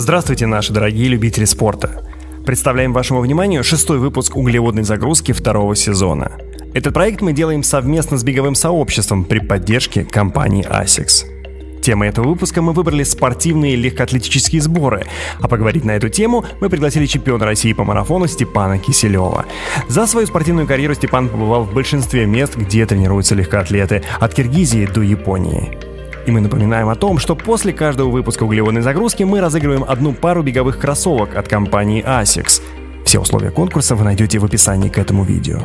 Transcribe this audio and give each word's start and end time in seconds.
Здравствуйте, 0.00 0.46
наши 0.46 0.72
дорогие 0.72 1.08
любители 1.08 1.44
спорта. 1.44 2.04
Представляем 2.46 2.92
вашему 2.92 3.18
вниманию 3.20 3.64
шестой 3.64 3.98
выпуск 3.98 4.36
углеводной 4.36 4.84
загрузки 4.84 5.32
второго 5.32 5.74
сезона. 5.74 6.38
Этот 6.72 6.94
проект 6.94 7.20
мы 7.20 7.32
делаем 7.32 7.64
совместно 7.64 8.16
с 8.16 8.22
беговым 8.22 8.54
сообществом 8.54 9.24
при 9.24 9.40
поддержке 9.40 10.04
компании 10.04 10.64
ASICS. 10.64 11.80
Темой 11.82 12.10
этого 12.10 12.28
выпуска 12.28 12.62
мы 12.62 12.74
выбрали 12.74 13.02
спортивные 13.02 13.74
легкоатлетические 13.74 14.62
сборы, 14.62 15.04
а 15.40 15.48
поговорить 15.48 15.84
на 15.84 15.96
эту 15.96 16.08
тему 16.10 16.44
мы 16.60 16.68
пригласили 16.68 17.06
чемпиона 17.06 17.44
России 17.44 17.72
по 17.72 17.82
марафону 17.82 18.28
Степана 18.28 18.78
Киселева. 18.78 19.46
За 19.88 20.06
свою 20.06 20.28
спортивную 20.28 20.68
карьеру 20.68 20.94
Степан 20.94 21.28
побывал 21.28 21.64
в 21.64 21.74
большинстве 21.74 22.24
мест, 22.24 22.54
где 22.56 22.86
тренируются 22.86 23.34
легкоатлеты, 23.34 24.04
от 24.20 24.32
Киргизии 24.32 24.86
до 24.86 25.02
Японии. 25.02 25.87
И 26.28 26.30
мы 26.30 26.42
напоминаем 26.42 26.90
о 26.90 26.94
том, 26.94 27.18
что 27.18 27.34
после 27.34 27.72
каждого 27.72 28.10
выпуска 28.10 28.42
углеводной 28.42 28.82
загрузки 28.82 29.22
мы 29.22 29.40
разыгрываем 29.40 29.82
одну 29.88 30.12
пару 30.12 30.42
беговых 30.42 30.78
кроссовок 30.78 31.34
от 31.34 31.48
компании 31.48 32.04
ASICS. 32.06 32.60
Все 33.06 33.18
условия 33.18 33.50
конкурса 33.50 33.94
вы 33.94 34.04
найдете 34.04 34.38
в 34.38 34.44
описании 34.44 34.90
к 34.90 34.98
этому 34.98 35.24
видео. 35.24 35.60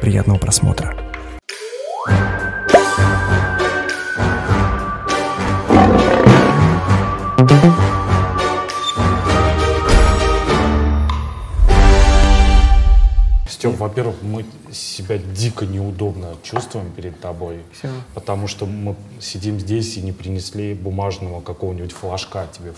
Приятного 0.00 0.38
просмотра. 0.38 1.11
Степ, 13.62 13.78
во-первых, 13.78 14.16
мы 14.22 14.44
себя 14.72 15.18
дико 15.18 15.66
неудобно 15.66 16.34
чувствуем 16.42 16.90
перед 16.90 17.20
тобой, 17.20 17.58
Всё. 17.78 17.90
потому 18.12 18.48
что 18.48 18.66
мы 18.66 18.96
сидим 19.20 19.60
здесь 19.60 19.96
и 19.96 20.00
не 20.00 20.10
принесли 20.10 20.74
бумажного 20.74 21.40
какого-нибудь 21.40 21.92
флажка 21.92 22.48
тебе. 22.50 22.72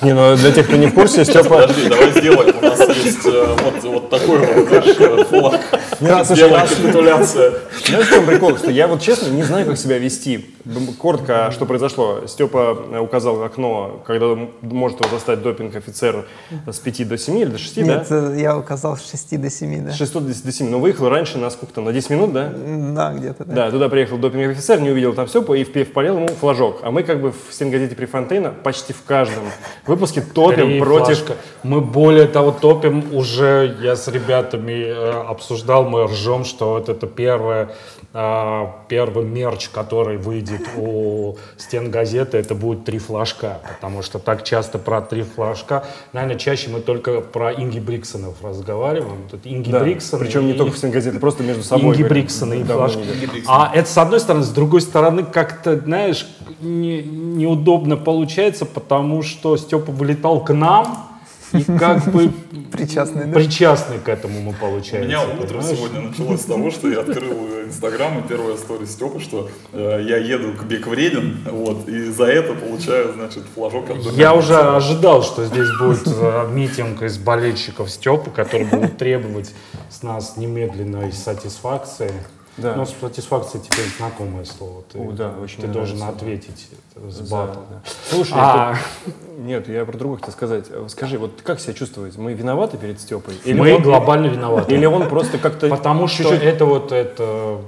Не, 0.00 0.14
ну 0.14 0.36
для 0.36 0.52
тех, 0.52 0.68
кто 0.68 0.76
не 0.76 0.86
в 0.86 0.94
курсе, 0.94 1.24
Степа... 1.24 1.62
Подожди, 1.62 1.88
давай 1.88 2.12
сделаем. 2.12 2.56
У 2.56 2.60
нас 2.60 2.88
есть 3.04 3.26
э, 3.26 3.56
вот, 3.64 3.82
вот 3.82 4.10
такой 4.10 4.38
вот 4.38 4.70
наш 4.70 5.26
флаг. 5.26 5.60
Не, 6.00 6.08
а, 6.10 6.22
Сделай 6.22 6.60
а- 6.60 6.66
капитуляция. 6.68 7.54
Знаешь, 7.86 8.06
в 8.06 8.10
чем 8.10 8.26
прикол? 8.26 8.56
Что 8.58 8.70
я 8.70 8.86
вот 8.86 9.02
честно 9.02 9.28
не 9.28 9.42
знаю, 9.42 9.66
как 9.66 9.76
себя 9.76 9.98
вести. 9.98 10.53
Коротко, 10.98 11.50
что 11.50 11.66
произошло. 11.66 12.26
Степа 12.26 12.76
э, 12.90 12.98
указал 12.98 13.42
окно, 13.42 14.02
когда 14.06 14.34
может 14.62 14.98
его 15.00 15.10
застать 15.10 15.42
допинг-офицер 15.42 16.24
с 16.66 16.78
5 16.78 17.08
до 17.08 17.18
7 17.18 17.38
или 17.38 17.44
до 17.50 17.58
6, 17.58 17.76
Нет, 17.78 18.06
да? 18.08 18.32
э, 18.32 18.40
я 18.40 18.56
указал 18.56 18.96
с 18.96 19.10
6 19.10 19.40
до 19.40 19.50
7, 19.50 19.84
да. 19.84 19.90
С 19.92 19.96
6 19.96 20.12
до 20.14 20.20
10 20.20 20.44
до 20.46 20.52
7. 20.52 20.70
Но 20.70 20.80
выехал 20.80 21.10
раньше 21.10 21.36
на 21.36 21.50
сколько 21.50 21.74
там, 21.74 21.84
на 21.84 21.92
10 21.92 22.10
минут, 22.10 22.32
да? 22.32 22.50
Да, 22.94 23.12
где-то, 23.12 23.44
да. 23.44 23.54
Да, 23.54 23.70
туда 23.70 23.90
приехал 23.90 24.16
допинг-офицер, 24.16 24.80
не 24.80 24.90
увидел 24.90 25.12
там 25.12 25.26
все, 25.26 25.42
и 25.54 25.64
впе- 25.64 25.84
впалил 25.84 26.16
ему 26.16 26.28
флажок. 26.28 26.78
А 26.82 26.90
мы 26.90 27.02
как 27.02 27.20
бы 27.20 27.32
в 27.32 27.52
стенгазете 27.52 27.94
Префонтейна 27.94 28.50
почти 28.50 28.94
в 28.94 29.02
каждом 29.02 29.44
выпуске 29.86 30.22
топим 30.22 30.66
Три 30.68 30.80
против... 30.80 31.18
флажка. 31.18 31.34
Мы 31.62 31.82
более 31.82 32.26
того 32.26 32.52
топим 32.52 33.14
уже, 33.14 33.76
я 33.82 33.96
с 33.96 34.08
ребятами 34.08 34.72
э, 34.72 35.10
обсуждал, 35.28 35.84
мы 35.84 36.04
ржем, 36.06 36.44
что 36.44 36.70
вот 36.70 36.88
это 36.88 37.06
первое, 37.06 37.68
первый 38.14 39.24
мерч, 39.24 39.68
который 39.70 40.18
выйдет 40.18 40.62
у 40.76 41.34
стен 41.56 41.90
газеты, 41.90 42.38
это 42.38 42.54
будет 42.54 42.84
три 42.84 42.98
флажка, 43.00 43.58
потому 43.74 44.02
что 44.02 44.20
так 44.20 44.44
часто 44.44 44.78
про 44.78 45.00
три 45.00 45.22
флажка, 45.22 45.84
наверное, 46.12 46.38
чаще 46.38 46.70
мы 46.70 46.78
только 46.80 47.20
про 47.20 47.52
Инги 47.52 47.80
Бриксонов 47.80 48.36
разговариваем. 48.44 49.18
Тут 49.28 49.40
Инги 49.44 49.70
Да, 49.72 49.80
Бриксон 49.80 50.20
причем 50.20 50.46
не 50.46 50.52
и- 50.52 50.56
только 50.56 50.74
в 50.74 50.78
стенгазете, 50.78 51.18
просто 51.18 51.42
между 51.42 51.64
собой. 51.64 51.96
Инги. 51.96 52.04
Бриксона 52.04 52.54
и 52.54 52.62
флажки. 52.62 52.98
не. 52.98 53.42
А 53.48 53.72
это 53.74 53.88
с 53.90 53.98
одной 53.98 54.20
стороны, 54.20 54.44
с 54.44 54.50
другой 54.50 54.80
стороны, 54.80 55.24
как-то, 55.24 55.76
знаешь, 55.80 56.24
не- 56.60 57.02
неудобно 57.02 57.96
получается, 57.96 58.64
потому 58.64 59.22
что 59.22 59.56
Степа 59.56 59.90
вылетал 59.90 60.44
к 60.44 60.52
нам, 60.54 61.08
и 61.52 61.64
как 61.64 62.04
бы 62.12 62.32
Причастный, 62.76 63.26
да? 63.26 63.34
причастный 63.34 63.98
к 63.98 64.08
этому 64.08 64.40
мы 64.40 64.50
У 64.50 64.54
получаем. 64.54 65.06
меня 65.06 65.22
утро 65.22 65.62
сегодня 65.62 66.00
началось 66.00 66.40
с 66.40 66.44
того, 66.44 66.70
что 66.70 66.90
я 66.90 67.00
открыл 67.00 67.64
Инстаграм, 67.64 68.18
и 68.18 68.28
первая 68.28 68.56
история 68.56 68.86
Степа, 68.86 69.20
что 69.20 69.48
э, 69.72 70.04
я 70.04 70.16
еду 70.16 70.52
к 70.54 70.64
Биг 70.64 70.86
Вреден, 70.86 71.38
вот, 71.50 71.88
и 71.88 72.10
за 72.10 72.24
это 72.24 72.54
получаю, 72.54 73.12
значит, 73.12 73.44
флажок 73.54 73.90
от 73.90 73.98
Я 74.12 74.34
уже 74.34 74.56
ожидал, 74.56 75.22
что 75.22 75.44
здесь 75.44 75.68
будет 75.78 76.06
э, 76.06 76.48
митинг 76.52 77.02
из 77.02 77.16
болельщиков 77.16 77.90
Степы, 77.90 78.30
которые 78.30 78.66
будут 78.66 78.96
требовать 78.98 79.52
с 79.88 80.02
нас 80.02 80.36
немедленной 80.36 81.12
сатисфакции. 81.12 82.10
Да. 82.56 82.76
Но 82.76 82.86
сатисфакция 82.86 83.60
теперь 83.60 83.86
знакомое 83.98 84.44
слово. 84.44 84.82
Ты, 84.92 84.98
О, 85.00 85.10
да, 85.10 85.32
очень 85.42 85.60
ты 85.62 85.66
должен 85.66 85.98
нравится. 85.98 86.24
ответить 86.24 86.68
с 87.10 87.20
батом. 87.28 87.62
да. 87.68 87.80
Слушай, 88.10 88.34
А, 88.36 88.76
тут- 89.04 89.14
нет, 89.38 89.68
я 89.68 89.84
про 89.84 89.98
другое 89.98 90.18
хотел 90.18 90.32
сказать. 90.32 90.66
Э, 90.70 90.86
Скажи, 90.88 91.18
вот 91.18 91.42
как 91.42 91.58
себя 91.58 91.72
чувствуете? 91.74 92.20
Мы 92.20 92.32
виноваты 92.34 92.76
перед 92.76 93.00
Степой? 93.00 93.34
мы 93.44 93.78
глобально 93.80 94.26
виноваты. 94.28 94.72
Или 94.72 94.86
он 94.86 95.08
просто 95.08 95.38
как-то 95.38 95.68
Потому 95.68 96.06
что 96.06 96.22
чуть-чуть- 96.22 96.42
это 96.42 96.64
вот 96.64 96.92
это 96.92 97.60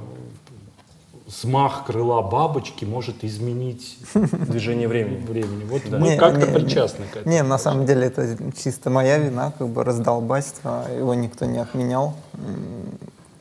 смах 1.29 1.87
крыла 1.87 2.23
бабочки 2.23 2.85
может 2.85 3.25
изменить 3.25 3.99
движение 4.15 4.87
времени? 4.87 5.17
времени. 5.27 5.65
Вот 5.69 5.83
Да. 5.91 5.99
мы 5.99 6.17
как-то 6.17 6.47
не, 6.47 6.53
причастны 6.55 7.07
к 7.13 7.17
этому. 7.17 7.35
Не, 7.35 7.43
на 7.43 7.59
самом 7.59 7.85
деле 7.87 8.07
это 8.07 8.37
чисто 8.57 8.91
моя 8.91 9.19
вина, 9.19 9.53
как 9.59 9.67
бы 9.69 9.83
раздолбайство, 9.83 10.85
его 10.97 11.15
никто 11.15 11.45
не 11.47 11.59
отменял. 11.59 12.15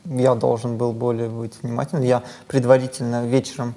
Я 0.08 0.34
должен 0.34 0.76
был 0.76 0.92
более 0.92 1.28
быть 1.28 1.54
внимательным. 1.62 2.04
Я 2.04 2.22
предварительно 2.46 3.26
вечером, 3.26 3.74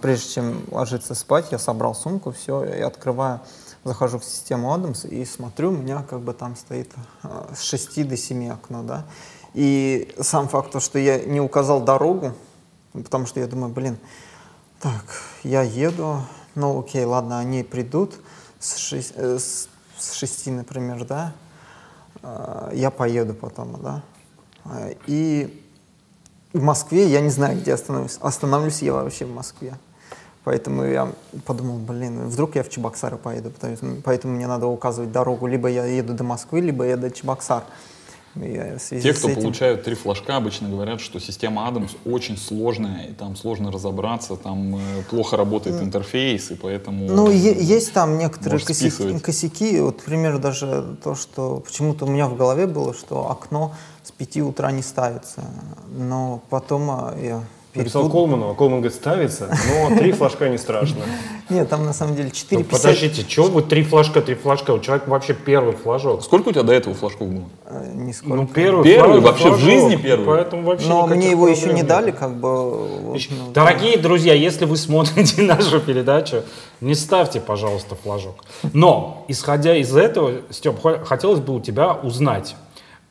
прежде 0.00 0.34
чем 0.34 0.64
ложиться 0.70 1.14
спать, 1.14 1.46
я 1.50 1.58
собрал 1.58 1.94
сумку, 1.94 2.30
все, 2.30 2.64
и 2.64 2.80
открываю, 2.80 3.40
захожу 3.84 4.18
в 4.18 4.24
систему 4.24 4.72
Адамс 4.72 5.04
и 5.04 5.24
смотрю, 5.24 5.70
у 5.70 5.72
меня 5.72 6.04
как 6.08 6.20
бы 6.20 6.34
там 6.34 6.54
стоит 6.54 6.90
а, 7.22 7.50
с 7.54 7.62
6 7.62 8.08
до 8.08 8.16
7 8.16 8.50
окно, 8.52 8.82
да. 8.84 9.04
И 9.54 10.14
сам 10.20 10.48
факт, 10.48 10.70
то, 10.70 10.78
что 10.80 10.98
я 10.98 11.18
не 11.18 11.40
указал 11.40 11.80
дорогу, 11.82 12.32
потому 12.92 13.26
что 13.26 13.40
я 13.40 13.46
думаю, 13.46 13.72
блин, 13.72 13.98
так, 14.80 15.04
я 15.42 15.62
еду, 15.62 16.20
ну 16.54 16.78
окей, 16.78 17.04
ладно, 17.04 17.38
они 17.40 17.64
придут 17.64 18.14
с, 18.60 18.76
шесть- 18.76 19.14
э, 19.16 19.38
с, 19.38 19.68
с 19.98 20.12
шести, 20.12 20.50
например, 20.52 21.04
да, 21.04 21.32
а, 22.22 22.70
я 22.72 22.90
поеду 22.90 23.34
потом, 23.34 23.82
да. 23.82 24.02
А, 24.64 24.90
И 25.06 25.58
в 26.52 26.62
Москве 26.62 27.06
я 27.06 27.20
не 27.20 27.30
знаю, 27.30 27.58
где 27.58 27.74
остановлюсь. 27.74 28.18
Остановлюсь 28.20 28.82
я 28.82 28.92
вообще 28.92 29.24
в 29.24 29.34
Москве. 29.34 29.74
Поэтому 30.44 30.84
я 30.84 31.08
подумал, 31.46 31.78
блин, 31.78 32.26
вдруг 32.26 32.56
я 32.56 32.64
в 32.64 32.68
Чебоксары 32.68 33.16
поеду, 33.16 33.52
поэтому, 33.60 34.02
поэтому 34.02 34.34
мне 34.34 34.48
надо 34.48 34.66
указывать 34.66 35.12
дорогу. 35.12 35.46
Либо 35.46 35.68
я 35.68 35.86
еду 35.86 36.14
до 36.14 36.24
Москвы, 36.24 36.60
либо 36.60 36.84
я 36.84 36.96
до 36.96 37.10
Чебоксар. 37.10 37.62
Связи 38.34 39.02
Те, 39.02 39.12
кто 39.12 39.28
этим- 39.28 39.42
получают 39.42 39.84
три 39.84 39.94
флажка, 39.94 40.36
обычно 40.36 40.70
говорят, 40.70 41.02
что 41.02 41.20
система 41.20 41.68
Адамс 41.68 41.92
очень 42.06 42.38
сложная, 42.38 43.08
и 43.08 43.12
там 43.12 43.36
сложно 43.36 43.70
разобраться, 43.70 44.36
там 44.36 44.76
э, 44.76 45.02
плохо 45.10 45.36
работает 45.36 45.82
интерфейс, 45.82 46.50
и 46.50 46.54
поэтому... 46.54 47.08
Ну, 47.08 47.30
есть 47.30 47.92
там 47.92 48.16
некоторые 48.16 48.58
косяки, 48.60 48.90
списывать. 48.90 49.22
косяки. 49.22 49.78
Вот, 49.80 50.00
к 50.00 50.04
примеру, 50.04 50.38
даже 50.38 50.96
то, 51.04 51.14
что 51.14 51.60
почему-то 51.60 52.06
у 52.06 52.08
меня 52.08 52.26
в 52.26 52.34
голове 52.34 52.66
было, 52.66 52.94
что 52.94 53.30
окно 53.30 53.74
5 54.18 54.36
утра 54.38 54.70
не 54.72 54.82
ставится. 54.82 55.42
Но 55.96 56.40
потом 56.50 56.90
а, 56.90 57.14
я 57.20 57.42
Написал 57.74 58.02
перепутал. 58.02 58.10
Колману, 58.10 58.50
а 58.50 58.54
Колман 58.54 58.80
говорит, 58.80 58.94
ставится, 58.94 59.48
но 59.68 59.96
три 59.96 60.12
флажка 60.12 60.48
не 60.50 60.58
страшно. 60.58 61.00
Нет, 61.48 61.68
там 61.70 61.84
на 61.86 61.94
самом 61.94 62.14
деле 62.16 62.28
4,50. 62.28 62.58
Ну, 62.58 62.64
подождите, 62.64 63.24
чего 63.24 63.46
вы 63.46 63.62
три 63.62 63.82
флажка, 63.82 64.20
три 64.20 64.34
флажка? 64.34 64.72
У 64.72 64.78
человека 64.80 65.08
вообще 65.08 65.32
первый 65.34 65.74
флажок. 65.74 66.22
Сколько 66.22 66.50
у 66.50 66.52
тебя 66.52 66.62
до 66.64 66.72
этого 66.74 66.94
флажков 66.94 67.28
было? 67.28 67.44
э, 67.66 67.92
нисколько. 67.94 68.36
Ну, 68.36 68.46
первый, 68.46 68.84
Первый? 68.84 69.20
флажок, 69.20 69.24
Вообще 69.24 69.50
в 69.52 69.58
жизни 69.58 69.96
первый? 69.96 70.26
Поэтому 70.26 70.64
вообще 70.64 70.86
Но 70.88 71.06
мне 71.06 71.30
его 71.30 71.48
еще 71.48 71.68
не 71.68 71.76
нет. 71.80 71.86
дали, 71.86 72.10
как 72.10 72.34
бы. 72.36 72.70
вот, 72.70 73.20
ну, 73.30 73.50
Дорогие 73.52 73.96
друзья, 73.96 74.34
если 74.34 74.66
вы 74.66 74.76
смотрите 74.76 75.40
нашу 75.42 75.80
передачу, 75.80 76.42
не 76.82 76.94
ставьте, 76.94 77.40
пожалуйста, 77.40 77.96
флажок. 78.02 78.44
Но, 78.74 79.24
исходя 79.28 79.74
из 79.76 79.96
этого, 79.96 80.42
Степ, 80.50 80.78
хо- 80.80 81.02
хотелось 81.04 81.40
бы 81.40 81.54
у 81.56 81.60
тебя 81.60 81.94
узнать. 81.94 82.54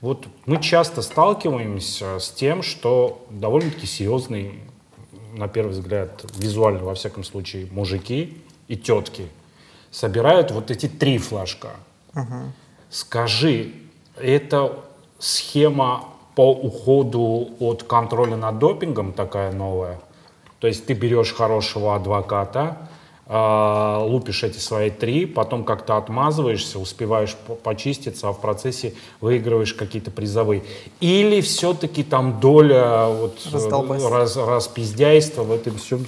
Вот 0.01 0.27
мы 0.47 0.59
часто 0.59 1.03
сталкиваемся 1.03 2.17
с 2.19 2.31
тем, 2.31 2.63
что 2.63 3.23
довольно-таки 3.29 3.85
серьезные, 3.85 4.55
на 5.33 5.47
первый 5.47 5.71
взгляд, 5.71 6.25
визуально, 6.35 6.83
во 6.83 6.95
всяком 6.95 7.23
случае, 7.23 7.67
мужики 7.71 8.37
и 8.67 8.75
тетки 8.75 9.27
собирают 9.91 10.49
вот 10.51 10.71
эти 10.71 10.87
три 10.87 11.19
флажка. 11.19 11.69
Скажи, 12.89 13.73
это 14.17 14.79
схема 15.19 16.05
по 16.35 16.51
уходу 16.51 17.49
от 17.59 17.83
контроля 17.83 18.35
над 18.35 18.57
допингом 18.57 19.13
такая 19.13 19.51
новая? 19.51 19.99
То 20.59 20.67
есть 20.67 20.85
ты 20.87 20.93
берешь 20.93 21.33
хорошего 21.33 21.95
адвоката, 21.95 22.89
лупишь 23.33 24.43
эти 24.43 24.57
свои 24.57 24.89
три, 24.89 25.25
потом 25.25 25.63
как-то 25.63 25.95
отмазываешься, 25.95 26.79
успеваешь 26.79 27.35
по- 27.47 27.55
почиститься, 27.55 28.27
а 28.27 28.33
в 28.33 28.41
процессе 28.41 28.93
выигрываешь 29.21 29.73
какие-то 29.73 30.11
призовые. 30.11 30.63
Или 30.99 31.39
все-таки 31.39 32.03
там 32.03 32.41
доля 32.41 33.05
вот, 33.07 33.39
э, 33.53 34.09
раз, 34.09 34.35
распиздяйства 34.35 35.43
в 35.43 35.51
этом 35.53 35.77
всем 35.77 36.05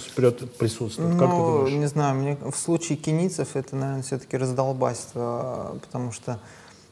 присутствует. 0.58 1.18
Как 1.18 1.30
ты 1.30 1.36
Ну, 1.38 1.58
думаешь? 1.58 1.74
не 1.74 1.86
знаю, 1.88 2.16
мне 2.16 2.38
в 2.42 2.58
случае 2.58 2.98
кенийцев 2.98 3.56
это, 3.56 3.78
наверное, 3.78 4.04
все-таки 4.04 4.36
раздолбайство, 4.36 5.78
потому 5.82 6.12
что, 6.12 6.40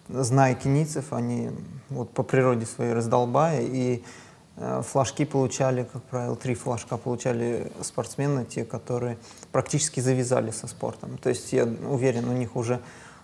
зная 0.08 0.56
кенийцев, 0.56 1.12
они 1.12 1.50
вот 1.90 2.10
по 2.12 2.24
природе 2.24 2.66
своей 2.66 2.94
раздолбая, 2.94 3.64
и 3.64 4.02
э, 4.56 4.82
флажки 4.88 5.26
получали, 5.26 5.88
как 5.92 6.04
правило, 6.04 6.38
три 6.38 6.56
флажка 6.56 6.96
получали 6.96 7.70
спортсмены, 7.82 8.46
те, 8.46 8.64
которые 8.64 9.18
практически 9.52 10.00
завязали 10.00 10.52
со 10.52 10.68
спортом. 10.68 11.18
То 11.18 11.30
есть 11.30 11.54
я 11.54 11.66
уверен, 11.66 12.30
у 12.30 12.34
них 12.34 12.56
уже 12.56 12.80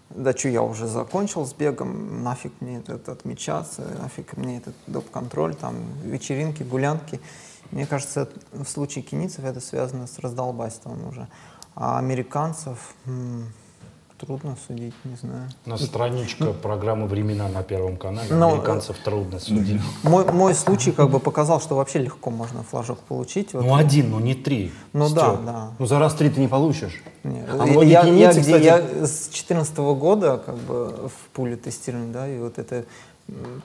да 0.10 0.34
что, 0.34 0.50
я 0.50 0.64
уже 0.64 0.88
закончил 0.88 1.46
с 1.46 1.54
бегом, 1.54 2.24
нафиг 2.24 2.54
мне 2.62 2.78
этот 2.78 3.10
отмечаться, 3.10 3.82
нафиг 4.02 4.38
мне 4.38 4.60
этот 4.60 4.76
доп-контроль, 4.88 5.54
там, 5.56 5.76
вечеринки, 6.04 6.64
гулянки. 6.64 7.20
Мне 7.72 7.86
кажется, 7.86 8.30
в 8.54 8.66
случае 8.66 9.04
кенийцев 9.04 9.44
это 9.44 9.60
связано 9.60 10.08
с 10.08 10.20
раздолбайством 10.20 11.08
уже. 11.08 11.28
А 11.76 12.00
американцев 12.00 12.96
трудно 14.18 14.58
судить, 14.68 14.94
не 15.04 15.16
знаю. 15.16 15.50
На 15.66 15.78
страничка 15.78 16.48
программы 16.54 17.08
«Времена» 17.08 17.48
на 17.50 17.64
Первом 17.64 17.98
канале. 17.98 18.28
Ну, 18.34 18.50
Американцев 18.54 18.98
трудно 19.04 19.40
судить. 19.40 19.82
Мой, 20.04 20.26
мой 20.32 20.54
случай 20.56 20.92
как 20.92 21.10
бы 21.10 21.20
показал, 21.20 21.62
что 21.62 21.76
вообще 21.76 22.00
легко 22.00 22.30
можно 22.32 22.64
флажок 22.64 23.00
получить. 23.00 23.54
Вот. 23.54 23.64
Ну, 23.64 23.76
один, 23.76 24.12
ну 24.12 24.20
не 24.20 24.34
три. 24.36 24.72
Ну 24.94 25.10
да, 25.10 25.34
Стёп. 25.34 25.46
да. 25.46 25.72
Ну 25.80 25.86
за 25.86 26.00
раз 26.00 26.14
три 26.16 26.30
ты 26.30 26.40
не 26.40 26.48
получишь. 26.48 27.02
Не, 27.24 27.42
А 27.42 27.66
я- 27.66 27.72
многие 27.72 27.90
я, 27.92 28.00
я, 28.02 28.06
кенийцы, 28.06 28.40
где- 28.40 28.60
кстати- 28.60 28.64
я 28.66 28.78
с 29.06 29.28
2014 29.28 29.78
года 29.96 30.42
как 30.46 30.56
бы 30.56 31.10
в 31.14 31.30
пуле 31.34 31.56
тестирования, 31.56 32.12
да, 32.14 32.28
и 32.28 32.40
вот 32.40 32.58
это 32.58 32.86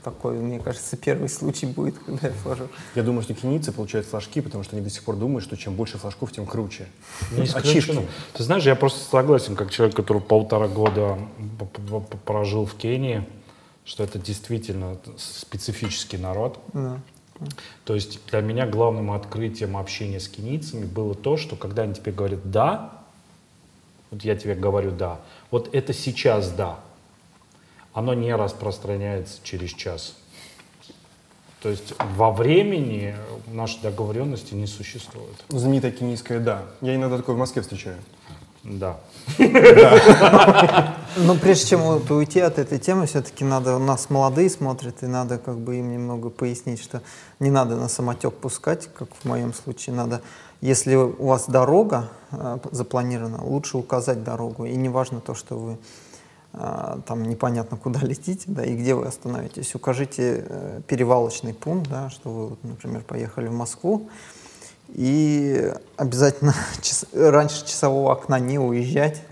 такой, 0.03 0.35
мне 0.35 0.59
кажется, 0.59 0.97
первый 0.97 1.29
случай 1.29 1.67
будет, 1.67 1.99
когда 1.99 2.29
я 2.29 2.33
флажок. 2.35 2.71
Я 2.95 3.03
думаю, 3.03 3.23
что 3.23 3.35
кенийцы 3.35 3.71
получают 3.73 4.07
флажки, 4.07 4.41
потому 4.41 4.65
что 4.65 4.77
они 4.77 4.85
до 4.85 4.91
сих 4.91 5.05
пор 5.05 5.17
думают, 5.17 5.45
что 5.45 5.57
чем 5.57 5.75
больше 5.75 5.99
флажков, 5.99 6.33
тем 6.33 6.47
круче. 6.47 6.89
Не 7.31 7.43
Ачивки. 7.43 8.07
Ты 8.33 8.43
знаешь, 8.43 8.65
я 8.65 8.75
просто 8.75 9.09
согласен, 9.09 9.55
как 9.55 9.71
человек, 9.71 9.95
который 9.95 10.21
полтора 10.21 10.69
года 10.69 11.19
прожил 12.25 12.67
в 12.67 12.75
Кении, 12.75 13.27
что 13.85 14.03
это 14.03 14.19
действительно 14.19 14.99
специфический 15.17 16.19
народ. 16.19 16.59
Да. 16.73 16.99
То 17.85 17.95
есть 17.95 18.21
для 18.31 18.41
меня 18.41 18.67
главным 18.67 19.11
открытием 19.11 19.77
общения 19.77 20.21
с 20.21 20.29
кенийцами 20.29 20.85
было 20.85 21.15
то, 21.15 21.37
что 21.37 21.57
когда 21.57 21.83
они 21.83 21.95
тебе 21.95 22.13
говорят 22.13 22.51
«да», 22.51 23.03
вот 24.11 24.23
я 24.23 24.37
тебе 24.37 24.55
говорю 24.55 24.93
«да», 24.93 25.21
вот 25.51 25.75
это 25.75 25.93
сейчас 25.93 26.51
«да», 26.51 26.79
оно 27.93 28.15
не 28.15 28.35
распространяется 28.35 29.39
через 29.43 29.71
час. 29.71 30.15
То 31.63 31.69
есть 31.69 31.95
во 32.17 32.33
времени 32.33 33.15
нашей 33.47 33.81
договоренности 33.83 34.55
не 34.55 34.67
существует. 34.67 35.45
Знаменитое 35.49 35.93
кенийское 35.93 36.41
«да». 36.41 36.63
Я 36.81 36.97
иногда 36.97 37.19
такое 37.19 37.37
в 37.37 37.39
Москве 37.39 37.63
встречаю. 37.63 37.99
Да. 38.65 38.99
Но 41.17 41.35
прежде 41.41 41.67
чем 41.71 41.83
уйти 42.11 42.41
от 42.41 42.59
этой 42.59 42.79
темы, 42.79 43.07
все-таки 43.07 43.45
надо, 43.45 43.77
у 43.77 43.79
нас 43.79 44.09
молодые 44.09 44.49
смотрят, 44.51 45.03
и 45.03 45.07
надо 45.07 45.39
как 45.39 45.59
бы 45.59 45.77
им 45.77 45.93
немного 45.93 46.31
пояснить, 46.31 46.83
что 46.83 47.03
не 47.39 47.51
надо 47.51 47.77
на 47.77 47.89
самотек 47.89 48.35
пускать, 48.35 48.89
как 48.95 49.09
в 49.15 49.25
моем 49.25 49.53
случае, 49.53 49.95
надо, 49.95 50.21
если 50.61 50.95
у 50.95 51.27
вас 51.27 51.47
дорога 51.49 52.09
э, 52.31 52.59
запланирована, 52.71 53.45
лучше 53.45 53.79
указать 53.79 54.25
дорогу, 54.25 54.65
и 54.65 54.75
не 54.77 54.89
важно 54.89 55.21
то, 55.21 55.35
что 55.35 55.57
вы 55.57 55.79
там 56.53 57.23
непонятно 57.25 57.77
куда 57.77 58.01
летите, 58.03 58.45
да, 58.47 58.65
и 58.65 58.77
где 58.77 58.95
вы 58.95 59.07
остановитесь. 59.07 59.75
Укажите 59.75 60.45
э, 60.49 60.81
перевалочный 60.87 61.55
пункт, 61.55 61.89
да, 61.89 62.11
что 62.11 62.31
вы, 62.31 62.57
например, 62.69 63.03
поехали 63.03 63.49
в 63.49 63.53
Москву, 63.55 64.09
и 64.89 65.73
обязательно 65.97 66.55
час- 66.83 67.07
раньше 67.15 67.67
часового 67.67 68.13
окна 68.13 68.39
не 68.39 68.59
уезжать. 68.59 69.23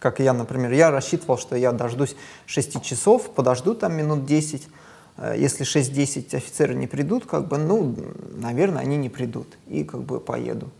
Как 0.00 0.20
я, 0.20 0.32
например, 0.32 0.72
я 0.72 0.90
рассчитывал, 0.90 1.38
что 1.38 1.56
я 1.56 1.72
дождусь 1.72 2.14
6 2.46 2.82
часов, 2.82 3.30
подожду 3.30 3.74
там 3.74 3.96
минут 3.96 4.26
10. 4.26 4.68
Э, 5.16 5.34
Если 5.38 5.64
6-10 5.64 6.36
офицеры 6.36 6.74
не 6.74 6.86
придут, 6.88 7.26
как 7.26 7.46
бы, 7.48 7.58
ну, 7.58 7.94
наверное, 8.36 8.82
они 8.82 8.96
не 8.96 9.08
придут. 9.08 9.56
И 9.68 9.84
как 9.84 10.02
бы 10.02 10.18
поеду. 10.20 10.70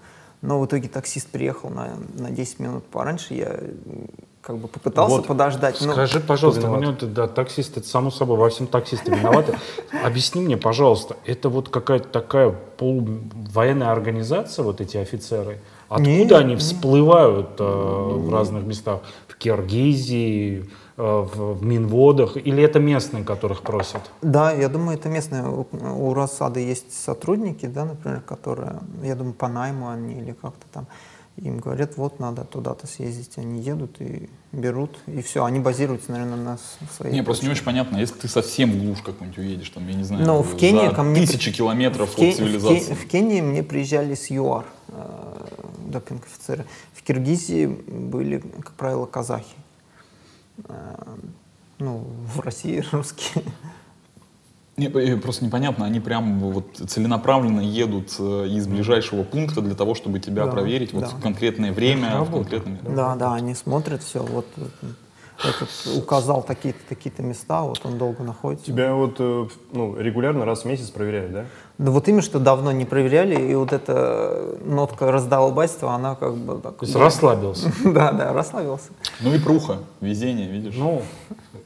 Но 0.40 0.60
в 0.60 0.66
итоге 0.66 0.88
таксист 0.88 1.28
приехал 1.28 1.68
на, 1.70 1.96
на 2.14 2.30
10 2.30 2.60
минут 2.60 2.84
пораньше. 2.86 3.34
Я 3.34 3.60
как 4.40 4.56
бы 4.56 4.68
попытался 4.68 5.16
Вот. 5.16 5.26
подождать. 5.26 5.80
но- 5.80 5.92
Скажи, 5.92 6.20
пожалуйста, 6.20 6.62
виноват? 6.62 7.12
да, 7.12 7.26
таксист, 7.28 7.76
это 7.76 7.86
само 7.86 8.10
собой, 8.10 8.36
во 8.38 8.48
всем 8.48 8.66
таксисты 8.66 9.10
виноваты. 9.10 9.58
Объясни 10.04 10.40
мне, 10.40 10.56
пожалуйста, 10.56 11.16
это 11.26 11.48
вот 11.48 11.68
какая-то 11.68 12.08
такая 12.08 12.50
полувоенная 12.50 13.90
организация, 13.90 14.64
вот 14.64 14.80
эти 14.80 14.96
офицеры? 14.96 15.58
Откуда 15.88 16.38
они 16.38 16.56
всплывают 16.56 17.58
э, 17.58 17.64
в 17.64 18.32
разных 18.32 18.64
местах? 18.64 19.00
В 19.26 19.36
Киргизии, 19.36 20.70
э, 20.96 21.02
в, 21.02 21.54
в 21.54 21.62
Минводах? 21.64 22.36
Или 22.36 22.62
это 22.62 22.78
местные, 22.78 23.24
которых 23.24 23.62
просят? 23.62 24.02
Да, 24.22 24.52
я 24.52 24.68
думаю, 24.68 24.98
это 24.98 25.08
местное. 25.08 25.46
У, 25.48 25.66
у 25.72 26.14
Росады 26.14 26.60
есть 26.60 26.92
сотрудники, 26.92 27.66
да, 27.66 27.84
например, 27.86 28.20
которые, 28.20 28.80
я 29.02 29.14
думаю, 29.14 29.34
по 29.34 29.48
найму 29.48 29.88
они 29.88 30.14
или 30.18 30.32
как-то 30.32 30.66
там. 30.72 30.86
Им 31.42 31.58
говорят, 31.58 31.96
вот 31.96 32.18
надо 32.18 32.44
туда-то 32.44 32.86
съездить. 32.86 33.38
Они 33.38 33.60
едут 33.60 34.00
и 34.00 34.28
берут, 34.52 34.98
и 35.06 35.22
все. 35.22 35.44
Они 35.44 35.60
базируются, 35.60 36.10
наверное, 36.10 36.36
на 36.36 36.58
своей 36.96 37.14
Не, 37.14 37.22
просто 37.22 37.44
не 37.46 37.52
очень 37.52 37.64
понятно, 37.64 37.96
если 37.98 38.14
ты 38.14 38.28
совсем 38.28 38.72
в 38.72 38.82
глушь 38.82 39.02
какую-нибудь 39.02 39.38
уедешь, 39.38 39.70
там, 39.70 39.86
я 39.88 39.94
не 39.94 40.02
знаю, 40.04 40.26
Ну, 40.26 40.42
в 40.42 40.56
Кении 40.56 40.88
ко 40.92 41.02
мне 41.02 41.20
тысячи 41.26 41.52
километров 41.52 42.10
в, 42.10 42.18
от 42.18 42.34
в 42.34 42.36
цивилизации. 42.36 42.94
в 42.94 43.06
Кении 43.06 43.40
мне 43.40 43.62
приезжали 43.62 44.14
с 44.14 44.30
ЮАР, 44.30 44.66
э, 44.88 45.54
допинг-офицеры. 45.86 46.64
В 46.92 47.02
Киргизии 47.02 47.66
были, 47.66 48.38
как 48.38 48.72
правило, 48.72 49.06
казахи. 49.06 49.46
Э, 50.64 50.94
ну, 51.78 52.04
в 52.34 52.40
России 52.40 52.84
русские. 52.90 53.44
Не, 54.78 54.86
э, 54.86 55.16
просто 55.16 55.44
непонятно, 55.44 55.84
они 55.86 55.98
прям 55.98 56.38
вот 56.38 56.76
целенаправленно 56.76 57.60
едут 57.60 58.14
э, 58.20 58.46
из 58.48 58.68
ближайшего 58.68 59.24
пункта 59.24 59.60
для 59.60 59.74
того, 59.74 59.94
чтобы 59.94 60.20
тебя 60.20 60.46
Да, 60.46 60.52
проверить 60.52 60.92
вот 60.92 61.02
да. 61.02 61.08
в 61.08 61.20
конкретное 61.20 61.72
время, 61.72 62.20
в 62.20 62.30
конкретном... 62.30 62.78
Да, 62.94 63.16
да, 63.16 63.34
они 63.34 63.54
смотрят 63.54 64.02
все. 64.04 64.22
Вот 64.22 64.46
этот 65.44 65.68
указал 65.96 66.42
такие-то 66.42 66.80
такие-то 66.88 67.22
места, 67.22 67.62
вот 67.62 67.80
он 67.84 67.96
долго 67.96 68.24
находится. 68.24 68.66
Тебя 68.66 68.94
вот 68.94 69.16
э, 69.18 69.46
ну, 69.72 69.96
регулярно 69.96 70.44
раз 70.44 70.62
в 70.62 70.64
месяц 70.64 70.90
проверяют, 70.90 71.32
да? 71.32 71.44
Да 71.78 71.92
вот 71.92 72.08
именно, 72.08 72.22
что 72.22 72.40
давно 72.40 72.72
не 72.72 72.84
проверяли, 72.84 73.40
и 73.50 73.54
вот 73.54 73.72
эта 73.72 74.56
нотка 74.64 75.12
раздолбайства, 75.12 75.92
она 75.92 76.16
как 76.16 76.36
бы 76.36 76.60
так... 76.60 76.78
То 76.78 76.84
есть 76.84 76.96
расслабился. 76.96 77.72
Да, 77.84 78.12
да, 78.12 78.32
расслабился. 78.32 78.90
Ну 79.20 79.34
и 79.34 79.38
пруха, 79.38 79.78
везение, 80.00 80.48
видишь. 80.48 80.74
Ну, 80.76 81.02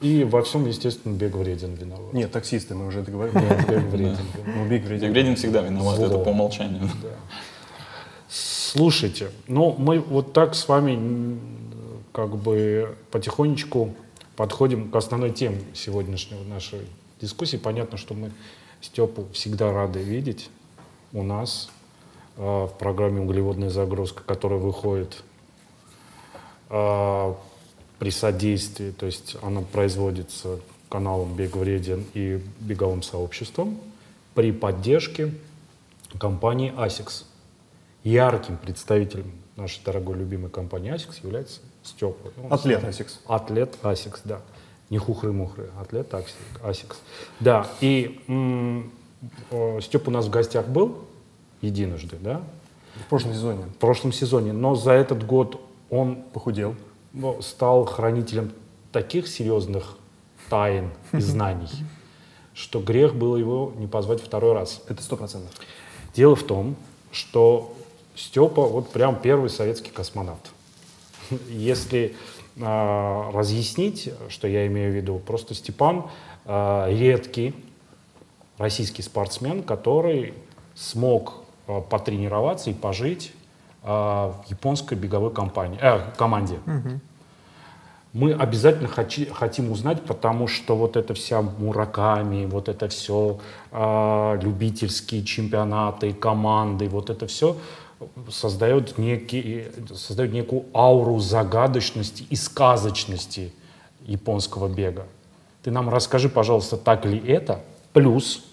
и 0.01 0.25
во 0.25 0.43
всем, 0.43 0.67
естественно, 0.67 1.15
бег 1.15 1.35
вреден 1.35 1.75
виноват. 1.75 2.13
Нет, 2.13 2.31
таксисты, 2.31 2.75
мы 2.75 2.87
уже 2.87 3.01
это 3.01 3.11
говорили. 3.11 3.39
Нет, 3.39 3.69
бег 3.69 3.83
вреден. 3.85 4.19
Ну, 4.47 4.69
биг 4.69 4.85
вреден. 4.85 5.13
Вредин 5.13 5.37
всегда 5.37 5.63
виноват, 5.63 5.99
это 5.99 6.19
по 6.19 6.29
умолчанию. 6.29 6.91
Слушайте, 8.29 9.31
ну 9.49 9.75
мы 9.77 10.01
вот 10.01 10.33
так 10.33 10.55
с 10.55 10.67
вами 10.67 11.39
как 12.13 12.37
бы 12.37 12.97
потихонечку 13.11 13.95
подходим 14.37 14.91
к 14.91 14.97
основной 14.97 15.31
теме 15.31 15.61
сегодняшней 15.75 16.43
нашей 16.45 16.81
дискуссии. 17.21 17.57
Понятно, 17.57 17.99
что 17.99 18.15
мы 18.15 18.31
Степу 18.81 19.27
всегда 19.33 19.73
рады 19.73 20.01
видеть 20.01 20.51
у 21.13 21.23
нас 21.23 21.71
э, 22.37 22.43
в 22.43 22.73
программе 22.79 23.21
«Углеводная 23.21 23.71
загрузка», 23.71 24.25
которая 24.25 24.59
выходит 24.59 25.23
э, 26.69 27.35
при 28.01 28.11
содействии, 28.11 28.91
то 28.91 29.07
есть 29.07 29.37
она 29.41 29.61
производится 29.61 30.59
каналом 30.89 31.37
«Бег 31.37 31.55
вреден» 31.55 32.05
и 32.13 32.43
беговым 32.59 33.03
сообществом 33.03 33.79
при 34.35 34.51
поддержке 34.51 35.33
компании 36.19 36.73
ASICS. 36.77 37.25
Ярким 38.03 38.57
представителем 38.57 39.31
нашей 39.55 39.85
дорогой 39.85 40.17
любимой 40.17 40.51
компании 40.51 40.93
ASICS 40.93 41.21
является 41.23 41.61
Степа. 41.83 42.31
Он 42.43 42.53
Атлет 42.53 42.83
ASICS. 42.83 43.19
Атлет 43.27 43.77
ASICS, 43.83 44.21
да. 44.25 44.41
Не 44.91 44.99
хухры-мухры, 44.99 45.71
атлет. 45.81 46.13
ASICS. 46.13 46.97
Да, 47.41 47.67
и 47.81 48.21
Степ 49.81 50.09
у 50.09 50.11
нас 50.11 50.27
в 50.27 50.31
гостях 50.31 50.67
был 50.67 50.99
единожды, 51.61 52.17
да, 52.21 52.43
В 52.97 53.09
прошлом 53.09 53.33
сезоне 53.33 53.63
в 53.65 53.77
прошлом 53.77 54.13
сезоне, 54.13 54.53
но 54.53 54.75
за 54.75 54.93
этот 54.93 55.25
год 55.25 55.61
он 55.91 56.17
похудел. 56.33 56.75
ну, 57.13 57.41
стал 57.41 57.85
хранителем 57.85 58.53
таких 58.91 59.29
серьезных 59.29 59.97
тайн 60.51 60.91
и 61.13 61.21
знаний, 61.21 61.69
что 62.53 62.81
грех 62.81 63.15
было 63.15 63.37
его 63.37 63.73
не 63.77 63.87
позвать 63.87 64.21
второй 64.21 64.55
раз. 64.55 64.83
Это 64.89 65.03
сто 65.03 65.17
процентов. 65.17 65.55
Дело 66.15 66.35
в 66.37 66.43
том, 66.43 66.77
что 67.13 67.75
Степа 68.15 68.63
вот 68.63 68.91
прям 68.91 69.17
первый 69.21 69.49
советский 69.49 69.91
космонавт. 69.91 70.51
Если 71.49 72.15
э, 72.57 73.31
разъяснить, 73.33 74.11
что 74.29 74.49
я 74.49 74.67
имею 74.67 74.93
в 74.93 74.95
виду, 74.95 75.19
просто 75.19 75.55
Степан 75.55 76.05
э, 76.45 76.87
редкий 76.91 77.55
российский 78.59 79.03
спортсмен, 79.03 79.63
который 79.63 80.35
смог 80.75 81.35
э, 81.67 81.81
потренироваться 81.89 82.71
и 82.71 82.75
пожить 82.75 83.33
э, 83.83 83.87
в 83.89 84.45
японской 84.49 84.95
беговой 84.95 85.33
компании, 85.33 85.79
э, 85.81 86.01
команде. 86.17 86.59
Мы 88.15 88.35
обязательно 88.35 88.89
хочи- 88.89 89.25
хотим 89.33 89.73
узнать, 89.73 90.03
потому 90.03 90.47
что 90.47 90.77
вот 90.77 90.97
это 90.97 91.15
вся 91.15 91.41
Мураками, 91.41 92.45
вот 92.45 92.69
это 92.69 92.89
все 92.89 93.39
э, 93.71 94.39
любительские 94.43 95.25
чемпионаты, 95.25 96.13
команды, 96.13 96.89
вот 96.89 97.09
это 97.09 97.27
все 97.27 97.57
создает, 98.31 98.99
некий, 98.99 99.67
создает 99.95 100.33
некую 100.33 100.65
ауру 100.75 101.19
загадочности 101.19 102.25
и 102.29 102.37
сказочности 102.37 103.53
японского 104.07 104.69
бега. 104.69 105.07
Ты 105.63 105.71
нам 105.71 105.89
расскажи, 105.89 106.29
пожалуйста, 106.29 106.77
так 106.77 107.05
ли 107.05 107.19
это? 107.19 107.61
Плюс 107.93 108.45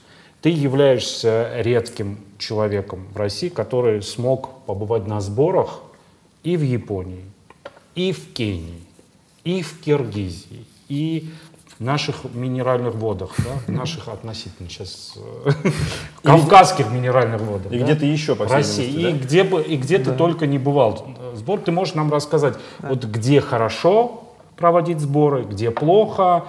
ты 0.42 0.50
являешься 0.50 1.52
редким 1.58 2.20
человеком 2.38 3.08
в 3.14 3.18
России, 3.18 3.50
который 3.50 4.02
смог 4.02 4.64
побывать 4.66 5.08
на 5.08 5.20
сборах 5.22 5.82
и 6.44 6.56
в 6.56 6.62
Японии, 6.62 7.26
и 7.96 8.12
в 8.12 8.34
Кении, 8.34 8.82
и 9.44 9.62
в 9.62 9.82
Киргизии, 9.82 10.66
и 10.88 11.30
наших 11.80 12.26
минеральных 12.34 12.94
водах, 12.96 13.32
да, 13.38 13.72
наших 13.74 14.08
относительно 14.10 14.70
сейчас 14.70 15.14
э, 15.46 15.52
кавказских 16.24 16.92
минеральных 16.92 17.42
водах. 17.42 17.72
И 17.72 17.80
да, 17.80 17.86
где-то 17.86 18.06
еще, 18.06 18.36
по 18.36 18.46
России. 18.46 19.10
И 19.10 19.12
где 19.14 19.44
бы 19.44 19.62
и 19.62 19.78
где 19.78 19.98
ты 19.98 20.12
только 20.12 20.46
не 20.46 20.60
бывал. 20.60 21.08
Сбор, 21.36 21.60
ты 21.62 21.72
можешь 21.72 21.96
нам 21.96 22.12
рассказать, 22.12 22.56
вот 22.80 23.06
где 23.06 23.40
хорошо 23.42 24.26
проводить 24.58 25.00
сборы, 25.00 25.44
где 25.44 25.72
плохо, 25.72 26.46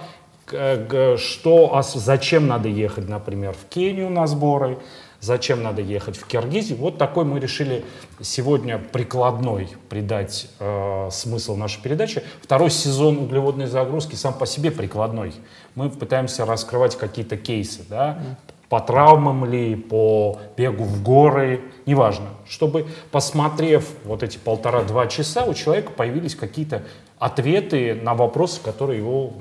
г- 0.51 1.17
что, 1.17 1.75
а 1.77 1.81
зачем 1.81 2.47
надо 2.47 2.67
ехать, 2.67 3.07
например, 3.07 3.53
в 3.53 3.69
Кению 3.73 4.09
на 4.09 4.27
сборы, 4.27 4.79
зачем 5.21 5.63
надо 5.63 5.81
ехать 5.81 6.17
в 6.17 6.25
Киргизию. 6.25 6.77
Вот 6.77 6.97
такой 6.97 7.23
мы 7.23 7.39
решили 7.39 7.85
сегодня 8.19 8.79
прикладной 8.79 9.69
придать 9.87 10.49
э, 10.59 11.09
смысл 11.11 11.55
нашей 11.55 11.81
передачи. 11.81 12.23
Второй 12.41 12.71
сезон 12.71 13.19
углеводной 13.19 13.67
загрузки 13.67 14.15
сам 14.15 14.33
по 14.33 14.45
себе 14.45 14.71
прикладной. 14.71 15.33
Мы 15.75 15.89
пытаемся 15.89 16.45
раскрывать 16.45 16.97
какие-то 16.97 17.37
кейсы, 17.37 17.83
да, 17.87 18.19
по 18.67 18.79
травмам 18.79 19.45
ли, 19.45 19.75
по 19.75 20.39
бегу 20.57 20.85
в 20.85 21.03
горы, 21.03 21.61
неважно. 21.85 22.29
Чтобы, 22.47 22.87
посмотрев 23.11 23.85
вот 24.05 24.23
эти 24.23 24.37
полтора-два 24.37 25.07
часа, 25.07 25.43
у 25.43 25.53
человека 25.53 25.91
появились 25.91 26.35
какие-то 26.35 26.83
ответы 27.19 27.95
на 27.95 28.15
вопросы, 28.15 28.61
которые 28.63 28.99
его 28.99 29.33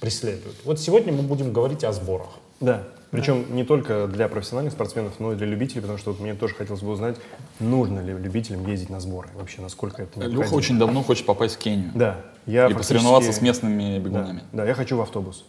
преследуют. 0.00 0.56
Вот 0.64 0.80
сегодня 0.80 1.12
мы 1.12 1.22
будем 1.22 1.52
говорить 1.52 1.84
о 1.84 1.92
сборах. 1.92 2.30
Да. 2.58 2.84
Причем 3.10 3.44
не 3.56 3.64
только 3.64 4.06
для 4.06 4.28
профессиональных 4.28 4.72
спортсменов, 4.72 5.14
но 5.18 5.32
и 5.32 5.36
для 5.36 5.46
любителей, 5.46 5.80
потому 5.80 5.98
что 5.98 6.12
вот 6.12 6.20
мне 6.20 6.34
тоже 6.34 6.54
хотелось 6.54 6.82
бы 6.82 6.90
узнать, 6.92 7.16
нужно 7.58 8.00
ли 8.00 8.12
любителям 8.12 8.64
ездить 8.66 8.88
на 8.90 9.00
сборы, 9.00 9.28
вообще 9.34 9.60
насколько 9.62 10.02
это 10.02 10.20
Леха 10.20 10.30
необходимо. 10.30 10.56
очень 10.58 10.78
давно 10.78 11.02
хочет 11.02 11.26
попасть 11.26 11.56
в 11.56 11.58
Кению. 11.58 11.90
Да. 11.94 12.20
Я 12.46 12.66
И 12.66 12.72
фактически- 12.72 12.78
посоревноваться 12.94 13.32
с 13.32 13.40
местными 13.42 13.94
Да, 13.94 13.98
бегунами. 13.98 14.42
да, 14.52 14.64
я 14.64 14.74
хочу 14.74 14.96
в 14.96 15.00
автобус. 15.00 15.44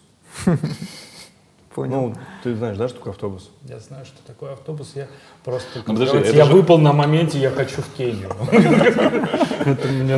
Понял. 1.75 2.01
Ну, 2.01 2.13
ты 2.43 2.53
знаешь, 2.55 2.75
да, 2.77 2.89
что 2.89 2.97
такое 2.97 3.13
автобус? 3.13 3.49
Я 3.63 3.79
знаю, 3.79 4.05
что 4.05 4.17
такое 4.27 4.53
автобус. 4.53 4.91
Я 4.95 5.07
просто... 5.43 5.67
Ну, 5.85 5.93
подожди, 5.93 6.17
я 6.37 6.45
же- 6.45 6.51
выпал 6.53 6.77
на 6.77 6.91
моменте, 6.91 7.39
я 7.39 7.49
хочу 7.49 7.81
в 7.81 7.87
Кению. 7.95 8.29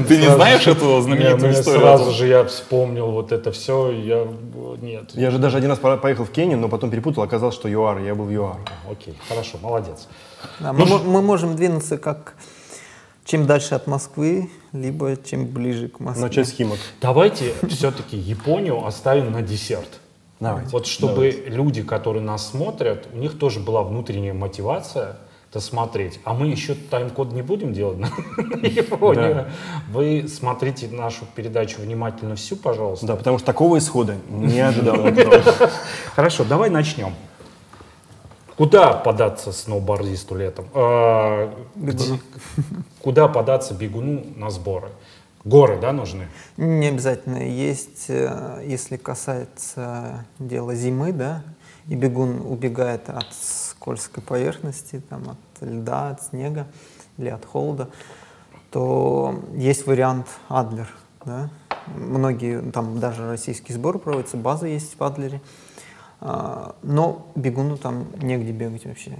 Ты 0.08 0.18
не 0.18 0.30
знаешь 0.34 0.66
эту 0.68 1.02
знаменитую 1.02 1.54
историю? 1.54 1.82
Сразу 1.82 2.12
же 2.12 2.28
я 2.28 2.44
вспомнил 2.44 3.12
вот 3.12 3.32
это 3.32 3.52
все, 3.52 3.92
я... 3.92 4.28
Нет. 4.82 5.12
Я 5.14 5.30
же 5.32 5.38
даже 5.38 5.58
один 5.58 5.70
раз 5.70 5.80
по- 5.80 5.98
поехал 5.98 6.26
в 6.26 6.32
Кению, 6.32 6.58
но 6.58 6.70
потом 6.70 6.90
перепутал, 6.90 7.24
оказалось, 7.24 7.56
что 7.56 7.68
ЮАР, 7.70 8.00
я 8.00 8.16
был 8.16 8.26
в 8.26 8.32
ЮАР. 8.32 8.58
Окей, 8.90 9.16
хорошо, 9.30 9.58
молодец. 9.62 10.08
Мо- 10.60 11.00
мы 11.06 11.22
можем 11.22 11.56
двинуться 11.56 11.98
как 11.98 12.34
чем 13.26 13.46
дальше 13.46 13.76
от 13.76 13.88
Москвы, 13.88 14.50
либо 14.74 15.16
чем 15.18 15.46
ближе 15.46 15.88
к 15.88 16.00
Москве. 16.00 16.24
Начать 16.26 16.48
с 16.48 16.52
Химок. 16.52 16.78
Давайте 17.02 17.54
все-таки 17.70 18.18
Японию 18.18 18.86
оставим 18.86 19.32
на 19.32 19.42
десерт. 19.42 20.00
Давайте. 20.44 20.70
Вот 20.72 20.86
чтобы 20.86 21.44
люди, 21.48 21.84
которые 21.84 22.24
нас 22.24 22.50
смотрят, 22.50 23.08
у 23.14 23.18
них 23.18 23.38
тоже 23.40 23.60
была 23.60 23.84
внутренняя 23.84 24.34
мотивация 24.34 25.18
это 25.54 25.60
смотреть. 25.60 26.20
А 26.24 26.34
мы 26.34 26.48
еще 26.48 26.74
тайм-код 26.74 27.32
не 27.32 27.44
будем 27.44 27.74
делать 27.74 28.00
на 28.00 28.08
Японию. 28.66 29.46
Вы 29.92 30.28
смотрите 30.28 30.88
нашу 30.88 31.26
передачу 31.36 31.80
внимательно 31.80 32.36
всю, 32.36 32.56
пожалуйста. 32.56 33.06
Да, 33.06 33.16
потому 33.16 33.38
что 33.38 33.46
такого 33.46 33.78
исхода 33.78 34.16
не 34.30 34.60
ожидал. 34.68 34.98
Хорошо, 36.16 36.44
давай 36.44 36.72
начнем. 36.72 37.14
Куда 38.58 38.94
податься 38.94 39.52
сноубордисту 39.52 40.36
летом? 40.36 40.66
А, 40.74 41.54
Куда 43.00 43.28
податься 43.28 43.76
бегуну 43.76 44.24
на 44.36 44.50
сборы? 44.50 44.90
Горы, 45.46 45.78
да, 45.80 45.92
нужны? 45.92 46.28
Не 46.56 46.88
обязательно. 46.88 47.38
Есть, 47.38 48.06
э, 48.08 48.64
если 48.66 48.96
касается 48.96 50.26
дела 50.40 50.74
зимы, 50.74 51.12
да, 51.12 51.44
и 51.88 51.96
бегун 51.96 52.40
убегает 52.40 53.10
от 53.10 53.34
скользкой 53.34 54.24
поверхности, 54.24 55.02
там, 55.10 55.24
от 55.30 55.62
льда, 55.62 56.12
от 56.12 56.24
снега 56.24 56.68
или 57.18 57.28
от 57.28 57.46
холода, 57.46 57.90
то 58.72 59.38
есть 59.54 59.86
вариант 59.86 60.28
Адлер. 60.48 60.88
Да? 61.26 61.50
Многие, 61.88 62.72
там 62.72 63.00
даже 63.00 63.28
российские 63.28 63.78
сборы 63.78 64.00
проводятся, 64.00 64.38
база 64.38 64.68
есть 64.68 64.98
в 64.98 65.04
Адлере. 65.04 65.42
А, 66.22 66.76
Но 66.82 67.28
бегуну 67.36 67.78
там 67.78 68.08
негде 68.22 68.54
бегать 68.54 68.86
вообще. 68.86 69.18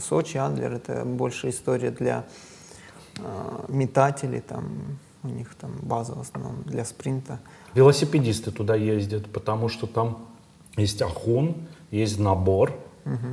Сочи, 0.00 0.38
Адлер— 0.38 0.72
это 0.74 1.04
больше 1.04 1.50
история 1.50 1.90
для 1.90 2.24
а, 3.18 3.66
метателей, 3.68 4.40
там, 4.40 4.98
у 5.22 5.28
них 5.28 5.54
там 5.54 5.72
база 5.82 6.14
в 6.14 6.20
основном 6.20 6.62
для 6.64 6.84
спринта. 6.84 7.40
Велосипедисты 7.74 8.50
туда 8.50 8.74
ездят, 8.74 9.30
потому 9.30 9.68
что 9.68 9.86
там 9.86 10.18
есть 10.76 11.02
охун, 11.02 11.56
есть 11.90 12.18
набор, 12.18 12.72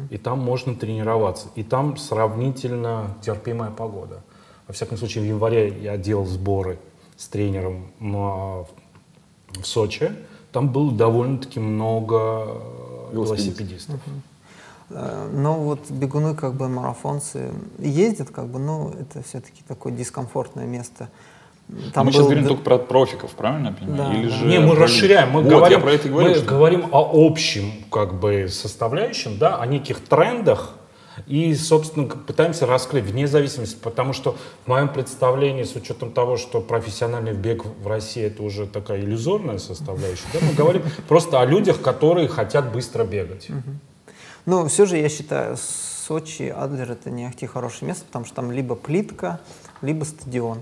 и 0.09 0.17
там 0.17 0.39
можно 0.39 0.75
тренироваться. 0.75 1.49
И 1.55 1.63
там 1.63 1.97
сравнительно 1.97 3.15
терпимая 3.21 3.69
погода. 3.69 4.21
Во 4.67 4.73
всяком 4.73 4.97
случае, 4.97 5.23
в 5.23 5.27
январе 5.27 5.69
я 5.81 5.97
делал 5.97 6.25
сборы 6.25 6.79
с 7.15 7.27
тренером 7.27 7.87
а, 8.01 8.65
в 9.51 9.65
Сочи. 9.65 10.11
Там 10.51 10.69
было 10.69 10.91
довольно-таки 10.91 11.59
много 11.59 12.45
э, 12.47 13.09
Велосипедистов. 13.13 13.99
Э, 14.89 15.29
Но 15.33 15.59
вот 15.59 15.89
бегуны, 15.91 16.35
как 16.35 16.53
бы 16.55 16.67
марафонцы, 16.67 17.51
ездят, 17.79 18.29
как 18.29 18.47
бы, 18.47 18.59
но 18.59 18.93
это 18.99 19.21
все-таки 19.23 19.61
такое 19.67 19.93
дискомфортное 19.93 20.65
место. 20.65 21.09
Там 21.93 22.05
мы 22.05 22.11
сейчас 22.13 22.21
был 22.21 22.27
говорим 22.29 22.43
д- 22.43 22.49
только 22.49 22.63
про 22.63 22.77
профиков, 22.77 23.31
правильно 23.31 23.67
я 23.67 23.73
понимаю? 23.73 24.11
Да, 24.13 24.17
Или 24.17 24.29
да. 24.29 24.35
же 24.35 24.45
Не, 24.45 24.59
мы 24.59 24.75
про- 24.75 24.83
расширяем, 24.83 25.31
мы 25.31 25.41
Вот, 25.41 25.49
говорим, 25.49 25.77
я 25.79 25.83
про 25.83 25.91
это 25.91 26.07
говорю. 26.09 26.29
мы 26.29 26.35
что- 26.35 26.45
говорим 26.45 26.85
о 26.91 27.11
общем 27.27 27.71
как 27.91 28.19
бы 28.19 28.47
составляющем, 28.49 29.37
да, 29.37 29.57
о 29.57 29.65
неких 29.65 29.99
трендах 29.99 30.75
и, 31.25 31.53
собственно, 31.55 32.07
пытаемся 32.07 32.65
раскрыть 32.67 33.03
вне 33.03 33.27
зависимости, 33.27 33.75
потому 33.81 34.13
что 34.13 34.37
в 34.63 34.67
моем 34.69 34.87
представлении, 34.87 35.63
с 35.63 35.75
учетом 35.75 36.11
того, 36.11 36.37
что 36.37 36.61
профессиональный 36.61 37.33
бег 37.33 37.65
в 37.65 37.87
России 37.87 38.23
это 38.23 38.43
уже 38.43 38.65
такая 38.65 39.01
иллюзорная 39.01 39.57
составляющая, 39.57 40.23
да, 40.31 40.39
мы 40.41 40.53
говорим 40.53 40.83
просто 41.09 41.41
о 41.41 41.45
людях, 41.45 41.81
которые 41.81 42.29
хотят 42.29 42.71
быстро 42.71 43.03
бегать. 43.03 43.49
Но 44.45 44.65
все 44.69 44.85
же 44.85 44.95
я 44.97 45.09
считаю, 45.09 45.57
Сочи, 45.57 46.43
Адлер 46.43 46.89
это 46.91 47.09
не 47.09 47.25
ахти 47.25 47.45
хорошее 47.45 47.89
место, 47.89 48.05
потому 48.05 48.23
что 48.23 48.35
там 48.35 48.51
либо 48.53 48.75
плитка, 48.75 49.41
либо 49.81 50.05
стадион. 50.05 50.59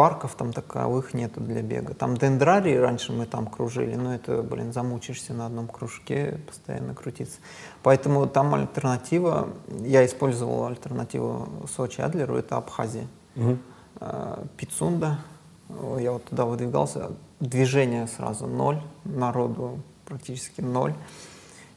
Парков 0.00 0.34
там 0.34 0.54
таковых 0.54 1.12
нету 1.12 1.42
для 1.42 1.60
бега. 1.60 1.92
Там 1.92 2.16
дендрарий, 2.16 2.80
раньше 2.80 3.12
мы 3.12 3.26
там 3.26 3.46
кружили, 3.46 3.96
но 3.96 4.14
это, 4.14 4.42
блин, 4.42 4.72
замучишься 4.72 5.34
на 5.34 5.44
одном 5.44 5.68
кружке, 5.68 6.40
постоянно 6.46 6.94
крутиться. 6.94 7.40
Поэтому 7.82 8.26
там 8.26 8.54
альтернатива, 8.54 9.50
я 9.68 10.06
использовал 10.06 10.64
альтернативу 10.64 11.66
Сочи 11.76 12.00
Адлеру, 12.00 12.36
это 12.36 12.56
Абхазия. 12.56 13.06
Э, 14.00 14.42
Пицунда, 14.56 15.18
я 15.98 16.12
вот 16.12 16.24
туда 16.24 16.46
выдвигался, 16.46 17.10
движение 17.38 18.06
сразу 18.06 18.46
ноль, 18.46 18.80
народу 19.04 19.80
практически 20.06 20.62
ноль. 20.62 20.94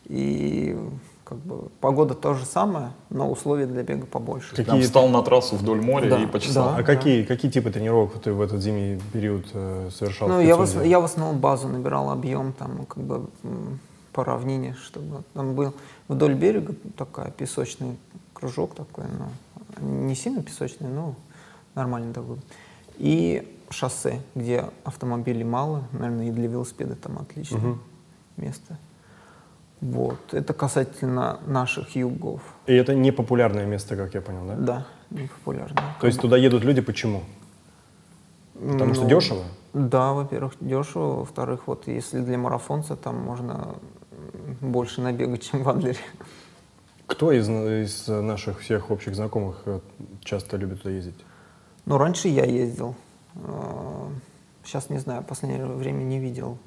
И 0.06 0.80
как 1.34 1.42
бы 1.42 1.70
погода 1.80 2.14
то 2.14 2.34
же 2.36 2.46
самое, 2.46 2.92
но 3.10 3.30
условия 3.30 3.66
для 3.66 3.82
бега 3.84 4.06
побольше. 4.06 4.50
Какие- 4.52 4.66
Прям 4.66 4.82
встал 4.82 5.10
на 5.10 5.22
трассу 5.24 5.56
вдоль 5.56 5.82
моря 5.82 6.10
Да, 6.10 6.22
и 6.22 6.28
почесал. 6.28 6.70
да. 6.70 6.78
А 6.78 6.84
какие, 6.84 7.24
какие 7.24 7.50
типы 7.50 7.72
тренировок 7.72 8.20
ты 8.22 8.32
в 8.34 8.42
этот 8.42 8.62
зимний 8.62 9.00
период 9.12 9.46
э, 9.54 9.90
совершал? 9.92 10.28
Ну, 10.28 10.42
я 10.42 10.56
в, 10.56 10.84
я 10.86 11.00
в 11.00 11.06
основном 11.06 11.40
базу 11.40 11.68
набирал 11.68 12.12
объем, 12.12 12.54
там, 12.54 12.86
как 12.86 13.04
бы 13.04 13.26
по 14.12 14.24
равнине, 14.24 14.76
чтобы 14.84 15.24
там 15.34 15.56
был 15.56 15.74
вдоль 16.08 16.36
берега 16.36 16.76
такая 16.98 17.32
песочный 17.32 17.98
кружок 18.34 18.76
такой, 18.76 19.06
ну, 19.18 19.88
не 20.06 20.14
сильно 20.16 20.44
песочный, 20.44 20.88
но 20.88 21.16
нормальный 21.74 22.14
такой. 22.14 22.38
И 23.00 23.58
шоссе, 23.72 24.22
где 24.36 24.66
автомобилей 24.84 25.44
мало, 25.44 25.84
наверное, 25.94 26.28
и 26.28 26.32
для 26.32 26.48
велосипеда 26.48 26.96
там 26.96 27.18
отличное 27.18 27.78
место. 28.38 28.78
Вот. 29.84 30.34
Это 30.34 30.54
касательно 30.54 31.40
наших 31.46 31.96
югов. 31.96 32.42
И 32.68 32.74
это 32.74 32.96
не 32.96 33.12
популярное 33.12 33.66
место, 33.66 33.98
как 33.98 34.14
я 34.14 34.22
понял, 34.22 34.46
да? 34.48 34.56
Да, 34.56 34.88
не 35.10 35.28
популярно. 35.28 35.76
То 36.00 36.08
есть 36.08 36.22
туда 36.22 36.38
едут 36.38 36.64
люди 36.64 36.82
почему? 36.82 37.24
Потому 38.54 38.94
что 38.94 39.04
Ну, 39.04 39.10
дешево? 39.10 39.44
Да, 39.74 40.14
во-первых, 40.14 40.54
дешево. 40.62 41.20
Во-вторых, 41.20 41.64
вот 41.66 41.88
если 41.88 42.22
для 42.22 42.38
марафонца 42.38 42.96
там 42.96 43.18
можно 43.18 43.76
больше 44.62 45.02
набегать, 45.02 45.44
чем 45.52 45.64
в 45.64 45.70
Адлере. 45.70 45.98
Кто 47.06 47.34
из, 47.34 47.50
из 47.50 48.08
наших 48.08 48.62
всех 48.62 48.90
общих 48.90 49.16
знакомых 49.16 49.64
э, 49.66 49.82
часто 50.24 50.56
любит 50.56 50.82
туда 50.82 50.92
ездить? 50.96 51.20
Ну, 51.86 51.98
раньше 51.98 52.30
я 52.30 52.46
ездил. 52.46 52.96
Сейчас, 54.64 54.90
не 54.90 55.00
знаю, 55.00 55.24
в 55.24 55.26
последнее 55.26 55.66
время 55.66 56.04
не 56.04 56.20
видел. 56.20 56.58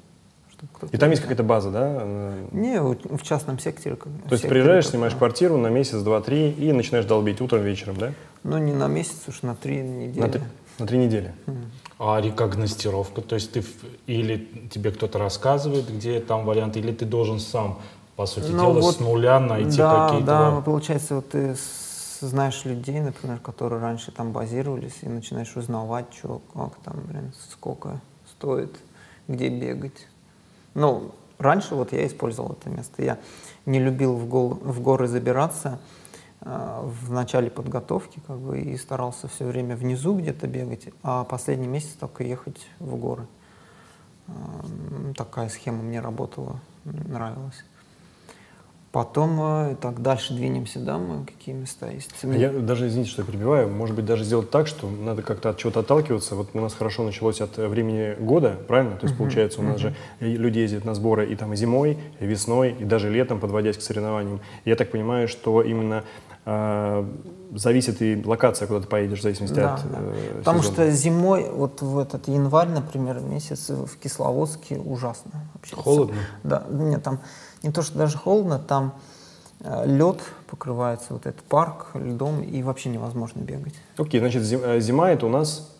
И 0.91 0.97
там 0.97 1.09
есть 1.11 1.21
какая-то 1.21 1.43
база, 1.43 1.69
да? 1.71 2.03
Не, 2.51 2.81
в 2.81 3.21
частном 3.23 3.59
секторе. 3.59 3.95
То 3.95 4.09
есть 4.31 4.47
приезжаешь, 4.47 4.87
снимаешь 4.87 5.13
да. 5.13 5.19
квартиру 5.19 5.57
на 5.57 5.67
месяц, 5.67 5.99
два, 6.01 6.21
три 6.21 6.51
и 6.51 6.71
начинаешь 6.71 7.05
долбить 7.05 7.41
утром, 7.41 7.61
вечером, 7.61 7.97
да? 7.97 8.13
Ну, 8.43 8.57
не 8.57 8.73
на 8.73 8.87
месяц, 8.87 9.27
уж 9.27 9.43
на 9.43 9.55
три 9.55 9.77
недели. 9.77 10.19
На, 10.19 10.29
три- 10.29 10.43
на 10.79 10.87
три 10.87 10.97
недели. 10.97 11.33
А 11.99 12.21
рекогностировка, 12.21 13.21
то 13.21 13.35
есть 13.35 13.51
ты 13.51 13.63
или 14.05 14.47
тебе 14.71 14.91
кто-то 14.91 15.17
рассказывает, 15.17 15.89
где 15.89 16.19
там 16.19 16.45
варианты, 16.45 16.79
или 16.79 16.91
ты 16.91 17.05
должен 17.05 17.39
сам, 17.39 17.79
по 18.15 18.25
сути 18.25 18.51
Ну, 18.51 18.73
дела, 18.73 18.81
вот, 18.81 18.95
с 18.95 18.99
нуля 18.99 19.39
найти 19.39 19.77
да, 19.77 20.07
какие-то... 20.07 20.25
Да, 20.25 20.61
получается, 20.61 21.15
вот 21.15 21.29
ты 21.29 21.55
знаешь 22.19 22.65
людей, 22.65 22.99
например, 22.99 23.39
которые 23.39 23.81
раньше 23.81 24.11
там 24.11 24.31
базировались, 24.31 24.97
и 25.01 25.07
начинаешь 25.07 25.55
узнавать, 25.55 26.07
что, 26.17 26.41
как 26.53 26.75
там, 26.83 27.01
блин, 27.07 27.33
сколько 27.51 27.99
стоит, 28.37 28.75
где 29.27 29.49
бегать. 29.49 30.07
Ну, 30.77 31.09
раньше 31.39 31.73
вот 31.73 31.91
я 31.91 32.05
использовал 32.05 32.51
это 32.51 32.69
место. 32.69 33.01
Я 33.03 33.17
не 33.65 33.79
любил 33.79 34.13
в, 34.15 34.27
гол- 34.29 34.53
в 34.61 34.79
горы 34.79 35.07
забираться 35.07 35.79
а, 36.41 36.83
в 36.83 37.11
начале 37.11 37.49
подготовки, 37.49 38.21
как 38.27 38.37
бы, 38.37 38.59
и 38.59 38.77
старался 38.77 39.27
все 39.27 39.45
время 39.45 39.75
внизу 39.75 40.15
где-то 40.15 40.45
бегать, 40.45 40.89
а 41.01 41.23
последний 41.23 41.65
месяц 41.67 41.93
только 41.99 42.23
ехать 42.23 42.67
в 42.77 42.95
горы. 42.95 43.25
М, 44.27 45.15
Такая 45.15 45.49
схема 45.49 45.81
мне 45.81 45.99
работала, 45.99 46.59
нравилась. 46.85 47.65
Потом 48.91 49.37
э, 49.41 49.75
так 49.81 50.01
дальше 50.01 50.33
двинемся, 50.33 50.79
да, 50.79 50.97
мы 50.97 51.25
какие 51.25 51.53
места 51.53 51.89
есть. 51.89 52.09
А 52.23 52.27
Я 52.27 52.49
даже, 52.51 52.87
извините, 52.87 53.11
что 53.11 53.21
я 53.21 53.27
перебиваю, 53.27 53.69
может 53.69 53.95
быть, 53.95 54.05
даже 54.05 54.23
сделать 54.23 54.49
так, 54.49 54.65
что 54.67 54.89
надо 54.89 55.21
как-то 55.21 55.49
от 55.49 55.57
чего-то 55.57 55.81
отталкиваться. 55.81 56.35
Вот 56.35 56.49
у 56.53 56.59
нас 56.59 56.73
хорошо 56.73 57.03
началось 57.03 57.41
от 57.41 57.59
э, 57.59 57.67
времени 57.67 58.15
года, 58.19 58.55
правильно? 58.67 58.95
То 58.95 59.05
есть, 59.05 59.17
получается, 59.17 59.59
у 59.59 59.63
нас 59.63 59.79
же 59.79 59.93
и 60.21 60.25
люди 60.37 60.59
ездят 60.59 60.85
на 60.85 60.95
сборы 60.95 61.27
и 61.27 61.35
там 61.35 61.51
и 61.53 61.57
зимой, 61.57 61.97
и 62.19 62.25
весной, 62.25 62.75
и 62.79 62.85
даже 62.85 63.09
летом, 63.09 63.39
подводясь 63.39 63.77
к 63.77 63.81
соревнованиям. 63.81 64.39
Я 64.63 64.75
так 64.77 64.89
понимаю, 64.89 65.27
что 65.27 65.61
именно 65.61 66.03
э, 66.45 67.05
зависит 67.55 68.01
и 68.01 68.21
локация, 68.25 68.67
куда 68.67 68.79
ты 68.79 68.87
поедешь, 68.87 69.19
в 69.19 69.23
зависимости 69.23 69.55
Да, 69.55 69.75
от 69.75 69.91
да. 69.91 69.97
э, 69.99 70.37
Потому 70.39 70.61
сезона. 70.63 70.73
что 70.75 70.91
зимой, 70.91 71.49
вот 71.49 71.81
в 71.81 71.99
этот 71.99 72.27
январь, 72.29 72.69
например, 72.69 73.19
месяц 73.19 73.69
в 73.69 73.97
Кисловодске 74.01 74.77
ужасно. 74.77 75.31
Вообще. 75.53 75.75
Холодно? 75.75 76.15
Да, 76.43 76.63
нет, 76.69 77.03
там 77.03 77.19
не 77.63 77.71
то, 77.71 77.81
что 77.81 77.97
даже 77.97 78.17
холодно, 78.17 78.59
там 78.59 78.93
лед 79.85 80.21
покрывается, 80.47 81.13
вот 81.13 81.25
этот 81.25 81.41
парк 81.43 81.91
льдом, 81.95 82.43
и 82.43 82.61
вообще 82.61 82.89
невозможно 82.89 83.39
бегать. 83.39 83.73
Окей, 83.97 84.19
значит, 84.19 84.43
зим- 84.43 84.63
э, 84.63 84.79
зима 84.79 85.09
это 85.11 85.25
у 85.25 85.29
нас 85.29 85.75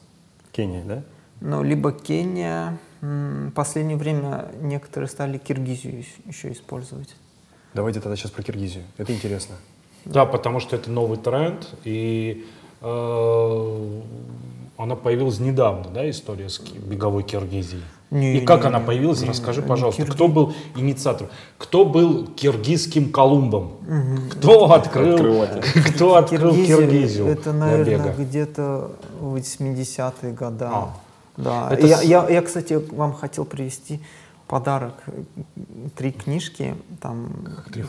Кения, 0.52 0.84
да? 0.84 1.04
Ну, 1.42 1.62
либо 1.62 1.92
Кения, 1.92 2.80
в 3.02 3.52
последнее 3.52 3.96
время 3.98 4.50
некоторые 4.60 5.08
стали 5.08 5.38
Киргизию 5.38 6.04
еще 6.26 6.52
использовать. 6.52 7.16
Давайте 7.76 8.00
тогда 8.02 8.16
сейчас 8.16 8.32
про 8.32 8.42
Киргизию. 8.42 8.84
Это 8.98 9.14
интересно. 9.14 9.56
Да, 10.06 10.26
потому 10.26 10.60
что 10.60 10.76
это 10.76 10.90
новый 10.90 11.20
тренд, 11.20 11.68
и 11.84 12.48
э, 12.82 14.02
она 14.78 14.96
появилась 14.96 15.40
недавно, 15.40 15.90
да, 15.92 16.10
история 16.10 16.50
с 16.50 16.60
беговой 16.60 17.22
Киргизией. 17.22 17.84
Не, 18.10 18.38
и 18.38 18.46
как 18.46 18.62
не, 18.62 18.68
она 18.68 18.80
не, 18.80 18.86
появилась, 18.86 19.22
не, 19.22 19.28
расскажи, 19.30 19.62
не, 19.62 19.68
пожалуйста, 19.68 20.04
Кирги- 20.04 20.12
кто 20.14 20.28
был 20.30 20.54
инициатором, 20.76 21.30
кто 21.58 21.84
был 21.86 22.26
киргизским 22.28 23.12
Колумбом, 23.12 23.74
кто 24.32 24.72
открыл, 24.72 25.15
Открыватель. 25.15 25.82
кто 25.93 26.15
открыл 26.15 26.52
Киргизия, 26.52 26.78
Киргизию 26.78 27.28
Это, 27.28 27.52
наверное, 27.52 28.13
где-то 28.13 28.91
в 29.20 29.36
80-е 29.36 30.32
годы. 30.32 30.65
А. 30.70 30.93
Да. 31.36 31.67
Это 31.72 31.86
я, 31.86 32.02
я, 32.02 32.30
я, 32.30 32.41
кстати, 32.41 32.74
вам 32.91 33.13
хотел 33.13 33.43
привести 33.46 34.02
подарок. 34.48 34.93
Три 35.96 36.12
книжки. 36.12 36.76
Там. 37.02 37.30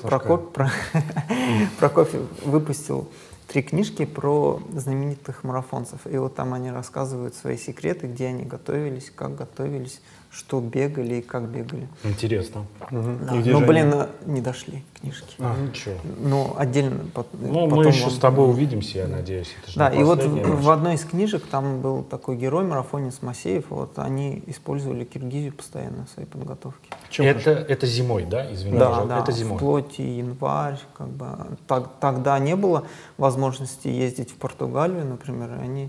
Прокоп- 0.02 0.50
про- 0.50 0.72
Прокофьев 1.78 2.22
выпустил 2.44 3.09
три 3.48 3.62
книжки 3.62 4.04
про 4.04 4.62
знаменитых 4.70 5.42
марафонцев. 5.42 6.06
И 6.06 6.16
вот 6.18 6.37
там 6.37 6.52
они 6.52 6.70
рассказывают 6.70 7.34
свои 7.34 7.56
секреты, 7.56 8.06
где 8.06 8.26
они 8.26 8.44
готовились, 8.44 9.11
как 9.11 9.34
готовились, 9.34 10.00
что 10.30 10.60
бегали 10.60 11.16
и 11.16 11.20
как 11.22 11.48
бегали. 11.48 11.88
Интересно. 12.04 12.66
Да. 12.90 13.34
И 13.34 13.40
где 13.40 13.52
Но, 13.52 13.60
же 13.60 13.66
блин, 13.66 13.94
не 14.26 14.40
дошли 14.40 14.84
книжки. 15.00 15.34
А, 15.38 15.56
ничего. 15.56 15.94
Ну, 16.18 16.54
отдельно. 16.56 17.04
пот- 17.14 17.28
Ну, 17.32 17.64
потом 17.68 17.78
мы 17.78 17.86
еще 17.86 18.02
вам- 18.04 18.10
с 18.10 18.18
тобой 18.18 18.48
увидимся, 18.50 18.98
я 18.98 19.08
надеюсь. 19.08 19.48
Это 19.62 19.70
же 19.72 19.78
Да, 19.78 19.88
и 19.88 20.02
вот 20.02 20.22
в, 20.22 20.62
в 20.62 20.70
одной 20.70 20.94
из 20.96 21.04
книжек 21.04 21.44
там 21.46 21.80
был 21.80 22.02
такой 22.02 22.36
герой, 22.36 22.64
марафонец 22.64 23.22
Масеев, 23.22 23.64
вот 23.70 23.98
они 23.98 24.42
использовали 24.46 25.04
Киргизию 25.04 25.52
постоянно 25.52 26.04
в 26.06 26.10
своей 26.10 26.28
подготовке. 26.28 26.90
Чем 27.10 27.24
это, 27.26 27.50
это 27.50 27.86
зимой, 27.86 28.24
да? 28.24 28.52
Извини, 28.52 28.78
да, 28.78 29.04
да, 29.04 29.20
это 29.20 29.32
зимой. 29.32 29.56
вплоть 29.56 29.98
и 29.98 30.18
январь, 30.18 30.78
как 30.96 31.08
бы. 31.08 31.26
Так, 31.66 31.90
тогда 32.00 32.38
не 32.38 32.54
было 32.54 32.84
возможности 33.16 33.88
ездить 33.88 34.30
в 34.30 34.34
Португалию, 34.34 35.06
например, 35.06 35.50
и 35.58 35.64
они 35.64 35.88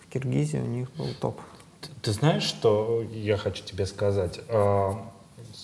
в 0.00 0.12
Киргизии, 0.12 0.58
у 0.58 0.66
них 0.66 0.88
был 0.96 1.08
топ. 1.20 1.40
Ты, 2.06 2.12
знаешь, 2.12 2.44
что 2.44 3.02
я 3.12 3.36
хочу 3.36 3.64
тебе 3.64 3.84
сказать? 3.84 4.38
А, 4.48 4.94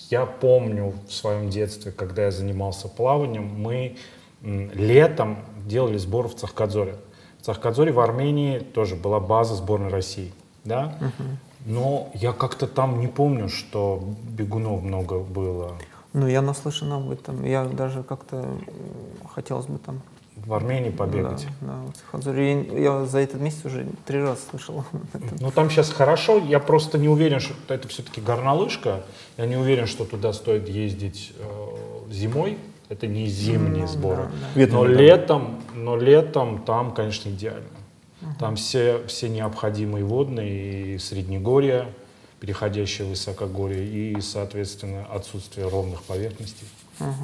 Я 0.09 0.25
помню 0.25 0.93
в 1.07 1.13
своем 1.13 1.49
детстве, 1.49 1.93
когда 1.93 2.25
я 2.25 2.31
занимался 2.31 2.89
плаванием, 2.89 3.45
мы 3.45 3.95
летом 4.41 5.37
делали 5.65 5.97
сбор 5.97 6.27
в 6.27 6.35
Цахкадзоре. 6.35 6.97
В 7.39 7.45
Цахкадзоре 7.45 7.93
в 7.93 7.99
Армении 8.01 8.59
тоже 8.59 8.97
была 8.97 9.21
база 9.21 9.55
сборной 9.55 9.87
России, 9.87 10.33
да? 10.65 10.97
Но 11.65 12.09
я 12.13 12.33
как-то 12.33 12.67
там 12.67 12.99
не 12.99 13.07
помню, 13.07 13.47
что 13.47 14.03
бегунов 14.23 14.83
много 14.83 15.19
было. 15.19 15.77
Ну, 16.11 16.27
я 16.27 16.41
наслышан 16.41 16.91
об 16.91 17.09
этом, 17.09 17.45
я 17.45 17.63
даже 17.63 18.03
как-то 18.03 18.45
хотелось 19.33 19.67
бы 19.67 19.77
там 19.77 20.01
В 20.45 20.53
Армении 20.53 20.89
побегать. 20.89 21.47
Да, 21.61 21.67
да, 21.67 21.79
вот 22.11 22.35
Я 22.77 23.05
за 23.05 23.19
этот 23.19 23.39
месяц 23.39 23.63
уже 23.65 23.87
три 24.05 24.21
раза 24.21 24.41
слышал. 24.49 24.83
Ну 25.39 25.51
там 25.51 25.69
сейчас 25.69 25.89
хорошо, 25.89 26.37
я 26.37 26.59
просто 26.59 26.97
не 26.97 27.07
уверен, 27.07 27.39
что 27.39 27.53
это 27.69 27.87
все-таки 27.87 28.19
горнолыжка. 28.19 29.03
Я 29.37 29.45
не 29.45 29.55
уверен, 29.55 29.87
что 29.87 30.03
туда 30.05 30.33
стоит 30.33 30.67
ездить 30.67 31.33
э, 31.37 32.11
зимой. 32.11 32.57
Это 32.89 33.07
не 33.07 33.27
зимние 33.27 33.83
Ну, 33.83 33.87
сборы. 33.87 34.23
да, 34.55 34.65
да. 34.65 34.67
Но 34.71 34.83
да. 34.83 34.89
летом, 34.89 35.61
но 35.73 35.95
летом 35.97 36.61
там, 36.63 36.93
конечно, 36.93 37.29
идеально. 37.29 37.67
Там 38.39 38.55
все, 38.55 39.05
все 39.07 39.29
необходимые 39.29 40.05
водные 40.05 40.95
и 40.95 40.97
среднегорья, 40.97 41.87
переходящее 42.39 43.07
в 43.07 43.11
высокогорье 43.11 43.85
и, 43.85 44.19
соответственно, 44.21 45.05
отсутствие 45.05 45.67
ровных 45.67 46.03
поверхностей, 46.03 46.67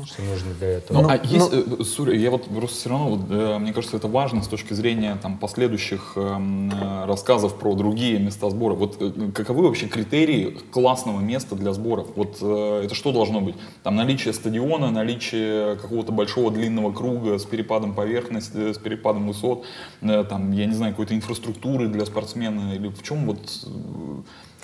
что 0.05 0.21
нужно 0.23 0.53
для 0.59 0.67
этого. 0.67 1.01
Ну, 1.01 1.03
Ну, 1.03 1.09
а 1.09 1.17
есть, 1.23 1.49
э, 1.51 1.83
Суря, 1.83 2.13
я 2.13 2.31
вот 2.31 2.45
просто 2.45 2.77
все 2.77 2.89
равно, 2.89 3.09
вот, 3.15 3.21
э, 3.29 3.57
мне 3.59 3.73
кажется, 3.73 3.97
это 3.97 4.07
важно 4.07 4.41
с 4.43 4.47
точки 4.47 4.73
зрения 4.73 5.17
там, 5.21 5.37
последующих 5.37 6.13
эм, 6.15 6.71
э, 6.71 7.05
рассказов 7.05 7.57
про 7.57 7.73
другие 7.75 8.19
места 8.19 8.49
сбора. 8.49 8.73
Вот 8.73 8.97
э, 8.99 9.31
каковы 9.33 9.63
вообще 9.67 9.87
критерии 9.87 10.57
классного 10.71 11.19
места 11.19 11.55
для 11.55 11.73
сборов? 11.73 12.07
Вот 12.15 12.37
э, 12.41 12.81
это 12.85 12.95
что 12.95 13.11
должно 13.11 13.41
быть? 13.41 13.55
Там 13.83 13.95
наличие 13.95 14.33
стадиона, 14.33 14.91
наличие 14.91 15.75
какого-то 15.75 16.11
большого 16.11 16.51
длинного 16.51 16.91
круга 16.91 17.37
с 17.37 17.45
перепадом 17.45 17.93
поверхности, 17.93 18.73
с 18.73 18.77
перепадом 18.77 19.27
высот, 19.27 19.65
э, 20.01 20.23
там, 20.27 20.51
я 20.51 20.65
не 20.65 20.73
знаю, 20.73 20.93
какой-то 20.93 21.15
инфраструктуры 21.15 21.87
для 21.87 22.05
спортсмена, 22.05 22.73
или 22.73 22.87
в 22.87 23.03
чем 23.03 23.25
вот, 23.25 23.39
э, 23.65 23.69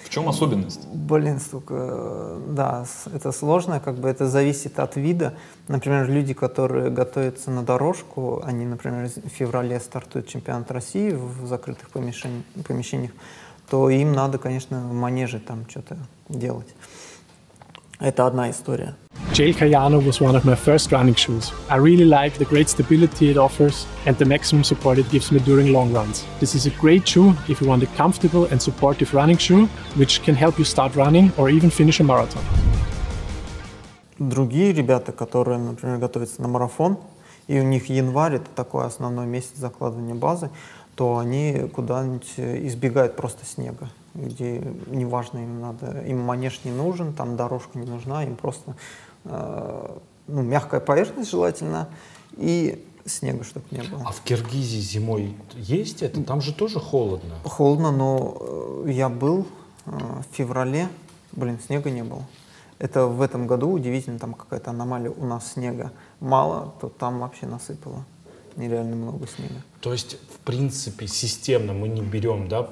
в 0.06 0.10
чем 0.10 0.30
особенность? 0.30 0.88
Блин, 0.88 1.40
столько, 1.40 2.38
да, 2.48 2.86
это 3.14 3.32
сложно, 3.32 3.80
как 3.80 3.96
бы 3.96 4.08
это 4.08 4.28
зависит 4.28 4.80
от 4.80 4.96
вида. 4.96 5.34
Например, 5.68 6.08
люди, 6.10 6.34
которые 6.34 6.92
готовятся 6.92 7.52
на 7.52 7.64
дорожку, 7.64 8.42
они, 8.46 8.66
например, 8.66 9.10
в 9.10 9.30
феврале 9.30 9.80
стартует 9.80 10.28
чемпионат 10.28 10.72
России 10.72 11.12
в 11.12 11.48
закрытых 11.48 11.90
помещен- 11.90 12.44
помещениях, 12.68 13.12
то 13.70 13.90
им 13.90 14.14
надо, 14.14 14.38
конечно, 14.38 14.80
в 14.80 14.94
манеже 14.94 15.40
там 15.40 15.66
что-то 15.68 15.98
делать. 16.30 16.68
Это 18.01 18.27
одна 18.27 18.51
история. 18.51 18.95
Jail 19.33 19.55
Cayano 19.55 20.01
was 20.05 20.21
one 20.21 20.35
of 20.35 20.45
my 20.45 20.55
first 20.55 20.91
running 20.91 21.15
shoes. 21.15 21.53
I 21.69 21.77
really 21.77 22.07
like 22.07 22.39
the 22.39 22.47
great 22.47 22.69
stability 22.69 23.31
it 23.31 23.37
offers 23.37 23.87
and 24.07 24.17
the 24.17 24.25
maximum 24.25 24.65
support 24.65 24.99
it 24.99 25.11
gives 25.11 25.31
me 25.31 25.39
during 25.41 25.73
long 25.73 25.93
runs. 25.93 26.25
This 26.41 26.55
is 26.55 26.67
a 26.67 26.71
great 26.81 27.07
shoe 27.07 27.35
if 27.47 27.61
you 27.61 27.69
want 27.69 27.83
a 27.83 27.87
comfortable 27.97 28.47
and 28.47 28.61
supportive 28.61 29.13
running 29.15 29.37
shoe, 29.39 29.67
which 29.97 30.23
can 30.23 30.35
help 30.35 30.59
you 30.59 30.65
start 30.65 30.97
running 30.97 31.31
or 31.37 31.51
even 31.51 31.71
finish 31.71 32.01
a 32.01 32.05
marathon. 32.05 32.43
Другие 34.19 34.73
ребята, 34.73 35.13
которые, 35.13 35.59
например, 35.59 35.99
готовятся 35.99 36.43
на 36.43 36.49
марафон, 36.49 36.99
и 37.49 37.59
у 37.59 37.63
них 37.63 37.89
январь 37.89 38.37
это 38.37 38.51
такой 38.55 38.87
основной 38.87 39.27
месяц 39.27 39.57
закладывания 39.57 40.15
базы, 40.15 40.51
то 40.95 41.19
они 41.19 41.69
куда-нибудь 41.73 42.35
избегают 42.37 43.17
просто 43.17 43.47
снега, 43.47 43.89
Где 44.16 44.62
неважно 44.88 45.40
им 45.40 45.62
надо, 45.62 46.02
им 46.02 46.22
манеж 46.22 46.62
не 46.64 46.72
нужен, 46.72 47.14
там 47.14 47.36
дорожка 47.36 47.78
не 47.78 47.86
нужна, 47.86 48.24
им 48.24 48.36
просто 48.36 48.76
э, 49.26 49.98
ну, 50.28 50.42
мягкая 50.42 50.80
поверхность 50.80 51.30
желательно 51.30 51.90
и 52.38 52.84
снега, 53.06 53.44
чтобы 53.44 53.66
не 53.72 53.82
было. 53.84 54.04
А 54.06 54.12
в 54.12 54.22
Киргизии 54.22 54.80
зимой 54.80 55.36
есть 55.56 56.02
это? 56.02 56.24
Там 56.24 56.42
же 56.42 56.54
тоже 56.54 56.80
холодно. 56.80 57.36
Холодно, 57.44 57.92
но 57.92 58.38
э, 58.86 58.92
я 58.92 59.10
был 59.10 59.46
э, 59.86 59.92
в 59.92 60.36
феврале, 60.36 60.88
блин, 61.34 61.60
снега 61.66 61.92
не 61.92 62.04
было. 62.04 62.24
Это 62.80 63.08
в 63.08 63.22
этом 63.22 63.48
году 63.48 63.72
удивительно, 63.72 64.20
там 64.20 64.34
какая-то 64.34 64.72
аномалия, 64.72 65.10
у 65.10 65.26
нас 65.26 65.54
снега 65.54 65.92
мало, 66.20 66.74
то 66.82 66.90
там 66.90 67.20
вообще 67.20 67.46
насыпало 67.46 68.06
нереально 68.58 68.96
много 68.96 69.28
снега. 69.28 69.64
То 69.82 69.94
есть, 69.94 70.18
в 70.34 70.40
принципе, 70.40 71.08
системно 71.08 71.74
мы 71.74 71.88
не 71.88 72.02
берем, 72.02 72.48
да, 72.48 72.70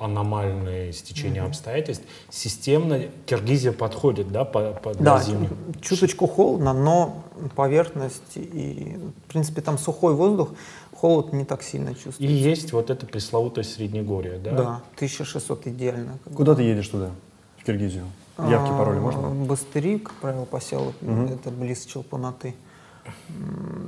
аномальные 0.00 0.92
стечения 0.92 1.42
mm-hmm. 1.42 1.46
обстоятельств. 1.46 2.04
Системно 2.30 3.04
Киргизия 3.26 3.72
подходит, 3.72 4.30
да, 4.30 4.44
по, 4.44 4.72
по 4.72 4.94
да, 4.94 5.20
зимы? 5.20 5.48
чуточку 5.80 6.26
холодно, 6.26 6.72
но 6.72 7.24
поверхность 7.56 8.36
и, 8.36 8.98
в 9.26 9.30
принципе, 9.30 9.60
там 9.62 9.78
сухой 9.78 10.14
воздух, 10.14 10.50
холод 10.94 11.32
не 11.32 11.44
так 11.44 11.62
сильно 11.62 11.94
чувствуется. 11.94 12.22
И 12.22 12.26
есть 12.26 12.72
вот 12.72 12.90
это 12.90 13.06
пресловутое 13.06 13.64
Среднегорье, 13.64 14.38
да? 14.38 14.52
Да, 14.52 14.82
1600 14.96 15.66
идеально. 15.68 16.18
Куда 16.34 16.54
ты 16.54 16.62
едешь 16.62 16.88
туда, 16.88 17.10
в 17.58 17.64
Киргизию? 17.64 18.04
Явки, 18.38 18.70
пароли 18.70 18.98
можно? 18.98 19.28
Бастыри, 19.30 19.98
как 19.98 20.14
правило, 20.14 20.44
поселок, 20.44 20.94
угу. 21.00 21.24
это 21.24 21.50
близ 21.50 21.84
Челпанаты. 21.84 22.54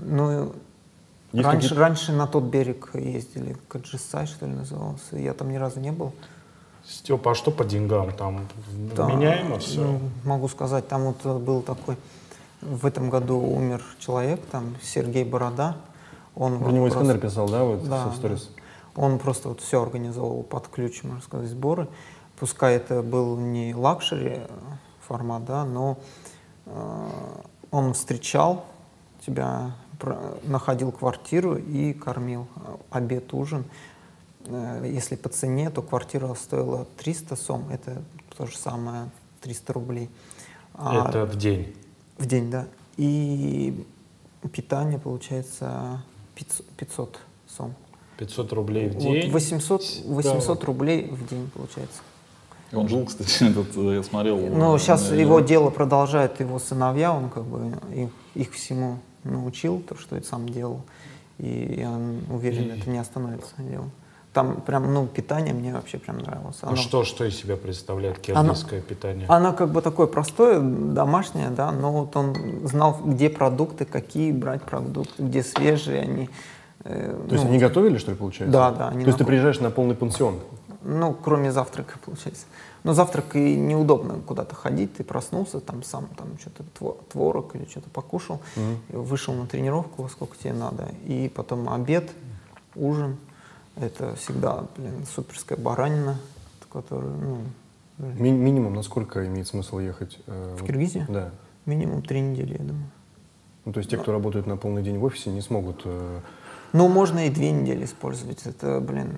Ну, 0.03 0.53
раньше, 1.43 1.75
раньше 1.75 2.13
на 2.13 2.27
тот 2.27 2.45
берег 2.45 2.91
ездили, 2.95 3.57
Каджисай, 3.69 4.27
что 4.27 4.47
ли, 4.47 4.53
назывался. 4.53 5.17
Я 5.17 5.35
там 5.35 5.51
ни 5.51 5.57
разу 5.57 5.81
не 5.81 5.93
был. 5.93 6.13
Степа, 6.87 7.31
а 7.31 7.35
что 7.35 7.51
по 7.51 7.65
деньгам? 7.65 8.13
Там 8.13 8.47
да, 8.95 9.07
меняемо 9.07 9.59
все? 9.59 9.81
Ну, 9.81 10.01
могу 10.25 10.49
сказать, 10.49 10.87
там 10.87 11.05
вот 11.05 11.41
был 11.41 11.63
такой, 11.63 11.97
в 12.61 12.85
этом 12.85 13.09
году 13.09 13.39
умер 13.39 13.83
человек, 13.99 14.41
там 14.51 14.77
Сергей 14.83 15.25
Борода. 15.25 15.77
Он 16.35 16.59
Про 16.59 16.73
него 16.73 16.89
Искандер 16.89 17.19
писал, 17.19 17.49
да, 17.49 17.65
вот 17.65 17.89
да, 17.89 18.09
в 18.09 18.17
сторис? 18.17 18.51
Да. 18.55 19.03
Он 19.03 19.19
просто 19.19 19.49
вот 19.49 19.61
все 19.61 19.83
организовал 19.83 20.43
под 20.43 20.69
ключ, 20.69 21.03
можно 21.03 21.23
сказать, 21.23 21.49
сборы. 21.49 21.89
Пускай 22.39 22.77
это 22.77 23.03
был 23.03 23.37
не 23.37 23.75
luxury 23.75 24.41
формат, 25.07 25.45
да, 25.45 25.65
но 25.65 25.99
э, 26.67 27.09
он 27.71 27.95
встречал 27.95 28.65
тебя, 29.25 29.73
находил 30.45 30.93
квартиру 30.93 31.57
и 31.57 31.93
кормил 31.93 32.47
обед, 32.91 33.33
ужин. 33.33 33.65
Э, 34.47 34.83
если 34.85 35.17
по 35.17 35.29
цене, 35.29 35.71
то 35.71 35.83
квартира 35.83 36.33
стоила 36.35 36.87
300 36.99 37.37
сом, 37.37 37.69
это 37.71 38.03
то 38.37 38.47
же 38.47 38.57
самое, 38.57 39.11
300 39.43 39.73
рублей. 39.73 40.11
А 40.75 41.09
это 41.09 41.25
в 41.25 41.37
день? 41.37 41.75
В 42.19 42.27
день, 42.27 42.51
да. 42.51 42.67
И 42.97 43.87
питание 44.53 44.99
получается 44.99 46.03
500, 46.35 46.67
500 46.77 47.19
сом. 47.49 47.75
500 48.19 48.53
рублей 48.53 48.89
в 48.89 48.97
день? 48.97 49.25
Вот 49.27 49.33
800, 49.33 49.83
800 50.05 50.61
да. 50.61 50.67
рублей 50.67 51.09
в 51.11 51.27
день 51.29 51.51
получается. 51.53 52.03
Он 52.73 52.89
жил, 52.89 53.05
кстати, 53.07 53.45
этот, 53.51 53.75
я 53.77 54.03
смотрел. 54.03 54.39
Ну, 54.39 54.79
сейчас 54.79 55.11
его 55.11 55.41
дело 55.41 55.71
продолжают 55.71 56.41
его 56.41 56.59
сыновья, 56.59 57.13
он 57.13 57.31
как 57.31 57.45
бы 57.45 57.73
их, 57.95 58.11
их 58.35 58.53
всему 58.53 58.99
научил, 59.25 59.81
то, 59.81 59.97
что 59.97 60.17
и 60.17 60.23
сам 60.23 60.49
делал. 60.49 60.83
И 61.39 61.77
я 61.79 61.99
уверен, 62.31 62.75
и... 62.75 62.79
это 62.79 62.89
не 62.91 62.99
остановится 62.99 63.55
дело. 63.59 63.91
Там 64.33 64.61
прям, 64.63 64.93
ну, 64.93 65.07
питание 65.07 65.55
мне 65.55 65.73
вообще 65.73 65.99
прям 65.99 66.19
нравилось. 66.19 66.59
А 66.63 66.67
оно... 66.67 66.75
А 66.75 66.77
что, 66.77 67.05
что 67.05 67.25
из 67.25 67.37
себя 67.37 67.57
представляет 67.57 68.19
киргизское 68.19 68.81
оно, 68.81 68.89
питание? 68.89 69.27
Оно 69.29 69.53
как 69.53 69.71
бы 69.71 69.81
такое 69.81 70.09
простое, 70.09 70.59
домашнее, 70.59 71.51
да, 71.51 71.71
но 71.71 71.93
вот 71.93 72.17
он 72.17 72.67
знал, 72.67 73.01
где 73.05 73.31
продукты, 73.31 73.85
какие 73.85 74.33
брать 74.33 74.63
продукты, 74.63 75.23
где 75.23 75.45
свежие 75.45 76.01
они. 76.01 76.31
Э, 76.83 77.11
То 77.13 77.27
ну, 77.29 77.33
есть 77.33 77.45
они 77.45 77.59
готовили, 77.59 77.97
что 77.97 78.11
ли, 78.11 78.17
получается? 78.17 78.53
Да, 78.53 78.73
да. 78.73 78.91
То 78.91 78.99
есть 78.99 79.19
ты 79.19 79.25
приезжаешь 79.25 79.61
на 79.61 79.71
полный 79.71 79.95
пенсион? 79.95 80.41
Ну, 80.83 81.15
кроме 81.15 81.53
завтрака, 81.53 81.99
получается. 82.05 82.47
Но 82.85 82.93
завтрак 82.93 83.35
и 83.35 83.57
неудобно 83.57 84.21
куда-то 84.27 84.55
ходить. 84.55 84.95
Ты 84.95 85.05
проснулся, 85.05 85.61
там 85.61 85.83
сам 85.83 86.07
там 86.17 86.39
что-то 86.39 86.95
творог 87.11 87.57
или 87.57 87.65
что-то 87.65 87.89
покушал, 87.91 88.41
mm-hmm. 88.57 88.99
вышел 89.01 89.35
на 89.35 89.47
тренировку, 89.47 90.09
сколько 90.09 90.37
тебе 90.37 90.53
надо. 90.53 90.89
И 91.07 91.33
потом 91.35 91.69
обед, 91.69 92.11
ужин. 92.77 93.17
Это 93.77 94.15
всегда, 94.17 94.67
блин, 94.77 95.05
суперская 95.13 95.59
баранина, 95.59 96.19
которую, 96.73 97.17
ну... 97.17 97.39
Ми- 97.99 98.31
минимум 98.31 98.75
на 98.75 98.83
сколько 98.83 99.27
имеет 99.27 99.49
смысл 99.49 99.79
ехать? 99.79 100.19
Э, 100.27 100.57
в 100.61 100.65
Киргизию? 100.65 101.07
Да. 101.09 101.31
Минимум 101.65 102.03
три 102.03 102.21
недели, 102.21 102.53
я 102.53 102.59
думаю. 102.59 102.91
Ну, 103.65 103.73
то 103.73 103.79
есть 103.79 103.91
те, 103.91 103.97
кто 103.97 104.13
работает 104.13 104.47
на 104.47 104.57
полный 104.57 104.83
день 104.83 104.99
в 104.99 105.05
офисе, 105.05 105.31
не 105.31 105.41
смогут... 105.41 105.83
Э... 105.87 106.21
Ну, 106.73 106.89
можно 106.89 107.27
и 107.27 107.31
две 107.31 107.51
недели 107.51 107.85
использовать. 107.85 108.47
Это, 108.47 108.81
блин, 108.81 109.09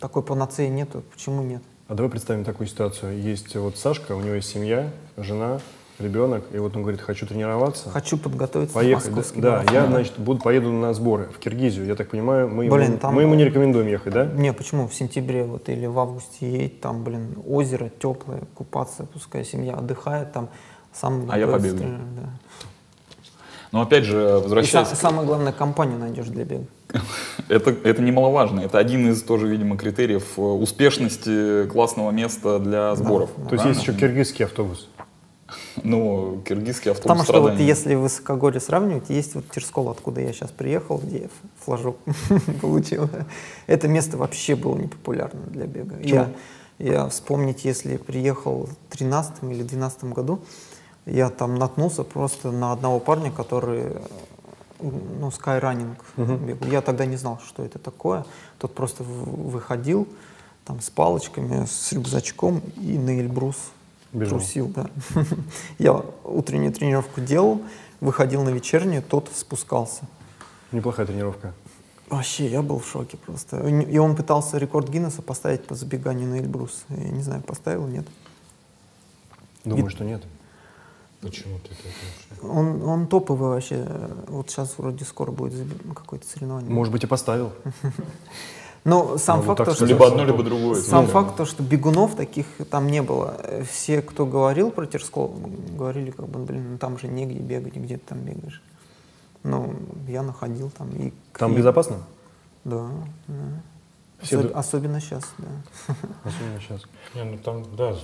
такой 0.00 0.22
панацеи 0.22 0.68
нету. 0.68 1.02
Почему 1.12 1.42
нет? 1.42 1.62
А 1.92 1.94
давай 1.94 2.10
представим 2.10 2.42
такую 2.42 2.68
ситуацию. 2.68 3.20
Есть 3.20 3.54
вот 3.54 3.76
Сашка, 3.76 4.12
у 4.12 4.22
него 4.22 4.36
есть 4.36 4.48
семья, 4.48 4.88
жена, 5.18 5.60
ребенок, 5.98 6.42
и 6.50 6.56
вот 6.56 6.74
он 6.74 6.80
говорит, 6.80 7.02
хочу 7.02 7.26
тренироваться. 7.26 7.90
Хочу 7.90 8.16
подготовиться 8.16 8.74
Поехать. 8.74 9.12
Да, 9.36 9.62
да, 9.62 9.72
я, 9.74 9.86
значит, 9.86 10.14
буду, 10.16 10.40
поеду 10.40 10.72
на 10.72 10.94
сборы 10.94 11.26
в 11.26 11.38
Киргизию. 11.38 11.84
Я 11.84 11.94
так 11.94 12.08
понимаю, 12.08 12.48
мы, 12.48 12.66
блин, 12.70 12.92
ему, 12.92 12.96
там, 12.96 13.14
мы 13.14 13.20
ему 13.20 13.34
не 13.34 13.44
рекомендуем 13.44 13.88
ехать, 13.88 14.14
да? 14.14 14.24
Не, 14.24 14.54
почему? 14.54 14.88
В 14.88 14.94
сентябре 14.94 15.44
вот 15.44 15.68
или 15.68 15.84
в 15.84 15.98
августе 15.98 16.50
едет, 16.50 16.80
там, 16.80 17.04
блин, 17.04 17.36
озеро 17.46 17.90
теплое, 17.98 18.44
купаться, 18.54 19.04
пускай 19.04 19.44
семья 19.44 19.74
отдыхает, 19.74 20.32
там 20.32 20.48
сам... 20.94 21.28
А 21.30 21.38
я 21.38 21.46
побегаю. 21.46 21.98
Да. 22.16 22.30
Но 23.72 23.80
опять 23.80 24.04
же, 24.04 24.38
возвращаясь... 24.42 24.92
И 24.92 24.94
самое 24.94 25.26
главное, 25.26 25.52
компанию 25.52 25.98
найдешь 25.98 26.26
для 26.26 26.44
бега. 26.44 26.66
Это, 27.48 27.70
это 27.70 28.02
немаловажно. 28.02 28.60
Это 28.60 28.78
один 28.78 29.10
из 29.10 29.22
тоже, 29.22 29.48
видимо, 29.48 29.78
критериев 29.78 30.24
э, 30.36 30.40
успешности 30.42 31.66
классного 31.66 32.10
места 32.10 32.58
для 32.58 32.94
сборов. 32.94 33.30
Да, 33.36 33.48
То 33.48 33.54
есть 33.54 33.64
есть 33.64 33.82
еще 33.82 33.94
киргизский 33.94 34.44
автобус? 34.44 34.88
Ну, 35.84 36.42
киргизский 36.46 36.90
автобус 36.90 37.18
Потому 37.18 37.24
что 37.24 37.40
вот 37.40 37.58
если 37.58 37.94
высокогорье 37.94 38.60
сравнивать, 38.60 39.10
есть 39.10 39.34
вот 39.34 39.44
Терскол, 39.50 39.90
откуда 39.90 40.20
я 40.20 40.32
сейчас 40.32 40.50
приехал, 40.50 40.98
где 40.98 41.22
я 41.22 41.28
флажок 41.64 41.96
получил. 42.60 43.08
Это 43.66 43.88
место 43.88 44.16
вообще 44.16 44.54
было 44.54 44.76
непопулярно 44.76 45.40
для 45.48 45.66
бега. 45.66 45.96
Я, 46.00 46.30
я 46.78 47.08
вспомнить, 47.08 47.64
если 47.64 47.96
приехал 47.96 48.66
в 48.66 48.96
13 48.96 49.42
или 49.44 49.62
12 49.62 50.04
году, 50.04 50.40
я 51.06 51.30
там 51.30 51.56
наткнулся 51.56 52.04
просто 52.04 52.50
на 52.50 52.72
одного 52.72 53.00
парня, 53.00 53.30
который 53.30 53.96
ну, 54.80 55.30
скайранинг 55.30 55.98
угу. 56.16 56.66
Я 56.66 56.80
тогда 56.80 57.06
не 57.06 57.16
знал, 57.16 57.40
что 57.46 57.64
это 57.64 57.78
такое. 57.78 58.24
Тот 58.58 58.74
просто 58.74 59.04
выходил 59.04 60.08
там 60.64 60.80
с 60.80 60.90
палочками, 60.90 61.66
с 61.66 61.92
рюкзачком 61.92 62.62
и 62.76 62.98
на 62.98 63.20
Эльбрус 63.20 63.56
Бежал. 64.12 64.38
трусил. 64.38 64.68
Да. 64.68 64.90
Я 65.78 66.02
утреннюю 66.24 66.72
тренировку 66.72 67.20
делал, 67.20 67.62
выходил 68.00 68.42
на 68.42 68.50
вечернюю, 68.50 69.02
тот 69.02 69.30
спускался. 69.34 70.02
Неплохая 70.70 71.06
тренировка. 71.06 71.52
Вообще, 72.08 72.46
я 72.46 72.60
был 72.60 72.78
в 72.78 72.86
шоке 72.86 73.16
просто. 73.16 73.66
И 73.66 73.96
он 73.96 74.14
пытался 74.16 74.58
рекорд 74.58 74.90
Гиннесса 74.90 75.22
поставить 75.22 75.64
по 75.64 75.74
забеганию 75.74 76.28
на 76.28 76.40
Эльбрус. 76.40 76.84
Я 76.90 77.08
не 77.08 77.22
знаю, 77.22 77.42
поставил, 77.42 77.86
нет. 77.86 78.06
Думаю, 79.64 79.86
и... 79.86 79.88
что 79.88 80.04
нет. 80.04 80.22
Почему 81.22 81.58
ты 81.60 81.70
это 81.72 82.46
он, 82.46 82.82
он 82.82 83.06
топовый 83.06 83.50
вообще. 83.50 83.86
Вот 84.26 84.50
сейчас 84.50 84.74
вроде 84.76 85.04
скоро 85.04 85.30
будет 85.30 85.54
какое-то 85.94 86.26
соревнование. 86.26 86.70
Может 86.70 86.92
быть, 86.92 87.04
и 87.04 87.06
поставил. 87.06 87.52
Но 88.84 89.16
сам 89.16 89.42
факт, 89.42 89.64
то, 89.64 89.74
что... 89.74 89.86
Либо 89.86 90.08
одно, 90.08 90.24
либо 90.24 90.42
другое. 90.42 90.80
Сам 90.80 91.06
факт, 91.06 91.36
то, 91.36 91.44
что 91.44 91.62
бегунов 91.62 92.16
таких 92.16 92.46
там 92.68 92.88
не 92.88 93.00
было. 93.00 93.40
Все, 93.70 94.02
кто 94.02 94.26
говорил 94.26 94.72
про 94.72 94.86
Терскол, 94.86 95.38
говорили, 95.78 96.10
как 96.10 96.28
бы, 96.28 96.40
блин, 96.40 96.72
ну 96.72 96.78
там 96.78 96.98
же 96.98 97.06
негде 97.06 97.38
бегать, 97.38 97.76
где 97.76 97.96
ты 97.96 98.02
там 98.08 98.18
бегаешь. 98.18 98.60
Ну, 99.44 99.76
я 100.08 100.22
находил 100.22 100.70
там. 100.76 100.90
И, 100.90 101.12
там 101.32 101.52
и... 101.52 101.56
безопасно? 101.56 101.98
Да, 102.64 102.88
да. 103.28 103.62
Все 104.22 104.36
Особ- 104.40 104.48
ду- 104.52 104.56
Особенно 104.58 105.00
сейчас, 105.00 105.24
да. 105.38 105.48
Особенно 106.24 106.60
сейчас. 106.60 106.82
Не, 107.14 107.24
ну 107.24 107.38
там, 107.38 107.64
да. 107.76 107.94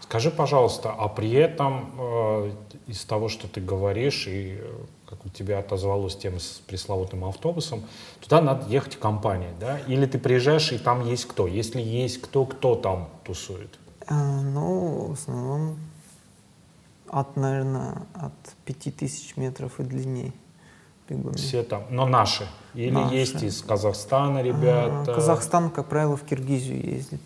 Скажи, 0.00 0.30
пожалуйста, 0.30 0.92
а 0.92 1.08
при 1.08 1.32
этом 1.32 1.92
э, 1.98 2.52
из 2.88 3.04
того, 3.04 3.28
что 3.28 3.46
ты 3.48 3.60
говоришь, 3.60 4.26
и 4.26 4.58
э, 4.60 4.72
как 5.08 5.24
у 5.24 5.28
тебя 5.28 5.58
отозвалась 5.60 6.16
тема 6.16 6.38
с 6.40 6.60
пресловутым 6.66 7.24
автобусом, 7.24 7.84
туда 8.20 8.40
надо 8.40 8.68
ехать 8.68 8.96
компанией, 8.96 9.52
да? 9.60 9.78
Или 9.80 10.06
ты 10.06 10.18
приезжаешь, 10.18 10.72
и 10.72 10.78
там 10.78 11.04
есть 11.06 11.26
кто? 11.26 11.46
Если 11.46 11.80
есть 11.80 12.20
кто, 12.20 12.44
кто 12.46 12.74
там 12.74 13.08
тусует? 13.24 13.78
А, 14.06 14.40
Ну, 14.42 15.06
в 15.08 15.12
основном 15.12 15.78
от, 17.08 17.36
наверное, 17.36 18.02
от 18.14 18.32
5000 18.64 19.36
метров 19.36 19.80
и 19.80 19.82
длинней. 21.10 21.22
бегуны. 21.22 21.36
Все 21.36 21.62
там, 21.62 21.84
но 21.90 22.06
наши. 22.06 22.46
Или 22.74 22.90
Наши. 22.90 23.14
есть 23.14 23.42
из 23.42 23.62
Казахстана 23.62 24.38
А, 24.38 24.42
ребята? 24.42 25.12
Казахстан, 25.14 25.70
как 25.70 25.86
правило, 25.86 26.16
в 26.16 26.22
Киргизию 26.22 26.80
ездит. 26.84 27.20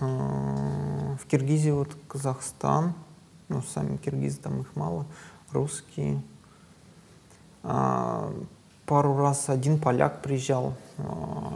А, 0.00 1.16
В 1.22 1.26
Киргизии 1.26 1.70
вот 1.70 1.96
Казахстан, 2.08 2.94
ну, 3.48 3.62
сами 3.62 3.96
киргизы, 3.96 4.38
там 4.38 4.60
их 4.62 4.74
мало, 4.74 5.06
русские. 5.52 6.20
А, 7.62 8.32
Пару 8.86 9.16
раз 9.16 9.48
один 9.48 9.78
поляк 9.78 10.20
приезжал, 10.20 10.74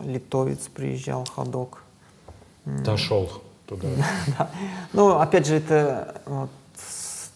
литовец 0.03 0.67
приезжал, 0.69 1.27
ходок. 1.27 1.83
Дошел 2.65 3.31
туда. 3.67 3.87
Да. 4.39 4.51
Ну, 4.95 5.19
опять 5.19 5.47
же, 5.47 5.57
это 5.57 6.23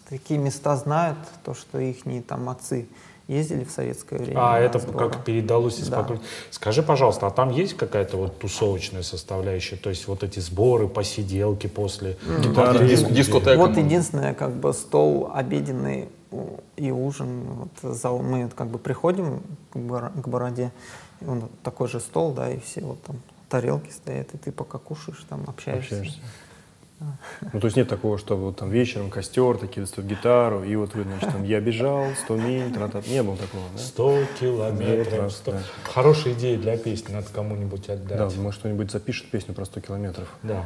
такие 0.09 0.39
места 0.39 0.75
знают, 0.77 1.19
то, 1.43 1.53
что 1.53 1.77
их 1.79 2.03
там 2.27 2.49
отцы 2.49 2.87
ездили 3.27 3.63
в 3.63 3.71
советское 3.71 4.17
время. 4.19 4.37
А, 4.39 4.59
это 4.59 4.79
сборы. 4.79 5.09
как 5.09 5.23
передалось 5.23 5.79
из 5.79 5.87
Да. 5.87 5.97
поколения. 6.01 6.25
Скажи, 6.51 6.83
пожалуйста, 6.83 7.27
а 7.27 7.31
там 7.31 7.49
есть 7.51 7.75
какая-то 7.75 8.17
вот 8.17 8.39
тусовочная 8.39 9.03
составляющая? 9.03 9.75
То 9.77 9.89
есть 9.89 10.07
вот 10.07 10.23
эти 10.23 10.39
сборы, 10.39 10.87
посиделки 10.87 11.67
после... 11.67 12.17
Гитара, 12.41 12.79
дис- 12.79 13.11
дискотека. 13.11 13.57
Вот 13.57 13.77
единственное, 13.77 14.33
как 14.33 14.51
бы 14.53 14.73
стол 14.73 15.31
обеденный 15.33 16.09
и 16.77 16.91
ужин. 16.91 17.43
Вот 17.81 17.95
за, 17.95 18.09
мы 18.09 18.45
вот 18.45 18.53
как 18.55 18.67
бы 18.67 18.79
приходим 18.79 19.41
к, 19.71 19.77
Бор- 19.77 20.11
к 20.11 20.27
Бороде, 20.27 20.71
он 21.25 21.43
такой 21.63 21.87
же 21.87 21.99
стол, 21.99 22.33
да, 22.33 22.49
и 22.51 22.59
все 22.59 22.81
вот 22.81 23.01
там 23.03 23.17
тарелки 23.49 23.91
стоят, 23.91 24.33
и 24.33 24.37
ты 24.37 24.51
пока 24.51 24.79
кушаешь, 24.79 25.23
там 25.29 25.43
общаешься. 25.47 25.95
Общаешься. 25.99 26.19
Ну, 27.53 27.59
то 27.59 27.65
есть 27.67 27.77
нет 27.77 27.87
такого, 27.89 28.17
что 28.17 28.35
вот 28.37 28.57
там 28.57 28.69
вечером 28.69 29.09
костер, 29.09 29.57
такие 29.57 29.81
достают 29.85 30.09
гитару, 30.09 30.63
и 30.63 30.75
вот 30.75 30.93
вы, 30.95 31.03
значит, 31.03 31.31
там 31.31 31.43
я 31.43 31.59
бежал, 31.59 32.05
100 32.25 32.35
миль, 32.37 32.71
тра 32.73 32.89
Не 33.07 33.23
было 33.23 33.37
такого, 33.37 33.63
да? 33.75 33.79
100 33.79 34.19
километров. 34.39 34.97
Метров, 35.13 35.31
100. 35.31 35.51
да. 35.51 35.57
Хорошая 35.93 36.33
идея 36.33 36.57
для 36.57 36.77
песни, 36.77 37.13
надо 37.13 37.27
кому-нибудь 37.33 37.87
Да, 37.87 37.93
отдать. 37.93 38.37
может, 38.37 38.59
кто-нибудь 38.59 38.91
запишет 38.91 39.29
песню 39.29 39.53
про 39.53 39.65
100 39.65 39.81
километров. 39.81 40.27
Да. 40.43 40.65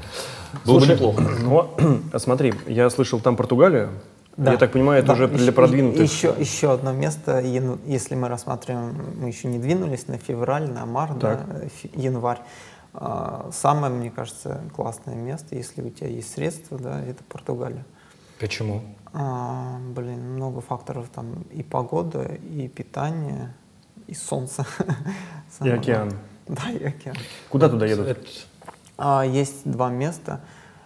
Было 0.66 0.80
бы 0.80 0.86
Слушай, 0.86 0.96
неплохо. 0.96 1.22
Ну, 1.42 1.70
а 2.14 2.20
смотри, 2.20 2.54
я 2.68 2.90
слышал 2.90 3.20
там 3.20 3.36
Португалию. 3.36 3.90
Да. 4.38 4.52
Я 4.52 4.58
так 4.60 4.72
понимаю, 4.72 5.00
это 5.00 5.08
Да, 5.08 5.14
уже 5.14 5.28
для 5.30 5.52
продвинутых. 5.52 6.02
Еще, 6.12 6.32
еще 6.38 6.72
одно 6.72 6.92
место, 6.92 7.40
яну- 7.40 7.80
если 7.88 8.14
мы 8.14 8.28
рассматриваем, 8.28 8.96
мы 9.20 9.30
еще 9.30 9.48
не 9.48 9.58
двинулись 9.58 10.08
на 10.08 10.20
февраль, 10.20 10.70
на 10.70 10.86
март, 10.86 11.18
да, 11.18 11.40
фе- 11.82 11.90
январь. 11.96 12.38
А, 12.94 13.50
Самое, 13.52 13.94
мне 13.94 14.10
кажется, 14.12 14.62
классное 14.76 15.16
место, 15.16 15.56
если 15.56 15.82
у 15.82 15.90
тебя 15.90 16.08
есть 16.08 16.32
средства, 16.34 16.78
да, 16.78 17.02
это 17.04 17.24
Португалия. 17.24 17.86
Почему? 18.40 18.82
А, 19.14 19.78
блин, 19.96 20.34
много 20.34 20.62
факторов 20.62 21.10
там 21.14 21.44
и 21.52 21.64
погода, 21.64 22.24
и 22.24 22.68
питание, 22.68 23.54
и 24.08 24.14
солнце. 24.14 24.66
И 25.62 25.70
океан. 25.70 26.14
Да, 26.48 26.70
и 26.70 26.84
океан. 26.84 27.16
Куда 27.50 27.68
туда 27.70 27.86
едут? 27.86 28.18
А, 28.98 29.24
есть 29.26 29.70
два 29.70 29.90
места, 29.90 30.42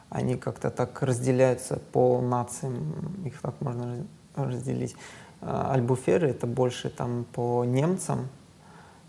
они 0.09 0.35
как-то 0.35 0.69
так 0.71 1.01
разделяются 1.01 1.77
по 1.91 2.19
нациям, 2.21 3.23
их 3.25 3.39
так 3.41 3.59
можно 3.61 3.97
раз- 4.35 4.47
разделить. 4.47 4.95
А, 5.41 5.71
Альбуферы 5.73 6.29
это 6.29 6.47
больше 6.47 6.89
там 6.89 7.25
по 7.33 7.63
немцам 7.65 8.27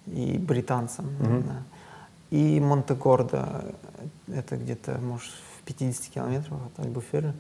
и 0.07 0.37
британцам. 0.38 1.07
наверное. 1.20 1.62
И 2.33 2.61
Монтегордо, 2.61 3.75
э, 4.29 4.38
это 4.38 4.57
где-то, 4.57 4.92
может, 5.03 5.31
в 5.59 5.66
50 5.66 6.14
километрах 6.14 6.61
от 6.66 6.85
Альбуферы. 6.85 7.35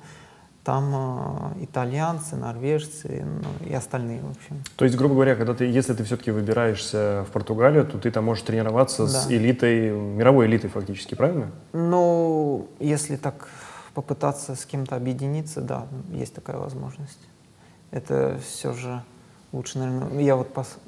Там 0.64 0.92
а, 0.94 1.52
итальянцы, 1.60 2.36
норвежцы 2.36 3.24
ну, 3.24 3.66
и 3.66 3.72
остальные, 3.72 4.20
в 4.20 4.30
общем. 4.30 4.62
То 4.76 4.84
есть, 4.84 4.96
грубо 4.96 5.14
говоря, 5.14 5.34
когда 5.34 5.54
ты, 5.54 5.64
если 5.64 5.94
ты 5.94 6.04
все-таки 6.04 6.30
выбираешься 6.30 7.24
в 7.26 7.32
Португалию, 7.32 7.86
то 7.86 7.98
ты 7.98 8.10
там 8.10 8.26
можешь 8.26 8.44
тренироваться 8.44 9.06
с 9.06 9.26
Да. 9.26 9.34
элитой, 9.34 9.90
мировой 9.90 10.46
элитой 10.46 10.68
фактически, 10.68 11.14
правильно? 11.14 11.50
Ну, 11.72 12.68
если 12.78 13.16
так 13.16 13.48
попытаться 13.94 14.54
с 14.54 14.66
кем-то 14.66 14.94
объединиться, 14.94 15.62
да, 15.62 15.86
есть 16.10 16.34
такая 16.34 16.58
возможность. 16.58 17.18
Это 17.90 18.38
все 18.46 18.74
же 18.74 19.02
лучше, 19.52 19.78
наверное. 19.78 20.20
Я 20.20 20.36
вот 20.36 20.52
пос- 20.52 20.78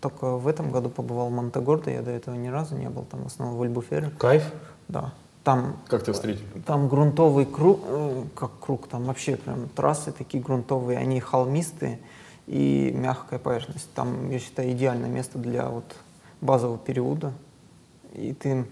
только 0.00 0.36
в 0.36 0.46
этом 0.46 0.70
году 0.70 0.88
побывал 0.90 1.28
в 1.28 1.32
Монтегордо, 1.32 1.90
я 1.90 2.02
до 2.02 2.10
этого 2.10 2.34
ни 2.34 2.48
разу 2.48 2.76
не 2.76 2.88
был, 2.88 3.04
там 3.04 3.22
в 3.22 3.26
основном 3.26 3.56
в 3.58 3.62
Альбуфере. 3.62 4.10
Кайф? 4.18 4.44
Да. 4.88 5.12
Там, 5.44 5.76
Как 5.88 6.02
тебя 6.02 6.12
встретили? 6.12 6.44
там 6.66 6.88
грунтовый 6.88 7.46
круг, 7.46 7.80
э, 7.86 8.24
как 8.34 8.50
круг, 8.60 8.86
там 8.88 9.04
вообще 9.04 9.36
прям 9.36 9.68
трассы 9.70 10.12
такие 10.12 10.42
грунтовые, 10.42 10.98
они 10.98 11.20
холмистые 11.20 12.00
и 12.46 12.92
мягкая 12.94 13.38
поверхность. 13.38 13.88
Там, 13.94 14.30
я 14.30 14.38
считаю, 14.40 14.72
идеальное 14.72 15.08
место 15.08 15.38
для 15.38 15.68
вот 15.68 15.84
базового 16.40 16.76
периода. 16.78 17.32
И 18.14 18.34
ты 18.34 18.66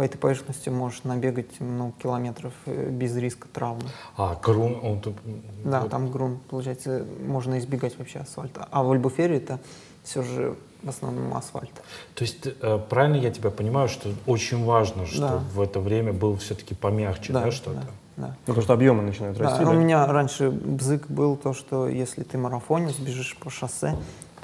по 0.00 0.02
этой 0.02 0.16
поверхности 0.16 0.70
можешь 0.70 1.04
набегать 1.04 1.60
много 1.60 1.92
километров 2.02 2.54
э, 2.64 2.88
без 2.88 3.14
риска 3.16 3.48
травмы. 3.48 3.82
А, 4.16 4.34
Крун, 4.34 4.78
он 4.82 4.98
тут... 5.02 5.14
Да, 5.62 5.82
вот. 5.82 5.90
там 5.90 6.10
грунт, 6.10 6.40
получается, 6.44 7.04
можно 7.22 7.58
избегать 7.58 7.98
вообще 7.98 8.20
асфальта. 8.20 8.66
А 8.70 8.82
в 8.82 8.90
Альбуфере 8.92 9.36
это 9.36 9.58
все 10.02 10.22
же 10.22 10.56
в 10.82 10.88
основном 10.88 11.34
асфальт. 11.34 11.82
То 12.14 12.24
есть, 12.24 12.46
э, 12.46 12.78
правильно 12.88 13.16
я 13.16 13.30
тебя 13.30 13.50
понимаю, 13.50 13.90
что 13.90 14.08
очень 14.26 14.64
важно, 14.64 15.04
что 15.04 15.20
Да. 15.20 15.36
в 15.52 15.60
это 15.60 15.80
время 15.80 16.14
был 16.14 16.38
все-таки 16.38 16.74
помягче, 16.74 17.34
да, 17.34 17.50
что-то? 17.50 17.80
да, 17.80 17.86
да. 18.16 18.26
Ну, 18.28 18.34
потому 18.46 18.62
что 18.62 18.72
объемы 18.72 19.02
начинают 19.02 19.36
Да, 19.36 19.50
расти, 19.50 19.64
у 19.64 19.66
да? 19.66 19.74
меня 19.74 20.06
раньше 20.06 20.50
бзык 20.50 21.08
был 21.08 21.36
то, 21.36 21.52
что 21.52 21.88
если 21.88 22.22
ты 22.22 22.38
марафонец, 22.38 22.96
бежишь 22.96 23.36
по 23.36 23.50
шоссе, 23.50 23.94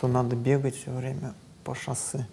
то 0.02 0.06
надо 0.06 0.36
бегать 0.36 0.76
все 0.76 0.90
время 0.90 1.32
по 1.64 1.74
шоссе. 1.74 2.26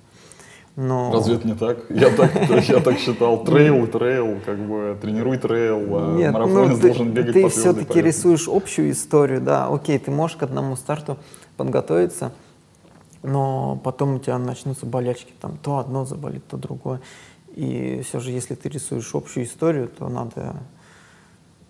Но 0.76 1.12
Разве 1.14 1.36
это 1.36 1.48
не 1.48 1.54
так? 1.54 1.78
Я 1.90 2.10
так, 2.10 2.34
я 2.68 2.80
так 2.80 2.98
считал. 2.98 3.44
Трейл, 3.44 3.86
трейл, 3.88 4.40
как 4.44 4.58
бы 4.58 4.98
тренируй 5.00 5.38
трейл, 5.38 5.98
а 5.98 6.16
Нет, 6.16 6.34
марафонец 6.34 6.70
ну, 6.70 6.76
ты, 6.78 6.88
должен 6.88 7.12
бегать 7.12 7.34
ты 7.34 7.44
по 7.44 7.50
твердой 7.50 7.84
все-таки 7.84 8.02
рисуешь 8.02 8.48
общую 8.48 8.92
историю, 8.92 9.40
да, 9.40 9.68
окей, 9.68 10.00
ты 10.00 10.10
можешь 10.10 10.36
к 10.38 10.44
одному 10.44 10.76
старту 10.76 11.18
подготовиться, 11.58 12.32
но 13.22 13.80
потом 13.84 14.16
у 14.16 14.20
тебя 14.20 14.40
начнутся 14.40 14.88
болячки, 14.88 15.32
там 15.40 15.58
то 15.62 15.78
одно 15.78 16.06
заболит, 16.06 16.48
то 16.48 16.58
другое. 16.58 17.02
И 17.56 18.02
все 18.04 18.20
же, 18.20 18.32
если 18.32 18.56
ты 18.56 18.68
рисуешь 18.68 19.14
общую 19.14 19.46
историю, 19.46 19.88
то 19.88 20.10
надо 20.10 20.56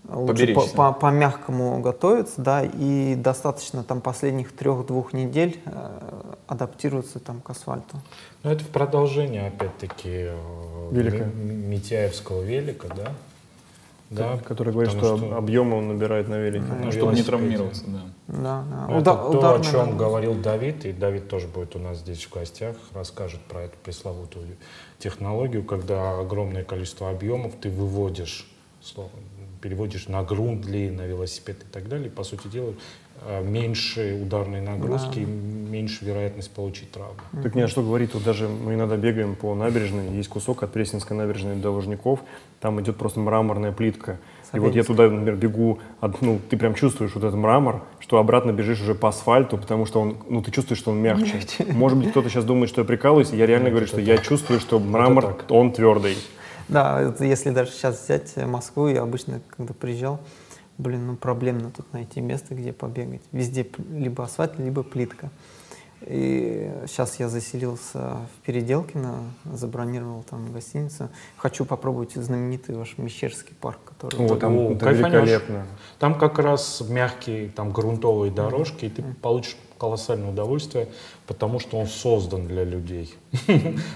лучше 0.07 0.25
по, 0.25 0.33
Поберечься. 0.33 0.75
по- 0.75 0.93
по-мягкому 0.93 1.81
готовиться, 1.81 2.41
да, 2.41 2.63
и 2.63 3.15
достаточно 3.15 3.83
там 3.83 3.99
последних 3.99 4.53
трех-двух 4.53 5.11
недель 5.11 5.61
э, 5.65 6.33
адаптироваться 6.47 7.19
там 7.19 7.41
к 7.41 7.49
асфальту. 7.49 7.97
Ну, 8.43 8.51
это 8.51 8.63
в 8.63 8.67
продолжение, 8.67 9.47
опять-таки, 9.47 10.09
э, 10.29 10.89
Велика. 10.91 11.23
Ми- 11.25 11.53
Митяевского 11.53 12.41
велика, 12.41 12.87
да? 12.89 13.13
Да, 14.09 14.37
Который 14.45 14.73
говорит, 14.73 14.93
потому 14.93 15.17
что, 15.17 15.37
объемы 15.37 15.77
он 15.77 15.87
набирает 15.87 16.27
на 16.27 16.35
велике. 16.37 16.65
на 16.65 16.91
Чтобы 16.91 17.13
не 17.13 17.23
травмироваться, 17.23 17.83
да. 17.87 18.01
Да, 18.27 18.63
да. 18.69 18.99
Это 18.99 19.13
Уда- 19.13 19.39
то, 19.41 19.55
о 19.55 19.59
чем 19.63 19.73
нагрузка. 19.79 19.95
говорил 19.97 20.35
Давид, 20.35 20.85
и 20.85 20.91
Давид 20.91 21.29
тоже 21.29 21.47
будет 21.47 21.75
у 21.75 21.79
нас 21.79 21.97
здесь 21.97 22.23
в 22.25 22.31
гостях, 22.31 22.75
расскажет 22.93 23.39
про 23.41 23.63
эту 23.63 23.75
пресловутую 23.83 24.45
технологию, 24.99 25.63
когда 25.63 26.19
огромное 26.19 26.63
количество 26.63 27.09
объемов 27.09 27.53
ты 27.59 27.69
выводишь, 27.71 28.47
словом, 28.83 29.11
переводишь 29.63 30.09
на 30.09 30.23
грунт 30.23 30.67
или 30.67 30.89
на 30.89 31.03
велосипед 31.03 31.55
и 31.61 31.73
так 31.73 31.87
далее. 31.87 32.11
По 32.11 32.25
сути 32.25 32.47
дела, 32.47 32.73
э, 33.21 33.41
меньше 33.41 34.19
ударной 34.21 34.59
нагрузки, 34.59 35.19
и 35.19 35.25
меньше 35.25 36.03
вероятность 36.03 36.51
получить 36.51 36.91
травму. 36.91 37.15
Так 37.41 37.55
нет, 37.55 37.69
что 37.69 37.81
говорить, 37.81 38.13
вот 38.13 38.23
даже 38.23 38.49
мы 38.49 38.73
иногда 38.73 38.97
бегаем 38.97 39.35
по 39.35 39.55
набережной, 39.55 40.11
есть 40.11 40.27
кусок 40.27 40.63
от 40.63 40.73
Пресненской 40.73 41.15
набережной 41.15 41.55
до 41.55 41.71
Лужников, 41.71 42.19
там 42.59 42.81
идет 42.81 42.97
просто 42.97 43.21
мраморная 43.21 43.71
плитка. 43.71 44.19
И 44.53 44.59
вот 44.59 44.75
я 44.75 44.83
туда, 44.83 45.09
например, 45.09 45.35
бегу, 45.35 45.79
ну, 46.21 46.39
ты 46.49 46.57
прям 46.57 46.75
чувствуешь 46.75 47.15
вот 47.15 47.23
этот 47.23 47.39
мрамор, 47.39 47.83
что 47.99 48.17
обратно 48.17 48.51
бежишь 48.51 48.81
уже 48.81 48.93
по 48.93 49.07
асфальту, 49.09 49.57
потому 49.57 49.85
что 49.85 50.01
он, 50.01 50.17
ну, 50.29 50.43
ты 50.43 50.51
чувствуешь, 50.51 50.79
что 50.79 50.91
он 50.91 50.97
мягче. 50.97 51.39
Может 51.71 51.97
быть, 51.97 52.11
кто-то 52.11 52.29
сейчас 52.29 52.43
думает, 52.43 52.69
что 52.69 52.81
я 52.81 52.85
прикалываюсь, 52.85 53.31
я 53.31 53.45
реально 53.45 53.69
говорю, 53.69 53.87
что 53.87 54.01
я 54.01 54.17
чувствую, 54.17 54.59
что 54.59 54.77
мрамор, 54.79 55.37
он 55.49 55.71
твердый. 55.71 56.17
Да, 56.69 57.13
если 57.19 57.49
даже 57.49 57.71
сейчас 57.71 58.03
взять 58.03 58.33
э, 58.35 58.45
Москву, 58.45 58.87
я 58.87 59.01
обычно, 59.01 59.41
когда 59.55 59.73
приезжал, 59.73 60.19
блин, 60.77 61.07
ну 61.07 61.15
проблемно 61.15 61.71
тут 61.71 61.91
найти 61.93 62.21
место, 62.21 62.55
где 62.55 62.73
побегать. 62.73 63.21
Везде 63.31 63.67
либо 63.91 64.23
асфальт, 64.23 64.57
либо 64.59 64.83
плитка. 64.83 65.29
И 66.05 66.69
сейчас 66.87 67.19
я 67.19 67.29
заселился 67.29 67.99
в 67.99 68.45
Переделкино, 68.45 69.19
забронировал 69.45 70.23
там 70.23 70.51
гостиницу. 70.51 71.09
Хочу 71.37 71.63
попробовать 71.63 72.13
знаменитый 72.13 72.75
ваш 72.75 72.97
Мещерский 72.97 73.55
парк, 73.55 73.79
который... 73.85 74.25
О, 74.25 74.35
там 74.35 74.57
О, 74.57 74.73
великолепно. 74.73 75.65
Там 75.99 76.17
как 76.17 76.39
раз 76.39 76.83
мягкие, 76.87 77.49
там 77.49 77.71
грунтовые 77.71 78.33
дорожки, 78.33 78.85
и 78.85 78.89
ты 78.89 79.03
получишь 79.21 79.55
колоссальное 79.77 80.29
удовольствие, 80.29 80.89
потому 81.27 81.59
что 81.59 81.77
он 81.77 81.87
создан 81.87 82.47
для 82.47 82.63
людей. 82.63 83.13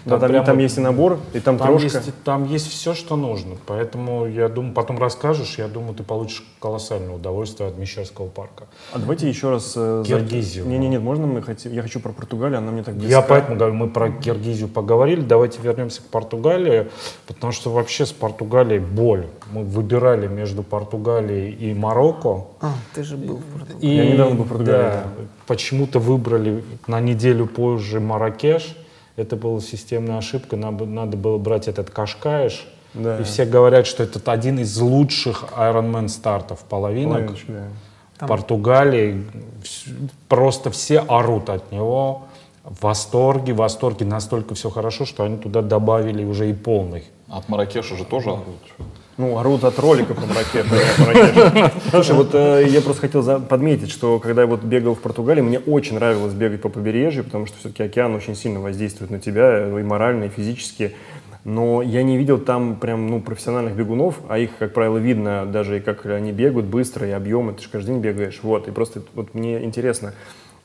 Да, 0.05 0.17
там, 0.19 0.29
прямо- 0.31 0.45
там 0.45 0.57
есть 0.59 0.77
и 0.77 0.81
набор, 0.81 1.19
и 1.33 1.39
там, 1.39 1.57
Там 1.57 1.67
крошка. 1.67 1.83
есть, 1.97 2.11
там 2.23 2.45
есть 2.45 2.67
все, 2.69 2.93
что 2.93 3.15
нужно. 3.15 3.55
Поэтому 3.67 4.25
я 4.25 4.47
думаю, 4.49 4.73
потом 4.73 4.97
расскажешь, 4.97 5.57
я 5.57 5.67
думаю, 5.67 5.93
ты 5.93 6.03
получишь 6.03 6.43
колоссальное 6.61 7.13
удовольствие 7.15 7.69
от 7.69 7.77
Мещерского 7.77 8.27
парка. 8.27 8.65
А 8.93 8.99
давайте 8.99 9.27
еще 9.29 9.49
раз... 9.51 9.73
э, 9.75 10.03
за- 10.05 10.07
Киргизию. 10.07 10.65
Не, 10.65 10.77
не, 10.77 10.87
нет, 10.89 11.01
можно 11.01 11.27
мы 11.27 11.41
хотим... 11.43 11.71
Я 11.73 11.81
хочу 11.81 11.99
про 11.99 12.11
Португалию, 12.13 12.57
она 12.59 12.71
мне 12.71 12.83
так 12.83 12.95
Я 12.95 13.01
близка. 13.01 13.21
поэтому 13.23 13.57
говорю, 13.57 13.73
мы 13.75 13.89
про 13.89 14.09
Киргизию 14.09 14.69
поговорили, 14.69 15.21
давайте 15.21 15.61
вернемся 15.61 16.01
к 16.01 16.05
Португалии, 16.05 16.87
потому 17.27 17.51
что 17.53 17.69
вообще 17.71 18.05
с 18.05 18.11
Португалией 18.11 18.79
боль. 18.79 19.27
Мы 19.51 19.63
выбирали 19.63 20.27
между 20.27 20.63
Португалией 20.63 21.51
и 21.51 21.73
Марокко. 21.73 22.45
А, 22.61 22.73
ты 22.95 23.03
же 23.03 23.17
был 23.17 23.37
в 23.37 23.43
Португалии. 23.43 23.85
И, 23.91 23.95
Я 23.95 24.11
недавно 24.13 24.35
был 24.35 24.43
в 24.45 24.47
Португалии, 24.47 24.81
да, 24.91 25.03
почему-то 25.45 25.99
выбрали 25.99 26.63
на 26.87 26.99
неделю 26.99 27.16
позже 27.47 27.99
Маракеш. 27.99 28.75
Это 29.15 29.35
была 29.35 29.59
системная 29.61 30.17
ошибка. 30.17 30.55
Надо, 30.55 30.85
надо 30.85 31.17
было 31.17 31.37
брать 31.37 31.67
этот 31.67 31.89
Кашкаеш. 31.89 32.67
Да. 32.93 33.19
И 33.19 33.23
все 33.23 33.45
говорят, 33.45 33.87
что 33.87 34.03
это 34.03 34.31
один 34.31 34.59
из 34.59 34.77
лучших 34.77 35.45
Ironman 35.57 36.07
стартов 36.07 36.59
половинок. 36.69 37.33
Да. 37.47 37.67
В 38.19 38.27
Португалии 38.27 39.25
просто 40.27 40.71
все 40.71 40.99
орут 40.99 41.49
от 41.49 41.71
него. 41.71 42.23
В 42.63 42.83
восторге, 42.83 43.53
в 43.53 43.57
восторге. 43.57 44.05
Настолько 44.05 44.55
все 44.55 44.69
хорошо, 44.69 45.05
что 45.05 45.23
они 45.23 45.37
туда 45.37 45.61
добавили 45.61 46.23
уже 46.23 46.49
и 46.49 46.53
полный. 46.53 47.03
От 47.27 47.49
Маракеша 47.49 47.95
же 47.95 48.05
тоже 48.05 48.29
орут. 48.29 48.45
Ну, 49.17 49.35
орут 49.39 49.63
от 49.63 49.79
ролика 49.79 50.13
про 50.13 50.27
ракеты. 50.27 51.71
Слушай, 51.89 52.15
вот 52.15 52.35
э, 52.35 52.67
я 52.69 52.81
просто 52.81 53.01
хотел 53.01 53.41
подметить, 53.41 53.89
что 53.89 54.19
когда 54.19 54.43
я 54.43 54.47
вот 54.47 54.61
бегал 54.61 54.93
в 54.93 54.99
Португалии, 54.99 55.41
мне 55.41 55.57
очень 55.57 55.95
нравилось 55.95 56.35
бегать 56.35 56.61
по 56.61 56.69
побережью, 56.69 57.23
потому 57.23 57.47
что 57.47 57.57
все-таки 57.57 57.81
океан 57.81 58.13
очень 58.13 58.35
сильно 58.35 58.59
воздействует 58.59 59.09
на 59.09 59.19
тебя 59.19 59.49
э, 59.53 59.79
и 59.79 59.83
морально, 59.83 60.25
и 60.25 60.29
физически. 60.29 60.93
Но 61.45 61.81
я 61.81 62.03
не 62.03 62.15
видел 62.15 62.37
там 62.37 62.75
прям, 62.75 63.07
ну, 63.07 63.19
профессиональных 63.19 63.73
бегунов, 63.73 64.19
а 64.29 64.37
их, 64.37 64.51
как 64.59 64.73
правило, 64.73 64.97
видно 64.99 65.47
даже 65.47 65.77
и 65.77 65.79
как 65.79 66.05
они 66.05 66.31
бегают 66.31 66.67
быстро, 66.67 67.07
и 67.07 67.11
объемы, 67.11 67.53
ты 67.53 67.63
же 67.63 67.69
каждый 67.69 67.93
день 67.93 68.01
бегаешь. 68.01 68.39
Вот, 68.43 68.67
и 68.67 68.71
просто 68.71 69.01
вот 69.15 69.33
мне 69.33 69.63
интересно, 69.63 70.13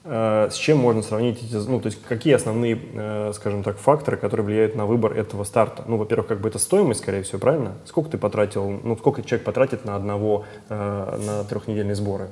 с 0.05 0.55
чем 0.55 0.79
можно 0.79 1.03
сравнить 1.03 1.43
эти, 1.43 1.55
ну, 1.55 1.81
то 1.81 1.87
есть 1.87 2.03
какие 2.03 2.35
основные, 2.35 2.79
э, 2.95 3.33
скажем 3.35 3.63
так, 3.63 3.79
факторы, 3.79 4.17
которые 4.17 4.45
влияют 4.45 4.75
на 4.75 4.87
выбор 4.87 5.13
этого 5.13 5.45
старта? 5.45 5.85
Ну, 5.87 5.97
во-первых, 5.97 6.27
как 6.27 6.41
бы 6.41 6.49
это 6.49 6.59
стоимость, 6.59 7.01
скорее 7.01 7.23
всего, 7.23 7.39
правильно? 7.39 7.75
Сколько 7.85 8.11
ты 8.11 8.19
потратил, 8.19 8.69
ну, 8.69 8.97
сколько 8.97 9.23
человек 9.23 9.45
потратит 9.45 9.85
на 9.85 9.95
одного, 9.95 10.45
э, 10.69 11.21
на 11.25 11.45
трехнедельные 11.45 11.95
сборы? 11.95 12.31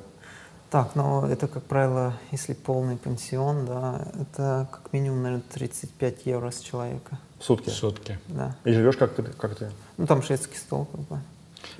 Так, 0.71 0.95
ну 0.95 1.25
это, 1.25 1.49
как 1.49 1.63
правило, 1.63 2.13
если 2.31 2.53
полный 2.53 2.95
пансион, 2.95 3.65
да, 3.65 4.07
это 4.21 4.69
как 4.71 4.93
минимум, 4.93 5.21
наверное, 5.21 5.43
35 5.51 6.25
евро 6.25 6.49
с 6.49 6.59
человека. 6.61 7.19
В 7.39 7.43
сутки. 7.43 7.69
Сутки. 7.69 8.17
Да. 8.29 8.55
И 8.63 8.71
живешь 8.71 8.95
как 8.95 9.13
ты? 9.13 9.23
Как 9.23 9.55
ты? 9.55 9.69
Ну 9.97 10.07
там 10.07 10.23
шведский 10.23 10.55
стол, 10.55 10.85
как 10.85 11.01
бы. 11.01 11.19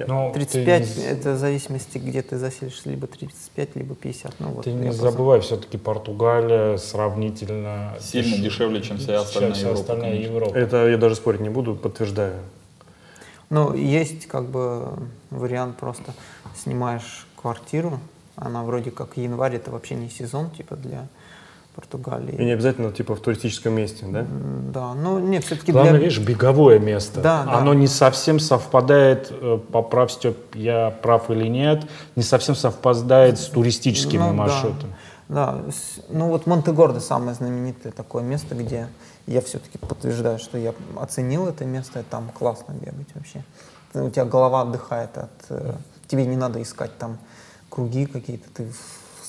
Но 0.07 0.31
35 0.33 0.93
ты 0.95 0.99
не- 0.99 1.05
это 1.07 1.33
в 1.33 1.37
зависимости, 1.37 1.97
где 1.97 2.21
ты 2.21 2.37
заселишься, 2.37 2.89
либо 2.89 3.07
35, 3.07 3.75
либо 3.75 3.95
50. 3.95 4.33
Ну, 4.39 4.49
вот 4.49 4.63
Ты 4.65 4.71
не 4.71 4.83
просто- 4.85 5.01
забывай, 5.11 5.39
все-таки 5.41 5.77
Португалия 5.77 6.77
сравнительно 6.77 7.93
Сильно 7.99 8.35
деш- 8.35 8.41
дешевле, 8.41 8.81
чем 8.81 8.97
вся 8.97 9.19
остальная 9.21 9.53
вся 9.53 9.61
Европа, 9.61 9.79
остальная 9.81 10.11
конечно. 10.11 10.31
Европа. 10.33 10.55
Это 10.57 10.87
я 10.87 10.97
даже 10.97 11.15
спорить 11.15 11.41
не 11.41 11.49
буду, 11.49 11.75
подтверждаю. 11.75 12.35
Ну, 13.49 13.73
есть 13.73 14.27
как 14.27 14.45
бы 14.49 14.87
вариант 15.29 15.77
просто 15.77 16.13
снимаешь 16.55 17.27
квартиру, 17.35 17.99
она 18.35 18.63
вроде 18.63 18.91
как 18.91 19.17
январь, 19.17 19.55
это 19.55 19.71
вообще 19.71 19.95
не 19.95 20.09
сезон, 20.09 20.49
типа 20.51 20.75
для 20.77 21.07
Португалии. 21.75 22.35
И 22.35 22.43
не 22.45 22.51
обязательно 22.51 22.91
типа 22.91 23.15
в 23.15 23.19
туристическом 23.21 23.73
месте, 23.73 24.05
да? 24.07 24.25
Да, 24.73 24.93
ну 24.93 25.19
нет, 25.19 25.43
все-таки 25.45 25.71
Главное, 25.71 25.93
для... 25.93 26.01
видишь, 26.03 26.19
беговое 26.19 26.79
место. 26.79 27.21
Да, 27.21 27.43
да. 27.45 27.53
Оно 27.53 27.73
не 27.73 27.87
совсем 27.87 28.39
совпадает, 28.39 29.27
э, 29.31 29.59
поправь, 29.71 30.11
Степ, 30.11 30.37
я 30.55 30.89
прав 31.01 31.29
или 31.31 31.47
нет, 31.47 31.85
не 32.15 32.23
совсем 32.23 32.55
совпадает 32.55 33.39
с 33.39 33.45
туристическими 33.47 34.19
Ну, 34.21 34.27
да. 34.27 34.33
маршрутами. 34.33 34.95
Да, 35.29 35.61
с- 35.69 36.01
ну 36.09 36.27
вот 36.27 36.45
Монтегордо 36.45 36.99
самое 36.99 37.33
знаменитое 37.35 37.93
такое 37.93 38.21
место, 38.23 38.53
где 38.53 38.87
я 39.27 39.39
все-таки 39.39 39.77
подтверждаю, 39.77 40.39
что 40.39 40.57
я 40.57 40.73
оценил 40.99 41.47
это 41.47 41.63
место, 41.63 42.01
и 42.01 42.03
там 42.03 42.29
классно 42.37 42.73
бегать 42.73 43.07
вообще. 43.15 43.43
У 43.93 44.09
тебя 44.09 44.25
голова 44.25 44.61
отдыхает 44.63 45.17
от... 45.17 45.31
э, 45.49 45.73
тебе 46.07 46.25
не 46.25 46.35
надо 46.35 46.61
искать 46.61 46.97
там 46.97 47.17
круги 47.69 48.05
какие-то, 48.05 48.49
ты 48.53 48.67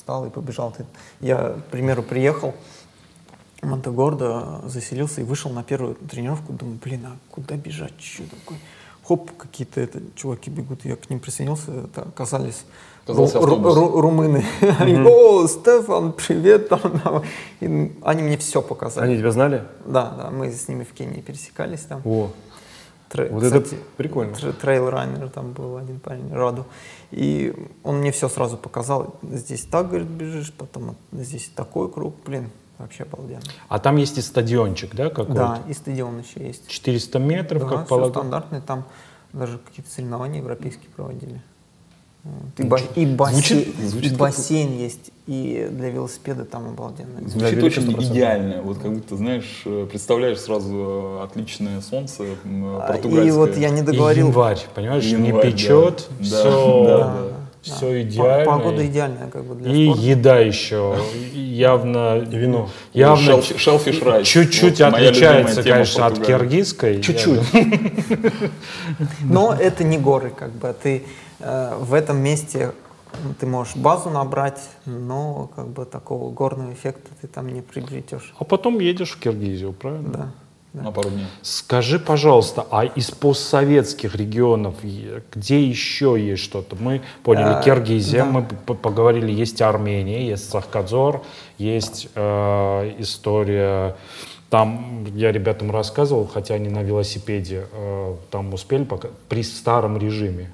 встал 0.03 0.25
и 0.25 0.29
побежал. 0.29 0.75
Я, 1.21 1.55
к 1.67 1.71
примеру, 1.71 2.03
приехал 2.03 2.53
в 3.61 3.65
Монтегордо, 3.67 4.59
заселился 4.65 5.21
и 5.21 5.23
вышел 5.23 5.49
на 5.49 5.63
первую 5.63 5.95
тренировку, 5.95 6.51
думаю, 6.51 6.77
блин, 6.83 7.05
а 7.05 7.15
куда 7.31 7.55
бежать, 7.55 7.93
что 8.01 8.23
такое? 8.23 8.57
Хоп, 9.07 9.31
какие-то 9.37 9.79
это, 9.81 9.99
чуваки 10.15 10.49
бегут, 10.49 10.83
я 10.85 10.95
к 10.97 11.09
ним 11.09 11.19
присоединился, 11.21 11.71
это 11.71 12.01
оказались 12.01 12.65
ру- 13.07 13.31
ру- 13.31 13.61
ру- 13.61 14.01
румыны. 14.01 14.43
Они, 14.79 14.95
О, 14.97 15.47
Стефан, 15.47 16.11
привет! 16.13 16.67
Там, 16.69 16.99
там». 16.99 17.23
И 17.61 17.91
они 18.03 18.23
мне 18.23 18.37
все 18.37 18.61
показали. 18.61 19.05
Они 19.05 19.17
тебя 19.17 19.31
знали? 19.31 19.63
Да, 19.85 20.09
да, 20.17 20.31
мы 20.31 20.51
с 20.51 20.67
ними 20.67 20.83
в 20.83 20.91
Кении 20.93 21.21
пересекались 21.21 21.81
там. 21.81 22.01
О, 22.05 22.29
Тре- 23.09 23.29
вот 23.29 23.43
это 23.43 23.61
кстати, 23.61 23.81
прикольно. 23.97 24.33
тре- 24.35 24.51
трейл-раннер 24.53 25.29
там 25.29 25.51
был 25.51 25.77
один 25.77 25.99
парень, 25.99 26.33
Раду. 26.33 26.65
И 27.13 27.53
он 27.83 27.99
мне 27.99 28.11
все 28.11 28.27
сразу 28.27 28.57
показал. 28.57 29.19
Здесь 29.21 29.65
так, 29.65 29.89
говорит, 29.89 30.07
бежишь, 30.07 30.51
потом 30.51 30.95
здесь 31.11 31.51
такой 31.55 31.91
круг. 31.91 32.15
Блин, 32.25 32.49
вообще 32.79 33.03
обалденно. 33.03 33.43
А 33.69 33.77
там 33.77 33.97
есть 33.97 34.17
и 34.17 34.21
стадиончик, 34.21 34.95
да, 34.95 35.09
какой-то? 35.09 35.33
Да, 35.33 35.61
и 35.67 35.73
стадион 35.73 36.19
еще 36.19 36.45
есть. 36.45 36.67
400 36.67 37.19
метров, 37.19 37.61
Да, 37.63 37.69
как 37.69 37.87
полагаю. 37.87 38.11
стандартные, 38.13 38.61
там 38.61 38.85
даже 39.31 39.59
какие-то 39.59 39.91
соревнования 39.91 40.39
европейские 40.41 40.89
проводили. 40.89 41.41
И, 42.57 42.63
ба- 42.63 42.79
и 42.95 43.05
бассейн, 43.05 43.35
Звучит- 43.65 43.75
звучит 43.89 44.07
и 44.07 44.15
как- 44.15 44.19
бассейн 44.19 44.77
есть, 44.77 45.11
и 45.27 45.67
для 45.69 45.89
велосипеда 45.89 46.45
там 46.45 46.69
обалденно. 46.69 47.27
Звучит 47.27 47.61
очень 47.61 47.81
100%. 47.81 48.01
идеально. 48.13 48.61
Вот 48.61 48.77
как 48.77 48.93
будто, 48.93 49.17
знаешь, 49.17 49.61
э, 49.65 49.87
представляешь 49.89 50.39
сразу 50.39 51.19
э, 51.19 51.23
отличное 51.25 51.81
солнце 51.81 52.23
португальское. 52.87 53.27
И 53.27 53.31
вот 53.31 53.57
я 53.57 53.69
не 53.71 53.81
И 53.81 53.83
договорил. 53.83 54.27
январь, 54.27 54.59
понимаешь, 54.73 55.03
Январь, 55.03 55.25
не 55.25 55.31
да. 55.33 55.41
печет, 55.41 56.07
Да, 56.19 56.23
все, 56.25 56.83
да, 56.87 56.97
да. 56.97 57.13
все 57.61 57.79
По- 57.87 58.01
идеально. 58.03 58.45
Погода 58.51 58.85
идеальная 58.87 59.27
как 59.27 59.43
бы 59.43 59.55
для 59.55 59.73
И 59.73 59.85
спорта. 59.87 60.01
еда 60.03 60.39
еще 60.39 60.95
явно... 61.33 62.19
вино. 62.19 62.69
Явно 62.93 63.31
shellfish 63.31 64.01
rice. 64.01 64.23
чуть-чуть 64.23 64.79
Вот 64.79 64.93
отличается, 64.93 65.61
конечно, 65.61 66.05
от 66.05 66.25
киргизской. 66.25 67.01
Чуть-чуть. 67.01 67.41
Но 69.23 69.53
это 69.53 69.83
не 69.83 69.97
горы, 69.97 70.29
как 70.29 70.51
бы. 70.51 70.73
Ты 70.81 70.89
э, 70.97 71.32
в 71.79 71.93
этом 71.93 72.17
месте 72.17 72.73
ты 73.39 73.45
можешь 73.45 73.75
базу 73.75 74.09
набрать, 74.09 74.61
но 74.85 75.49
как 75.55 75.67
бы 75.67 75.85
такого 75.85 76.31
горного 76.31 76.73
эффекта 76.73 77.11
ты 77.21 77.27
там 77.27 77.47
не 77.47 77.61
приобретешь. 77.61 78.33
А 78.37 78.43
потом 78.43 78.79
едешь 78.79 79.11
в 79.11 79.19
Киргизию, 79.19 79.73
правильно? 79.73 80.09
Да. 80.73 80.81
На 80.81 80.91
пару 80.91 81.11
дней. 81.11 81.27
Скажи, 81.43 81.99
пожалуйста, 81.99 82.65
а 82.71 82.83
из 82.83 83.11
постсоветских 83.11 84.15
регионов, 84.15 84.73
где 85.31 85.63
еще 85.63 86.15
есть 86.19 86.41
что-то? 86.41 86.75
Мы 86.79 87.03
поняли, 87.21 87.53
А, 87.53 87.61
Киргизия, 87.61 88.23
да. 88.23 88.31
мы 88.31 88.43
поговорили, 88.43 89.31
есть 89.31 89.61
Армения, 89.61 90.27
есть 90.27 90.49
Сахкадзор, 90.49 91.21
есть 91.59 92.09
э, 92.15 92.95
история... 92.97 93.95
Там 94.49 95.05
я 95.15 95.31
ребятам 95.31 95.71
рассказывал, 95.71 96.27
хотя 96.27 96.55
они 96.55 96.69
на 96.69 96.83
велосипеде, 96.83 97.65
э, 97.71 98.15
там 98.29 98.53
успели 98.53 98.83
пока, 98.83 99.09
при 99.27 99.43
старом 99.43 99.97
режиме. 99.97 100.51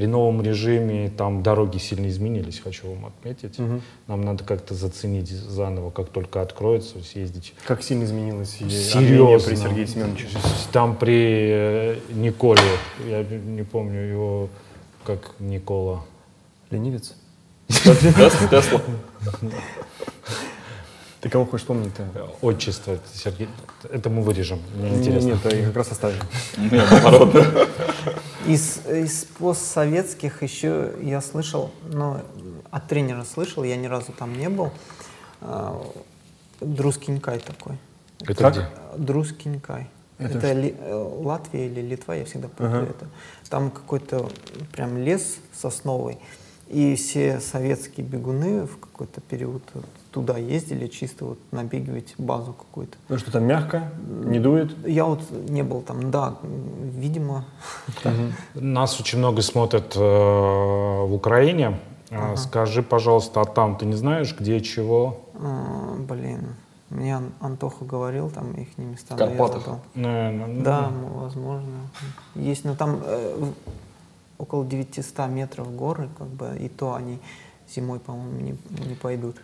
При 0.00 0.06
новом 0.06 0.40
режиме 0.40 1.10
там 1.14 1.42
дороги 1.42 1.76
сильно 1.76 2.08
изменились, 2.08 2.58
хочу 2.58 2.88
вам 2.88 3.04
отметить. 3.04 3.58
Нам 4.06 4.22
надо 4.22 4.44
как-то 4.44 4.72
заценить 4.72 5.28
заново, 5.28 5.90
как 5.90 6.08
только 6.08 6.40
откроется, 6.40 7.04
съездить 7.04 7.52
Как 7.66 7.82
сильно 7.82 8.04
изменилась 8.04 8.56
и 8.60 8.64
Армения 8.64 8.80
Серьезно. 8.80 9.48
при 9.50 9.56
Сергее 9.56 9.86
Семеновиче. 9.86 10.28
Там 10.72 10.96
при 10.96 11.50
э, 11.52 11.98
Николе, 12.14 12.62
я 13.06 13.22
не 13.24 13.62
помню 13.62 14.00
его, 14.00 14.48
как 15.04 15.34
Никола. 15.38 16.02
Ленивец? 16.70 17.14
Тес- 17.68 18.48
Тесла. 18.48 18.80
Ты 21.20 21.28
кого 21.28 21.44
хочешь 21.44 21.66
помнить-то? 21.66 22.06
Отчество 22.40 22.98
Сергей. 23.12 23.48
Это 23.90 24.08
мы 24.08 24.22
вырежем, 24.22 24.60
мне 24.74 24.90
Не, 24.90 24.98
интересно. 24.98 25.28
Нет, 25.28 25.52
я 25.52 25.66
как 25.66 25.76
раз 25.76 25.92
оставим. 25.92 26.20
Нет, 26.56 26.86
наоборот. 26.90 27.34
Из, 28.46 28.86
из 28.86 29.24
постсоветских 29.38 30.42
еще 30.42 30.94
я 31.02 31.20
слышал, 31.20 31.70
ну, 31.84 32.20
от 32.70 32.88
тренера 32.88 33.24
слышал, 33.24 33.64
я 33.64 33.76
ни 33.76 33.86
разу 33.86 34.12
там 34.12 34.32
не 34.38 34.48
был. 34.48 34.70
А, 35.42 35.80
Друскинкай 36.60 37.38
такой. 37.40 37.78
Это 38.22 38.34
Как? 38.34 38.52
где? 38.54 38.66
Друскинкай. 38.96 39.88
Это, 40.18 40.52
Ли- 40.52 40.74
э, 40.78 40.94
Латвия 40.94 41.66
или 41.66 41.80
Литва, 41.80 42.14
я 42.14 42.24
всегда 42.26 42.48
путаю 42.48 42.84
это. 42.90 43.08
Там 43.48 43.70
какой-то 43.70 44.28
прям 44.72 44.98
лес 44.98 45.36
сосновый, 45.58 46.18
и 46.68 46.94
все 46.96 47.40
советские 47.40 48.06
бегуны 48.06 48.66
в 48.66 48.78
какой-то 48.78 49.22
период 49.22 49.62
туда 50.10 50.36
ездили 50.38 50.86
чисто 50.88 51.24
вот 51.24 51.38
набегивать 51.52 52.14
базу 52.18 52.52
какую-то. 52.52 52.96
Ну 53.08 53.18
что 53.18 53.30
там 53.30 53.44
мягко, 53.44 53.90
не 54.24 54.40
дует? 54.40 54.74
Я 54.86 55.04
вот 55.04 55.20
не 55.48 55.62
был 55.62 55.82
там, 55.82 56.10
да, 56.10 56.36
видимо, 56.42 57.44
Нас 58.54 59.00
очень 59.00 59.18
много 59.18 59.42
смотрят 59.42 59.94
э, 59.96 60.00
в 60.00 61.12
Украине. 61.14 61.78
А, 62.12 62.36
Скажи, 62.36 62.82
пожалуйста, 62.82 63.40
а 63.40 63.44
там 63.44 63.76
ты 63.76 63.86
не 63.86 63.94
знаешь, 63.94 64.36
где 64.38 64.60
чего? 64.60 65.20
а, 65.34 65.94
блин, 65.96 66.56
мне 66.88 67.16
Ан- 67.16 67.32
Антоха 67.40 67.84
говорил, 67.84 68.30
там 68.30 68.50
их 68.54 68.76
места. 68.78 69.14
В 69.14 69.18
Карпатах? 69.18 69.78
ну, 69.94 70.62
Да, 70.62 70.88
м, 70.88 71.18
возможно. 71.20 71.70
Есть, 72.34 72.64
но 72.64 72.74
там 72.74 73.00
э, 73.04 73.52
около 74.38 74.64
900 74.66 75.28
метров 75.28 75.72
горы, 75.76 76.08
как 76.18 76.26
бы, 76.26 76.56
и 76.58 76.68
то 76.68 76.94
они 76.94 77.20
зимой, 77.72 78.00
по-моему, 78.00 78.40
не, 78.40 78.56
не 78.88 78.94
пойдут. 78.96 79.36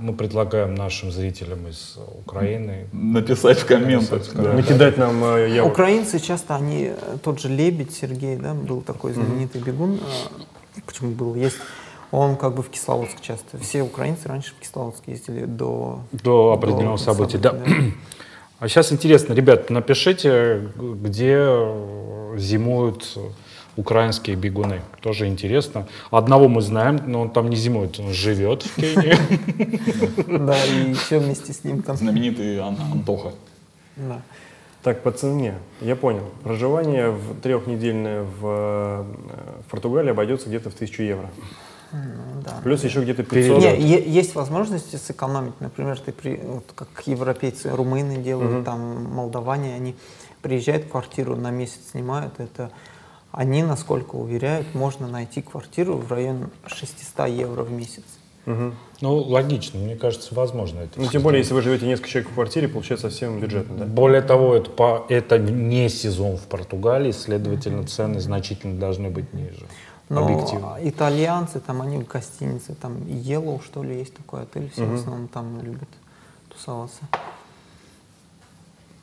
Мы 0.00 0.12
предлагаем 0.12 0.74
нашим 0.74 1.10
зрителям 1.10 1.66
из 1.68 1.98
Украины 2.18 2.86
Написать 2.92 3.58
в 3.58 3.66
комментах. 3.66 4.22
да. 4.34 4.52
Накидать 4.52 4.98
нам 4.98 5.24
э, 5.24 5.54
явок. 5.54 5.72
Украинцы 5.72 6.18
часто, 6.18 6.56
они, 6.56 6.90
э, 6.90 7.16
тот 7.22 7.40
же 7.40 7.48
Лебедь 7.48 7.94
Сергей, 7.94 8.36
да, 8.36 8.54
был 8.54 8.82
такой 8.82 9.12
знаменитый 9.12 9.60
бегун, 9.60 9.94
э, 9.94 10.80
почему 10.86 11.12
был, 11.12 11.34
есть, 11.34 11.56
он 12.10 12.36
как 12.36 12.54
бы 12.54 12.62
в 12.62 12.68
Кисловодск 12.68 13.20
часто. 13.20 13.58
Все 13.58 13.82
украинцы 13.82 14.28
раньше 14.28 14.52
в 14.54 14.62
Кисловодск 14.62 15.02
ездили 15.06 15.46
до... 15.46 16.00
до 16.12 16.52
определенного 16.52 16.96
события. 16.96 17.38
Да. 17.38 17.50
события, 17.50 17.94
А 18.60 18.68
сейчас 18.68 18.92
интересно, 18.92 19.34
ребят, 19.34 19.68
напишите, 19.68 20.70
где 20.76 21.36
э, 21.38 22.34
зимуют 22.38 23.18
украинские 23.76 24.36
бегуны. 24.36 24.80
Тоже 25.00 25.26
интересно. 25.26 25.86
Одного 26.10 26.48
мы 26.48 26.62
знаем, 26.62 27.00
но 27.06 27.22
он 27.22 27.30
там 27.30 27.50
не 27.50 27.56
зимует, 27.56 27.98
он 27.98 28.12
живет 28.12 28.62
в 28.62 28.74
Кении. 28.76 29.16
Да, 30.46 30.56
и 30.64 30.90
еще 30.90 31.18
вместе 31.18 31.52
с 31.52 31.64
ним 31.64 31.82
там... 31.82 31.96
Знаменитый 31.96 32.58
Ан- 32.60 32.78
Антоха. 32.92 33.32
Да. 33.96 34.20
Так, 34.82 35.02
по 35.02 35.10
цене. 35.10 35.54
Я 35.80 35.96
понял. 35.96 36.24
Проживание 36.42 37.10
в 37.10 37.40
трехнедельное 37.40 38.22
в, 38.22 38.40
э, 38.42 39.04
в 39.66 39.70
Португалии 39.70 40.10
обойдется 40.10 40.48
где-то 40.48 40.68
в 40.70 40.74
1000 40.74 41.02
евро. 41.02 41.30
Ну, 41.92 42.42
да. 42.44 42.60
Плюс 42.62 42.84
еще 42.84 43.00
где-то 43.02 43.22
500. 43.22 43.58
Не, 43.60 44.00
есть 44.00 44.34
возможности 44.34 44.96
сэкономить. 44.96 45.58
Например, 45.60 45.98
ты 45.98 46.12
при, 46.12 46.36
вот 46.36 46.64
как 46.74 46.88
европейцы, 47.06 47.70
румыны 47.70 48.16
делают, 48.18 48.64
там 48.64 49.04
молдаване, 49.04 49.74
они 49.74 49.94
приезжают 50.42 50.84
в 50.84 50.88
квартиру 50.90 51.36
на 51.36 51.50
месяц 51.50 51.80
снимают. 51.92 52.38
Это 52.38 52.70
они, 53.36 53.64
насколько 53.64 54.14
уверяют, 54.14 54.74
можно 54.74 55.08
найти 55.08 55.42
квартиру 55.42 55.96
в 55.96 56.10
районе 56.10 56.46
600 56.66 57.28
евро 57.28 57.64
в 57.64 57.72
месяц. 57.72 58.04
Мгм. 58.46 58.74
Ну, 59.00 59.16
логично, 59.16 59.80
мне 59.80 59.96
кажется, 59.96 60.34
возможно 60.34 60.80
это. 60.80 61.00
Ну, 61.00 61.08
тем 61.08 61.22
более, 61.22 61.40
если 61.40 61.54
вы 61.54 61.62
живете 61.62 61.86
несколько 61.86 62.10
человек 62.10 62.30
в 62.30 62.34
квартире, 62.34 62.68
получается 62.68 63.08
совсем 63.10 63.40
бюджетно, 63.40 63.76
да? 63.76 63.84
Более 63.86 64.22
того, 64.22 64.54
это, 64.54 64.70
по- 64.70 65.04
это 65.08 65.38
не 65.38 65.88
сезон 65.88 66.36
в 66.36 66.42
Португалии, 66.42 67.10
следовательно, 67.10 67.84
цены 67.86 68.20
значительно 68.20 68.78
должны 68.78 69.08
быть 69.10 69.32
ниже. 69.32 69.66
Но 70.10 70.24
Объективно. 70.26 70.76
итальянцы, 70.82 71.58
там 71.58 71.80
они 71.82 71.96
в 71.98 72.06
гостинице, 72.06 72.74
там 72.74 72.98
Yellow, 72.98 73.64
что 73.64 73.82
ли, 73.82 73.98
есть 73.98 74.14
такой 74.14 74.42
отель, 74.42 74.70
все 74.70 74.84
в 74.84 74.94
основном 74.94 75.26
там 75.28 75.60
любят 75.62 75.88
тусоваться. 76.50 77.00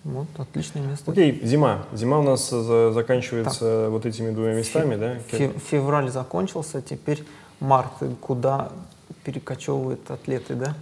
Вот, 0.03 0.27
отличное 0.37 0.81
место. 0.83 1.11
Окей, 1.11 1.39
зима. 1.43 1.85
Зима 1.93 2.19
у 2.19 2.23
нас 2.23 2.49
за- 2.49 2.91
заканчивается 2.91 3.87
вот 3.89 4.05
этими 4.05 4.31
двумя 4.31 4.53
местами, 4.55 4.95
да? 4.95 5.15
Фе- 5.29 5.57
Февраль 5.59 6.09
закончился, 6.09 6.81
теперь 6.81 7.23
март. 7.59 7.91
Куда 8.19 8.71
перекочевывают 9.23 10.09
атлеты, 10.09 10.55
да? 10.55 10.73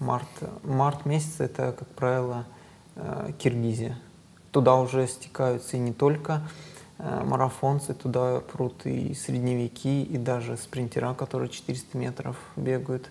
Март, 0.00 0.28
март 0.64 1.06
месяц 1.06 1.40
это, 1.40 1.74
как 1.78 1.88
правило, 1.88 2.44
э, 2.96 3.30
Киргизия. 3.38 3.98
Туда 4.52 4.76
уже 4.76 5.06
стекаются 5.08 5.76
и 5.76 5.80
не 5.80 5.92
только 5.92 6.42
э, 6.98 7.22
марафонцы, 7.24 7.94
туда 7.94 8.40
прут 8.40 8.84
и 8.84 9.14
средневеки, 9.14 10.02
и 10.02 10.18
даже 10.18 10.56
спринтера, 10.56 11.14
которые 11.14 11.48
400 11.48 11.96
метров 11.96 12.36
бегают. 12.56 13.08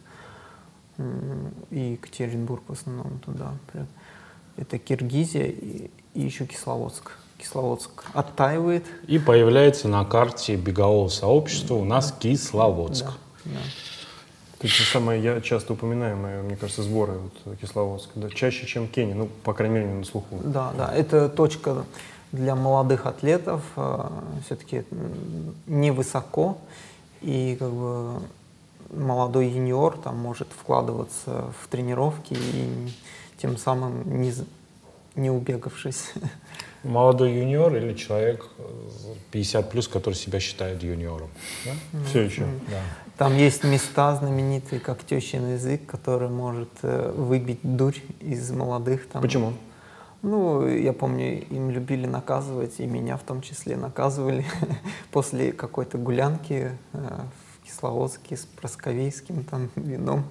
И 1.69 1.79
Екатеринбург 1.93 2.63
в 2.67 2.73
основном 2.73 3.19
туда. 3.19 3.53
прет. 3.71 3.85
Это 4.57 4.77
Киргизия 4.77 5.45
и, 5.45 5.91
и 6.13 6.21
еще 6.21 6.45
Кисловодск. 6.45 7.11
Кисловодск 7.37 8.05
оттаивает, 8.13 8.83
И 9.07 9.19
появляется 9.19 9.87
на 9.87 10.03
карте 10.03 10.55
бегового 10.55 11.07
сообщества 11.07 11.75
у 11.75 11.85
нас 11.85 12.13
Кисловодск. 12.19 13.05
да, 13.05 13.51
да. 13.53 13.59
Это 14.59 14.73
самое 14.91 15.21
я 15.21 15.39
часто 15.39 15.73
упоминаемое, 15.73 16.41
мне 16.41 16.55
кажется, 16.55 16.81
сборы 16.81 17.19
вот, 17.45 17.57
Кисловодск. 17.59 18.09
Да, 18.15 18.29
чаще, 18.31 18.65
чем 18.65 18.87
Кения, 18.87 19.13
ну, 19.13 19.29
по 19.43 19.53
крайней 19.53 19.75
мере, 19.75 19.87
на 19.87 20.03
слуху. 20.03 20.39
Да, 20.43 20.73
да, 20.75 20.91
это 20.95 21.29
точка 21.29 21.85
для 22.31 22.55
молодых 22.55 23.05
атлетов, 23.05 23.61
все-таки 24.45 24.83
невысоко, 25.67 26.57
и 27.21 27.55
как 27.59 27.71
бы 27.71 28.21
молодой 28.91 29.47
юниор 29.47 29.97
там 29.97 30.17
может 30.17 30.47
вкладываться 30.49 31.53
в 31.61 31.67
тренировки 31.67 32.33
и 32.33 32.89
тем 33.37 33.57
самым 33.57 34.21
не, 34.21 34.33
не 35.15 35.29
убегавшись. 35.29 36.13
Молодой 36.83 37.33
юниор 37.33 37.75
или 37.75 37.93
человек 37.93 38.47
э, 38.57 38.63
50 39.31 39.69
плюс, 39.69 39.87
который 39.87 40.13
себя 40.13 40.39
считает 40.39 40.83
юниором. 40.83 41.29
да? 41.65 41.71
Все 42.05 42.21
еще. 42.21 42.45
Да. 42.69 42.81
Там 43.17 43.35
есть 43.35 43.63
места 43.63 44.15
знаменитые, 44.15 44.79
как 44.79 45.03
тещин 45.03 45.53
язык, 45.53 45.85
который 45.85 46.29
может 46.29 46.69
э, 46.83 47.11
выбить 47.15 47.59
дурь 47.63 47.97
из 48.19 48.51
молодых. 48.51 49.07
Там. 49.07 49.21
Почему? 49.21 49.53
Ну, 50.21 50.67
я 50.67 50.93
помню, 50.93 51.43
им 51.49 51.71
любили 51.71 52.05
наказывать, 52.05 52.79
и 52.79 52.85
меня 52.85 53.17
в 53.17 53.23
том 53.23 53.41
числе 53.41 53.75
наказывали 53.75 54.45
после 55.11 55.51
какой-то 55.51 55.97
гулянки 55.97 56.71
э, 56.93 56.97
в 56.97 57.65
Кисловодске 57.67 58.37
с 58.37 58.45
просковейским 58.45 59.43
там 59.43 59.69
вином. 59.75 60.23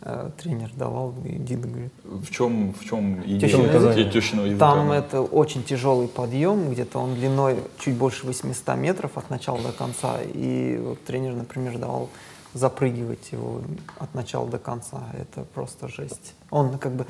Э, 0.00 0.30
Тренер 0.40 0.70
давал, 0.76 1.12
и 1.24 1.30
Дида 1.38 1.66
говорит, 1.66 1.92
В 2.04 2.30
чем, 2.30 2.72
в 2.72 2.84
чем 2.84 3.20
идея 3.24 4.10
тещиного 4.10 4.46
языка? 4.46 4.58
там 4.58 4.92
это 4.92 5.22
очень 5.22 5.64
тяжелый 5.64 6.06
подъем, 6.06 6.70
где-то 6.70 7.00
он 7.00 7.14
длиной 7.14 7.58
чуть 7.78 7.96
больше 7.96 8.26
800 8.26 8.76
метров 8.76 9.18
от 9.18 9.28
начала 9.28 9.60
до 9.60 9.72
конца. 9.72 10.18
И 10.22 10.78
вот 10.82 11.02
тренер, 11.04 11.34
например, 11.34 11.78
давал 11.78 12.10
запрыгивать 12.54 13.32
его 13.32 13.60
от 13.98 14.14
начала 14.14 14.48
до 14.48 14.58
конца. 14.58 15.02
Это 15.14 15.44
просто 15.44 15.88
жесть. 15.88 16.34
Он 16.50 16.78
как 16.78 16.92
бы 16.92 17.06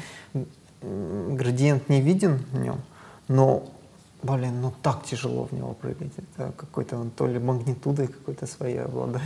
градиент 0.83 1.89
не 1.89 2.01
виден 2.01 2.45
в 2.53 2.59
нем, 2.59 2.81
но, 3.29 3.65
блин, 4.23 4.61
ну 4.63 4.73
так 4.83 5.05
тяжело 5.05 5.45
в 5.45 5.53
него 5.53 5.75
прыгать. 5.75 6.13
Это 6.17 6.53
какой-то 6.57 6.97
он 6.97 7.11
то 7.11 7.27
ли 7.27 7.39
магнитудой 7.39 8.09
какой-то 8.09 8.47
своей 8.47 8.81
обладает, 8.81 9.23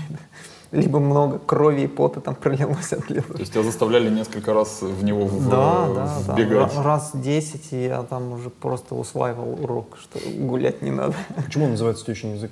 либо 0.72 0.98
много 1.00 1.38
крови 1.38 1.82
и 1.82 1.86
пота 1.86 2.20
там 2.20 2.34
пролилось 2.34 2.92
от 2.92 3.06
То 3.06 3.14
есть 3.38 3.52
тебя 3.52 3.62
заставляли 3.62 4.08
несколько 4.10 4.52
раз 4.54 4.80
в 4.82 5.04
него 5.04 5.26
в- 5.26 5.48
да, 5.48 5.88
да, 5.94 6.22
да. 6.26 6.32
вбегать? 6.34 6.72
Ра- 6.72 6.82
Раз 6.82 7.10
10, 7.14 7.72
и 7.72 7.84
я 7.84 8.02
там 8.02 8.32
уже 8.32 8.48
просто 8.50 8.94
усваивал 8.94 9.62
урок, 9.62 9.98
что 10.00 10.18
гулять 10.30 10.82
не 10.82 10.90
надо. 10.90 11.14
Почему 11.44 11.66
он 11.66 11.72
называется 11.72 12.04
тещин 12.06 12.34
язык? 12.34 12.50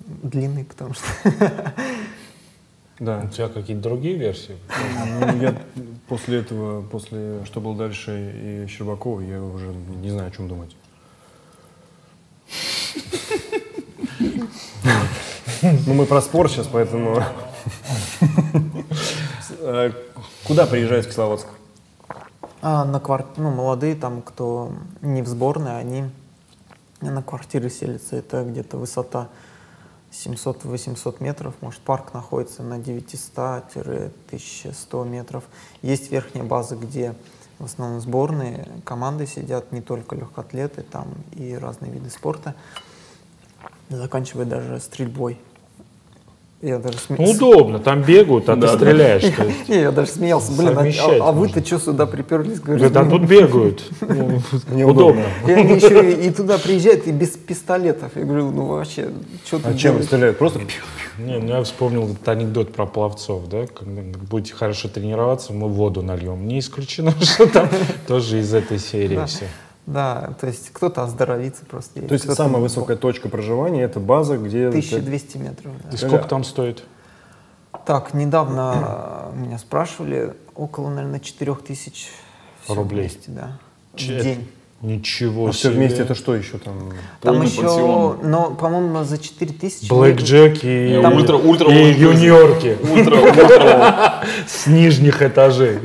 Длинный, 0.00 0.64
потому 0.64 0.92
что... 0.94 1.04
Да. 3.00 3.22
У 3.24 3.28
тебя 3.28 3.48
какие-то 3.48 3.82
другие 3.82 4.16
версии? 4.16 4.56
Ну, 5.20 5.40
Я 5.40 5.54
после 6.06 6.38
этого, 6.40 6.80
после 6.82 7.44
что 7.44 7.60
было 7.60 7.74
дальше 7.76 8.64
и 8.64 8.66
Щербакова, 8.68 9.20
я 9.20 9.42
уже 9.42 9.74
не 10.02 10.10
знаю, 10.10 10.28
о 10.28 10.30
чем 10.30 10.46
думать. 10.48 10.76
Ну, 15.86 15.94
мы 15.94 16.04
про 16.04 16.20
спорт 16.20 16.50
сейчас, 16.50 16.66
поэтому... 16.66 17.22
Э, 19.60 19.92
Куда 20.46 20.66
приезжает 20.66 21.06
в 21.06 21.08
Кисловодск? 21.08 21.46
А 22.60 22.84
на 22.84 23.00
квар... 23.00 23.24
ну, 23.38 23.50
молодые 23.50 23.94
там, 23.94 24.20
кто 24.20 24.72
не 25.00 25.22
в 25.22 25.26
сборной, 25.26 25.78
они 25.78 26.04
на 27.00 27.22
квартиры 27.22 27.70
селятся. 27.70 28.16
Это 28.16 28.44
где-то 28.44 28.76
высота 28.76 29.28
700-800 30.12 31.16
метров. 31.20 31.54
Может, 31.62 31.80
парк 31.80 32.12
находится 32.12 32.62
на 32.62 32.78
900-1100 32.78 35.08
метров. 35.08 35.44
Есть 35.80 36.12
верхняя 36.12 36.44
база, 36.44 36.76
где 36.76 37.14
в 37.58 37.64
основном 37.64 38.02
сборные 38.02 38.68
команды 38.84 39.26
сидят, 39.26 39.72
не 39.72 39.80
только 39.80 40.14
легкоатлеты, 40.14 40.82
там 40.82 41.08
и 41.32 41.54
разные 41.54 41.90
виды 41.90 42.10
спорта, 42.10 42.54
заканчивая 43.88 44.44
даже 44.44 44.78
стрельбой. 44.80 45.40
Я 46.64 46.78
даже 46.78 46.96
Ну, 47.10 47.16
смеялся. 47.16 47.44
удобно, 47.44 47.78
там 47.78 48.02
бегают, 48.02 48.48
а 48.48 48.56
ты 48.56 48.66
стреляешь. 48.68 49.22
есть. 49.22 49.68
Не, 49.68 49.82
я 49.82 49.90
даже 49.92 50.10
смеялся. 50.12 50.50
Блин, 50.52 50.78
а- 50.78 51.28
а, 51.28 51.32
вы-то 51.32 51.62
что 51.64 51.78
сюда 51.78 52.06
приперлись? 52.06 52.58
Говорю, 52.58 52.84
Говорят, 52.88 52.96
а 52.96 53.04
«Ну, 53.04 53.10
тут 53.18 53.28
бегают. 53.28 53.84
Ну, 54.00 54.88
Удобно. 54.88 55.24
И 55.46 55.52
они 55.52 55.74
еще 55.74 56.10
и, 56.10 56.30
туда 56.30 56.56
приезжают 56.56 57.06
и 57.06 57.12
без 57.12 57.30
пистолетов. 57.30 58.12
Я 58.16 58.22
говорю, 58.24 58.50
ну 58.50 58.64
вообще, 58.64 59.10
что 59.44 59.58
ты 59.58 59.68
А 59.68 59.74
чем 59.74 59.92
делаешь? 59.92 60.06
стреляют? 60.06 60.38
Просто 60.38 60.60
Не, 61.18 61.38
ну 61.38 61.48
я 61.48 61.62
вспомнил 61.62 62.04
этот 62.10 62.26
анекдот 62.28 62.72
про 62.72 62.86
пловцов, 62.86 63.46
да, 63.50 63.66
когда 63.66 64.00
будете 64.30 64.54
хорошо 64.54 64.88
тренироваться, 64.88 65.52
мы 65.52 65.68
воду 65.68 66.00
нальем. 66.00 66.48
Не 66.48 66.60
исключено, 66.60 67.12
что 67.20 67.46
там 67.46 67.68
тоже 68.08 68.38
из 68.40 68.54
этой 68.54 68.78
серии 68.78 69.16
Да. 69.16 69.26
все. 69.26 69.44
Да, 69.86 70.34
то 70.40 70.46
есть 70.46 70.70
кто-то 70.70 71.02
оздоровится 71.02 71.66
просто. 71.66 72.00
То 72.00 72.14
есть 72.14 72.32
самая 72.34 72.62
высокая 72.62 72.96
точка 72.96 73.28
проживания 73.28 73.82
это 73.82 74.00
база, 74.00 74.38
где 74.38 74.68
1200 74.68 75.36
метров. 75.36 75.72
да. 75.82 75.90
И 75.90 75.96
сколько 75.96 76.26
там 76.26 76.42
стоит? 76.44 76.84
Так, 77.84 78.14
недавно 78.14 79.30
э, 79.34 79.36
меня 79.36 79.58
спрашивали, 79.58 80.34
около, 80.54 80.88
наверное, 80.88 81.20
4000 81.20 82.08
всё 82.62 82.74
Рублей. 82.74 83.00
вместе, 83.00 83.30
да. 83.30 83.58
В 83.92 83.98
день. 83.98 84.48
Ничего 84.82 85.48
а 85.48 85.52
все 85.52 85.68
себе. 85.68 85.76
вместе 85.76 86.02
это 86.02 86.14
что 86.14 86.34
еще 86.34 86.58
там? 86.58 86.74
Там 87.22 87.34
Полный 87.36 87.46
еще, 87.46 87.62
пансион. 87.62 88.18
но, 88.22 88.50
по-моему, 88.50 89.02
за 89.04 89.16
4000... 89.16 89.88
Блэк 89.88 90.16
Джек 90.20 90.58
и, 90.62 90.98
Там 91.00 91.14
ультра- 91.14 91.40
ультра- 91.42 91.72
и 91.72 91.94
ультра- 91.94 91.98
юниорки 91.98 92.76
Ультра, 92.82 93.16
ультра. 93.20 94.14
с 94.46 94.66
нижних 94.66 95.22
этажей. 95.22 95.78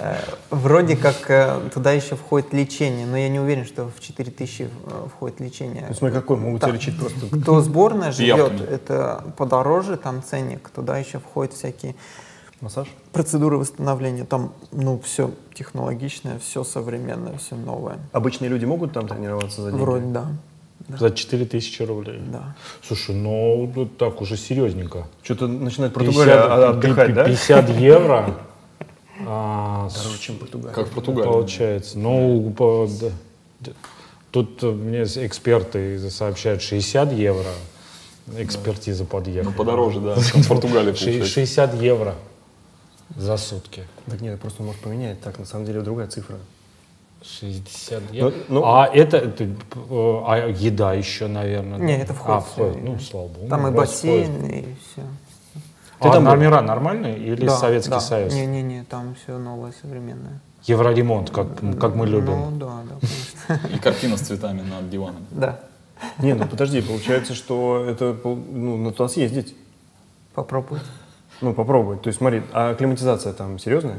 Э, 0.00 0.16
Вроде 0.50 0.96
как 0.96 1.28
э, 1.30 1.60
туда 1.74 1.92
еще 1.92 2.16
входит 2.16 2.52
лечение, 2.52 3.06
но 3.06 3.16
я 3.16 3.28
не 3.28 3.40
уверен, 3.40 3.64
что 3.64 3.88
в 3.96 4.00
4000 4.00 4.62
э, 4.62 4.68
входит 5.14 5.40
лечение. 5.40 5.92
Смотри, 5.96 6.16
какой 6.16 6.36
могут 6.36 6.62
тебя 6.62 6.72
лечить 6.72 6.98
просто. 6.98 7.20
Кто 7.40 7.60
сборная 7.60 8.12
живет, 8.12 8.60
это 8.60 9.24
подороже, 9.36 9.96
там 9.96 10.22
ценник, 10.22 10.68
туда 10.68 10.98
еще 10.98 11.18
входят 11.18 11.54
всякие 11.54 11.94
Массаж? 12.60 12.88
процедуры 13.12 13.56
восстановления. 13.56 14.24
Там, 14.24 14.52
ну, 14.70 15.00
все 15.02 15.30
технологичное, 15.54 16.38
все 16.38 16.62
современное, 16.64 17.38
все 17.38 17.54
новое. 17.56 17.98
Обычные 18.12 18.48
люди 18.50 18.64
могут 18.66 18.92
там 18.92 19.08
тренироваться 19.08 19.62
за 19.62 19.70
деньги? 19.70 19.82
Вроде 19.82 20.06
да, 20.06 20.26
За 20.98 21.10
4000 21.10 21.82
рублей. 21.82 22.20
да. 22.30 22.54
Слушай, 22.82 23.14
ну 23.14 23.70
ну, 23.74 23.86
так 23.86 24.20
уже 24.20 24.36
серьезненько. 24.36 25.06
Что-то 25.22 25.46
начинает 25.46 25.94
Португалия 25.94 26.34
а- 26.42 26.70
отдыхать, 26.70 27.14
да? 27.14 27.24
50 27.24 27.70
евро. 27.70 28.34
а, 29.26 29.88
Дороже, 29.94 30.18
чем 30.20 30.36
Португалия. 30.36 30.74
Как 30.74 30.88
в 30.88 30.90
Португалии. 30.90 31.26
Получается. 31.28 31.98
Ну, 31.98 32.50
по- 32.56 32.88
да, 33.60 33.72
тут 34.30 34.62
э, 34.62 34.70
мне 34.70 35.02
эксперты 35.04 36.10
сообщают 36.10 36.60
60 36.62 37.12
евро. 37.12 37.48
Экспертиза 38.36 39.02
Ну, 39.04 39.08
подъехала. 39.08 39.52
подороже, 39.52 40.00
да, 40.00 40.14
чем 40.32 40.42
в 40.42 40.48
Португалии 40.48 40.92
Ши- 40.94 41.04
получается. 41.04 41.30
60 41.32 41.74
евро 41.82 42.14
за 43.16 43.36
сутки. 43.36 43.84
Так 44.06 44.20
нет, 44.20 44.40
просто 44.40 44.62
может 44.62 44.80
поменять. 44.80 45.20
Так, 45.20 45.38
на 45.38 45.44
самом 45.44 45.64
деле 45.66 45.80
другая 45.82 46.06
цифра. 46.06 46.36
60 47.22 48.02
евро. 48.12 48.32
ну- 48.48 48.64
а 48.64 48.86
это, 48.86 49.18
это, 49.18 49.44
э, 49.44 49.48
а 50.26 50.48
еда 50.48 50.94
еще, 50.94 51.26
наверное. 51.26 51.78
Не, 51.78 51.96
да? 51.96 52.02
это 52.04 52.14
входит 52.14 52.38
А, 52.38 52.40
входит. 52.40 52.82
Ну, 52.82 52.98
слава 52.98 53.28
богу. 53.28 53.48
Там 53.48 53.66
и 53.66 53.70
Ну, 53.70 53.76
бассейн, 53.76 54.46
и 54.46 54.64
все. 54.80 55.02
А 55.98 56.10
там 56.12 56.24
был? 56.24 56.30
номера 56.32 56.62
нормальные 56.62 57.18
или 57.18 57.46
Советский 57.46 58.00
Союз? 58.00 58.32
Не-не-не, 58.32 58.84
там 58.84 59.14
все 59.22 59.36
новое, 59.36 59.74
современное. 59.82 60.40
Евроремонт, 60.64 61.28
как, 61.30 61.48
как 61.78 61.94
мы 61.94 62.06
любим. 62.06 62.32
Ну 62.40 62.50
да, 62.52 62.82
да, 62.88 62.96
конечно. 63.46 63.76
И 63.76 63.78
картина 63.78 64.16
с 64.16 64.20
цветами 64.20 64.62
над 64.62 64.88
диваном. 64.88 65.26
Да, 65.30 65.60
Не, 66.18 66.32
ну 66.34 66.46
подожди, 66.46 66.80
получается, 66.80 67.34
что 67.34 67.84
это 67.86 68.16
ну, 68.24 68.78
на 68.78 68.92
туда 68.92 69.08
съездить. 69.10 69.54
попробуйте. 70.34 70.84
Ну, 71.40 71.54
попробовать. 71.54 72.02
То 72.02 72.08
есть, 72.08 72.18
смотри, 72.18 72.42
а 72.52 72.70
акклиматизация 72.70 73.32
там 73.32 73.58
серьезная? 73.58 73.98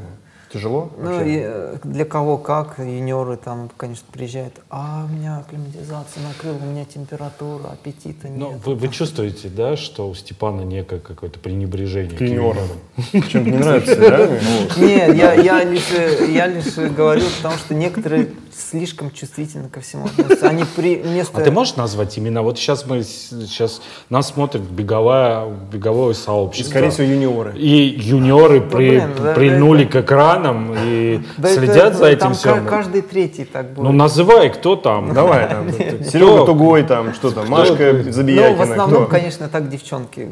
Тяжело? 0.52 0.90
Ну, 0.98 1.16
вообще? 1.16 1.30
и, 1.30 1.40
э, 1.42 1.76
для 1.82 2.04
кого 2.04 2.36
как, 2.36 2.78
юниоры 2.78 3.38
там, 3.38 3.70
конечно, 3.74 4.04
приезжают, 4.12 4.52
а 4.68 5.06
у 5.08 5.12
меня 5.12 5.38
акклиматизация 5.38 6.22
накрыла, 6.22 6.58
у 6.62 6.66
меня 6.66 6.84
температура, 6.84 7.68
аппетита 7.68 8.28
нет. 8.28 8.38
Ну, 8.38 8.60
вы, 8.62 8.74
вы 8.74 8.88
чувствуете, 8.88 9.48
да, 9.48 9.78
что 9.78 10.10
у 10.10 10.14
Степана 10.14 10.60
некое 10.60 11.00
какое-то 11.00 11.38
пренебрежение 11.38 12.18
К 12.18 12.20
юниорам. 12.20 12.68
Чем-то 13.12 13.50
не 13.50 13.56
нравится, 13.56 13.96
да? 13.96 14.28
Ну, 14.28 14.82
Нет, 14.86 15.16
я, 15.16 15.32
я, 15.32 15.64
лишь, 15.64 15.90
э, 15.90 16.30
я 16.30 16.46
лишь 16.48 16.74
говорю, 16.74 17.24
потому 17.38 17.56
что 17.56 17.74
некоторые 17.74 18.28
слишком 18.56 19.10
чувствительно 19.10 19.68
ко 19.68 19.80
всему 19.80 20.06
относятся. 20.06 20.48
Они 20.50 20.64
при, 20.76 20.96
вместо... 20.96 21.38
А 21.38 21.44
ты 21.44 21.50
можешь 21.50 21.76
назвать 21.76 22.18
имена? 22.18 22.42
Вот 22.42 22.58
сейчас 22.58 22.86
мы 22.86 23.02
сейчас 23.02 23.80
нас 24.10 24.28
смотрит 24.28 24.62
беговая, 24.62 25.46
беговое 25.72 26.14
сообщество. 26.14 26.70
Скорее 26.70 26.90
всего, 26.90 27.06
юниоры. 27.08 27.54
И 27.56 27.66
юниоры 27.98 28.60
при, 28.60 28.90
блин, 28.98 29.10
да, 29.22 29.32
прильнули 29.34 29.84
да, 29.84 29.90
к 29.90 30.04
экранам 30.04 30.74
и 30.76 31.20
Да 31.38 31.48
это- 31.50 31.58
следят 31.58 31.94
за 31.96 32.06
этим 32.06 32.20
там 32.20 32.34
всем. 32.34 32.64
ка- 32.64 32.70
каждый 32.70 33.02
третий 33.02 33.44
так 33.44 33.72
будет. 33.72 33.84
Ну 33.84 33.92
называй, 33.92 34.50
кто 34.50 34.76
там. 34.76 35.12
Давай, 35.14 35.48
там, 35.48 35.70
Серега 35.72 36.46
Тугой, 36.46 36.82
там, 36.84 37.14
что 37.14 37.30
там, 37.30 37.48
Машка 37.48 37.92
Ну, 37.92 38.10
в 38.10 38.12
Забиякина, 38.12 38.62
основном, 38.62 39.02
кто? 39.06 39.10
конечно, 39.10 39.48
так 39.48 39.68
девчонки. 39.68 40.28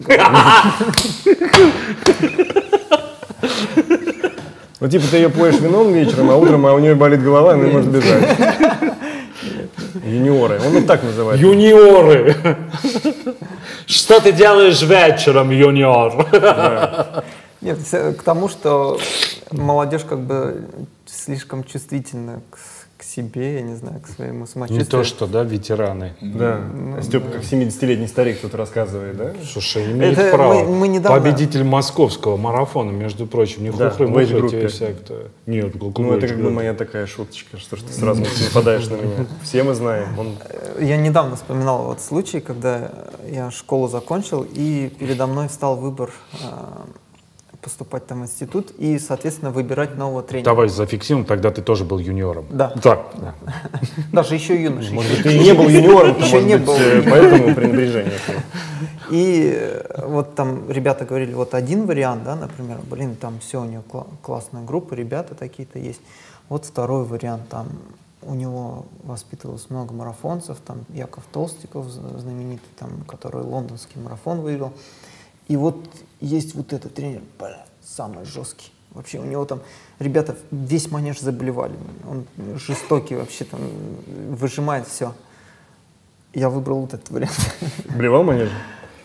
Ну, 4.81 4.89
типа, 4.89 5.05
ты 5.11 5.19
ее 5.19 5.29
поешь 5.29 5.61
вином 5.61 5.93
вечером, 5.93 6.31
а 6.31 6.37
утром 6.37 6.65
а 6.67 6.73
у 6.73 6.79
нее 6.79 6.95
болит 6.95 7.23
голова, 7.23 7.53
она 7.53 7.65
не 7.65 7.73
может 7.73 7.91
бежать. 7.91 8.37
Юниоры. 10.05 10.59
Он 10.67 10.77
их 10.79 10.87
так 10.87 11.03
называет. 11.03 11.39
Юниоры. 11.39 12.35
Что 13.87 14.21
ты 14.21 14.33
делаешь 14.33 14.81
вечером, 14.83 15.51
юниор? 15.51 16.27
Нет, 17.61 17.79
всё 17.87 18.15
к 18.15 18.23
тому, 18.23 18.49
что 18.49 18.99
молодежь 19.51 20.05
как 20.09 20.21
бы 20.21 20.65
слишком 21.07 21.65
чувствительна 21.65 22.41
к 22.51 22.57
себе, 23.15 23.55
я 23.55 23.63
не 23.63 23.75
знаю, 23.75 24.01
к 24.01 24.09
своему 24.09 24.41
Не 24.41 24.47
самочувствию. 24.47 24.87
то, 24.87 25.05
что, 25.05 25.27
да, 25.27 25.43
ветераны. 25.43 26.15
Да. 26.21 26.61
Степа, 27.03 27.29
как 27.29 27.43
70-летний 27.43 28.07
старик 28.07 28.41
тут 28.41 28.55
рассказывает, 28.55 29.17
да? 29.17 29.33
Слушай, 29.51 29.91
имеет 29.93 30.19
Это 30.19 30.37
право. 30.37 30.55
мы- 30.65 30.77
мы 30.77 30.89
недавно- 30.89 31.21
Победитель 31.21 31.65
московского 31.65 32.37
марафона, 32.37 32.91
между 32.91 33.27
прочим. 33.27 33.65
Не 33.65 33.71
Да, 33.71 33.91
хухры 33.91 34.07
мухры 34.09 34.23
эйдж-группе. 34.25 34.49
тебе 34.59 34.69
всяк-то. 34.69 35.29
Нет, 35.47 35.75
Ну, 35.81 36.13
это 36.13 36.29
как 36.29 36.41
бы 36.41 36.51
моя 36.51 36.75
такая 36.75 37.07
шуточка, 37.07 37.59
что 37.59 37.77
ж 37.77 37.83
ты 37.83 37.93
сразу 37.93 38.23
нападаешь 38.49 38.87
на 38.89 38.95
меня. 38.95 39.27
Все 39.43 39.63
мы 39.63 39.75
знаем. 39.75 40.07
Он 40.19 40.37
Я 40.81 40.97
недавно 40.97 41.37
вспоминал 41.37 41.85
вот 41.85 42.01
случай, 42.01 42.41
когда 42.41 42.91
я 43.29 43.51
школу 43.51 43.89
закончил, 43.89 44.47
и 44.55 44.91
передо 44.99 45.27
мной 45.27 45.49
встал 45.49 45.77
выбор 45.77 46.11
а, 46.43 46.87
поступать 47.61 48.07
там 48.07 48.21
в 48.21 48.25
институт 48.25 48.73
и, 48.79 48.99
соответственно, 48.99 49.51
выбирать 49.51 49.97
нового 49.97 50.23
тренера. 50.23 50.45
Давай 50.47 50.69
зафиксируем, 50.69 51.27
тогда 51.27 51.51
ты 51.51 51.63
тоже 51.63 51.85
был 51.85 51.99
юниором. 51.99 52.47
Да. 52.51 52.69
Так. 52.83 53.07
да. 53.17 53.35
Даже 54.13 54.35
еще 54.35 54.61
юношей. 54.61 54.93
Может 54.93 55.11
быть, 55.13 55.23
ты 55.23 55.37
и 55.37 55.39
не 55.39 55.53
был 55.55 55.69
юниором, 55.69 56.17
Еще 56.21 56.43
не 56.43 56.57
был. 56.57 56.75
э, 56.75 57.03
поэтому 57.03 57.55
пренебрежение. 57.55 58.19
И 59.11 59.53
э, 59.55 60.07
вот 60.07 60.35
там 60.35 60.71
ребята 60.71 61.05
говорили, 61.05 61.35
вот 61.35 61.55
один 61.55 61.87
вариант, 61.87 62.25
да, 62.25 62.37
например, 62.37 62.79
блин, 62.89 63.17
там 63.17 63.41
все, 63.41 63.61
у 63.61 63.65
него 63.65 63.83
кла- 63.91 64.07
классная 64.23 64.63
группа, 64.65 64.95
ребята 64.95 65.35
такие-то 65.35 65.79
есть. 65.79 66.01
Вот 66.49 66.65
второй 66.65 67.05
вариант, 67.05 67.49
там 67.49 67.69
у 68.23 68.35
него 68.35 68.87
воспитывалось 69.05 69.71
много 69.71 69.95
марафонцев, 69.95 70.59
там 70.65 70.85
Яков 70.91 71.25
Толстиков 71.33 71.87
знаменитый, 71.89 72.69
там, 72.79 72.91
который 73.07 73.43
лондонский 73.43 74.01
марафон 74.01 74.41
выиграл. 74.41 74.73
И 75.51 75.57
вот 75.57 75.85
есть 76.21 76.55
вот 76.55 76.73
этот 76.73 76.95
тренер, 76.95 77.23
бля, 77.37 77.67
самый 77.85 78.25
жесткий. 78.25 78.71
Вообще 78.93 79.19
у 79.19 79.25
него 79.25 79.45
там 79.45 79.61
ребята 79.99 80.37
весь 80.53 80.89
манеж 80.93 81.19
заболевали. 81.19 81.75
Он 82.09 82.25
жестокий 82.57 83.17
вообще, 83.17 83.45
там 83.45 83.59
выжимает 84.29 84.87
все. 84.87 85.13
Я 86.35 86.51
выбрал 86.51 86.83
вот 86.83 86.95
этот 86.95 87.11
вариант. 87.11 87.57
Блевал 87.97 88.23
манеж? 88.23 88.49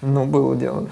Ну, 0.03 0.25
было 0.27 0.55
дело. 0.55 0.87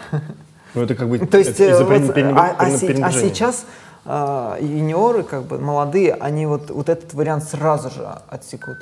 Ну, 0.74 0.82
это 0.82 0.95
как 0.95 1.08
бы 1.08 1.20
То 1.20 1.38
есть, 1.38 1.51
из-за 1.51 1.84
э, 1.84 1.84
вот, 1.84 2.18
а, 2.18 2.56
а 2.58 2.66
а 2.66 3.12
сейчас 3.12 3.68
а, 4.06 4.58
юниоры, 4.60 5.22
как 5.22 5.43
бы 5.43 5.60
молодые, 5.60 6.16
они 6.16 6.47
вот, 6.47 6.72
вот 6.72 6.89
этот 6.89 7.14
вариант 7.14 7.43
сразу 7.43 7.91
же 7.91 8.08
отсекут. 8.28 8.78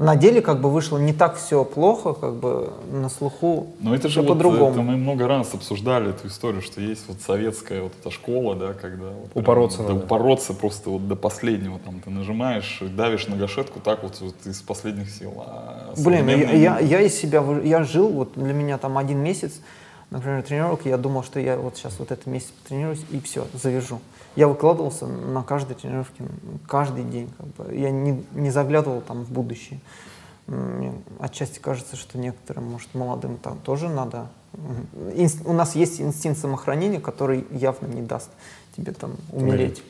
На 0.00 0.16
деле 0.16 0.40
как 0.40 0.62
бы 0.62 0.70
вышло 0.70 0.96
не 0.96 1.12
так 1.12 1.36
все 1.36 1.62
плохо, 1.62 2.14
как 2.14 2.34
бы 2.36 2.72
на 2.90 3.10
слуху 3.10 3.66
Но 3.80 3.94
это 3.94 4.08
же 4.08 4.22
вот, 4.22 4.28
по-другому. 4.28 4.70
это 4.70 4.80
мы 4.80 4.96
много 4.96 5.28
раз 5.28 5.52
обсуждали 5.52 6.08
эту 6.08 6.28
историю, 6.28 6.62
что 6.62 6.80
есть 6.80 7.02
вот 7.06 7.18
советская 7.20 7.82
вот 7.82 7.92
эта 8.00 8.10
школа, 8.10 8.56
да, 8.56 8.72
когда 8.72 9.10
вот 9.10 9.32
прям 9.32 9.44
Упороться 9.44 9.82
да, 9.82 9.92
надо. 9.92 10.06
упороться 10.06 10.54
просто 10.54 10.88
вот 10.88 11.06
до 11.06 11.16
последнего, 11.16 11.78
там 11.78 12.00
ты 12.00 12.08
нажимаешь, 12.08 12.78
давишь 12.80 13.28
на 13.28 13.36
гашетку 13.36 13.78
так 13.78 14.02
вот, 14.02 14.18
вот 14.22 14.36
из 14.46 14.62
последних 14.62 15.10
сил. 15.10 15.34
А 15.46 15.92
Блин, 15.98 16.30
я, 16.30 16.50
я, 16.50 16.78
я 16.78 17.00
из 17.02 17.14
себя, 17.14 17.44
я 17.62 17.84
жил, 17.84 18.08
вот 18.08 18.32
для 18.36 18.54
меня 18.54 18.78
там 18.78 18.96
один 18.96 19.18
месяц, 19.18 19.60
например, 20.08 20.42
тренировок, 20.42 20.86
я 20.86 20.96
думал, 20.96 21.24
что 21.24 21.40
я 21.40 21.58
вот 21.58 21.76
сейчас 21.76 21.98
вот 21.98 22.10
этот 22.10 22.24
месяц 22.24 22.48
потренируюсь 22.62 23.04
и 23.10 23.20
все, 23.20 23.46
завяжу. 23.52 24.00
Я 24.36 24.46
выкладывался 24.48 25.06
на 25.06 25.42
каждой 25.42 25.74
тренировке, 25.74 26.24
каждый 26.68 27.04
день, 27.04 27.28
как 27.36 27.46
бы. 27.48 27.74
я 27.76 27.90
не, 27.90 28.24
не 28.32 28.50
заглядывал 28.50 29.00
там 29.00 29.24
в 29.24 29.30
будущее. 29.30 29.80
Мне 30.46 30.92
отчасти 31.20 31.58
кажется, 31.58 31.96
что 31.96 32.18
некоторым, 32.18 32.64
может, 32.64 32.94
молодым 32.94 33.36
там 33.36 33.58
тоже 33.58 33.88
надо. 33.88 34.28
М, 34.54 34.86
инс- 35.14 35.42
У 35.44 35.52
нас 35.52 35.74
есть 35.76 36.00
инстинкт 36.00 36.40
самохранения, 36.40 37.00
который 37.00 37.44
явно 37.50 37.86
не 37.86 38.02
даст 38.02 38.30
тебе 38.76 38.92
там 38.92 39.12
умереть. 39.32 39.82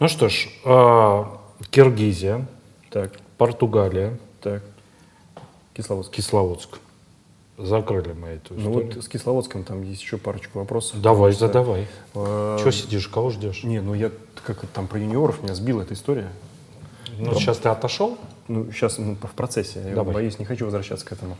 Ну 0.00 0.08
что 0.08 0.28
ж, 0.28 0.48
э, 0.64 1.24
Киргизия, 1.70 2.46
Так, 2.90 3.12
Португалия, 3.38 4.18
так. 4.40 4.62
Кисловодск. 5.74 6.12
Кисловодск. 6.12 6.78
Закрыли 7.56 8.12
мы 8.12 8.28
эту 8.28 8.54
Ну 8.54 8.70
историю. 8.70 8.92
вот 8.96 9.04
с 9.04 9.08
Кисловодском 9.08 9.62
там 9.62 9.82
есть 9.82 10.02
еще 10.02 10.18
парочку 10.18 10.58
вопросов. 10.58 11.00
Давай, 11.00 11.30
что, 11.32 11.46
задавай. 11.46 11.86
э, 12.14 12.56
Чего 12.60 12.70
сидишь, 12.72 13.06
кого 13.08 13.30
ждешь? 13.30 13.62
Не, 13.62 13.80
ну 13.80 13.94
я 13.94 14.10
как 14.44 14.66
там 14.72 14.88
про 14.88 14.98
юниоров 14.98 15.42
меня 15.42 15.54
сбила 15.54 15.82
эта 15.82 15.94
история. 15.94 16.30
Ну, 17.16 17.32
сейчас 17.34 17.58
ты 17.58 17.68
отошел? 17.68 18.18
Ну, 18.48 18.70
сейчас 18.72 18.98
в 18.98 19.14
процессе, 19.36 19.80
я 19.88 19.94
Давай. 19.94 20.14
боюсь, 20.14 20.38
не 20.40 20.44
хочу 20.44 20.64
возвращаться 20.64 21.06
к 21.06 21.12
этому. 21.12 21.36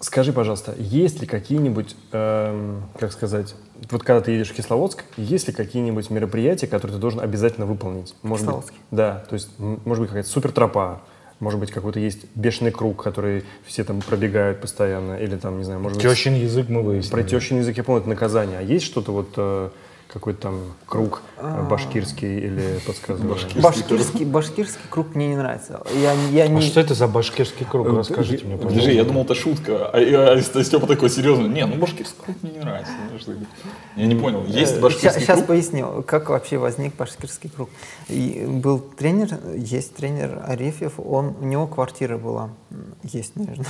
Скажи, 0.00 0.32
пожалуйста, 0.32 0.74
есть 0.78 1.20
ли 1.20 1.26
какие-нибудь, 1.28 1.94
эм, 2.10 2.82
как 2.98 3.12
сказать, 3.12 3.54
вот 3.90 4.02
когда 4.02 4.20
ты 4.20 4.32
едешь 4.32 4.50
в 4.50 4.54
Кисловодск, 4.54 5.04
есть 5.16 5.46
ли 5.46 5.54
какие-нибудь 5.54 6.10
мероприятия, 6.10 6.66
которые 6.66 6.96
ты 6.96 7.00
должен 7.00 7.20
обязательно 7.20 7.66
выполнить? 7.66 8.12
Может 8.22 8.46
быть, 8.46 8.54
Кисловодске? 8.56 8.76
да, 8.90 9.24
то 9.28 9.34
есть, 9.34 9.50
может 9.58 10.00
быть, 10.00 10.08
какая-то 10.08 10.28
супертропа, 10.28 11.02
может 11.42 11.58
быть, 11.58 11.72
какой-то 11.72 11.98
есть 11.98 12.20
бешеный 12.36 12.70
круг, 12.70 13.02
который 13.02 13.42
все 13.66 13.82
там 13.82 14.00
пробегают 14.00 14.60
постоянно, 14.60 15.16
или 15.16 15.36
там, 15.36 15.58
не 15.58 15.64
знаю, 15.64 15.80
может 15.80 15.98
быть... 15.98 16.08
Тещин 16.08 16.34
язык 16.34 16.68
мы 16.68 16.82
выяснили. 16.82 17.10
Про 17.10 17.24
тещин 17.24 17.58
язык 17.58 17.76
я 17.76 17.82
помню, 17.82 18.00
это 18.00 18.08
наказание. 18.08 18.60
А 18.60 18.62
есть 18.62 18.84
что-то 18.84 19.10
вот, 19.10 19.30
э, 19.36 19.70
какой-то 20.12 20.40
там 20.40 20.60
круг 20.86 21.22
э, 21.38 21.66
башкирский 21.68 22.38
или 22.38 22.80
подсказываю? 22.86 23.36
Башкирский, 23.56 24.24
башкирский 24.24 24.82
круг 24.90 25.14
мне 25.14 25.28
не 25.28 25.36
нравится. 25.36 25.80
Я, 25.94 26.12
я 26.30 26.48
не... 26.48 26.58
А 26.58 26.60
что 26.60 26.80
это 26.80 26.94
за 26.94 27.08
башкирский 27.08 27.64
круг? 27.64 27.88
Э, 27.88 27.98
Расскажите 27.98 28.44
мне, 28.44 28.56
Подожди, 28.56 28.78
пожалуйста. 28.78 28.90
я 28.92 29.04
думал, 29.04 29.24
это 29.24 29.34
шутка. 29.34 29.90
А, 29.92 29.98
а, 29.98 30.32
а 30.34 30.64
Степа 30.64 30.86
такой 30.86 31.10
серьезный. 31.10 31.48
Не, 31.48 31.64
ну 31.66 31.76
башкирский 31.76 32.18
круг 32.24 32.36
мне 32.42 32.52
не 32.52 32.58
нравится. 32.58 32.92
Ну? 33.26 33.34
Я 33.96 34.06
не 34.06 34.14
понял. 34.14 34.44
Есть 34.46 34.80
башкирский 34.80 35.22
Сейчас 35.22 35.38
круг? 35.38 35.48
поясню, 35.48 36.02
как 36.06 36.28
вообще 36.28 36.58
возник 36.58 36.94
башкирский 36.96 37.50
круг. 37.50 37.70
И 38.08 38.44
был 38.46 38.78
тренер, 38.80 39.38
есть 39.56 39.94
тренер 39.94 40.42
Арефьев, 40.46 40.94
он, 40.98 41.34
у 41.40 41.44
него 41.44 41.66
квартира 41.66 42.18
была, 42.18 42.50
есть, 43.02 43.36
наверное. 43.36 43.66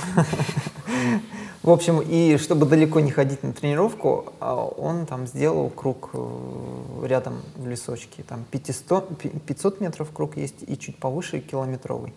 В 1.63 1.69
общем, 1.69 2.01
и 2.01 2.35
чтобы 2.37 2.65
далеко 2.65 2.99
не 2.99 3.09
ходить 3.09 3.41
на 3.41 3.53
тренировку, 3.53 4.33
а, 4.41 4.65
он 4.65 5.05
там 5.05 5.25
сделал 5.25 5.69
круг 5.69 6.09
э, 6.11 7.05
рядом 7.05 7.41
в 7.55 7.65
лесочке. 7.65 8.21
Там 8.23 8.43
500, 8.51 9.17
пи- 9.17 9.29
500 9.29 9.79
метров 9.79 10.11
круг 10.11 10.35
есть 10.35 10.57
и 10.67 10.77
чуть 10.77 10.97
повыше 10.97 11.39
километровый. 11.39 12.13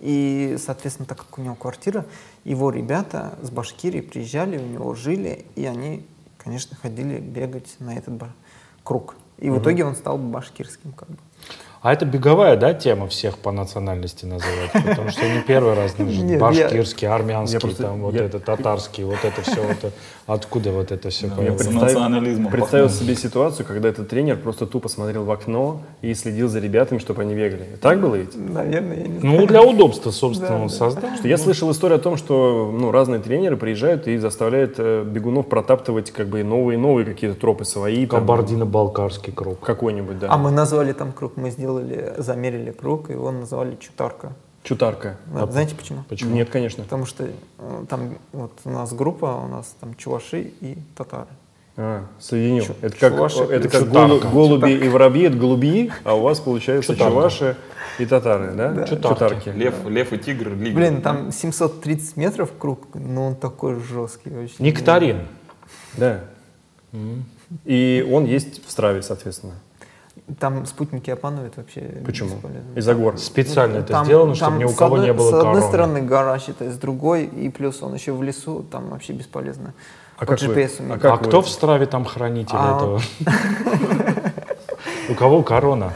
И, 0.00 0.56
соответственно, 0.62 1.06
так 1.06 1.16
как 1.16 1.38
у 1.38 1.40
него 1.40 1.54
квартира, 1.54 2.04
его 2.44 2.70
ребята 2.70 3.38
с 3.40 3.48
Башкирии 3.48 4.02
приезжали, 4.02 4.58
у 4.58 4.66
него 4.66 4.94
жили, 4.94 5.46
и 5.56 5.64
они, 5.64 6.06
конечно, 6.36 6.76
ходили 6.76 7.20
бегать 7.20 7.76
на 7.78 7.96
этот 7.96 8.22
круг. 8.84 9.16
И 9.38 9.48
в 9.48 9.58
итоге 9.58 9.86
он 9.86 9.96
стал 9.96 10.18
башкирским 10.18 10.92
как 10.92 11.08
бы. 11.08 11.16
А 11.82 11.94
это 11.94 12.04
беговая, 12.04 12.56
да, 12.56 12.74
тема 12.74 13.08
всех 13.08 13.38
по 13.38 13.52
национальности 13.52 14.26
называть? 14.26 14.70
Потому 14.72 15.08
что 15.10 15.26
не 15.26 15.40
первый 15.40 15.72
раз 15.74 15.94
я- 15.98 16.38
Башкирский, 16.38 17.08
армянский, 17.08 17.58
там 17.74 18.02
вот 18.02 18.14
это, 18.14 18.38
татарский, 18.38 19.04
вот 19.04 19.18
это 19.24 19.40
все. 19.40 19.62
Это, 19.62 19.90
откуда 20.34 20.70
вот 20.72 20.92
это 20.92 21.10
все? 21.10 21.28
Да, 21.28 21.34
с 21.58 21.66
представил- 21.66 22.88
себе 22.88 23.14
ситуацию, 23.14 23.66
когда 23.66 23.88
этот 23.88 24.08
тренер 24.08 24.36
просто 24.36 24.66
тупо 24.66 24.88
смотрел 24.88 25.24
в 25.24 25.30
окно 25.30 25.82
и 26.02 26.14
следил 26.14 26.48
за 26.48 26.58
ребятами, 26.60 26.98
чтобы 26.98 27.22
они 27.22 27.34
бегали. 27.34 27.66
Так 27.80 28.00
было 28.00 28.14
ведь? 28.16 28.36
Наверное, 28.36 28.96
я 28.96 29.06
не 29.08 29.18
знаю. 29.20 29.40
Ну, 29.40 29.46
для 29.46 29.62
удобства, 29.62 30.10
собственно, 30.10 30.50
Да, 30.50 30.56
он 30.56 30.68
да. 30.68 30.74
создал. 30.74 31.10
Что 31.16 31.28
я 31.28 31.38
слышал 31.38 31.70
историю 31.70 31.96
о 31.96 32.00
том, 32.00 32.16
что 32.16 32.70
ну, 32.72 32.90
разные 32.90 33.20
тренеры 33.20 33.56
приезжают 33.56 34.06
и 34.08 34.16
заставляют 34.18 34.74
э, 34.78 35.04
бегунов 35.04 35.48
протаптывать 35.48 36.10
как 36.10 36.28
бы 36.28 36.42
новые 36.44 36.78
и 36.78 36.80
новые 36.80 37.04
какие-то 37.04 37.38
тропы 37.38 37.64
свои. 37.64 38.06
Кабардино-Балкарский 38.06 39.32
круг. 39.32 39.60
Какой-нибудь, 39.60 40.18
да. 40.18 40.28
А 40.30 40.36
мы 40.38 40.50
назвали 40.50 40.92
там 40.92 41.12
круг, 41.12 41.36
мы 41.36 41.50
сделали, 41.50 42.14
замерили 42.18 42.70
круг, 42.72 43.10
и 43.10 43.14
его 43.14 43.30
назвали 43.30 43.76
Чутарка. 43.76 44.32
Чутарка. 44.62 45.16
Знаете 45.50 45.74
почему? 45.74 46.04
Почему? 46.08 46.34
Нет, 46.34 46.50
конечно. 46.50 46.84
Потому 46.84 47.06
что 47.06 47.24
э, 47.58 47.84
там 47.88 48.18
вот 48.32 48.52
у 48.64 48.70
нас 48.70 48.92
группа, 48.92 49.26
у 49.44 49.48
нас 49.48 49.74
там 49.80 49.94
чуваши 49.94 50.52
и 50.60 50.76
татары. 50.96 51.28
А, 51.76 52.04
соединил. 52.18 52.64
Чу- 52.66 52.74
это 52.82 52.96
как, 52.98 53.14
чуваши 53.14 53.42
это 53.44 53.68
как 53.70 53.80
чутарка. 53.86 53.90
голу- 54.26 54.30
голуби 54.30 54.72
и 54.72 54.88
воробьи, 54.88 55.24
это 55.28 55.36
голубьи, 55.38 55.90
а 56.04 56.14
у 56.14 56.20
вас 56.22 56.40
получается 56.40 56.92
Чутарка. 56.92 57.12
чуваши 57.12 57.56
и 57.98 58.04
татары, 58.06 58.52
да? 58.52 58.68
Да. 58.72 58.86
Чутарки. 58.86 59.48
Лев, 59.48 59.86
лев 59.86 60.12
и 60.12 60.18
тигр. 60.18 60.50
лига. 60.54 60.76
Блин, 60.76 61.00
там 61.00 61.32
730 61.32 62.16
метров 62.18 62.50
круг, 62.58 62.88
но 62.94 63.28
он 63.28 63.36
такой 63.36 63.80
жесткий. 63.80 64.30
Очень. 64.30 64.56
Нектарин. 64.58 65.26
Да. 65.96 66.20
И 67.64 68.06
он 68.12 68.26
есть 68.26 68.66
в 68.66 68.70
Страве, 68.70 69.00
соответственно. 69.02 69.54
Там 70.38 70.66
спутники 70.66 71.10
обманывают 71.10 71.56
вообще. 71.56 71.80
Почему? 72.04 72.34
бесполезно. 72.34 72.78
Из-за 72.78 72.94
гор. 72.94 73.18
Специально 73.18 73.78
это 73.78 73.88
Там- 73.92 74.04
сделано, 74.04 74.34
чтобы 74.34 74.50
там 74.52 74.58
ни 74.60 74.64
у 74.64 74.72
кого 74.74 74.94
одной- 74.96 75.06
не 75.08 75.12
было 75.14 75.30
С 75.30 75.32
одной 75.32 75.44
короны. 75.54 75.62
стороны 75.68 76.02
гора, 76.02 76.38
считай, 76.38 76.68
с 76.68 76.76
другой, 76.76 77.24
и 77.24 77.48
плюс 77.48 77.82
он 77.82 77.94
еще 77.94 78.12
в 78.12 78.22
лесу, 78.22 78.62
там 78.70 78.90
вообще 78.90 79.12
бесполезно. 79.12 79.74
А 80.16 80.20
По 80.20 80.26
как 80.26 80.42
вы- 80.42 80.54
GPS 80.54 80.76
а 80.78 80.82
умеет. 80.82 81.00
как 81.00 81.12
А 81.12 81.16
вы- 81.16 81.24
кто 81.28 81.40
в 81.42 81.48
страве 81.48 81.86
там 81.86 82.04
хранитель 82.04 82.54
А, 82.58 82.76
этого? 82.76 83.00
У 85.08 85.14
кого 85.14 85.42
корона? 85.42 85.92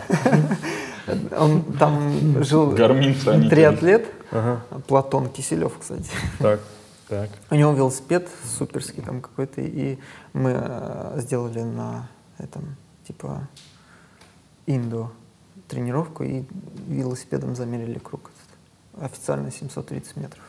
Он 1.39 1.63
там 1.79 2.43
жил 2.43 2.73
триатлет, 2.75 4.07
Ага. 4.33 4.61
Платон 4.89 5.29
Киселев, 5.29 5.73
кстати. 5.79 6.11
Так. 6.39 6.61
Так. 7.09 7.29
У 7.51 7.55
него 7.55 7.73
велосипед 7.75 8.29
суперский 8.59 9.03
там 9.03 9.21
какой-то, 9.21 9.61
и 9.61 9.99
мы 10.33 10.55
э, 10.59 11.13
сделали 11.21 11.61
на 11.61 12.09
этом, 12.39 12.77
типа, 13.07 13.47
индо 14.67 15.11
тренировку, 15.69 16.25
и 16.25 16.43
велосипедом 16.89 17.55
замерили 17.57 17.99
круг. 17.99 18.31
Официально 19.01 19.51
730 19.51 20.17
метров. 20.17 20.43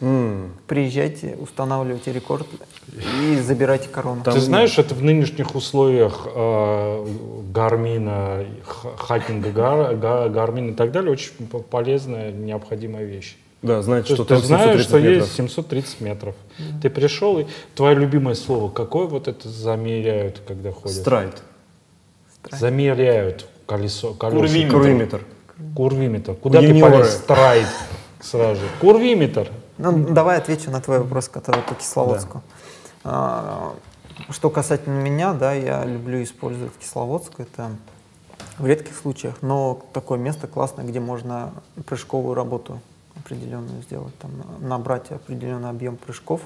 М. 0.00 0.52
Приезжайте, 0.66 1.36
устанавливайте 1.40 2.12
рекорд 2.12 2.46
и 3.22 3.36
забирайте 3.40 3.88
корону. 3.88 4.22
Ты 4.24 4.40
знаешь, 4.40 4.76
это 4.78 4.94
в 4.94 5.02
нынешних 5.02 5.54
условиях 5.54 6.26
э, 6.34 7.06
Гармина, 7.52 8.44
хакинга 8.96 9.50
Гар- 9.52 9.94
Га- 9.96 10.28
Гармина 10.28 10.70
и 10.70 10.74
так 10.74 10.90
далее 10.90 11.12
очень 11.12 11.30
полезная, 11.70 12.32
необходимая 12.32 13.04
вещь. 13.04 13.36
Да, 13.62 13.80
знаете, 13.82 14.08
То 14.16 14.24
что 14.24 14.34
есть 14.34 14.46
ты 14.46 14.48
там 14.50 14.58
знаешь, 14.58 14.82
730 14.82 14.88
что 14.88 14.98
метров. 15.00 15.22
есть 15.22 15.36
730 15.36 16.00
метров. 16.00 16.34
Ты 16.82 16.90
пришел, 16.90 17.38
и 17.38 17.46
твое 17.76 17.94
любимое 17.94 18.34
слово, 18.34 18.70
какое 18.70 19.06
вот 19.06 19.28
это 19.28 19.48
замеряют, 19.48 20.42
когда 20.46 20.72
ходят? 20.72 20.96
Страйт. 20.96 21.42
Замеряют 22.50 23.46
колесо, 23.66 24.14
колесо. 24.14 24.38
Курвиметр. 24.38 24.72
Курвиметр. 24.72 25.20
Курвиметр. 25.74 26.34
Куда 26.34 26.60
ты 26.60 26.80
полез? 26.80 27.14
Страйд 27.14 27.66
сразу. 28.20 28.60
же. 28.60 28.66
Курвиметр. 28.80 29.50
Ну, 29.78 29.92
давай 30.10 30.38
отвечу 30.38 30.70
на 30.70 30.80
твой 30.80 31.00
вопрос, 31.00 31.28
который 31.28 31.62
по 31.62 31.74
Кисловодску. 31.74 32.42
А, 33.02 33.74
что 34.30 34.50
касательно 34.50 35.00
меня, 35.00 35.32
да, 35.34 35.52
я 35.52 35.84
люблю 35.84 36.22
использовать 36.22 36.72
Кисловодск. 36.78 37.40
Это 37.40 37.70
в 38.58 38.66
редких 38.66 38.96
случаях, 38.96 39.36
но 39.42 39.82
такое 39.92 40.18
место 40.18 40.46
классное, 40.46 40.84
где 40.84 41.00
можно 41.00 41.52
прыжковую 41.86 42.34
работу 42.34 42.80
определенную 43.16 43.82
сделать, 43.82 44.16
там, 44.18 44.30
набрать 44.60 45.10
определенный 45.10 45.70
объем 45.70 45.96
прыжков. 45.96 46.42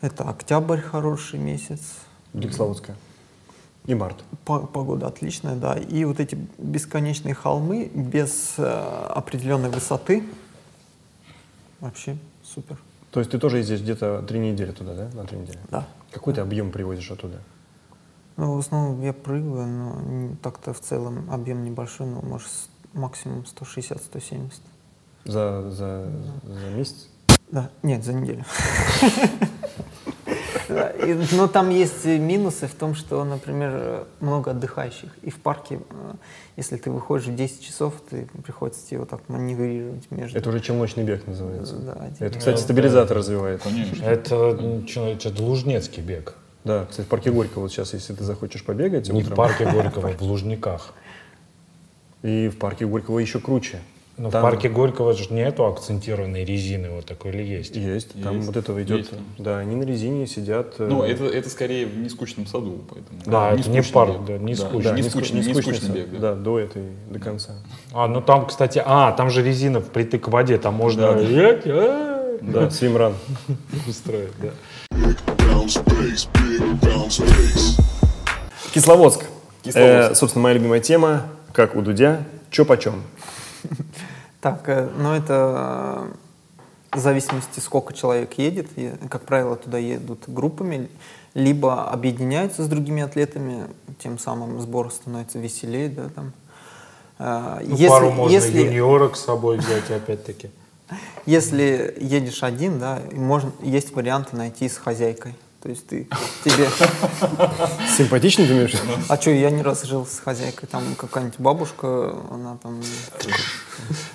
Это 0.00 0.28
октябрь 0.28 0.80
хороший 0.80 1.38
месяц, 1.38 1.80
Кисловодская. 2.32 2.96
И 3.86 3.94
март. 3.94 4.16
По- 4.44 4.66
Погода 4.66 5.06
отличная, 5.06 5.54
да. 5.56 5.74
И 5.74 6.04
вот 6.04 6.18
эти 6.20 6.36
бесконечные 6.58 7.34
холмы 7.34 7.90
без 7.94 8.54
э, 8.58 8.62
определенной 8.64 9.70
высоты 9.70 10.24
вообще 11.80 12.16
супер. 12.42 12.78
То 13.12 13.20
есть 13.20 13.30
ты 13.30 13.38
тоже 13.38 13.58
ездишь 13.58 13.80
где-то 13.80 14.22
три 14.22 14.38
недели 14.40 14.72
туда, 14.72 14.94
да? 14.94 15.08
На 15.14 15.24
три 15.24 15.38
недели? 15.38 15.58
Да. 15.70 15.86
Какой 16.10 16.34
ты 16.34 16.40
объем 16.40 16.72
привозишь 16.72 17.10
оттуда? 17.10 17.40
Ну, 18.36 18.54
в 18.56 18.58
основном 18.58 19.00
я 19.02 19.12
прыгаю, 19.12 19.66
но 19.66 20.36
так-то 20.42 20.74
в 20.74 20.80
целом 20.80 21.30
объем 21.30 21.64
небольшой, 21.64 22.06
ну, 22.06 22.20
может, 22.22 22.48
максимум 22.92 23.44
160-170. 23.60 24.52
За, 25.24 25.70
за, 25.70 26.10
за 26.44 26.70
месяц? 26.76 27.08
Да, 27.50 27.70
нет, 27.82 28.04
за 28.04 28.12
неделю. 28.12 28.44
Но 31.32 31.48
там 31.48 31.70
есть 31.70 32.04
минусы 32.04 32.66
в 32.66 32.74
том, 32.74 32.94
что, 32.94 33.24
например, 33.24 34.04
много 34.20 34.52
отдыхающих. 34.52 35.10
И 35.22 35.30
в 35.30 35.36
парке, 35.36 35.80
э, 35.90 36.12
если 36.56 36.76
ты 36.76 36.90
выходишь 36.90 37.26
в 37.26 37.34
10 37.34 37.62
часов, 37.62 37.94
ты 38.08 38.28
приходится 38.44 38.86
тебе 38.86 39.00
вот 39.00 39.08
так 39.08 39.28
маневрировать 39.28 40.10
между... 40.10 40.38
Это 40.38 40.48
уже 40.48 40.60
челночный 40.60 41.04
бег 41.04 41.26
называется. 41.26 41.76
Да, 41.76 42.10
Это, 42.18 42.38
кстати, 42.38 42.60
стабилизатор 42.60 43.16
развивает. 43.16 43.62
Конечно. 43.62 44.04
Это, 44.04 44.58
это 44.96 45.42
Лужнецкий 45.42 46.02
бег. 46.02 46.34
Да, 46.64 46.84
кстати, 46.90 47.06
в 47.06 47.08
парке 47.08 47.30
Горького 47.30 47.62
вот 47.62 47.72
сейчас, 47.72 47.94
если 47.94 48.12
ты 48.12 48.24
захочешь 48.24 48.64
побегать 48.64 49.08
Не 49.08 49.22
в 49.22 49.24
утром, 49.24 49.36
парке 49.36 49.64
Горького, 49.70 50.08
в 50.08 50.22
Лужниках. 50.22 50.94
и 52.22 52.48
в 52.48 52.58
парке 52.58 52.86
Горького 52.86 53.20
еще 53.20 53.38
круче. 53.38 53.78
Но 54.18 54.30
Там- 54.30 54.40
в 54.40 54.44
парке 54.44 54.70
Горького 54.70 55.12
же 55.12 55.26
нету 55.30 55.66
акцентированной 55.66 56.42
резины 56.42 56.88
вот 56.88 57.04
такой 57.04 57.32
или 57.32 57.42
есть? 57.42 57.76
Есть, 57.76 58.22
там 58.22 58.36
Есть. 58.36 58.46
вот 58.46 58.56
этого 58.56 58.82
идет. 58.82 58.98
Есть. 59.00 59.10
Да, 59.36 59.58
они 59.58 59.76
на 59.76 59.82
резине 59.82 60.26
сидят. 60.26 60.76
э, 60.78 60.86
Ну, 60.88 61.02
это, 61.02 61.24
это 61.26 61.50
скорее 61.50 61.84
в 61.84 61.98
нескучном 61.98 62.46
саду, 62.46 62.80
поэтому. 62.88 63.20
Да, 63.26 63.48
это 63.52 63.68
не 63.68 63.82
скучный 63.82 63.92
парк, 63.92 64.18
бег. 64.20 64.26
да, 64.26 64.38
не 64.38 64.54
Да, 64.54 64.60
скучный. 64.62 64.92
не 64.92 65.02
не 65.02 65.08
скучный, 65.10 65.42
ску- 65.42 65.48
не 65.48 65.54
скучный 65.62 65.86
сад. 65.88 65.96
бег, 65.96 66.10
да. 66.12 66.18
Да, 66.18 66.34
до 66.34 66.58
этой, 66.58 66.82
до 67.10 67.18
конца. 67.18 67.52
А, 67.92 68.08
ну 68.08 68.22
там, 68.22 68.46
кстати, 68.46 68.82
а, 68.84 69.12
там 69.12 69.28
же 69.28 69.42
резина 69.42 69.80
впритык 69.80 70.24
к 70.24 70.28
воде, 70.28 70.56
там 70.56 70.72
можно 70.74 71.02
Да, 71.02 71.12
да. 71.12 71.60
А, 71.66 72.38
Да, 72.40 72.70
свимран. 72.70 73.14
устроить, 73.86 74.30
да. 74.40 74.48
Кисловодск. 78.72 79.24
Кисловодск. 79.62 80.10
Э, 80.10 80.14
собственно, 80.14 80.42
моя 80.42 80.54
любимая 80.54 80.80
тема, 80.80 81.24
как 81.52 81.76
у 81.76 81.82
Дудя, 81.82 82.24
чё 82.50 82.64
почем. 82.64 83.02
Так, 84.40 84.68
э, 84.68 84.88
ну 84.96 85.12
это 85.12 86.12
э, 86.92 86.96
в 86.96 87.00
зависимости, 87.00 87.60
сколько 87.60 87.92
человек 87.92 88.34
едет. 88.38 88.68
Как 89.10 89.22
правило, 89.22 89.56
туда 89.56 89.78
едут 89.78 90.24
группами, 90.26 90.88
либо 91.34 91.90
объединяются 91.90 92.64
с 92.64 92.68
другими 92.68 93.02
атлетами, 93.02 93.66
тем 93.98 94.18
самым 94.18 94.60
сбор 94.60 94.90
становится 94.92 95.38
веселее, 95.38 95.88
да, 95.88 96.08
там. 96.08 96.32
Э, 97.18 97.60
Ну, 97.66 97.76
пару 97.88 98.10
можно 98.10 98.34
юниорок 98.66 99.16
с 99.16 99.24
собой 99.24 99.58
взять, 99.58 99.90
опять-таки. 99.90 100.50
Если 101.26 101.94
едешь 102.00 102.42
один, 102.42 102.78
да, 102.78 103.00
можно, 103.12 103.52
есть 103.62 103.94
варианты 103.94 104.36
найти 104.36 104.68
с 104.68 104.76
хозяйкой. 104.76 105.34
То 105.66 105.70
есть 105.70 105.84
ты 105.88 106.06
тебе... 106.44 106.68
Симпатичный 107.98 108.46
ты 108.46 108.52
имеешь? 108.52 108.70
в 108.70 108.84
виду? 108.84 108.92
А 109.08 109.16
что, 109.20 109.30
я 109.30 109.50
не 109.50 109.62
раз 109.62 109.82
жил 109.82 110.06
с 110.06 110.20
хозяйкой, 110.20 110.68
там 110.68 110.84
какая-нибудь 110.96 111.40
бабушка, 111.40 112.14
она 112.30 112.56
там 112.62 112.80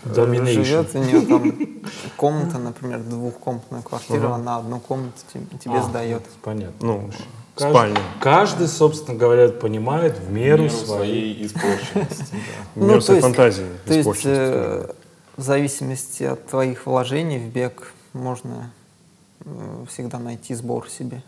живет, 0.06 0.96
у 0.96 0.98
нее 1.00 1.22
там 1.28 1.54
комната, 2.16 2.58
например, 2.58 3.00
двухкомнатная 3.00 3.82
квартира, 3.82 4.34
она 4.34 4.60
одну 4.60 4.80
комнату 4.80 5.18
те- 5.34 5.42
тебе 5.62 5.80
А, 5.80 5.84
сдает. 5.84 6.24
Понятно. 6.42 6.88
Ну, 6.88 7.12
Каждый- 7.56 7.74
спальня. 7.74 8.00
Каждый, 8.22 8.68
собственно 8.70 9.18
говоря, 9.18 9.50
понимает 9.50 10.18
в 10.20 10.32
меру, 10.32 10.64
меру 10.64 10.74
своей. 10.74 11.46
испорченности. 11.48 12.34
В 12.76 12.82
меру 12.82 13.02
своей 13.02 13.20
фантазии. 13.20 13.64
Ну, 13.64 13.78
То 13.88 13.94
есть, 13.94 14.02
испорченности, 14.08 14.30
э, 14.54 14.92
в 15.36 15.42
зависимости 15.42 16.24
от 16.24 16.48
твоих 16.48 16.86
вложений 16.86 17.40
в 17.40 17.48
бег 17.52 17.92
можно 18.14 18.72
э, 19.44 19.86
всегда 19.92 20.20
найти 20.20 20.54
сбор 20.56 20.88
себе 20.88 21.24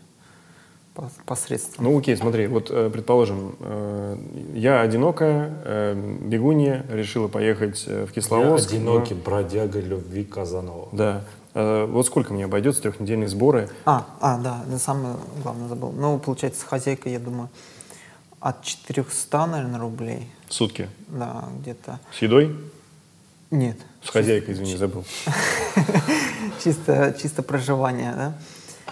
посредством. 1.26 1.84
Ну, 1.84 1.98
окей, 1.98 2.16
смотри, 2.16 2.46
вот, 2.46 2.70
э, 2.70 2.90
предположим, 2.90 3.56
э, 3.60 4.16
я 4.54 4.80
одинокая, 4.80 5.52
э, 5.64 6.18
бегунья, 6.20 6.84
решила 6.88 7.28
поехать 7.28 7.84
в 7.86 7.88
Я 7.88 8.06
Кисловодск. 8.06 8.70
одинокий 8.70 9.14
бродяга 9.14 9.80
любви 9.80 10.24
Казанова. 10.24 10.88
Да. 10.92 11.24
Вот 11.54 12.04
сколько 12.06 12.34
мне 12.34 12.46
обойдется 12.46 12.82
трехнедельные 12.82 13.28
сборы? 13.28 13.68
А, 13.84 14.04
а, 14.20 14.38
да, 14.38 14.64
самое 14.78 15.14
главное 15.40 15.68
забыл. 15.68 15.92
Ну, 15.92 16.18
получается, 16.18 16.62
с 16.62 16.64
хозяйкой, 16.64 17.12
я 17.12 17.20
думаю, 17.20 17.48
от 18.40 18.62
400, 18.62 19.46
наверное, 19.46 19.78
рублей. 19.78 20.28
в 20.48 20.52
Сутки. 20.52 20.88
Да, 21.06 21.44
где-то. 21.60 22.00
С 22.12 22.22
едой? 22.22 22.56
Нет. 23.52 23.76
С 24.02 24.10
хозяйкой, 24.10 24.54
извини, 24.54 24.76
забыл. 24.76 25.04
Чисто, 26.64 27.16
чисто 27.20 27.44
проживание, 27.44 28.12
да? 28.16 28.34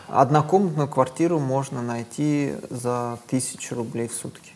Однокомнатную 0.08 0.88
квартиру 0.88 1.38
можно 1.38 1.82
найти 1.82 2.54
за 2.70 3.18
тысячу 3.28 3.74
рублей 3.74 4.08
в 4.08 4.14
сутки. 4.14 4.52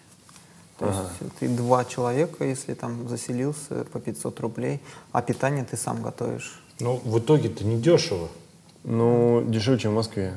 То 0.79 0.87
есть 0.87 1.33
ты 1.41 1.49
два 1.49 1.85
человека, 1.87 2.45
если 2.45 2.75
там 2.75 3.09
заселился, 3.09 3.85
по 3.93 3.99
500 3.99 4.41
рублей, 4.41 4.81
а 5.13 5.23
питание 5.23 5.65
ты 5.65 5.77
сам 5.79 6.03
готовишь. 6.03 6.61
Ну, 6.81 7.01
в 7.05 7.19
итоге-то 7.19 7.65
не 7.65 7.79
дешево. 7.81 8.29
Ну, 8.85 9.43
дешевле, 9.47 9.79
чем 9.81 9.93
в 9.93 9.95
Москве. 9.95 10.35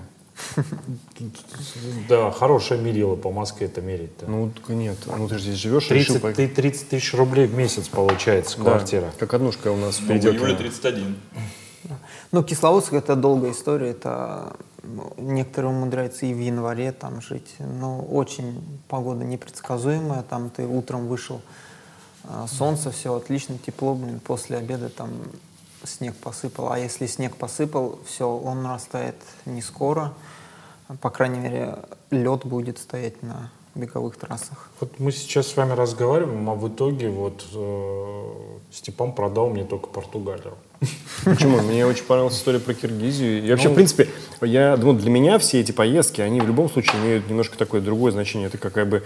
Да, 2.07 2.31
хорошее 2.31 2.81
мерило 2.81 3.15
по 3.15 3.31
Москве 3.31 3.67
это 3.67 3.81
мерить-то. 3.81 4.25
Ну, 4.27 4.51
так 4.51 4.69
нет. 4.69 4.97
Ну, 5.05 5.27
ты 5.27 5.35
же 5.37 5.43
здесь 5.43 5.55
живешь, 5.57 5.89
решил 5.89 6.15
30, 6.15 6.21
поехать. 6.21 6.55
ты- 6.55 6.61
30 6.61 6.89
тысяч 6.89 7.13
рублей 7.13 7.47
в 7.47 7.53
месяц 7.55 7.87
получается 7.87 8.57
Да, 8.57 8.63
квартира. 8.63 9.11
как 9.19 9.33
однушка 9.33 9.69
у 9.71 9.75
нас 9.77 9.99
Ну, 9.99 10.05
в 10.05 10.05
впереди. 10.05 10.29
июле 10.29 10.55
31. 10.55 11.17
Ну, 12.31 12.43
Кисловодск 12.43 12.93
это 12.93 13.15
долгая 13.15 13.51
история, 13.51 13.89
это 13.89 14.53
ну, 14.59 14.65
некоторые 15.17 15.71
умудряются 15.71 16.25
и 16.25 16.33
в 16.33 16.39
январе 16.39 16.91
там 16.91 17.21
жить, 17.21 17.55
но 17.59 17.99
очень 18.01 18.61
погода 18.87 19.23
непредсказуемая, 19.23 20.23
там 20.23 20.49
ты 20.49 20.65
утром 20.65 21.07
вышел, 21.07 21.41
а, 22.23 22.47
солнце, 22.47 22.91
все 22.91 23.15
отлично, 23.15 23.57
тепло, 23.57 23.95
блин, 23.95 24.19
после 24.19 24.57
обеда 24.57 24.89
там 24.89 25.11
снег 25.83 26.15
посыпал, 26.15 26.71
а 26.71 26.79
если 26.79 27.07
снег 27.07 27.35
посыпал, 27.35 27.99
все, 28.05 28.29
он 28.29 28.65
растает 28.65 29.15
не 29.45 29.61
скоро, 29.61 30.13
по 31.01 31.09
крайней 31.09 31.39
мере, 31.39 31.79
лед 32.11 32.45
будет 32.45 32.77
стоять 32.77 33.21
на 33.23 33.51
беговых 33.75 34.17
трассах. 34.17 34.69
Вот 34.79 34.99
мы 34.99 35.11
сейчас 35.11 35.47
с 35.47 35.55
вами 35.55 35.73
разговариваем, 35.73 36.49
а 36.49 36.55
в 36.55 36.67
итоге 36.67 37.09
вот 37.09 37.45
э, 37.53 38.57
Степан 38.71 39.13
продал 39.13 39.49
мне 39.49 39.63
только 39.63 39.87
Португалию. 39.87 40.55
Почему? 41.25 41.61
Мне 41.61 41.85
очень 41.85 42.03
понравилась 42.05 42.37
история 42.37 42.59
про 42.59 42.73
Киргизию. 42.73 43.43
И 43.43 43.49
вообще, 43.51 43.69
в 43.69 43.73
принципе, 43.75 44.07
я 44.41 44.77
думаю, 44.77 44.97
для 44.99 45.09
меня 45.09 45.37
все 45.39 45.59
эти 45.59 45.71
поездки, 45.71 46.21
они 46.21 46.39
в 46.41 46.47
любом 46.47 46.69
случае 46.69 46.93
имеют 47.03 47.29
немножко 47.29 47.57
такое 47.57 47.81
другое 47.81 48.11
значение. 48.13 48.47
Это 48.47 48.57
какая 48.57 48.85
бы, 48.85 49.03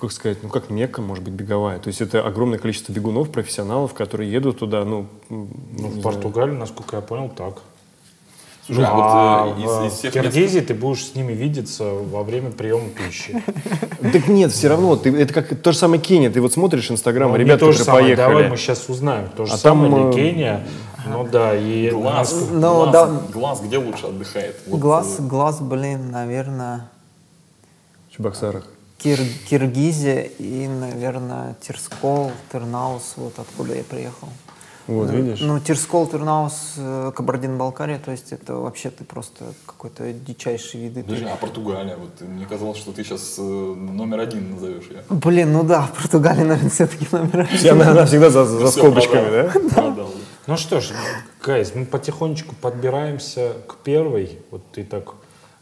как 0.00 0.12
сказать, 0.12 0.38
ну 0.42 0.48
как 0.48 0.70
Мекка, 0.70 1.02
может 1.02 1.22
быть, 1.22 1.34
беговая. 1.34 1.78
То 1.78 1.88
есть 1.88 2.00
это 2.00 2.22
огромное 2.26 2.58
количество 2.58 2.92
бегунов, 2.92 3.30
профессионалов, 3.30 3.92
которые 3.92 4.32
едут 4.32 4.58
туда, 4.60 4.84
ну, 4.84 5.06
Ну, 5.28 5.46
в 5.72 5.78
знаю. 5.90 6.02
Португалии, 6.02 6.52
насколько 6.54 6.96
я 6.96 7.02
понял, 7.02 7.28
так. 7.28 7.58
Слушай, 8.66 8.84
а 8.86 9.42
а 9.42 9.44
вот 9.44 9.58
э, 9.58 9.60
в, 9.60 9.64
из, 9.86 9.92
из 9.92 9.92
в 9.92 9.98
всех 9.98 10.14
мест- 10.14 10.24
Киргизии 10.34 10.60
ты 10.60 10.72
будешь 10.72 11.04
с 11.04 11.14
ними 11.14 11.34
видеться 11.34 11.84
во 11.84 12.22
время 12.22 12.50
приема 12.50 12.88
пищи. 12.88 13.42
Так 14.00 14.26
нет, 14.28 14.52
все 14.52 14.68
равно. 14.68 14.96
Ты, 14.96 15.14
это 15.14 15.34
как 15.34 15.54
то 15.60 15.72
же 15.72 15.76
самое 15.76 16.00
Кения. 16.00 16.30
Ты 16.30 16.40
вот 16.40 16.54
смотришь 16.54 16.90
Инстаграм, 16.90 17.30
Ну, 17.30 17.36
ребята, 17.36 17.66
то 17.66 17.72
же 17.72 17.80
которые 17.80 17.84
самое. 17.98 18.16
поехали. 18.16 18.34
Давай 18.36 18.48
мы 18.50 18.56
сейчас 18.56 18.88
узнаем. 18.88 19.28
То 19.36 19.44
же 19.44 19.52
А 19.52 19.58
самое 19.58 19.92
там, 19.92 20.10
ли 20.12 20.16
э, 20.16 20.18
Кения? 20.30 20.66
Ну 21.06 21.24
да, 21.30 21.54
и 21.56 21.90
Глаз, 21.90 22.32
нас- 22.32 22.48
Ну, 22.50 22.60
глаз, 22.60 22.92
да. 22.92 23.06
глаз 23.32 23.60
где 23.60 23.78
лучше 23.78 24.06
отдыхает? 24.06 24.56
Вот, 24.66 24.80
глаз, 24.80 25.16
э, 25.18 25.22
глаз, 25.22 25.60
блин, 25.60 26.10
наверное, 26.10 26.88
В 28.10 28.16
Чебоксарах. 28.16 28.64
Кир- 28.98 29.18
Киргизия 29.50 30.22
и, 30.38 30.66
наверное, 30.68 31.56
Терскол, 31.60 32.30
Тернаус, 32.52 33.14
вот 33.16 33.38
откуда 33.38 33.74
я 33.74 33.84
приехал. 33.84 34.28
Вот, 34.86 35.10
Ну, 35.10 35.16
видишь? 35.16 35.40
Ну, 35.40 35.58
Терскол, 35.60 36.06
Тернаус, 36.06 36.74
э, 36.76 37.12
Кабардино-Балкария, 37.16 37.98
то 37.98 38.10
есть 38.10 38.32
это 38.32 38.54
вообще 38.56 38.90
ты 38.90 39.04
просто 39.04 39.44
какой-то 39.66 40.12
дичайший 40.12 40.80
виды. 40.82 41.02
Подожди, 41.02 41.24
а 41.24 41.36
Португалия? 41.36 41.96
Вот 41.96 42.10
э, 42.20 42.24
мне 42.26 42.44
казалось, 42.46 42.76
что 42.78 42.92
ты 42.92 43.02
сейчас 43.02 43.36
номер 43.38 44.20
один 44.20 44.50
назовешь 44.54 44.84
ее. 44.90 45.02
Блин, 45.08 45.52
ну 45.54 45.62
да, 45.64 45.88
Португалия, 45.96 46.44
наверное, 46.44 46.70
все-таки 46.70 47.06
номер 47.12 47.48
один. 47.50 47.72
Она, 47.80 47.90
она 47.92 48.04
всегда 48.06 48.28
за, 48.30 48.44
за 48.44 48.70
скобочками, 48.70 49.28
продал. 49.30 49.50
да? 49.70 49.74
Продал. 49.74 50.10
Ну 50.46 50.58
что 50.58 50.80
ж, 50.80 50.90
Гайз, 51.42 51.74
мы 51.74 51.86
потихонечку 51.86 52.54
подбираемся 52.54 53.54
к 53.66 53.76
первой. 53.76 54.38
Вот 54.50 54.62
ты 54.72 54.84
так 54.84 55.14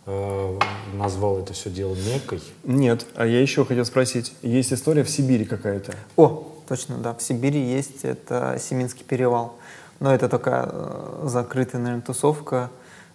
э, 0.07 0.59
назвал 0.95 1.39
это 1.39 1.53
все 1.53 1.71
дело 1.71 1.95
Меккой. 1.95 2.43
Нет, 2.65 3.07
а 3.15 3.25
я 3.25 3.41
еще 3.41 3.65
хотел 3.65 3.85
спросить. 3.85 4.35
Есть 4.43 4.73
история 4.73 5.05
в 5.05 5.11
Сибири 5.11 5.45
какая-то? 5.45 5.95
О, 6.17 6.49
точно, 6.69 6.99
да, 6.99 7.15
в 7.15 7.23
Сибири 7.23 7.61
есть, 7.61 8.05
это 8.05 8.59
Семинский 8.59 9.05
перевал. 9.05 9.57
Но 10.01 10.13
это 10.13 10.29
такая 10.29 10.69
э, 10.69 11.21
закрытая, 11.27 11.81
наверное, 11.81 12.05
тусовка. 12.05 12.69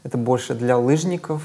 Это 0.03 0.17
больше 0.17 0.55
для 0.55 0.77
лыжников, 0.77 1.41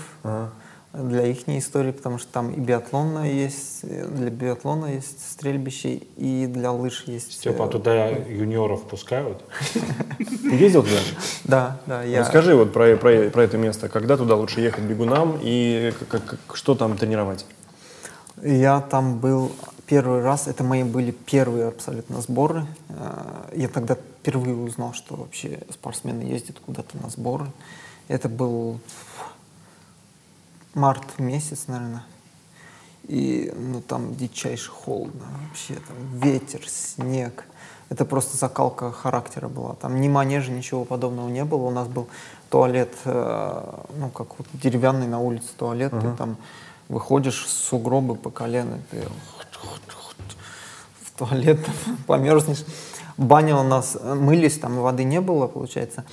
для 0.92 1.26
их 1.26 1.48
истории, 1.48 1.90
потому 1.90 2.18
что 2.18 2.30
там 2.32 2.52
и 2.52 2.60
биатлонная 2.60 3.30
есть, 3.32 3.80
для 3.82 4.30
биатлона 4.30 4.86
есть 4.94 5.18
стрельбище, 5.32 5.94
и 6.16 6.46
для 6.46 6.70
лыж 6.70 7.04
есть... 7.06 7.32
Степа, 7.32 7.64
а 7.64 7.68
э, 7.68 7.70
туда 7.70 8.08
юниоров 8.08 8.82
пускают? 8.82 9.42
Ты 10.18 10.54
ездил 10.54 10.82
туда? 10.82 10.98
Да, 11.44 11.80
да, 11.86 12.02
я... 12.02 12.20
Расскажи 12.20 12.54
вот 12.54 12.72
про, 12.72 12.96
про, 12.96 13.30
про 13.30 13.42
это 13.42 13.56
место. 13.56 13.88
Когда 13.88 14.16
туда 14.18 14.36
лучше 14.36 14.60
ехать 14.60 14.84
бегунам 14.84 15.38
и 15.42 15.94
как- 16.10 16.24
как- 16.24 16.56
что 16.56 16.74
там 16.74 16.96
тренировать? 16.98 17.46
Я 18.42 18.80
там 18.80 19.18
был 19.18 19.50
первый 19.86 20.22
раз, 20.22 20.46
это 20.46 20.62
мои 20.62 20.82
были 20.84 21.10
первые 21.10 21.68
абсолютно 21.68 22.20
сборы. 22.20 22.66
Э, 22.90 23.50
Я 23.54 23.68
тогда 23.68 23.94
впервые 23.94 24.56
узнал, 24.56 24.92
что 24.92 25.16
вообще 25.16 25.60
спортсмены 25.70 26.22
ездят 26.22 26.58
куда-то 26.60 26.98
на 27.02 27.08
сборы. 27.08 27.46
Это 28.08 28.28
был 28.28 28.78
март 30.74 31.18
месяц, 31.18 31.64
наверное. 31.66 32.04
И 33.08 33.52
ну, 33.56 33.80
там 33.80 34.14
дичайше 34.14 34.70
холодно 34.70 35.24
вообще, 35.46 35.74
там 35.74 35.96
ветер, 36.18 36.60
снег. 36.68 37.44
Это 37.90 38.04
просто 38.04 38.36
закалка 38.36 38.90
характера 38.90 39.48
была. 39.48 39.74
Там 39.74 40.00
ни 40.00 40.08
манежа, 40.08 40.50
ничего 40.50 40.84
подобного 40.84 41.28
не 41.28 41.44
было. 41.44 41.66
У 41.66 41.70
нас 41.70 41.88
был 41.88 42.08
туалет, 42.48 42.94
э, 43.04 43.82
ну, 43.96 44.08
как 44.10 44.38
вот 44.38 44.46
деревянный 44.54 45.08
на 45.08 45.20
улице 45.20 45.48
туалет. 45.58 45.92
Ты 46.00 46.12
там 46.16 46.36
выходишь 46.88 47.46
с 47.46 47.52
сугробы 47.52 48.14
по 48.14 48.30
колено, 48.30 48.78
ты 48.90 49.02
в 51.02 51.18
туалет 51.18 51.64
там 51.64 51.96
померзнешь. 52.06 52.64
Баня 53.16 53.56
у 53.56 53.62
нас, 53.62 53.96
мылись, 54.02 54.58
там 54.58 54.78
воды 54.78 55.04
не 55.04 55.20
было, 55.20 55.46
получается. 55.46 56.04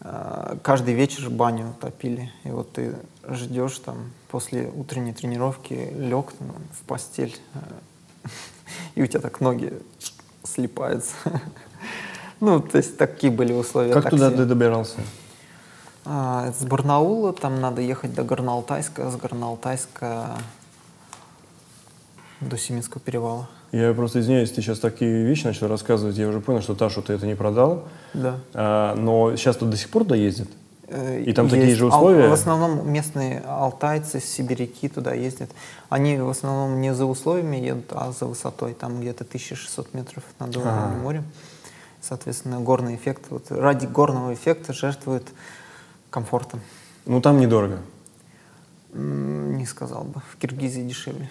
Э, 0.00 0.56
Каждый 0.62 0.94
вечер 0.94 1.30
баню 1.30 1.74
топили. 1.80 2.32
И 2.44 2.50
вот 2.50 2.72
ты 2.72 2.94
ждешь 3.28 3.78
там 3.78 4.12
после 4.28 4.70
утренней 4.74 5.12
тренировки, 5.12 5.92
лег 5.96 6.32
там, 6.32 6.54
в 6.72 6.82
постель, 6.86 7.36
э, 7.54 8.28
и 8.94 9.02
у 9.02 9.06
тебя 9.06 9.20
так 9.20 9.40
ноги 9.40 9.72
слипаются. 10.44 11.14
Ну, 12.40 12.60
то 12.60 12.78
есть 12.78 12.96
такие 12.96 13.32
были 13.32 13.52
условия. 13.52 13.92
Как 13.92 14.10
туда 14.10 14.26
такси. 14.28 14.36
ты 14.36 14.44
добирался? 14.44 15.00
А, 16.04 16.52
С 16.52 16.64
Барнаула 16.64 17.32
там 17.32 17.60
надо 17.60 17.82
ехать 17.82 18.14
до 18.14 18.22
Горно-Алтайска, 18.22 19.10
с 19.10 19.16
Горно-Алтайска 19.16 20.38
до 22.40 22.56
Семинского 22.56 23.00
перевала. 23.00 23.48
Я 23.72 23.92
просто 23.92 24.20
извиняюсь, 24.20 24.50
ты 24.50 24.62
сейчас 24.62 24.78
такие 24.78 25.24
вещи 25.24 25.44
начал 25.44 25.68
рассказывать. 25.68 26.16
Я 26.16 26.28
уже 26.28 26.40
понял, 26.40 26.62
что 26.62 26.74
Ташу 26.74 27.02
ты 27.02 27.12
это 27.12 27.26
не 27.26 27.34
продал. 27.34 27.84
Да. 28.14 28.36
А, 28.54 28.94
но 28.94 29.36
сейчас 29.36 29.56
тут 29.56 29.68
до 29.70 29.76
сих 29.76 29.90
пор 29.90 30.04
туда 30.04 30.16
ездит? 30.16 30.48
Э, 30.86 31.20
И 31.20 31.34
там 31.34 31.50
такие 31.50 31.66
есть 31.66 31.78
же 31.78 31.84
ал- 31.84 31.88
условия? 31.90 32.28
В 32.28 32.32
основном 32.32 32.90
местные 32.90 33.40
алтайцы, 33.46 34.20
сибиряки 34.20 34.88
туда 34.88 35.12
ездят. 35.12 35.50
Они 35.90 36.16
в 36.16 36.30
основном 36.30 36.80
не 36.80 36.94
за 36.94 37.04
условиями 37.04 37.56
едут, 37.56 37.92
а 37.92 38.10
за 38.12 38.24
высотой. 38.24 38.72
Там 38.72 39.00
где-то 39.00 39.24
1600 39.24 39.92
метров 39.92 40.22
над 40.38 40.56
уровнем 40.56 41.00
моря. 41.00 41.22
Соответственно, 42.00 42.60
горный 42.60 42.94
эффект. 42.94 43.24
Вот 43.28 43.50
ради 43.50 43.84
горного 43.84 44.32
эффекта 44.32 44.72
жертвуют 44.72 45.28
комфортом. 46.08 46.60
Ну, 47.04 47.20
там 47.20 47.38
недорого. 47.38 47.80
Не 48.94 49.66
сказал 49.66 50.04
бы. 50.04 50.22
В 50.32 50.36
Киргизии 50.38 50.80
дешевле. 50.80 51.28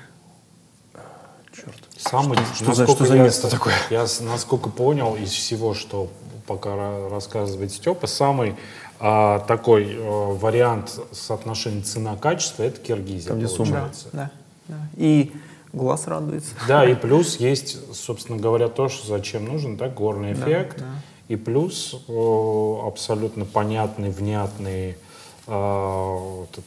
Самый, 1.98 2.38
что 2.56 2.74
за- 2.74 2.82
насколько 2.82 2.92
что 3.04 3.06
за 3.06 3.16
я- 3.18 3.24
место 3.24 3.50
такое? 3.50 3.74
Я, 3.90 4.06
насколько 4.22 4.70
понял 4.70 5.16
из 5.16 5.32
всего, 5.32 5.74
что 5.74 6.10
пока 6.46 6.70
ра- 6.72 7.10
рассказывает 7.10 7.72
Степа, 7.72 8.08
самый 8.08 8.56
а, 9.00 9.40
такой 9.42 9.94
э, 9.94 10.00
вариант 10.00 11.00
соотношения 11.12 11.84
цена-качество 11.84 12.64
это 12.64 12.80
Киргизия, 12.80 13.30
Там, 13.30 13.38
где 13.40 13.48
сумма. 13.48 13.72
получается. 13.74 14.08
Да, 14.12 14.32
да. 14.68 14.76
И 14.96 15.32
глаз 15.72 16.08
радуется. 16.08 16.50
Да, 16.68 16.84
и 16.90 16.96
плюс 16.96 17.36
есть, 17.38 17.78
собственно 17.96 18.40
говоря, 18.40 18.70
то, 18.70 18.90
что 18.90 19.06
зачем 19.08 19.46
нужен, 19.46 19.78
да, 19.78 19.88
горный 19.90 20.34
эффект. 20.34 20.84
И 21.28 21.36
плюс 21.36 21.94
э, 22.08 22.76
абсолютно 22.88 23.46
понятный, 23.46 24.10
внятный 24.10 24.98
э, 25.46 26.44
этот, 26.50 26.66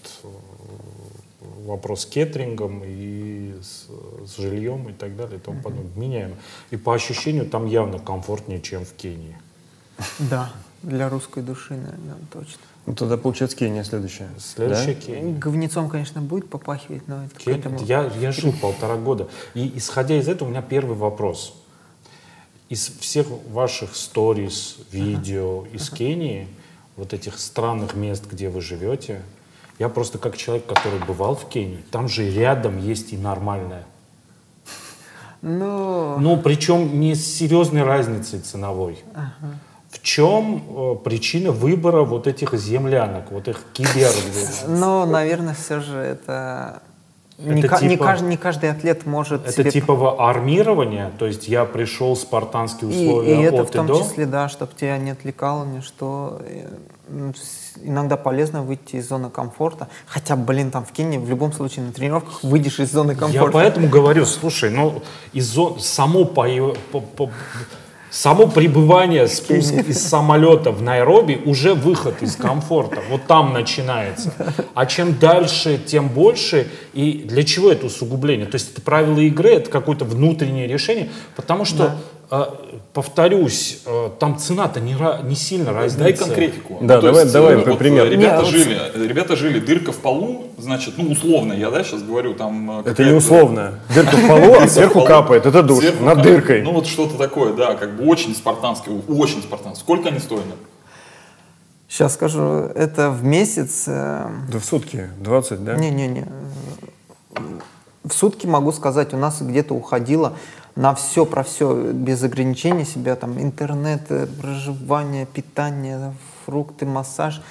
вопрос 1.70 2.02
с 2.02 2.06
кеттерингом 2.06 2.82
и 2.84 3.54
с, 3.62 3.86
с 4.28 4.36
жильем 4.36 4.88
и 4.88 4.92
так 4.92 5.16
далее 5.16 5.38
и 5.38 5.40
тому 5.40 5.62
подобное. 5.62 5.90
Меняемо. 5.96 6.34
И 6.70 6.76
по 6.76 6.94
ощущению 6.94 7.46
там 7.46 7.66
явно 7.66 7.98
комфортнее, 7.98 8.60
чем 8.60 8.84
в 8.84 8.92
Кении. 8.92 9.36
Да, 10.18 10.52
для 10.82 11.08
русской 11.08 11.42
души, 11.42 11.74
наверное, 11.74 12.16
точно. 12.32 12.60
Ну, 12.86 12.94
тогда, 12.94 13.16
получается, 13.18 13.56
Кения 13.56 13.84
следующая. 13.84 14.30
Следующая 14.38 14.94
Да? 14.94 15.00
Кения. 15.00 15.38
Говнецом, 15.38 15.88
конечно, 15.90 16.20
будет 16.22 16.48
попахивать, 16.48 17.06
но 17.06 17.24
это 17.24 17.34
Кен- 17.36 17.54
к 17.54 17.58
этому- 17.58 17.84
Я, 17.84 18.10
я 18.18 18.32
жил 18.32 18.52
полтора 18.52 18.96
года. 18.96 19.28
И 19.54 19.72
исходя 19.76 20.18
из 20.18 20.28
этого, 20.28 20.48
у 20.48 20.50
меня 20.50 20.62
первый 20.62 20.96
вопрос. 20.96 21.54
Из 22.68 22.86
всех 23.00 23.26
ваших 23.50 23.94
сторис, 23.96 24.78
видео 24.92 25.66
из 25.72 25.90
Кении, 25.90 26.48
вот 26.96 27.12
этих 27.12 27.38
странных 27.38 27.94
мест, 27.94 28.24
где 28.30 28.48
вы 28.48 28.60
живете, 28.60 29.22
я 29.80 29.88
просто 29.88 30.18
как 30.18 30.36
человек, 30.36 30.66
который 30.66 30.98
бывал 31.08 31.34
в 31.34 31.48
Кении, 31.48 31.82
там 31.90 32.06
же 32.06 32.30
рядом 32.30 32.78
есть 32.78 33.14
и 33.14 33.16
нормальное. 33.16 33.84
Ну, 35.40 36.18
Ну, 36.18 36.36
причем 36.36 37.00
не 37.00 37.14
с 37.14 37.24
серьезной 37.38 37.82
разницей 37.82 38.40
ценовой. 38.40 39.02
В 39.88 40.02
чем 40.02 40.62
э, 40.68 40.94
причина 41.02 41.50
выбора 41.50 42.02
вот 42.02 42.26
этих 42.26 42.54
землянок, 42.54 43.32
вот 43.32 43.48
их 43.48 43.60
кибер? 43.72 44.10
но, 44.68 45.04
наверное, 45.06 45.54
все 45.54 45.80
же 45.80 45.96
это... 45.96 46.82
Не, 47.38 47.60
Это 47.60 47.68
ка- 47.68 47.80
не 47.82 47.88
типа- 47.90 48.04
каждый, 48.04 48.28
не 48.28 48.36
каждый 48.36 48.70
атлет 48.70 49.06
может 49.06 49.42
Это 49.44 49.52
себе... 49.52 49.70
типа 49.70 49.94
во- 49.94 50.28
армирование, 50.28 51.10
то 51.18 51.26
есть 51.26 51.48
я 51.48 51.64
пришел 51.64 52.14
спартанские 52.14 52.92
и, 52.92 53.06
условия 53.08 53.40
и 53.40 53.42
это 53.42 53.62
от 53.62 53.68
в 53.68 53.72
том 53.72 53.86
и 53.86 53.88
до. 53.88 54.00
числе, 54.04 54.26
да, 54.26 54.48
чтобы 54.50 54.72
тебя 54.78 54.98
не 54.98 55.10
отвлекало 55.12 55.64
ничто. 55.64 56.40
Иногда 57.82 58.16
полезно 58.16 58.62
выйти 58.62 58.96
из 58.96 59.08
зоны 59.08 59.30
комфорта. 59.30 59.88
Хотя, 60.06 60.36
блин, 60.36 60.70
там 60.70 60.84
в 60.84 60.92
Кении 60.92 61.18
в 61.18 61.28
любом 61.28 61.52
случае 61.52 61.84
на 61.86 61.92
тренировках 61.92 62.42
выйдешь 62.42 62.80
из 62.80 62.90
зоны 62.92 63.12
Я 63.12 63.16
комфорта. 63.18 63.52
поэтому 63.52 63.88
говорю, 63.88 64.26
слушай, 64.26 64.70
ну 64.70 65.02
из 65.32 65.46
зон- 65.46 65.78
само 65.80 66.24
по- 66.24 67.00
по- 67.16 67.30
само 68.10 68.48
пребывание, 68.48 69.28
спуск 69.28 69.72
из 69.72 70.02
самолета 70.04 70.72
в 70.72 70.82
Найроби 70.82 71.40
уже 71.46 71.74
выход 71.74 72.22
из 72.22 72.34
комфорта. 72.36 73.00
Вот 73.08 73.26
там 73.26 73.52
начинается. 73.52 74.32
А 74.74 74.86
чем 74.86 75.16
дальше, 75.18 75.78
тем 75.78 76.08
больше. 76.08 76.68
И 76.92 77.24
для 77.24 77.44
чего 77.44 77.70
это 77.70 77.86
усугубление? 77.86 78.46
То 78.46 78.56
есть 78.56 78.72
это 78.72 78.82
правила 78.82 79.20
игры, 79.20 79.50
это 79.50 79.70
какое-то 79.70 80.04
внутреннее 80.04 80.66
решение. 80.66 81.08
Потому 81.36 81.64
что, 81.64 81.84
э, 81.84 81.90
повторюсь, 82.92 83.80
э, 83.86 84.10
там 84.20 84.38
цена-то 84.38 84.80
не, 84.80 84.96
не 85.28 85.34
сильно 85.34 85.72
разница. 85.72 86.04
Дай 86.04 86.12
конкретику. 86.12 86.78
Да, 86.80 86.96
Ну, 86.96 87.00
то 87.00 87.06
давай- 87.08 87.22
есть, 87.22 87.32
давай 87.32 87.54
э, 87.54 87.64
вот, 87.64 87.78
пример. 87.78 88.06
э, 88.06 88.10
Ребята 88.10 88.36
Не, 88.36 88.42
вот 88.42 88.46
жили, 88.50 88.78
э, 88.94 89.06
ребята 89.06 89.36
жили, 89.36 89.58
дырка 89.58 89.90
в 89.92 89.96
полу, 89.98 90.44
значит, 90.56 90.94
ну 90.96 91.10
условно, 91.10 91.52
я 91.52 91.70
да 91.70 91.82
сейчас 91.82 92.02
говорю, 92.02 92.34
там. 92.34 92.80
Это 92.80 93.04
не 93.04 93.12
условно. 93.12 93.80
Дырка 93.94 94.16
в 94.16 94.28
полу, 94.28 94.54
а 94.60 94.68
сверху 94.68 95.04
капает. 95.04 95.44
Это 95.46 95.62
душ. 95.62 95.84
Над 96.00 96.22
дыркой. 96.22 96.62
Ну 96.62 96.72
вот 96.72 96.86
что-то 96.86 97.16
такое, 97.18 97.52
да, 97.52 97.74
как 97.74 97.96
бы 97.96 98.04
очень 98.04 98.34
спартанское, 98.34 98.94
очень 99.08 99.42
спартанское. 99.42 99.82
Сколько 99.82 100.08
они 100.10 100.20
стоят? 100.20 100.44
Сейчас 101.88 102.14
скажу, 102.14 102.40
это 102.74 103.10
в 103.10 103.24
месяц... 103.24 103.84
Да 103.86 104.58
в 104.60 104.64
сутки 104.64 105.10
20, 105.18 105.64
да? 105.64 105.74
Не-не-не. 105.74 106.26
В 108.04 108.12
сутки 108.12 108.46
могу 108.46 108.70
сказать, 108.72 109.12
у 109.12 109.16
нас 109.16 109.42
где-то 109.42 109.74
уходило 109.74 110.34
на 110.76 110.94
все 110.94 111.26
про 111.26 111.42
все, 111.42 111.92
без 111.92 112.22
ограничений 112.22 112.84
себя, 112.84 113.16
там, 113.16 113.40
интернет, 113.40 114.02
э, 114.10 114.26
проживание, 114.26 115.26
питание, 115.26 116.14
фрукты, 116.44 116.86
массаж, 116.86 117.42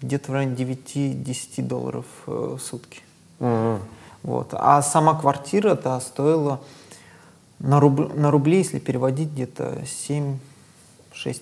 где-то 0.00 0.30
в 0.32 0.34
районе 0.34 0.54
9-10 0.56 1.62
долларов 1.62 2.06
э, 2.26 2.56
в 2.58 2.62
сутки. 2.62 3.00
Вот. 4.22 4.48
А 4.52 4.80
сама 4.82 5.14
квартира 5.18 5.74
да, 5.74 6.00
стоила 6.00 6.60
на, 7.58 7.78
руб- 7.78 8.14
на 8.18 8.30
рубли, 8.30 8.58
если 8.58 8.78
переводить, 8.78 9.30
где-то 9.30 9.82
7-6 9.84 10.36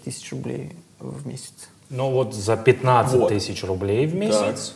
тысяч 0.05 0.30
рублей 0.33 0.76
в 0.99 1.26
месяц. 1.26 1.53
Ну 1.91 2.11
вот 2.11 2.35
за 2.35 2.57
15 2.57 3.14
Вот. 3.20 3.28
тысяч 3.28 3.62
рублей 3.64 4.07
в 4.07 4.14
месяц 4.14 4.74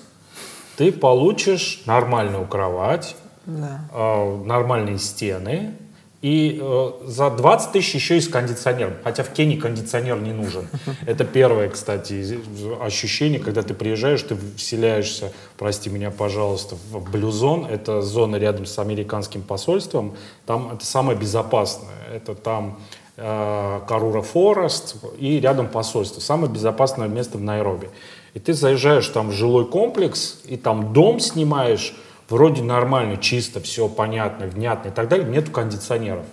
ты 0.76 0.92
получишь 0.92 1.82
нормальную 1.86 2.46
кровать, 2.46 3.16
Да. 3.46 3.80
э, 3.92 4.42
нормальные 4.44 4.98
стены, 4.98 5.74
и 6.22 6.58
э, 6.60 6.90
за 7.04 7.30
20 7.30 7.72
тысяч 7.72 7.94
еще 7.94 8.16
и 8.16 8.20
с 8.20 8.28
кондиционером. 8.28 8.94
Хотя 9.04 9.22
в 9.22 9.30
Кении 9.30 9.56
кондиционер 9.56 10.20
не 10.20 10.32
нужен. 10.32 10.68
Это 11.06 11.24
первое, 11.24 11.68
кстати, 11.68 12.14
из- 12.14 12.34
ощущение, 12.80 13.38
когда 13.38 13.62
ты 13.62 13.74
приезжаешь, 13.74 14.22
ты 14.22 14.36
вселяешься, 14.56 15.32
прости 15.58 15.90
меня, 15.90 16.10
пожалуйста, 16.10 16.76
в 16.90 17.10
блюзон. 17.10 17.66
Это 17.66 18.02
зона 18.02 18.36
рядом 18.36 18.66
с 18.66 18.78
американским 18.78 19.42
посольством. 19.42 20.16
Там 20.46 20.72
это 20.72 20.86
самое 20.86 21.18
безопасное. 21.18 21.94
Это 22.12 22.34
там 22.34 22.80
э, 23.16 23.80
Карура 23.86 24.22
Форест 24.22 24.96
и 25.18 25.38
рядом 25.38 25.68
посольство. 25.68 26.20
Самое 26.20 26.50
безопасное 26.50 27.08
место 27.08 27.36
в 27.36 27.42
Найроби. 27.42 27.90
И 28.32 28.38
ты 28.38 28.52
заезжаешь 28.52 29.08
там 29.08 29.30
в 29.30 29.32
жилой 29.32 29.66
комплекс, 29.66 30.40
и 30.44 30.56
там 30.56 30.92
дом 30.92 31.20
снимаешь, 31.20 31.94
вроде 32.28 32.62
нормально, 32.62 33.16
чисто, 33.16 33.60
все 33.60 33.88
понятно, 33.88 34.46
внятно 34.46 34.88
и 34.88 34.92
так 34.92 35.08
далее, 35.08 35.28
нету 35.28 35.50
кондиционеров. 35.50 36.26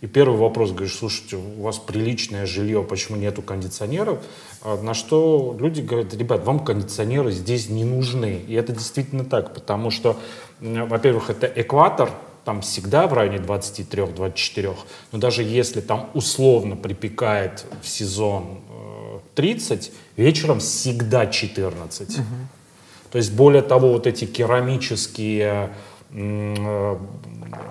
И 0.00 0.06
первый 0.06 0.38
вопрос, 0.38 0.72
говоришь, 0.72 0.96
слушайте, 0.96 1.36
у 1.36 1.62
вас 1.62 1.78
приличное 1.78 2.44
жилье, 2.44 2.82
почему 2.82 3.16
нету 3.16 3.40
кондиционеров? 3.40 4.22
А 4.60 4.78
На 4.82 4.92
что 4.92 5.56
люди 5.58 5.80
говорят, 5.80 6.12
ребят, 6.12 6.44
вам 6.44 6.60
кондиционеры 6.60 7.30
здесь 7.30 7.70
не 7.70 7.84
нужны. 7.84 8.42
И 8.46 8.52
это 8.52 8.72
действительно 8.72 9.24
так, 9.24 9.54
потому 9.54 9.90
что, 9.90 10.18
во-первых, 10.60 11.30
это 11.30 11.46
экватор, 11.46 12.10
там 12.44 12.60
всегда 12.60 13.06
в 13.06 13.14
районе 13.14 13.38
23-24, 13.38 14.76
но 15.12 15.18
даже 15.18 15.42
если 15.42 15.80
там 15.80 16.10
условно 16.12 16.76
припекает 16.76 17.64
в 17.82 17.88
сезон 17.88 18.60
э, 18.68 19.18
30, 19.34 19.90
вечером 20.16 20.60
всегда 20.60 21.26
14. 21.26 22.18
То 23.14 23.18
есть, 23.18 23.32
более 23.32 23.62
того, 23.62 23.92
вот 23.92 24.08
эти 24.08 24.24
керамические, 24.24 25.70
э, 26.10 26.96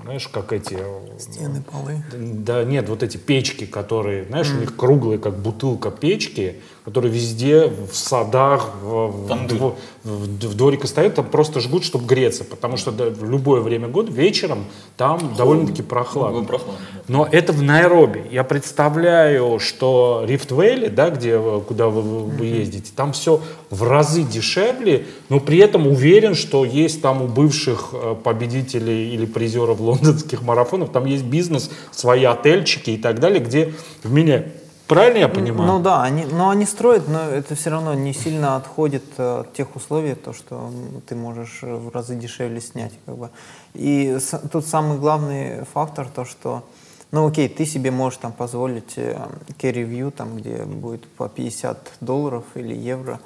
знаешь, 0.03 0.27
как 0.27 0.51
эти... 0.53 0.75
э, 0.79 0.99
Стены, 1.17 1.61
полы. 1.71 2.03
Да 2.13 2.63
нет, 2.63 2.89
вот 2.89 3.03
эти 3.03 3.17
печки, 3.17 3.65
которые, 3.65 4.25
знаешь, 4.25 4.51
у 4.51 4.59
них 4.59 4.75
круглые, 4.75 5.17
как 5.19 5.37
бутылка 5.37 5.91
печки, 5.91 6.57
которые 6.85 7.13
везде, 7.13 7.67
в 7.67 7.95
садах, 7.95 8.71
в, 8.81 9.07
в, 9.07 9.75
в- 10.03 10.47
в 10.47 10.55
дворике 10.55 10.87
стоят, 10.87 11.15
там 11.15 11.25
просто 11.25 11.61
жгут, 11.61 11.85
чтобы 11.85 12.05
греться, 12.05 12.43
потому 12.43 12.75
что 12.75 12.91
да, 12.91 13.05
в 13.09 13.23
любое 13.29 13.61
время 13.61 13.87
года 13.87 14.11
вечером 14.11 14.65
там 14.97 15.33
довольно-таки 15.37 15.81
прохладно. 15.81 16.39
Ну, 16.41 16.45
прохладно. 16.45 16.81
Но 17.07 17.25
это 17.31 17.53
в 17.53 17.61
Найроби. 17.61 18.25
Я 18.31 18.43
представляю, 18.43 19.59
что 19.59 20.23
Рифт 20.27 20.51
Вэлли, 20.51 20.87
да, 20.89 21.09
где, 21.09 21.37
вы- 21.37 21.61
куда 21.61 21.87
вы, 21.87 22.01
вы- 22.01 22.23
вы 22.25 22.45
ездите, 22.47 22.91
там 22.93 23.13
все 23.13 23.39
в 23.69 23.83
разы 23.83 24.23
дешевле, 24.23 25.05
но 25.29 25.39
при 25.39 25.59
этом 25.59 25.87
уверен, 25.87 26.35
что 26.35 26.65
есть 26.65 27.01
там 27.01 27.21
у 27.21 27.27
бывших 27.27 27.89
э, 27.93 28.15
победителей 28.21 29.13
или 29.13 29.25
призеров 29.25 29.79
лондонских 29.93 30.41
марафонов, 30.41 30.91
там 30.91 31.05
есть 31.05 31.23
бизнес, 31.25 31.69
свои 31.91 32.23
отельчики 32.25 32.91
и 32.91 32.97
так 32.97 33.19
далее, 33.19 33.39
где 33.39 33.73
в 34.03 34.11
меня... 34.11 34.43
Правильно 34.87 35.19
я 35.19 35.29
понимаю? 35.29 35.71
Ну 35.71 35.79
да, 35.81 36.03
они, 36.03 36.25
но 36.25 36.49
они 36.49 36.65
строят, 36.65 37.07
но 37.07 37.21
это 37.21 37.55
все 37.55 37.69
равно 37.69 37.93
не 37.93 38.13
сильно 38.13 38.57
отходит 38.57 39.03
э, 39.17 39.39
от 39.39 39.53
тех 39.53 39.75
условий, 39.77 40.13
то, 40.13 40.33
что 40.33 40.69
ты 41.07 41.15
можешь 41.15 41.59
э, 41.63 41.73
в 41.73 41.89
разы 41.95 42.15
дешевле 42.15 42.59
снять. 42.59 42.91
Как 43.05 43.15
бы. 43.17 43.29
И 43.73 44.17
с- 44.19 44.37
тут 44.51 44.67
самый 44.67 44.97
главный 44.99 45.63
фактор, 45.73 46.07
то, 46.13 46.25
что, 46.25 46.63
ну 47.11 47.25
окей, 47.25 47.47
ты 47.47 47.65
себе 47.65 47.91
можешь 47.91 48.19
там 48.19 48.33
позволить 48.33 48.97
carry 48.97 49.89
view, 49.89 50.11
там, 50.11 50.35
где 50.35 50.63
будет 50.65 51.07
по 51.07 51.29
50 51.29 51.93
долларов 52.01 52.43
или 52.55 52.75
евро 52.75 53.21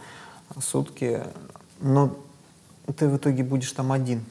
в 0.56 0.62
сутки, 0.62 1.22
но 1.82 2.12
ты 2.98 3.08
в 3.10 3.18
итоге 3.18 3.44
будешь 3.44 3.72
там 3.72 3.92
один. 3.92 4.24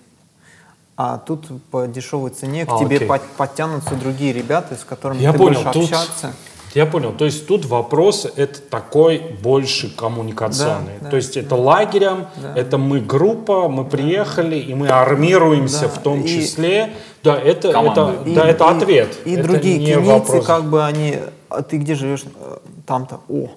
А 0.96 1.18
тут 1.18 1.46
по 1.70 1.86
дешевой 1.86 2.30
цене 2.30 2.64
к 2.64 2.72
А, 2.72 2.78
тебе 2.78 2.96
окей. 2.96 3.08
под- 3.08 3.22
подтянутся 3.36 3.94
другие 3.96 4.32
ребята, 4.32 4.74
с 4.76 4.84
которыми 4.84 5.20
Я 5.20 5.32
ты 5.32 5.38
понял, 5.38 5.60
будешь 5.60 5.72
тут- 5.72 5.82
общаться. 5.84 6.32
Я 6.74 6.84
понял. 6.84 7.12
То 7.12 7.24
есть 7.24 7.46
тут 7.46 7.64
вопрос 7.66 8.26
это 8.36 8.60
такой 8.60 9.18
больше 9.42 9.94
коммуникационный. 9.96 10.94
Да, 11.00 11.04
да, 11.04 11.10
То 11.10 11.16
есть 11.16 11.36
это 11.36 11.54
лагерем, 11.56 12.26
это 12.54 12.76
мы 12.78 13.00
группа, 13.00 13.68
мы 13.68 13.84
приехали 13.84 14.56
и 14.56 14.74
мы 14.74 14.88
армируемся 14.88 15.82
Да, 15.82 15.88
в 15.88 15.98
том 16.02 16.20
и- 16.22 16.28
числе. 16.28 16.92
Да, 17.22 17.34
это, 17.36 17.68
это, 17.70 18.14
да, 18.26 18.44
это 18.46 18.68
ответ. 18.68 19.16
И 19.24 19.34
Это 19.34 19.42
другие 19.44 19.78
кенийцы, 19.78 20.00
вопрос. 20.00 20.46
как 20.46 20.64
бы 20.64 20.84
они, 20.84 21.18
а 21.48 21.62
ты 21.62 21.76
где 21.78 21.94
живешь? 21.94 22.24
Э, 22.40 22.58
Там-то, 22.86 23.20
о, 23.28 23.48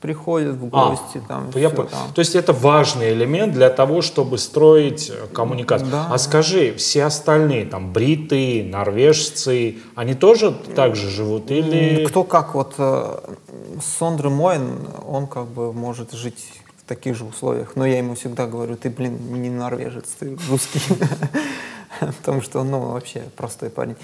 приходят 0.00 0.56
в 0.56 0.68
А, 0.72 0.90
гости, 0.90 1.22
там, 1.26 1.50
я 1.54 1.70
понял. 1.70 1.88
там. 1.88 2.12
То 2.14 2.20
есть 2.20 2.34
это 2.34 2.52
важный 2.52 3.12
элемент 3.12 3.54
для 3.54 3.70
того, 3.70 4.02
чтобы 4.02 4.38
строить 4.38 5.10
э, 5.10 5.26
коммуникацию. 5.32 5.90
Да. 5.90 6.08
А 6.10 6.18
скажи, 6.18 6.74
все 6.74 7.04
остальные, 7.04 7.66
там, 7.66 7.92
бриты, 7.92 8.62
норвежцы, 8.64 9.78
они 9.94 10.14
тоже 10.14 10.52
так 10.74 10.96
же 10.96 11.08
живут? 11.10 11.50
Или... 11.50 12.04
Кто 12.06 12.24
как, 12.24 12.54
вот 12.54 12.74
э, 12.78 13.18
Сондра 13.98 14.28
Моин, 14.28 14.78
он 15.06 15.26
как 15.26 15.46
бы 15.46 15.72
может 15.72 16.12
жить 16.12 16.44
в 16.84 16.88
таких 16.88 17.16
же 17.16 17.24
условиях, 17.24 17.72
но 17.74 17.86
я 17.86 17.98
ему 17.98 18.14
всегда 18.14 18.46
говорю, 18.46 18.76
ты, 18.76 18.90
блин, 18.90 19.18
не 19.42 19.50
норвежец, 19.50 20.08
ты 20.18 20.36
русский. 20.48 20.80
Потому 22.00 22.42
что, 22.42 22.62
ну, 22.62 22.80
вообще 22.92 23.24
простой 23.36 23.70
парень. 23.70 23.96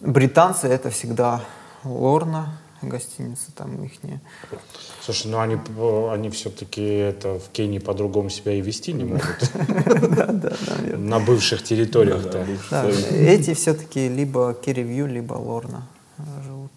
Британцы 0.00 0.68
это 0.68 0.90
всегда 0.90 1.40
Лорна, 1.82 2.58
гостиница 2.82 3.52
там 3.54 3.82
их 3.84 3.92
Слушай, 5.04 5.26
ну 5.30 5.38
они, 5.38 5.58
они 6.10 6.30
все-таки 6.30 6.82
это 6.82 7.38
в 7.38 7.50
Кении 7.52 7.78
по-другому 7.78 8.30
себя 8.30 8.52
и 8.52 8.62
вести 8.62 8.94
не 8.94 9.04
могут. 9.04 9.50
На 10.96 11.18
бывших 11.20 11.62
территориях-то. 11.62 12.46
Эти 13.10 13.52
все-таки 13.52 14.08
либо 14.08 14.54
Керривью, 14.54 15.06
либо 15.06 15.34
Лорна 15.34 15.86
э, 16.16 16.22
живут. 16.46 16.70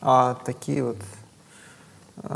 А 0.00 0.34
такие 0.46 0.82
вот 0.82 0.96
э, 2.22 2.28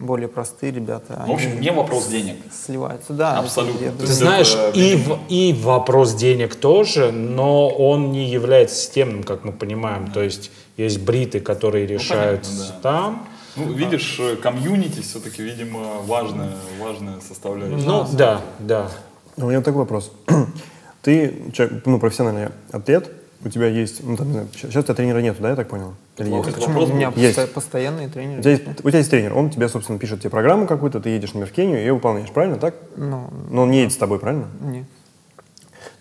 более 0.00 0.28
простые 0.28 0.72
ребята, 0.72 1.22
В 1.26 1.32
общем, 1.32 1.60
не 1.60 1.70
вопрос 1.70 2.06
денег. 2.06 2.36
сливаются. 2.50 3.12
Да, 3.12 3.38
Абсолютно. 3.40 3.92
Ты 3.92 4.06
знаешь, 4.06 4.56
и, 4.74 4.96
в- 4.96 5.18
и 5.28 5.52
вопрос 5.52 6.14
денег 6.14 6.54
тоже, 6.54 7.12
но 7.12 7.68
он 7.68 8.10
не 8.10 8.24
является 8.30 8.76
системным, 8.76 9.22
как 9.22 9.44
мы 9.44 9.52
понимаем. 9.52 10.10
То 10.12 10.22
есть 10.22 10.50
есть 10.78 11.00
бриты, 11.02 11.40
которые 11.40 11.86
решают 11.86 12.42
понятно, 12.42 12.66
да. 12.68 12.80
там. 12.80 13.28
Ну, 13.56 13.72
видишь, 13.72 14.18
э, 14.20 14.36
комьюнити 14.36 15.00
все-таки, 15.00 15.42
видимо, 15.42 16.02
важная, 16.06 16.52
важная 16.80 17.20
составляющая. 17.20 17.86
Ну, 17.86 18.06
да, 18.12 18.40
да. 18.58 18.90
А 19.38 19.44
У 19.44 19.48
меня 19.48 19.60
такой 19.60 19.80
вопрос. 19.80 20.12
Ты 21.02 21.50
человек, 21.52 21.82
ну, 21.86 21.98
профессиональный 21.98 22.48
атлет, 22.72 23.10
у 23.44 23.48
тебя 23.48 23.66
есть, 23.68 24.02
ну, 24.02 24.16
там, 24.16 24.26
не 24.28 24.32
знаю, 24.32 24.48
сейчас 24.54 24.76
у 24.76 24.82
тебя 24.82 24.94
тренера 24.94 25.18
нету, 25.18 25.42
да, 25.42 25.50
я 25.50 25.56
так 25.56 25.68
понял? 25.68 25.94
Или 26.18 26.30
есть? 26.30 26.54
Почему? 26.54 26.82
У 26.82 26.86
меня. 26.86 27.12
Есть. 27.14 27.38
посто- 27.38 27.46
постоянные 27.46 28.08
тренеры. 28.08 28.40
У 28.40 28.42
тебя, 28.42 28.50
есть, 28.52 28.64
у 28.82 28.88
тебя 28.88 28.98
есть 28.98 29.10
тренер, 29.10 29.34
он 29.36 29.50
тебе, 29.50 29.68
собственно, 29.68 29.98
пишет 29.98 30.20
тебе 30.20 30.30
программу 30.30 30.66
какую-то, 30.66 31.00
ты 31.00 31.10
едешь, 31.10 31.28
например, 31.28 31.48
в 31.48 31.52
Кению 31.52 31.78
и 31.78 31.80
ее 31.82 31.92
выполняешь, 31.94 32.30
правильно, 32.30 32.56
так? 32.56 32.74
Ну, 32.96 33.28
Но 33.50 33.62
он 33.62 33.70
не 33.70 33.78
едет 33.78 33.92
с 33.92 33.96
тобой, 33.96 34.18
правильно? 34.18 34.46
не. 34.60 34.84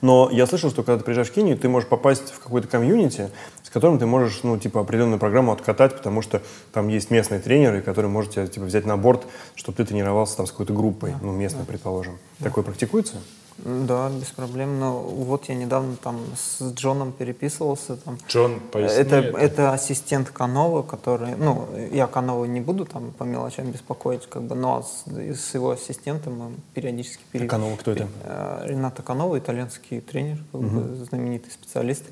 Но 0.06 0.30
я 0.32 0.45
слышал, 0.45 0.70
что 0.70 0.84
когда 0.84 0.99
ты 0.99 1.03
приезжаешь 1.03 1.30
в 1.30 1.34
Кению, 1.34 1.58
ты 1.58 1.68
можешь 1.68 1.89
попасть 1.89 2.30
в 2.30 2.38
какой-то 2.38 2.68
комьюнити, 2.68 3.32
с 3.64 3.72
которым 3.72 3.97
ты 3.97 4.06
можешь, 4.06 4.41
ну, 4.43 4.56
типа, 4.56 4.82
определенную 4.82 5.18
программу 5.18 5.51
откатать, 5.51 5.97
потому 5.97 6.22
что 6.22 6.43
там 6.74 6.89
есть 6.89 7.10
местные 7.10 7.39
тренеры, 7.39 7.82
которые 7.82 8.12
могут 8.12 8.30
тебя, 8.30 8.45
типа, 8.45 8.68
взять 8.68 8.86
на 8.86 8.97
борт, 8.97 9.26
чтобы 9.56 9.78
ты 9.78 9.84
тренировался 9.84 10.38
там 10.38 10.45
с 10.45 10.51
какой-то 10.51 10.74
группой, 10.74 11.16
ну, 11.24 11.32
местной, 11.32 11.66
предположим. 11.66 12.20
Такое 12.38 12.64
практикуется? 12.64 13.16
Да, 13.58 14.10
без 14.10 14.28
проблем. 14.28 14.80
Но 14.80 14.99
вот 14.99 15.45
я 15.45 15.56
недавно 15.56 15.95
там 15.95 16.20
с 16.36 16.62
Джоном 16.74 17.14
переписывался. 17.14 17.95
Там. 17.97 18.18
Джон, 18.28 18.60
поясни 18.60 18.97
это, 18.97 19.16
это. 19.18 19.38
это 19.38 19.74
ассистент 19.74 20.30
Канова, 20.30 20.84
который, 20.84 21.36
ну, 21.36 21.68
я 21.91 22.08
Канова 22.08 22.45
не 22.45 22.60
буду 22.60 22.86
там 22.86 23.12
по 23.12 23.24
мелочам 23.24 23.72
беспокоить, 23.72 24.28
как 24.28 24.43
бы, 24.43 24.56
но 24.56 24.84
с, 24.84 25.10
с 25.10 25.53
его 25.53 25.72
ассистентом 25.72 26.38
мы 26.38 26.51
периодически 26.74 27.24
пере- 27.32 27.47
Канова 27.47 27.76
кто 27.78 27.91
это? 27.91 28.08
Э, 28.24 28.64
Рената 28.66 29.01
Канова, 29.03 29.39
итальянский 29.39 30.01
тренер, 30.01 30.43
как 30.51 30.62
бы, 30.62 30.95
знаменитый 31.06 31.51
специалист. 31.51 32.03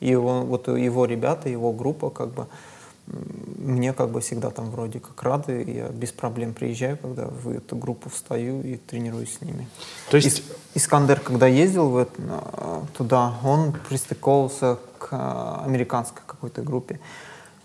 И 0.00 0.14
он, 0.14 0.46
вот 0.46 0.68
его 0.68 1.04
ребята, 1.06 1.48
его 1.48 1.72
группа, 1.72 2.10
как 2.10 2.28
бы, 2.32 2.46
мне 3.06 3.92
как 3.92 4.10
бы 4.10 4.20
всегда 4.20 4.50
там 4.50 4.70
вроде 4.70 5.00
как 5.00 5.22
рады, 5.22 5.62
я 5.66 5.88
без 5.88 6.12
проблем 6.12 6.54
приезжаю, 6.54 6.96
когда 6.98 7.26
в 7.26 7.48
эту 7.50 7.76
группу 7.76 8.10
встаю 8.10 8.62
и 8.62 8.76
тренируюсь 8.76 9.38
с 9.38 9.40
ними. 9.40 9.68
То 10.10 10.16
есть- 10.16 10.40
Ис- 10.40 10.56
Искандер, 10.74 11.20
когда 11.20 11.46
ездил 11.46 11.88
в 11.90 11.96
это, 11.96 12.12
э, 12.18 12.80
туда, 12.96 13.34
он 13.44 13.72
пристыковывался 13.88 14.78
к 14.98 15.08
э, 15.12 15.64
американской 15.64 16.22
какой-то 16.26 16.62
группе. 16.62 16.98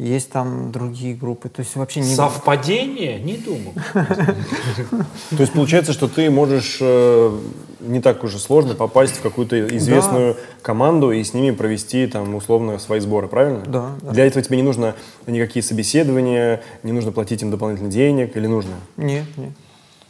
Есть 0.02 0.32
там 0.32 0.72
другие 0.72 1.14
группы, 1.14 1.48
то 1.48 1.60
есть 1.60 1.76
вообще 1.76 2.00
не... 2.00 2.16
Совпадение? 2.16 3.20
Не 3.20 3.38
думаю. 3.38 3.76
То 3.94 5.38
есть 5.38 5.54
получается, 5.54 5.94
что 5.94 6.08
ты 6.08 6.32
можешь 6.32 6.80
э, 6.82 7.40
не 7.82 8.02
так 8.02 8.24
уже 8.24 8.40
сложно 8.40 8.74
попасть 8.74 9.18
в 9.18 9.22
какую-то 9.22 9.78
известную 9.78 10.38
команду 10.64 11.12
и 11.12 11.24
с 11.24 11.36
ними 11.36 11.52
провести 11.52 12.08
там 12.08 12.34
условно 12.34 12.80
свои 12.80 13.00
сборы, 13.00 13.28
правильно? 13.28 13.64
Да, 13.68 13.92
да. 14.02 14.12
Для 14.12 14.26
этого 14.26 14.44
тебе 14.44 14.58
не 14.58 14.64
нужно 14.64 14.96
никакие 15.28 15.62
собеседования, 15.62 16.64
не 16.82 16.94
нужно 16.94 17.12
платить 17.12 17.44
им 17.44 17.52
дополнительных 17.52 17.92
денег 17.92 18.36
или 18.36 18.48
нужно? 18.48 18.74
Нет, 18.98 19.26
нет. 19.38 19.52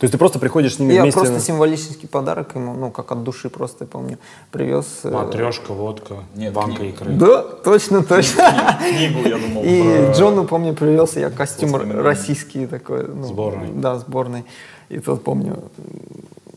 То 0.02 0.06
есть 0.06 0.14
ты 0.14 0.18
просто 0.18 0.40
приходишь 0.40 0.78
с 0.78 0.80
ними 0.80 0.94
Я 0.94 1.04
вместе. 1.04 1.20
просто 1.20 1.36
на- 1.36 1.40
символический 1.40 2.10
подарок 2.10 2.56
ему, 2.56 2.74
ну, 2.74 2.90
как 2.90 3.12
от 3.12 3.22
души 3.24 3.52
просто, 3.52 3.86
помню, 3.86 4.18
привез. 4.50 5.02
э, 5.04 5.12
Матрешка, 5.12 5.74
водка, 5.74 6.16
Нет, 6.36 6.54
банка 6.54 6.78
книг. 6.78 6.96
икры. 6.96 7.12
Да, 7.14 7.44
точно, 7.44 8.04
точно. 8.04 8.80
Книгу, 8.80 9.20
я 9.30 9.38
думал, 9.38 9.64
И 9.64 9.80
про- 9.84 10.12
Джону, 10.14 10.46
помню, 10.46 10.74
привез 10.74 11.18
я 11.18 11.30
костюм 11.30 11.76
российский 12.02 12.66
такой. 12.66 13.08
ну, 13.08 13.28
Сборной. 13.28 13.68
Да, 13.76 14.00
сборной. 14.00 14.44
И 14.90 14.98
тут, 14.98 15.24
помню, 15.24 15.66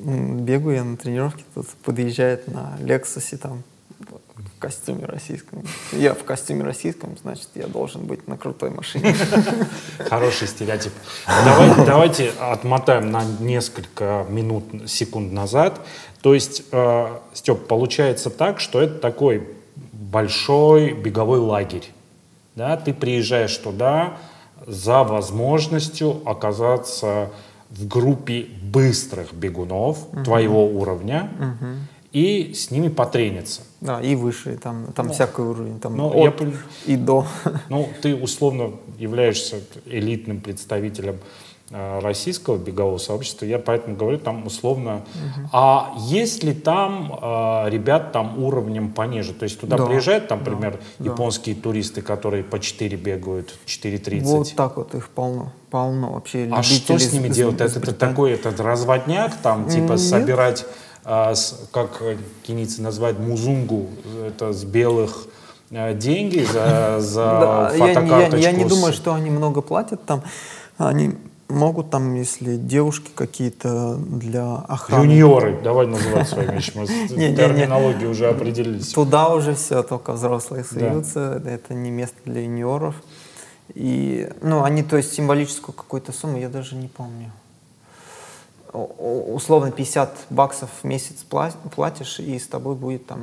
м, 0.00 0.38
бегаю 0.38 0.76
я 0.76 0.84
на 0.84 0.96
тренировке, 0.96 1.44
тут 1.54 1.66
подъезжает 1.84 2.48
на 2.48 2.78
Лексусе 2.80 3.36
там 3.36 3.62
костюме 4.64 5.04
российском. 5.04 5.62
Я 5.92 6.14
в 6.14 6.24
костюме 6.24 6.64
российском, 6.64 7.16
значит, 7.22 7.48
я 7.54 7.66
должен 7.66 8.06
быть 8.06 8.26
на 8.26 8.38
крутой 8.38 8.70
машине. 8.70 9.14
Хороший 10.08 10.48
стереотип. 10.48 10.92
Давай- 11.26 11.84
давайте 11.86 12.30
отмотаем 12.40 13.10
на 13.10 13.22
несколько 13.40 14.24
минут, 14.30 14.64
секунд 14.86 15.32
назад. 15.32 15.80
То 16.22 16.32
есть, 16.32 16.62
э, 16.72 17.18
Степ, 17.34 17.66
получается 17.66 18.30
так, 18.30 18.58
что 18.58 18.80
это 18.80 18.98
такой 18.98 19.46
большой 19.92 20.92
беговой 20.94 21.40
лагерь. 21.40 21.86
Да? 22.54 22.78
Ты 22.78 22.94
приезжаешь 22.94 23.56
туда 23.58 24.16
за 24.66 25.02
возможностью 25.04 26.22
оказаться 26.24 27.28
в 27.68 27.86
группе 27.86 28.46
быстрых 28.62 29.34
бегунов 29.34 29.98
твоего 30.24 30.66
уровня 30.66 31.28
и 32.14 32.52
с 32.54 32.70
ними 32.70 32.88
потрениться. 32.88 33.62
Да, 33.80 34.00
и 34.00 34.14
выше, 34.14 34.56
там, 34.56 34.86
там 34.94 35.10
всякий 35.10 35.42
уровень, 35.42 35.80
там 35.80 35.96
Ну, 35.96 36.22
я 36.22 36.28
от 36.30 36.40
пон- 36.40 36.54
и 36.86 36.96
до. 36.96 37.26
Ну, 37.68 37.88
ты 38.02 38.14
условно 38.14 38.70
являешься 38.98 39.56
элитным 39.84 40.40
представителем 40.40 41.16
э, 41.70 41.98
российского 41.98 42.56
бегового 42.56 42.98
сообщества, 42.98 43.46
я 43.46 43.58
поэтому 43.58 43.96
говорю 43.96 44.18
там 44.18 44.46
условно, 44.46 45.02
а 45.52 45.92
есть 45.98 46.44
ли 46.44 46.54
там 46.54 47.18
э, 47.20 47.70
ребят 47.70 48.12
там 48.12 48.38
уровнем 48.42 48.92
пониже, 48.92 49.32
то 49.34 49.42
есть 49.44 49.58
туда 49.60 49.76
Да, 49.76 49.86
приезжают, 49.86 50.28
там, 50.28 50.44
да, 50.44 50.50
например, 50.52 50.78
да. 51.00 51.04
японские 51.10 51.56
туристы, 51.56 52.00
которые 52.00 52.44
по 52.44 52.60
4 52.60 52.96
бегают, 52.96 53.58
4.30. 53.66 54.20
Вот 54.22 54.52
так 54.54 54.76
вот 54.76 54.94
их 54.94 55.08
полно. 55.08 55.52
Полно 55.70 56.12
вообще 56.12 56.48
А 56.52 56.62
что 56.62 56.96
с 56.96 57.12
ними 57.12 57.26
делать? 57.28 57.60
Это, 57.60 57.78
это 57.80 57.92
такой 57.92 58.32
этот 58.32 58.60
разводняк, 58.60 59.34
там, 59.42 59.68
типа, 59.68 59.92
Нет. 59.92 60.00
собирать, 60.00 60.64
как 61.04 61.98
э, 62.00 62.16
кенийцы 62.42 62.80
называют, 62.82 63.18
музунгу, 63.18 63.86
это 64.26 64.52
с 64.52 64.64
белых 64.64 65.26
э, 65.70 65.94
деньги 65.94 66.40
за, 66.44 66.96
за 67.00 67.24
Да, 67.24 67.70
я, 67.74 67.78
не- 67.78 67.88
я- 67.88 67.94
фотокарточку. 67.94 68.36
я 68.36 68.52
не 68.52 68.64
думаю, 68.64 68.92
что 68.92 69.14
они 69.14 69.30
много 69.30 69.60
платят 69.60 70.04
там. 70.06 70.22
Они 70.78 71.14
могут 71.48 71.90
там, 71.90 72.14
если 72.14 72.56
девушки 72.56 73.10
какие-то 73.14 73.96
для 73.96 74.54
охраны. 74.56 75.04
Юниоры, 75.04 75.60
давай 75.62 75.86
называть 75.86 76.26
своими 76.28 76.52
вещи. 76.56 76.72
Мы 76.74 76.86
терминологией 76.86 78.10
уже 78.10 78.28
определились. 78.28 78.88
Туда 78.92 79.28
уже 79.28 79.54
все, 79.54 79.82
только 79.82 80.12
взрослые 80.14 80.64
суются. 80.64 81.42
Это 81.44 81.74
не 81.74 81.90
место 81.90 82.16
для 82.24 82.40
юниоров. 82.42 82.94
И, 83.74 84.28
ну, 84.42 84.62
они, 84.62 84.82
то 84.82 84.96
есть, 84.96 85.12
символическую 85.14 85.74
какую-то 85.74 86.12
сумму, 86.12 86.38
я 86.38 86.48
даже 86.48 86.76
не 86.76 86.88
помню. 86.88 87.30
Условно 88.74 89.70
50 89.70 90.26
баксов 90.30 90.68
в 90.82 90.84
месяц 90.84 91.24
пла- 91.28 91.54
платишь, 91.74 92.18
и 92.18 92.38
с 92.38 92.46
тобой 92.48 92.74
будет 92.74 93.06
там 93.06 93.22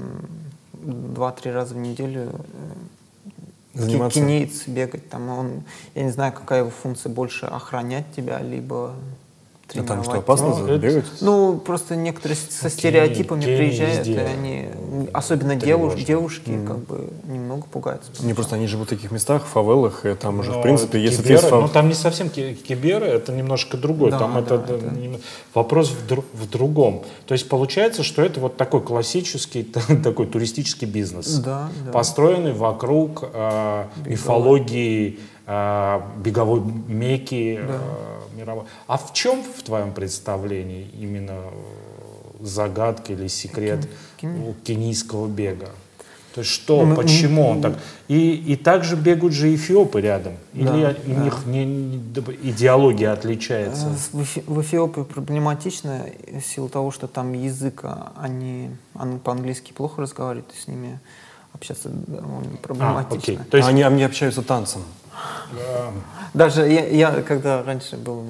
2-3 0.73 1.51
раза 1.51 1.73
в 1.75 1.77
неделю 1.77 2.31
э, 3.73 3.73
Заниматься. 3.73 4.19
кенеец 4.19 4.67
бегать. 4.67 5.09
Там 5.09 5.29
он, 5.29 5.63
я 5.93 6.03
не 6.03 6.11
знаю, 6.11 6.31
какая 6.33 6.59
его 6.61 6.69
функция 6.69 7.09
больше 7.11 7.45
охранять 7.47 8.05
тебя, 8.15 8.39
либо 8.39 8.93
А 9.71 9.73
тренировать. 9.73 9.87
там 9.87 10.03
что, 10.03 10.19
опасно 10.19 10.47
Ну, 10.49 10.65
это- 10.67 10.77
бегать? 10.77 11.05
Ну, 11.21 11.57
просто 11.57 11.95
некоторые 11.95 12.37
со 12.37 12.69
стереотипами 12.69 13.41
Кения 13.41 13.57
приезжают, 13.57 14.07
и 14.07 14.09
везде 14.11 14.21
они, 14.25 14.69
особенно 15.13 15.55
девуш, 15.55 15.95
девушки, 16.03 16.59
как 16.67 16.79
бы 16.79 17.07
немного 17.25 17.63
пугаются. 17.71 18.11
Не, 18.25 18.33
просто 18.33 18.55
они 18.55 18.67
живут 18.67 18.87
в 18.87 18.89
таких 18.89 19.11
местах, 19.11 19.45
в 19.45 19.47
фавелах, 19.47 20.05
и 20.05 20.13
там 20.15 20.39
уже, 20.39 20.51
Но 20.51 20.59
в 20.59 20.61
принципе, 20.61 20.97
это 20.97 21.07
если 21.09 21.21
ты 21.21 21.29
киберы, 21.35 21.47
фав- 21.47 21.61
Ну, 21.61 21.67
там 21.69 21.87
не 21.87 21.93
совсем 21.93 22.29
ки- 22.29 22.53
киберы, 22.53 23.05
это 23.05 23.31
немножко 23.31 23.77
другое. 23.77 24.11
Да, 24.11 24.19
там 24.19 24.33
да, 24.33 24.39
это, 24.41 24.55
это- 24.55 24.95
не- 24.95 25.19
вопрос 25.53 25.89
в, 25.89 26.05
дру- 26.11 26.25
в 26.33 26.49
другом. 26.49 27.03
То 27.25 27.33
есть 27.33 27.47
получается, 27.47 28.03
что 28.03 28.21
это 28.21 28.39
вот 28.41 28.57
такой 28.57 28.81
классический 28.81 29.63
такой 30.03 30.27
туристический 30.27 30.87
бизнес, 30.87 31.35
Да, 31.37 31.69
да. 31.85 31.91
построенный 31.91 32.53
вокруг 32.53 33.29
э, 33.33 33.85
мифологии 34.05 35.19
беговой 35.45 36.61
меки 36.87 37.59
э, 37.61 37.79
мировой. 38.37 38.65
А 38.87 38.97
в 38.97 39.13
чем 39.13 39.43
в 39.43 39.63
твоем 39.63 39.91
представлении 39.93 40.87
именно 40.99 41.31
э, 41.31 42.45
загадка 42.45 43.13
или 43.13 43.27
секрет 43.27 43.87
кенийского 44.63 45.27
бега? 45.27 45.69
То 46.33 46.41
есть 46.41 46.53
что, 46.53 46.85
Ну, 46.85 46.95
почему 46.95 47.45
он 47.49 47.61
так? 47.61 47.77
И, 48.07 48.31
и 48.35 48.55
также 48.55 48.95
бегают 48.95 49.33
же 49.33 49.53
эфиопы 49.53 49.99
рядом. 49.99 50.33
Или 50.53 50.63
Да, 50.65 50.95
у 51.05 51.19
них 51.23 51.45
не- 51.45 51.65
не- 51.65 51.97
идеология 52.43 53.11
отличается? 53.11 53.87
Э, 53.87 54.17
В, 54.17 54.21
Эфи- 54.21 54.43
в 54.47 54.61
Эфиопии 54.61 55.01
проблематично 55.03 56.05
в 56.31 56.41
силу 56.45 56.69
того, 56.69 56.91
что 56.91 57.07
там 57.07 57.33
язык, 57.33 57.81
а, 57.83 58.13
они, 58.15 58.69
они 58.93 59.17
по-английски 59.19 59.73
плохо 59.73 60.01
разговаривают, 60.03 60.49
и 60.57 60.61
с 60.61 60.67
ними 60.69 60.99
общаться 61.51 61.89
довольно 61.89 62.53
А, 62.53 62.57
проблематично. 62.65 63.17
окей. 63.17 63.37
То 63.49 63.57
есть, 63.57 63.67
они, 63.69 63.81
они 63.83 64.03
общаются 64.03 64.41
танцем. 64.41 64.83
Даже 66.33 66.61
я, 66.61 66.87
я, 66.87 67.21
когда 67.21 67.63
раньше 67.63 67.97
был 67.97 68.23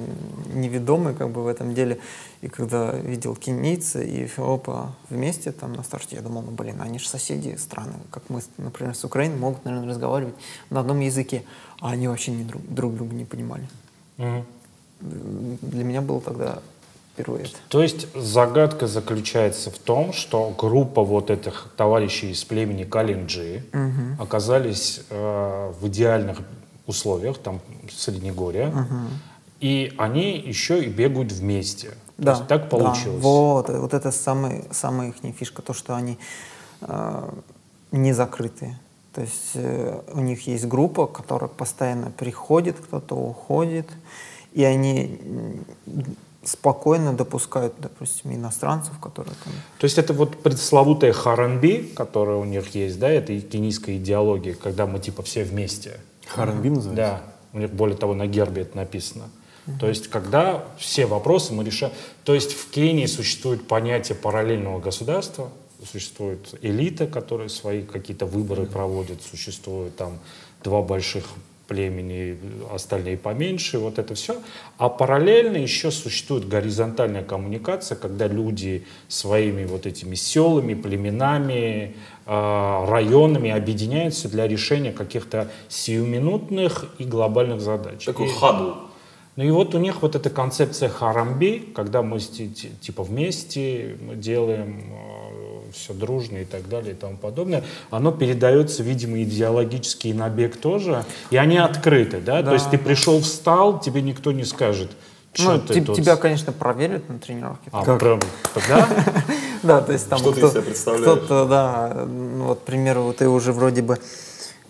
неведомый 0.52 1.14
как 1.14 1.30
бы 1.30 1.44
в 1.44 1.46
этом 1.46 1.74
деле, 1.74 1.98
и 2.40 2.48
когда 2.48 2.92
видел 2.92 3.36
кенийца 3.36 4.02
и 4.02 4.24
эфиопа 4.24 4.94
вместе 5.08 5.52
там 5.52 5.72
на 5.72 5.82
старте, 5.84 6.16
я 6.16 6.22
думал, 6.22 6.42
ну 6.42 6.50
блин, 6.50 6.80
они 6.80 6.98
же 6.98 7.08
соседи 7.08 7.56
страны, 7.56 7.94
как 8.10 8.24
мы, 8.28 8.40
например, 8.58 8.94
с 8.94 9.04
Украиной, 9.04 9.36
могут, 9.38 9.64
наверное, 9.64 9.88
разговаривать 9.88 10.34
на 10.70 10.80
одном 10.80 11.00
языке, 11.00 11.44
а 11.80 11.92
они 11.92 12.08
вообще 12.08 12.32
не 12.32 12.44
друг, 12.44 12.62
друг 12.68 12.94
друга 12.96 13.14
не 13.14 13.24
понимали. 13.24 13.68
мгм. 14.16 14.44
Для 15.00 15.84
меня 15.84 16.00
было 16.00 16.20
тогда 16.20 16.58
впервые 17.12 17.44
это. 17.44 17.56
То 17.68 17.82
есть 17.82 18.06
загадка 18.14 18.86
заключается 18.86 19.70
в 19.70 19.78
том, 19.78 20.12
что 20.12 20.54
группа 20.56 21.02
вот 21.02 21.30
этих 21.30 21.68
товарищей 21.76 22.30
из 22.30 22.44
племени 22.44 22.84
Калинджи 22.84 23.64
оказались 24.18 25.00
э, 25.10 25.72
в 25.80 25.88
идеальных 25.88 26.42
условиях, 26.86 27.38
там 27.38 27.60
Среднегорья, 27.90 28.72
и 29.60 29.92
они 29.96 30.38
еще 30.38 30.82
и 30.82 30.88
бегают 30.88 31.32
вместе. 31.32 31.94
То 32.16 32.30
есть 32.30 32.46
так 32.46 32.62
да, 32.62 32.68
получилось. 32.68 33.22
вот, 33.22 33.70
э, 33.70 33.78
вот 33.78 33.94
это 33.94 34.12
самый, 34.12 34.64
самая 34.70 35.08
их 35.08 35.34
фишка, 35.34 35.62
то, 35.62 35.72
что 35.72 35.94
они 35.94 36.18
э, 36.80 37.28
не 37.90 38.12
закрытые. 38.12 38.78
То 39.12 39.22
есть 39.22 39.52
э, 39.54 40.00
у 40.12 40.20
них 40.20 40.46
есть 40.46 40.66
группа, 40.66 41.06
которая 41.06 41.48
постоянно 41.48 42.10
приходит, 42.10 42.76
кто-то 42.78 43.14
уходит, 43.14 43.88
и 44.52 44.62
они 44.62 45.18
спокойно 46.44 47.12
допускают, 47.12 47.74
допустим, 47.78 48.34
иностранцев, 48.34 48.98
которые 49.00 49.34
там... 49.44 49.52
То 49.78 49.84
есть 49.84 49.98
это 49.98 50.12
вот 50.12 50.42
пресловутая 50.42 51.12
харанби, 51.12 51.92
которая 51.94 52.36
у 52.36 52.44
них 52.44 52.74
есть, 52.74 52.98
да, 52.98 53.08
это 53.08 53.38
кенийская 53.40 53.96
идеология, 53.96 54.54
когда 54.54 54.86
мы 54.86 54.98
типа 54.98 55.22
все 55.22 55.44
вместе. 55.44 56.00
Харанби 56.34 56.68
называется? 56.68 56.94
Да, 56.94 57.22
у 57.52 57.58
них 57.58 57.70
более 57.70 57.96
того 57.96 58.14
на 58.14 58.26
гербе 58.26 58.62
это 58.62 58.76
написано. 58.76 59.30
То 59.78 59.88
есть, 59.88 60.08
когда 60.08 60.64
все 60.76 61.06
вопросы 61.06 61.52
мы 61.52 61.64
решаем... 61.64 61.92
То 62.24 62.34
есть 62.34 62.52
в 62.52 62.70
Кении 62.70 63.06
существует 63.06 63.68
понятие 63.68 64.16
параллельного 64.16 64.80
государства, 64.80 65.50
существует 65.90 66.54
элита, 66.62 67.06
которая 67.06 67.48
свои 67.48 67.82
какие-то 67.82 68.26
выборы 68.26 68.66
проводит, 68.66 69.22
существует 69.22 69.96
там 69.96 70.18
два 70.64 70.82
больших 70.82 71.24
племени, 71.68 72.38
остальные 72.70 73.16
поменьше, 73.16 73.78
вот 73.78 73.98
это 73.98 74.14
все. 74.14 74.40
А 74.78 74.88
параллельно 74.88 75.56
еще 75.56 75.90
существует 75.90 76.46
горизонтальная 76.46 77.22
коммуникация, 77.24 77.96
когда 77.96 78.26
люди 78.26 78.84
своими 79.08 79.64
вот 79.64 79.86
этими 79.86 80.14
селами, 80.14 80.74
племенами, 80.74 81.96
районами 82.26 83.50
объединяются 83.50 84.28
для 84.28 84.46
решения 84.46 84.92
каких-то 84.92 85.48
сиюминутных 85.68 86.86
и 86.98 87.04
глобальных 87.04 87.60
задач. 87.60 88.04
Такой 88.04 88.28
И- 88.28 88.32
хадл. 88.32 88.70
ну 89.36 89.44
и 89.44 89.50
вот 89.50 89.74
у 89.74 89.78
них 89.78 90.02
вот 90.02 90.14
эта 90.14 90.30
концепция 90.30 90.88
харамби, 90.88 91.72
когда 91.74 92.02
мы 92.02 92.18
типа 92.20 93.02
вместе 93.02 93.96
мы 94.00 94.14
делаем 94.16 94.84
все 95.72 95.94
дружно 95.94 96.38
и 96.38 96.44
так 96.44 96.68
далее 96.68 96.92
и 96.92 96.94
тому 96.94 97.16
подобное, 97.16 97.64
оно 97.90 98.12
передается, 98.12 98.82
видимо, 98.82 99.22
идеологически 99.22 100.08
и 100.08 100.12
на 100.12 100.28
бег 100.28 100.56
тоже, 100.58 101.04
и 101.30 101.36
они 101.38 101.56
открыты, 101.56 102.20
да? 102.20 102.42
То 102.42 102.52
есть 102.52 102.70
ты 102.70 102.76
пришел, 102.78 103.20
встал, 103.20 103.80
тебе 103.80 104.02
никто 104.02 104.32
не 104.32 104.44
скажет, 104.44 104.90
что 105.32 105.52
Ну, 105.54 105.60
ты 105.60 105.74
те- 105.74 105.80
тут... 105.82 105.96
тебя, 105.96 106.16
конечно, 106.16 106.52
проверят 106.52 107.08
на 107.08 107.18
тренировке. 107.18 107.70
А, 107.72 107.82
прям, 107.98 108.20
да? 108.68 108.88
Да, 109.62 109.80
то 109.80 109.92
есть 109.92 110.08
там 110.08 110.18
Что 110.18 110.32
ты 110.32 110.40
себя 110.48 110.60
представляешь? 110.62 111.04
кто-то, 111.04 111.46
да, 111.46 112.04
ну, 112.06 112.46
вот, 112.46 112.60
к 112.60 112.62
примеру, 112.62 113.12
ты 113.16 113.28
уже 113.28 113.52
вроде 113.52 113.80
бы, 113.82 113.98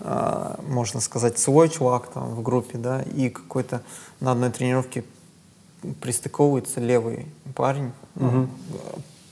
а, 0.01 0.61
можно 0.69 1.01
сказать, 1.01 1.39
свой 1.39 1.71
чувак 1.71 2.09
там 2.09 2.35
в 2.35 2.43
группе, 2.43 2.77
да, 2.79 3.03
и 3.03 3.31
какой-то 3.31 3.81
на 4.21 4.33
одной 4.33 4.51
тренировке 4.51 5.05
пристыковывается 6.01 6.81
левый 6.81 7.27
парень, 7.57 7.93
ну, 8.15 8.49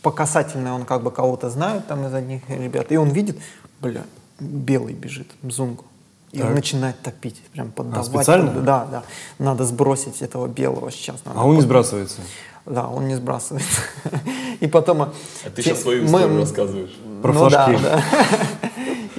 по 0.03 0.11
касательной 0.11 0.73
он 0.73 0.85
как 0.87 1.03
бы 1.03 1.11
кого-то 1.11 1.51
знает 1.51 1.87
там 1.87 2.07
из 2.07 2.15
одних 2.15 2.49
ребят, 2.49 2.91
и 2.91 2.97
он 2.97 3.11
видит, 3.11 3.39
бля, 3.81 4.05
белый 4.41 4.95
бежит, 4.95 5.29
мзунгу. 5.43 5.85
И 6.33 6.43
он 6.43 6.55
начинает 6.55 7.01
топить, 7.03 7.37
прям 7.53 7.71
поддавать. 7.73 8.07
специально? 8.07 8.51
под- 8.53 8.65
Да, 8.65 8.87
да. 8.91 9.03
Надо 9.39 9.65
сбросить 9.65 10.23
этого 10.23 10.47
белого 10.47 10.91
сейчас. 10.93 11.25
надо 11.25 11.41
А 11.41 11.45
он 11.45 11.51
не 11.53 11.57
под- 11.57 11.65
сбрасывается. 11.65 12.21
да, 12.67 12.87
он 12.89 13.09
не 13.09 13.17
сбрасывает. 13.17 13.67
И 14.61 14.67
потом... 14.69 15.03
А 15.03 15.13
ты 15.55 15.63
сейчас 15.63 15.81
свою 15.83 16.03
мы- 16.03 16.07
историю 16.21 16.41
рассказываешь. 16.41 16.99
Про 17.23 17.33
ну, 17.33 17.51
да, 17.51 17.67
флажки. 17.67 17.83
да. 17.83 18.03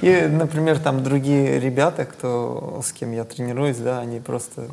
И, 0.00 0.26
например, 0.26 0.78
там 0.80 1.04
другие 1.04 1.60
ребята, 1.60 2.04
кто, 2.06 2.80
с 2.84 2.92
кем 2.92 3.12
я 3.12 3.24
тренируюсь, 3.24 3.76
да, 3.76 4.00
они 4.00 4.18
просто 4.18 4.68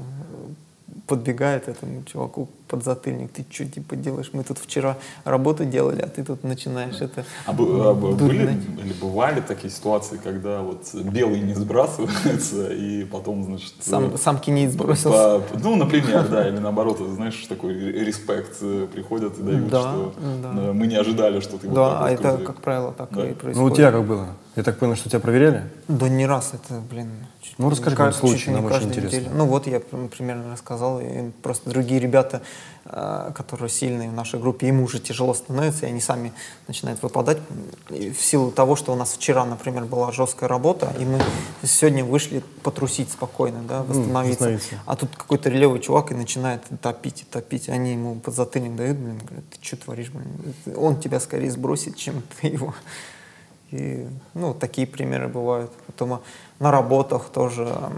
подбегают 1.07 1.67
этому 1.67 2.03
чуваку, 2.03 2.47
подзатыльник, 2.69 3.31
ты 3.31 3.45
что, 3.49 3.65
типа, 3.65 3.95
делаешь? 3.95 4.29
Мы 4.33 4.43
тут 4.43 4.57
вчера 4.59 4.95
работу 5.25 5.65
делали, 5.65 6.01
а 6.01 6.07
ты 6.07 6.23
тут 6.23 6.43
начинаешь 6.43 7.01
это... 7.01 7.25
А, 7.45 7.51
бы- 7.53 7.89
а 7.89 7.93
были 7.93 8.43
гнать». 8.43 8.57
или 8.85 8.93
бывали 8.93 9.41
такие 9.41 9.71
ситуации, 9.71 10.19
когда 10.23 10.61
вот 10.61 10.93
белый 10.93 11.41
не 11.41 11.55
сбрасывается, 11.55 12.71
и 12.71 13.03
потом, 13.05 13.43
значит... 13.43 13.73
Сам, 13.81 14.13
э, 14.13 14.17
сам 14.17 14.37
кинеец 14.39 14.75
бросился. 14.75 15.39
по- 15.39 15.59
ну, 15.59 15.75
например, 15.75 16.27
да, 16.29 16.47
или 16.47 16.59
наоборот, 16.59 16.99
знаешь, 17.15 17.43
такой 17.47 17.73
респект 17.73 18.57
э, 18.61 18.87
приходят 18.93 19.37
и 19.39 19.41
дают, 19.41 19.67
Да, 19.69 19.81
что 19.81 20.13
да. 20.43 20.53
э, 20.55 20.71
мы 20.73 20.87
не 20.87 20.95
ожидали, 20.95 21.39
что 21.39 21.57
ты 21.57 21.67
вот 21.67 21.75
Да, 21.75 21.99
а 21.99 22.01
вот 22.03 22.11
это, 22.11 22.37
как 22.37 22.61
правило, 22.61 22.93
так 22.93 23.09
Да. 23.11 23.25
и 23.25 23.29
Ну, 23.29 23.35
происходит. 23.35 23.73
у 23.73 23.75
тебя 23.75 23.91
как 23.91 24.05
было? 24.05 24.27
Я 24.55 24.63
так 24.63 24.77
понял, 24.77 24.95
что 24.95 25.09
тебя 25.09 25.19
проверяли? 25.21 25.63
Да 25.87 26.09
не 26.09 26.25
раз, 26.25 26.51
это, 26.53 26.81
блин... 26.91 27.09
чуть 27.41 27.57
Ну, 27.57 27.69
расскажи 27.69 27.95
чуть 27.95 28.15
случай, 28.15 28.51
нам 28.51 28.65
очень 28.65 28.83
интересно. 28.89 29.17
неделю. 29.17 29.31
Ну 29.35 29.45
вот 29.45 29.67
я 29.67 29.79
примерно 29.79 30.51
рассказал, 30.51 30.99
и 30.99 31.29
просто 31.41 31.69
другие 31.69 31.99
ребята, 32.01 32.41
которые 32.85 33.69
сильные 33.69 34.09
в 34.09 34.13
нашей 34.13 34.39
группе, 34.39 34.67
им 34.67 34.81
уже 34.81 34.99
тяжело 34.99 35.35
становится, 35.35 35.85
и 35.85 35.89
они 35.89 36.01
сами 36.01 36.33
начинают 36.67 37.03
выпадать. 37.03 37.37
В 37.89 38.19
силу 38.19 38.51
того, 38.51 38.75
что 38.75 38.93
у 38.93 38.95
нас 38.95 39.13
вчера, 39.13 39.45
например, 39.45 39.85
была 39.85 40.11
жесткая 40.11 40.49
работа, 40.49 40.91
и 40.99 41.05
мы 41.05 41.19
сегодня 41.63 42.03
вышли 42.03 42.41
потрусить 42.63 43.11
спокойно, 43.11 43.61
да, 43.61 43.83
восстановиться. 43.83 44.45
восстановиться. 44.45 44.79
А 44.85 44.95
тут 44.95 45.15
какой-то 45.15 45.49
левый 45.49 45.81
чувак 45.81 46.11
и 46.11 46.15
начинает 46.15 46.63
топить 46.81 47.21
и 47.21 47.25
топить. 47.25 47.69
Они 47.69 47.91
ему 47.91 48.15
подзатыльник 48.15 48.75
дают, 48.75 48.97
блин, 48.97 49.19
говорят, 49.23 49.45
ты 49.49 49.63
что 49.63 49.77
творишь, 49.77 50.09
блин? 50.09 50.53
Он 50.75 50.99
тебя 50.99 51.19
скорее 51.19 51.51
сбросит, 51.51 51.95
чем 51.95 52.23
ты 52.41 52.47
его. 52.47 52.73
И, 53.71 54.07
ну, 54.33 54.53
такие 54.53 54.87
примеры 54.87 55.27
бывают. 55.27 55.71
Потом 55.85 56.13
а, 56.13 56.21
на 56.57 56.71
работах 56.71 57.29
тоже 57.29 57.67
э, 57.69 57.89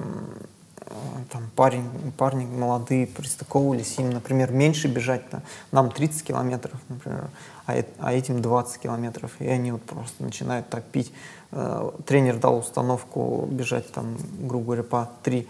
там 1.32 1.50
парень, 1.56 1.90
парни 2.18 2.46
молодые 2.46 3.08
пристыковывались, 3.08 3.98
им, 4.00 4.10
например, 4.10 4.52
меньше 4.52 4.88
бежать, 4.88 5.24
нам 5.72 5.92
30 5.92 6.24
километров, 6.24 6.80
например, 6.90 7.30
а, 7.66 7.76
э- 7.76 7.86
а 8.00 8.14
этим 8.14 8.42
20 8.42 8.82
километров, 8.82 9.32
и 9.40 9.48
они 9.48 9.72
вот 9.72 9.82
просто 9.84 10.24
начинают 10.24 10.70
топить. 10.70 11.12
Э, 11.52 11.92
Тренер 12.06 12.38
дал 12.38 12.58
установку 12.58 13.48
бежать 13.50 13.92
там, 13.92 14.18
грубо 14.40 14.66
говоря, 14.66 14.84
по 14.84 15.10
3 15.24 15.48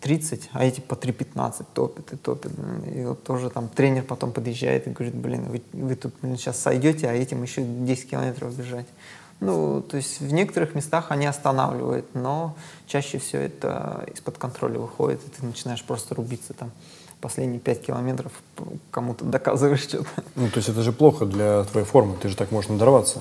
30, 0.00 0.50
а 0.52 0.64
эти 0.64 0.80
по 0.80 0.94
3.15 0.94 1.64
топят 1.74 2.12
и 2.12 2.16
топят. 2.16 2.52
И 2.94 3.04
вот 3.04 3.24
тоже 3.24 3.50
там 3.50 3.68
тренер 3.68 4.04
потом 4.04 4.30
подъезжает 4.30 4.86
и 4.86 4.90
говорит, 4.90 5.14
блин, 5.16 5.48
вы, 5.48 5.62
вы 5.72 5.96
тут 5.96 6.14
блин, 6.22 6.36
сейчас 6.36 6.60
сойдете, 6.60 7.08
а 7.08 7.12
этим 7.12 7.42
еще 7.42 7.62
10 7.62 8.10
километров 8.10 8.56
бежать. 8.56 8.86
Ну, 9.40 9.82
то 9.82 9.96
есть 9.96 10.20
в 10.20 10.32
некоторых 10.32 10.74
местах 10.74 11.06
они 11.10 11.26
останавливают, 11.26 12.06
но 12.14 12.56
чаще 12.86 13.18
все 13.18 13.42
это 13.42 14.06
из-под 14.14 14.38
контроля 14.38 14.78
выходит, 14.78 15.20
и 15.26 15.30
ты 15.30 15.44
начинаешь 15.44 15.84
просто 15.84 16.14
рубиться 16.14 16.54
там 16.54 16.70
последние 17.20 17.60
5 17.60 17.86
километров, 17.86 18.32
кому-то 18.90 19.24
доказываешь 19.24 19.82
что-то. 19.82 20.06
Ну, 20.36 20.48
то 20.48 20.58
есть 20.58 20.68
это 20.68 20.82
же 20.82 20.92
плохо 20.92 21.26
для 21.26 21.64
твоей 21.64 21.86
формы, 21.86 22.16
ты 22.16 22.28
же 22.28 22.36
так 22.36 22.50
можешь 22.50 22.70
надорваться. 22.70 23.20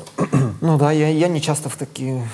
Ну 0.62 0.78
да, 0.78 0.92
я, 0.92 1.10
я 1.10 1.28
не 1.28 1.42
часто 1.42 1.70
в 1.70 1.76
такие 1.76 2.28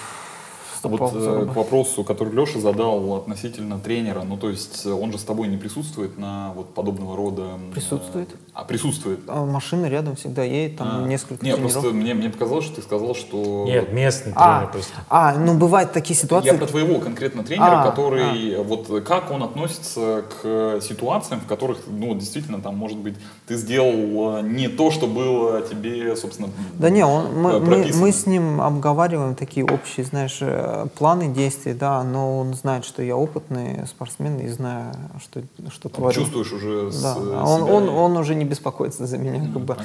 вот 0.90 1.12
э, 1.16 1.46
к 1.52 1.56
вопросу, 1.56 2.04
который 2.04 2.34
Леша 2.34 2.60
задал 2.60 3.16
относительно 3.16 3.80
тренера, 3.80 4.24
ну 4.24 4.38
то 4.38 4.50
есть 4.50 4.86
э, 4.86 4.92
он 4.92 5.12
же 5.12 5.18
с 5.18 5.24
тобой 5.24 5.48
не 5.48 5.58
присутствует 5.58 6.18
на 6.18 6.52
вот 6.56 6.74
подобного 6.74 7.16
рода... 7.16 7.60
Присутствует. 7.74 8.30
э, 8.30 8.36
А, 8.54 8.64
присутствует. 8.64 9.20
А 9.28 9.46
машина 9.46 9.86
рядом 9.88 10.16
всегда 10.16 10.44
едет, 10.44 10.78
там 10.78 11.04
А, 11.04 11.08
несколько 11.08 11.46
Нет, 11.46 11.56
тренеров. 11.56 11.74
просто 11.74 11.94
мне, 11.96 12.14
мне 12.14 12.30
показалось, 12.30 12.66
что 12.66 12.76
ты 12.78 12.82
сказал, 12.82 13.16
что... 13.16 13.64
Нет, 13.66 13.94
местный 13.94 14.34
А, 14.36 14.58
тренер 14.60 14.72
просто. 14.74 14.94
а, 15.10 15.34
ну 15.38 15.58
бывают 15.58 15.92
такие 15.94 16.18
ситуации. 16.18 16.48
Я 16.52 16.58
про 16.58 16.66
твоего 16.68 17.00
конкретно 17.00 17.44
тренера, 17.44 17.82
А, 17.82 17.90
который 17.90 18.62
вот 18.64 19.04
как 19.06 19.32
он 19.32 19.44
относится 19.44 20.24
к 20.42 20.80
ситуациям, 20.82 21.40
в 21.42 21.48
которых, 21.48 21.80
ну, 21.88 22.14
действительно, 22.16 22.62
там, 22.62 22.76
может 22.78 22.98
быть, 22.98 23.16
ты 23.48 23.56
сделал 23.56 24.42
не 24.42 24.68
то, 24.68 24.92
что 24.92 25.08
было 25.08 25.62
тебе, 25.62 26.16
собственно, 26.16 26.50
Да 26.74 26.90
не, 26.90 27.04
он, 27.06 27.34
мы, 27.40 27.60
мы, 27.60 27.92
мы 27.94 28.12
с 28.12 28.26
ним 28.26 28.62
обговариваем 28.62 29.36
такие 29.36 29.66
общие, 29.66 30.06
знаешь, 30.06 30.40
э, 30.72 30.88
планы 30.98 31.28
действий, 31.28 31.74
да, 31.74 32.04
но 32.04 32.40
он 32.40 32.54
знает, 32.54 32.86
что 32.86 33.02
я 33.04 33.16
опытный 33.16 33.86
спортсмен 33.88 34.40
и 34.40 34.48
знаю, 34.48 34.94
что, 35.24 35.42
что 35.70 35.90
творю. 35.90 36.14
чувствуешь 36.14 36.52
уже 36.54 36.92
с 36.92 37.02
Да, 37.02 37.16
э, 37.20 37.34
а 37.36 37.44
он, 37.48 37.62
себя 37.62 37.74
он, 37.74 37.90
он 37.90 38.18
уже 38.18 38.36
не 38.36 38.46
беспокоится 38.46 39.06
за 39.06 39.18
меня, 39.18 39.42
как 39.54 39.62
бы. 39.62 39.78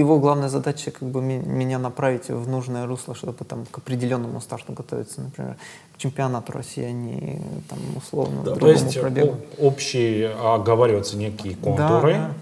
Его 0.00 0.18
главная 0.18 0.48
задача, 0.48 0.90
как 0.90 1.08
бы, 1.08 1.22
меня 1.22 1.78
направить 1.78 2.28
в 2.28 2.48
нужное 2.48 2.86
русло, 2.86 3.14
чтобы 3.14 3.44
там 3.44 3.64
к 3.70 3.78
определенному 3.78 4.40
старту 4.40 4.72
готовиться, 4.72 5.20
например, 5.20 5.56
к 5.94 5.98
чемпионату 5.98 6.52
России, 6.52 6.84
а 6.84 6.92
не 6.92 7.42
там 7.68 7.78
условно 7.96 8.42
То 8.44 8.54
другому 8.54 8.72
есть 8.72 9.00
пробегу. 9.00 9.36
общие 9.58 10.30
оговариваются 10.34 11.16
некие 11.16 11.54
Да, 11.56 11.62
контуры. 11.62 12.12
да, 12.14 12.18
да. 12.18 12.34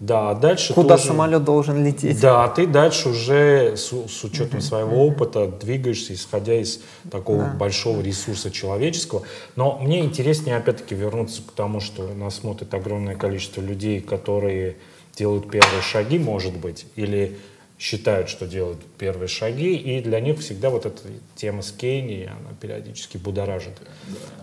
Да, 0.00 0.30
а 0.30 0.34
дальше 0.34 0.74
Куда 0.74 0.96
тоже- 0.96 1.08
самолет 1.08 1.44
должен 1.44 1.84
лететь? 1.84 2.20
Да, 2.20 2.44
а 2.44 2.48
ты 2.48 2.66
дальше 2.66 3.08
уже 3.10 3.76
с, 3.76 3.88
с 3.88 4.24
учетом 4.24 4.60
своего 4.60 5.04
опыта 5.06 5.46
двигаешься, 5.48 6.14
исходя 6.14 6.54
из 6.60 6.80
такого 7.10 7.44
большого 7.46 8.00
ресурса 8.00 8.50
человеческого. 8.50 9.22
Но 9.56 9.78
мне 9.80 10.04
интереснее, 10.04 10.56
опять-таки, 10.56 10.94
вернуться 10.94 11.42
к 11.42 11.52
тому, 11.52 11.80
что 11.80 12.06
нас 12.14 12.36
смотрит 12.36 12.72
огромное 12.74 13.16
количество 13.16 13.60
людей, 13.60 14.00
которые 14.00 14.76
делают 15.16 15.50
первые 15.50 15.82
шаги, 15.82 16.18
может 16.18 16.56
быть, 16.56 16.86
или 16.96 17.36
считают, 17.78 18.28
что 18.28 18.46
делают 18.46 18.78
первые 18.98 19.28
шаги, 19.28 19.76
и 19.76 20.00
для 20.00 20.20
них 20.20 20.40
всегда 20.40 20.70
вот 20.70 20.86
эта 20.86 21.02
тема 21.34 21.62
с 21.62 21.72
Кении, 21.72 22.26
она 22.26 22.54
периодически 22.58 23.18
будоражит. 23.18 23.74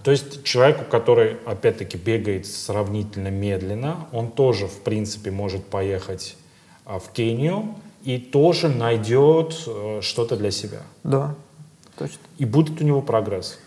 То 0.03 0.11
есть 0.11 0.43
человеку, 0.43 0.85
который, 0.85 1.37
опять-таки, 1.45 1.97
бегает 1.97 2.45
сравнительно 2.45 3.29
медленно, 3.29 4.07
он 4.11 4.31
тоже, 4.31 4.67
в 4.67 4.81
принципе, 4.81 5.31
может 5.31 5.65
поехать 5.65 6.35
а, 6.85 6.99
в 6.99 7.11
Кению 7.11 7.75
и 8.03 8.19
тоже 8.19 8.69
найдет 8.69 9.63
э, 9.65 9.99
что-то 10.01 10.35
для 10.35 10.51
себя. 10.51 10.81
Да, 11.03 11.35
точно. 11.97 12.19
И 12.37 12.45
будет 12.45 12.81
у 12.81 12.83
него 12.83 13.01
прогресс. 13.01 13.57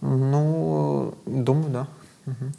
Ну, 0.00 1.14
думаю, 1.26 1.70
да. 1.70 1.88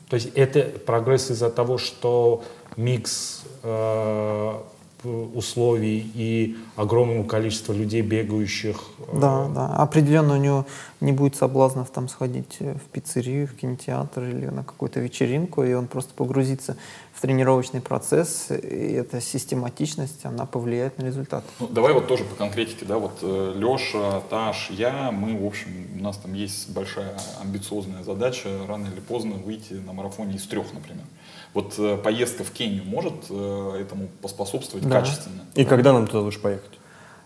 То 0.10 0.16
есть 0.16 0.32
это 0.36 0.64
прогресс 0.86 1.32
из-за 1.32 1.50
того, 1.50 1.78
что 1.78 2.44
микс 2.76 3.44
э, 3.64 4.60
условий 5.04 6.12
и 6.16 6.58
огромного 6.76 7.24
количества 7.28 7.74
людей, 7.74 8.02
бегающих. 8.02 8.78
э, 9.00 9.20
Да, 9.20 9.48
да. 9.54 9.68
Определенно 9.76 10.34
у 10.34 10.38
него 10.38 10.66
не 11.00 11.12
будет 11.12 11.36
соблазнов 11.36 11.90
там 11.90 12.08
сходить 12.08 12.58
э, 12.60 12.76
в 12.76 12.92
пиццерию, 12.92 13.48
в 13.48 13.56
кинотеатр 13.56 14.24
или 14.24 14.46
на 14.48 14.64
какую-то 14.64 15.00
вечеринку, 15.00 15.64
и 15.64 15.74
он 15.74 15.88
просто 15.88 16.14
погрузится 16.14 16.78
в 17.14 17.22
тренировочный 17.22 17.82
процесс, 17.82 18.48
и 18.52 18.94
эта 18.94 19.22
систематичность, 19.22 20.26
она 20.26 20.46
повлияет 20.46 20.98
на 20.98 21.06
результат. 21.06 21.44
Ну, 21.60 21.68
давай 21.68 21.94
вот 21.94 22.08
тоже 22.08 22.24
по 22.24 22.36
конкретике, 22.36 22.86
да, 22.86 22.98
вот 22.98 23.20
э, 23.22 23.54
Леша, 23.56 24.22
Таш, 24.30 24.70
я, 24.72 25.12
мы, 25.12 25.38
в 25.38 25.46
общем, 25.46 25.70
у 26.00 26.04
нас 26.04 26.18
там 26.18 26.34
есть 26.34 26.70
большая 26.70 27.18
амбициозная 27.42 28.04
задача 28.04 28.50
рано 28.68 28.88
или 28.88 29.00
поздно 29.00 29.36
выйти 29.36 29.74
на 29.74 29.94
марафоне 29.94 30.36
из 30.36 30.46
трех, 30.48 30.74
например. 30.74 31.06
Вот 31.54 31.76
э, 31.78 31.98
поездка 31.98 32.44
в 32.44 32.52
Кению 32.52 32.84
может 32.86 33.14
э, 33.30 33.78
этому 33.82 34.08
поспособствовать 34.22 34.88
Да. 34.88 35.00
качественно? 35.02 35.42
И 35.56 35.66
когда 35.66 35.92
нам 35.94 36.08
туда 36.08 36.20
лучше 36.22 36.40
поехать? 36.40 36.72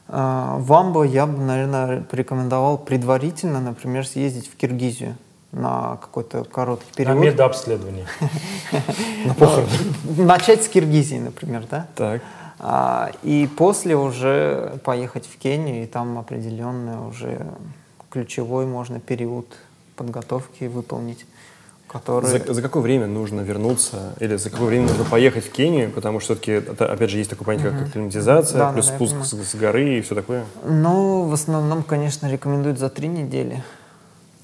А, 0.08 0.58
В 0.60 0.74
Амбо 0.74 1.04
я 1.04 1.26
бы, 1.28 1.38
наверное, 1.42 2.02
порекомендовал 2.02 2.78
предварительно, 2.78 3.60
например, 3.60 4.06
съездить 4.08 4.48
в 4.52 4.56
Киргизию 4.56 5.16
на 5.52 5.98
какой-то 5.98 6.44
короткий 6.44 6.90
На 6.90 6.96
период. 6.96 7.24
медобследование. 7.24 8.06
Начать 10.18 10.64
с 10.64 10.68
Киргизии, 10.68 11.18
например, 11.18 11.66
да? 11.70 11.88
Так. 11.96 12.22
А, 12.60 13.12
и 13.24 13.48
после 13.58 13.96
уже 13.96 14.80
поехать 14.84 15.26
в 15.28 15.38
Кению, 15.38 15.84
и 15.84 15.86
там 15.88 16.18
определенный 16.18 17.08
уже 17.08 17.46
ключевой 18.10 18.66
можно 18.66 19.00
период 19.00 19.48
подготовки 19.96 20.66
выполнить, 20.66 21.26
который... 21.96 22.26
За, 22.26 22.54
за 22.54 22.62
какое 22.62 22.84
время 22.84 23.08
нужно 23.08 23.42
вернуться 23.42 24.14
или 24.20 24.36
за 24.36 24.50
какое 24.50 24.68
время 24.68 24.88
нужно 24.88 25.06
поехать 25.06 25.46
в 25.46 25.52
Кению? 25.52 25.92
Потому 25.92 26.20
что 26.20 26.34
все-таки, 26.36 26.52
это, 26.52 26.92
опять 26.92 27.10
же, 27.10 27.18
есть 27.18 27.30
такое 27.30 27.46
понятие, 27.46 27.72
как 27.72 27.88
акклиматизация, 27.88 28.58
Да, 28.60 28.72
плюс 28.74 28.88
да, 28.88 28.96
спуск 28.96 29.16
с, 29.24 29.32
с 29.52 29.56
горы 29.56 29.98
и 29.98 30.02
все 30.02 30.14
такое. 30.16 30.44
Ну, 30.66 31.24
в 31.24 31.34
основном, 31.34 31.84
конечно, 31.84 32.30
рекомендуют 32.30 32.80
за 32.80 32.90
три 32.90 33.08
недели. 33.08 33.64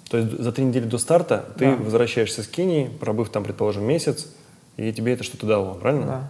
То 0.10 0.18
есть 0.18 0.40
за 0.42 0.52
три 0.52 0.64
недели 0.66 0.86
до 0.86 0.98
старта 0.98 1.46
ты 1.58 1.76
Да. 1.76 1.84
возвращаешься 1.84 2.44
с 2.44 2.48
Кении, 2.48 2.88
пробыв 2.88 3.30
там, 3.30 3.44
предположим, 3.44 3.84
месяц, 3.86 4.28
и 4.78 4.92
тебе 4.94 5.14
это 5.14 5.24
что-то 5.24 5.46
дало, 5.46 5.74
правильно? 5.74 6.06
Да, 6.06 6.22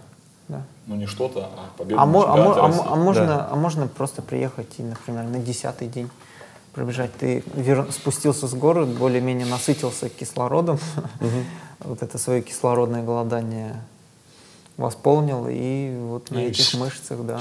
да. 0.48 0.62
Ну 0.88 0.96
не 0.96 1.06
что-то, 1.06 1.48
а 1.56 1.78
победа 1.78 2.00
А, 2.02 2.06
мо- 2.06 2.24
а 2.26 2.34
а 2.34 2.66
России. 2.66 2.82
а 2.88 2.96
можно, 2.96 3.26
Да. 3.26 3.48
а 3.50 3.54
можно 3.56 3.86
просто 3.86 4.22
приехать 4.22 4.68
и, 4.78 4.82
например, 4.82 5.24
на 5.24 5.38
десятый 5.38 5.86
день 5.86 6.10
пробежать. 6.72 7.10
Ты 7.18 7.42
вер- 7.54 7.90
спустился 7.92 8.46
с 8.46 8.54
горы, 8.54 8.86
более-менее 8.86 9.46
насытился 9.46 10.08
кислородом, 10.08 10.78
вот 11.80 12.02
это 12.02 12.18
свое 12.18 12.42
кислородное 12.42 13.02
голодание 13.02 13.82
восполнил, 14.78 15.46
и 15.50 15.94
вот 16.08 16.30
на 16.30 16.38
И 16.38 16.48
этих 16.48 16.64
шт- 16.64 16.78
мышцах, 16.78 17.20
да. 17.26 17.40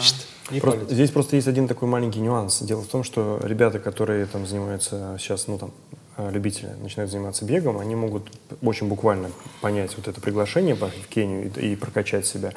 Просто- 0.59 0.93
здесь 0.93 1.11
просто 1.11 1.37
есть 1.37 1.47
один 1.47 1.67
такой 1.67 1.87
маленький 1.87 2.19
нюанс. 2.19 2.59
Дело 2.61 2.81
в 2.81 2.87
том, 2.87 3.03
что 3.03 3.39
ребята, 3.41 3.79
которые 3.79 4.25
там 4.25 4.45
занимаются 4.45 5.15
сейчас, 5.17 5.47
ну 5.47 5.57
там, 5.57 5.71
э, 6.17 6.29
любители 6.29 6.69
начинают 6.81 7.09
заниматься 7.09 7.45
бегом, 7.45 7.79
они 7.79 7.95
могут 7.95 8.23
очень 8.61 8.87
буквально 8.89 9.29
понять 9.61 9.95
вот 9.95 10.09
это 10.09 10.19
приглашение 10.19 10.75
в 10.75 10.89
Кению 11.09 11.49
и, 11.55 11.71
и 11.71 11.75
прокачать 11.77 12.25
себя. 12.25 12.51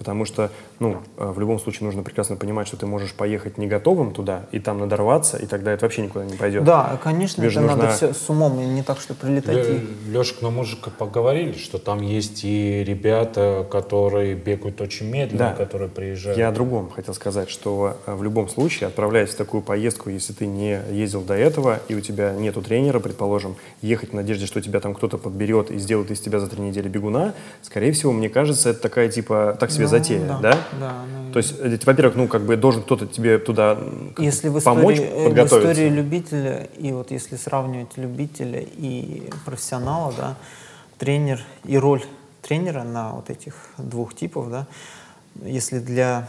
Потому 0.00 0.24
что, 0.24 0.50
ну, 0.78 0.96
э, 1.18 1.30
в 1.30 1.38
любом 1.38 1.60
случае 1.60 1.84
нужно 1.84 2.02
прекрасно 2.02 2.34
понимать, 2.36 2.66
что 2.66 2.78
ты 2.78 2.86
можешь 2.86 3.12
поехать 3.12 3.58
не 3.58 3.66
готовым 3.66 4.14
туда 4.14 4.46
и 4.50 4.58
там 4.58 4.78
надорваться, 4.80 5.36
и 5.36 5.44
тогда 5.44 5.72
это 5.72 5.84
вообще 5.84 6.00
никуда 6.00 6.24
не 6.24 6.38
пойдет. 6.38 6.64
Да, 6.64 6.98
конечно, 7.04 7.36
Тебе 7.36 7.48
это 7.48 7.52
же 7.52 7.60
надо 7.60 7.82
нужно- 7.82 7.92
все 7.96 8.14
с 8.14 8.30
умом, 8.30 8.58
и 8.62 8.64
не 8.64 8.82
так, 8.82 8.98
что 8.98 9.12
прилетать 9.12 9.68
и... 9.68 10.10
Лешка, 10.10 10.38
ну 10.40 10.50
мы 10.50 10.64
же 10.64 10.76
поговорили, 10.78 11.52
что 11.52 11.76
там 11.76 12.00
есть 12.00 12.44
и 12.44 12.82
ребята, 12.82 13.66
которые 13.70 14.34
бегают 14.36 14.80
очень 14.80 15.06
медленно, 15.10 15.50
Да. 15.50 15.64
которые 15.64 15.90
приезжают. 15.90 16.38
Я 16.38 16.48
о 16.48 16.52
другом 16.52 16.88
хотел 16.88 17.12
сказать, 17.12 17.50
что 17.50 17.98
э, 18.06 18.14
в 18.14 18.22
любом 18.22 18.48
случае, 18.48 18.86
отправляясь 18.88 19.28
в 19.28 19.36
такую 19.36 19.62
поездку, 19.62 20.08
если 20.08 20.32
ты 20.32 20.46
не 20.46 20.80
ездил 20.90 21.20
до 21.20 21.34
этого, 21.34 21.78
и 21.88 21.94
у 21.94 22.00
тебя 22.00 22.32
нету 22.32 22.62
тренера, 22.62 23.00
предположим, 23.00 23.56
ехать 23.82 24.12
в 24.12 24.14
надежде, 24.14 24.46
что 24.46 24.62
тебя 24.62 24.80
там 24.80 24.94
кто-то 24.94 25.18
подберет 25.18 25.70
и 25.70 25.76
сделает 25.78 26.10
из 26.10 26.20
тебя 26.20 26.40
за 26.40 26.46
три 26.46 26.62
недели 26.62 26.88
бегуна, 26.88 27.34
скорее 27.60 27.92
всего, 27.92 28.12
мне 28.12 28.30
кажется, 28.30 28.70
это 28.70 28.80
такая 28.80 29.10
типа, 29.10 29.58
так 29.60 29.70
себе 29.70 29.89
затея, 29.90 30.26
да, 30.26 30.38
да? 30.38 30.58
да, 30.78 30.92
ну, 31.12 31.32
То 31.32 31.38
есть, 31.38 31.54
э, 31.58 31.78
во-первых, 31.84 32.16
ну, 32.16 32.28
как 32.28 32.42
бы 32.42 32.56
должен 32.56 32.82
кто-то 32.82 33.06
тебе 33.06 33.38
туда 33.38 33.78
как 34.14 34.24
Если 34.24 34.48
в 34.48 34.62
помочь 34.62 34.96
истории, 34.96 35.10
э, 35.10 35.20
в 35.20 35.28
подготовиться. 35.28 35.72
истории 35.72 35.88
любителя, 35.88 36.68
и 36.78 36.92
вот 36.92 37.10
если 37.10 37.36
сравнивать 37.36 37.96
любителя 37.96 38.60
и 38.60 39.30
профессионала, 39.44 40.12
да, 40.16 40.36
тренер 40.98 41.40
и 41.64 41.78
роль 41.78 42.02
тренера 42.42 42.82
на 42.82 43.12
вот 43.12 43.30
этих 43.30 43.54
двух 43.78 44.14
типов, 44.14 44.50
да, 44.50 44.66
если 45.42 45.78
для 45.78 46.28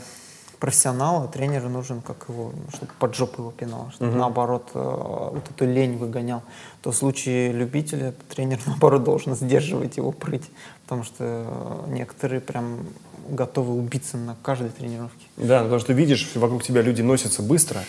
профессионала 0.62 1.28
тренер 1.28 1.68
нужен, 1.68 2.02
как 2.02 2.30
его, 2.30 2.54
чтобы 2.74 2.92
под 3.00 3.16
жопу 3.16 3.42
его 3.42 3.52
пинал, 3.52 3.92
чтобы 3.94 4.12
наоборот 4.12 4.70
э, 4.76 4.80
вот 4.80 5.44
эту 5.50 5.66
лень 5.66 5.98
выгонял, 5.98 6.44
то 6.84 6.92
в 6.92 6.96
случае 6.96 7.52
любителя 7.52 8.14
тренер 8.30 8.60
наоборот 8.68 9.04
должен 9.04 9.36
сдерживать 9.36 9.98
его 9.98 10.12
прыть, 10.12 10.50
потому 10.84 11.04
что 11.04 11.84
некоторые 11.88 12.42
прям 12.42 12.86
готовы 13.28 13.74
убиться 13.74 14.18
на 14.18 14.36
каждой 14.44 14.70
тренировке. 14.70 15.26
Да, 15.36 15.60
ну, 15.60 15.64
потому 15.66 15.80
что 15.80 15.94
видишь, 15.94 16.30
вокруг 16.36 16.64
тебя 16.64 16.84
люди 16.84 17.02
носятся 17.02 17.42
быстро. 17.42 17.82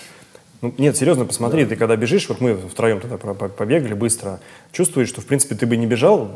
Ну, 0.63 0.73
нет, 0.79 0.97
серьезно, 0.97 1.25
посмотри, 1.25 1.65
ты 1.65 1.75
когда 1.75 1.97
бежишь, 1.97 2.29
вот 2.29 2.41
мы 2.41 2.55
втроем 2.57 3.01
тогда 3.01 3.17
побегали 3.17 3.95
быстро, 3.95 4.39
чувствуешь, 4.71 5.09
что, 5.09 5.21
в 5.21 5.27
принципе, 5.27 5.57
ты 5.57 5.67
бы 5.67 5.77
не 5.77 5.87
бежал, 5.87 6.31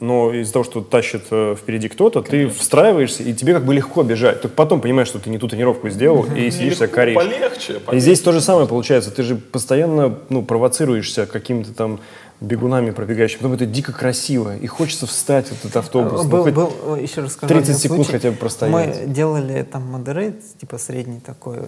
но 0.00 0.34
из-за 0.34 0.52
того, 0.52 0.64
что 0.64 0.82
тащит 0.82 1.22
э, 1.30 1.56
впереди 1.58 1.88
кто-то, 1.88 2.20
ты 2.20 2.48
встраиваешься, 2.48 3.22
и 3.22 3.32
тебе 3.32 3.54
как 3.54 3.64
бы 3.64 3.72
легко 3.72 4.02
бежать. 4.02 4.42
Только 4.42 4.54
потом 4.54 4.82
понимаешь, 4.82 5.08
что 5.08 5.18
ты 5.18 5.30
не 5.30 5.38
ту 5.38 5.48
тренировку 5.48 5.88
сделал, 5.88 6.26
и 6.26 6.50
сидишь 6.50 6.76
себя 6.76 6.88
коришь. 6.88 7.16
Полегче, 7.16 7.72
И 7.74 7.78
полегче. 7.78 8.00
здесь 8.00 8.20
то 8.20 8.32
же 8.32 8.42
самое 8.42 8.66
получается. 8.66 9.10
Ты 9.10 9.22
же 9.22 9.36
постоянно 9.36 10.18
ну, 10.28 10.42
провоцируешься 10.42 11.24
какими-то 11.24 11.72
там 11.72 12.00
бегунами 12.40 12.90
пробегающими. 12.90 13.38
Потом 13.38 13.52
это 13.52 13.66
дико 13.66 13.92
красиво. 13.92 14.56
И 14.56 14.66
хочется 14.66 15.06
встать 15.06 15.48
в 15.48 15.52
этот 15.52 15.76
автобус. 15.76 16.24
ну, 16.24 16.28
Был, 16.28 16.42
хоть 16.44 16.54
был, 16.54 16.96
еще 16.96 17.22
расскажу 17.22 17.48
30 17.48 17.68
один 17.68 17.80
секунд 17.80 18.04
случай. 18.04 18.12
хотя 18.12 18.30
бы 18.30 18.36
простоять. 18.36 18.72
Мы 18.72 19.06
делали 19.06 19.62
там 19.62 19.86
модерейт, 19.90 20.42
типа 20.58 20.78
средний 20.78 21.20
такой 21.20 21.58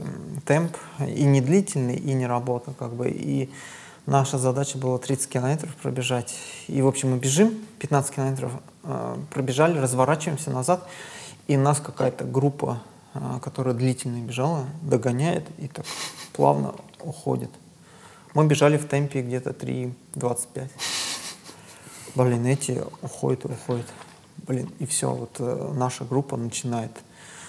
темп, 0.47 0.77
и 1.07 1.25
не 1.25 1.41
длительный, 1.41 1.97
и 1.97 2.15
не 2.15 2.27
работа, 2.27 2.73
как 2.79 2.95
бы. 2.95 3.11
И 3.11 3.51
наша 4.07 4.39
задача 4.39 4.79
была 4.79 4.99
30 4.99 5.29
километров 5.29 5.75
пробежать. 5.77 6.35
И, 6.69 6.81
в 6.81 6.87
общем, 6.87 7.11
мы 7.11 7.19
бежим, 7.19 7.55
15 7.79 8.15
километров 8.15 8.53
э, 8.85 9.17
пробежали, 9.31 9.79
разворачиваемся 9.79 10.51
назад, 10.51 10.87
и 11.49 11.57
нас 11.57 11.81
какая-то 11.81 12.25
группа, 12.25 12.81
э, 13.15 13.19
которая 13.43 13.75
длительно 13.75 14.25
бежала, 14.25 14.65
догоняет 14.81 15.45
и 15.59 15.69
так 15.69 15.85
плавно 16.33 16.75
уходит. 17.01 17.51
Мы 18.35 18.47
бежали 18.47 18.77
в 18.79 18.87
темпе 18.87 19.23
где-то 19.23 19.51
3.25. 19.51 20.69
Блин, 22.15 22.47
эти 22.47 22.83
уходят 23.03 23.45
и 23.45 23.49
уходят. 23.49 23.87
Блин, 24.47 24.69
и 24.79 24.87
все, 24.87 25.11
вот 25.11 25.37
э, 25.39 25.73
наша 25.75 26.05
группа 26.05 26.37
начинает. 26.37 26.91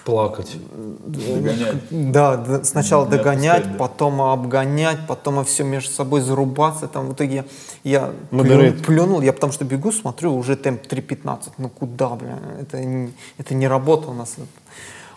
Плакать. 0.06 0.58
Догонять. 1.06 2.12
Да, 2.12 2.36
д- 2.36 2.64
сначала 2.66 3.06
догонять, 3.06 3.60
отпускать, 3.64 3.72
да. 3.78 3.78
потом 3.88 4.22
обгонять, 4.22 5.00
потом 5.08 5.44
все 5.46 5.64
между 5.64 5.92
собой 5.92 6.20
зарубаться. 6.22 6.88
Там 6.90 7.08
в 7.08 7.14
итоге 7.14 7.46
я, 7.84 8.00
я 8.02 8.14
Модерейт. 8.32 8.76
плю- 8.82 8.84
плюнул, 8.86 9.22
я 9.22 9.32
потому 9.32 9.54
что 9.54 9.64
бегу, 9.64 9.92
смотрю, 9.94 10.36
уже 10.36 10.58
темп 10.58 10.82
3.15. 10.86 11.52
Ну 11.58 11.70
куда, 11.70 12.10
бля, 12.10 12.38
это, 12.60 12.84
не- 12.84 13.14
это 13.38 13.54
не 13.56 13.68
работа 13.68 14.10
у 14.10 14.14
нас. 14.14 14.36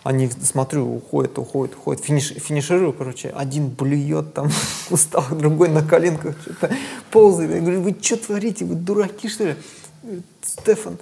Они, 0.07 0.29
смотрю, 0.29 0.95
уходят, 0.95 1.37
уходят, 1.37 1.75
уходят. 1.75 2.01
Финиш, 2.01 2.29
финиширую, 2.29 2.93
короче, 2.93 3.27
один 3.35 3.67
блюет 3.67 4.33
там 4.33 4.47
в 4.49 4.87
кустах, 4.87 5.33
другой 5.35 5.67
на 5.67 5.81
коленках 5.83 6.33
что-то 6.41 6.69
ползает. 7.11 7.51
Я 7.51 7.59
говорю, 7.59 7.81
вы 7.81 7.93
что 8.01 8.15
творите, 8.15 8.63
вы 8.63 8.75
дураки, 8.75 9.27
что 9.27 9.43
ли? 9.47 9.55
Стефан, 10.41 10.97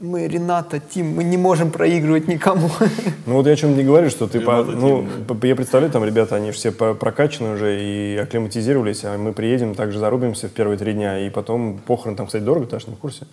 мы 0.00 0.28
Рената, 0.28 0.80
Тим, 0.80 1.14
мы 1.16 1.24
не 1.24 1.38
можем 1.38 1.70
проигрывать 1.70 2.28
никому. 2.28 2.68
Ну 3.26 3.36
вот 3.36 3.46
я 3.46 3.54
о 3.54 3.56
чем 3.56 3.74
не 3.74 3.82
говорю, 3.84 4.10
что 4.10 4.26
ты, 4.26 4.40
по- 4.40 4.60
Ребята, 4.60 4.70
ну, 4.72 5.08
я 5.42 5.56
представляю, 5.56 5.90
там 5.90 6.04
ребята, 6.04 6.36
они 6.36 6.50
же 6.50 6.58
все 6.58 6.72
по- 6.72 6.92
прокачаны 6.92 7.54
уже 7.54 7.80
и 7.82 8.18
акклиматизировались, 8.18 9.02
а 9.04 9.16
мы 9.16 9.32
приедем, 9.32 9.74
также 9.74 9.98
зарубимся 9.98 10.48
в 10.48 10.50
первые 10.50 10.76
три 10.76 10.92
дня, 10.92 11.26
и 11.26 11.30
потом 11.30 11.78
похорон 11.78 12.16
там, 12.16 12.26
кстати, 12.26 12.42
дорого, 12.42 12.66
ты 12.66 12.76
аж 12.76 12.86
не 12.86 12.94
в 12.96 12.98
курсе? 12.98 13.26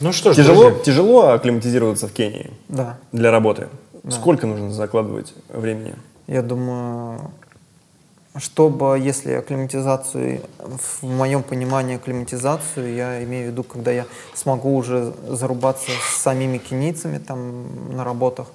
Ну 0.00 0.12
что 0.12 0.32
ж, 0.32 0.36
Тяжело, 0.36 0.70
тяжело 0.70 1.28
акклиматизироваться 1.30 2.06
в 2.08 2.12
Кении 2.12 2.52
Да. 2.68 2.98
для 3.12 3.30
работы? 3.30 3.68
Сколько 4.08 4.46
нужно 4.46 4.72
закладывать 4.72 5.34
времени? 5.48 5.94
Я 6.26 6.42
думаю, 6.42 7.30
чтобы, 8.38 8.98
если 8.98 9.32
акклиматизацию, 9.32 10.40
в 10.58 11.02
моем 11.02 11.42
понимании 11.42 11.96
акклиматизацию, 11.96 12.94
я 12.94 13.22
имею 13.24 13.48
в 13.48 13.52
виду, 13.52 13.62
когда 13.64 13.90
я 13.90 14.06
смогу 14.34 14.76
уже 14.76 15.12
зарубаться 15.28 15.90
с 15.90 16.22
самими 16.22 16.58
кенийцами 16.58 17.18
там 17.18 17.94
на 17.96 18.04
работах, 18.04 18.46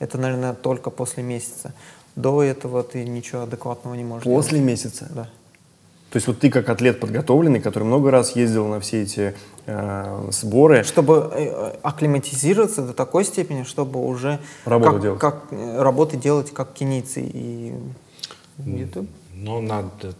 это, 0.00 0.18
наверное, 0.18 0.52
только 0.54 0.90
после 0.90 1.22
месяца. 1.22 1.72
До 2.16 2.42
этого 2.42 2.82
ты 2.82 3.04
ничего 3.06 3.42
адекватного 3.42 3.94
не 3.94 4.04
можешь 4.04 4.24
После 4.24 4.58
делать. 4.58 4.70
месяца? 4.72 5.08
Да. 5.14 5.28
То 6.10 6.16
есть 6.16 6.26
вот 6.26 6.40
ты 6.40 6.50
как 6.50 6.68
атлет 6.68 6.98
подготовленный, 6.98 7.60
который 7.60 7.84
много 7.84 8.10
раз 8.10 8.34
ездил 8.34 8.66
на 8.66 8.80
все 8.80 9.02
эти 9.02 9.34
э, 9.66 10.28
сборы, 10.32 10.82
Чтобы 10.82 11.30
э, 11.32 11.76
акклиматизироваться 11.82 12.82
до 12.82 12.92
такой 12.92 13.24
степени, 13.24 13.62
чтобы 13.62 14.04
уже 14.04 14.40
Работу 14.64 14.92
как, 14.92 15.02
делать. 15.02 15.20
как, 15.20 15.44
э, 15.52 15.80
работы 15.80 16.16
делать 16.16 16.50
как 16.52 16.72
кенийцы 16.72 17.22
и 17.22 17.74
YouTube. 18.58 19.08
ну 19.34 19.60
надо, 19.60 20.14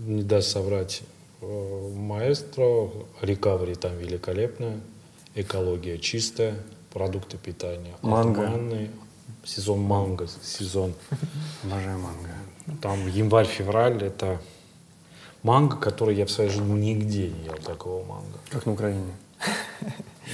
не 0.00 0.22
даст 0.24 0.50
соврать, 0.50 1.02
э, 1.40 1.92
маэстро, 1.94 2.90
рекавери 3.22 3.74
там 3.74 3.96
великолепная, 3.98 4.80
экология 5.36 5.98
чистая, 5.98 6.56
продукты 6.92 7.36
питания 7.38 7.94
Манго. 8.02 8.48
отменные, 8.48 8.90
сезон 9.44 9.78
манго, 9.80 10.26
сезон 10.42 10.92
обожаю 11.62 11.98
манго. 12.00 12.80
Там 12.82 13.06
январь-февраль 13.06 14.02
это 14.02 14.40
манго, 15.42 15.76
который 15.76 16.14
я 16.16 16.26
в 16.26 16.30
своей 16.30 16.50
жизни 16.50 16.72
нигде 16.72 17.28
не 17.28 17.44
ел 17.46 17.56
такого 17.64 18.04
манго. 18.04 18.38
Как 18.50 18.66
на 18.66 18.72
Украине. 18.72 19.12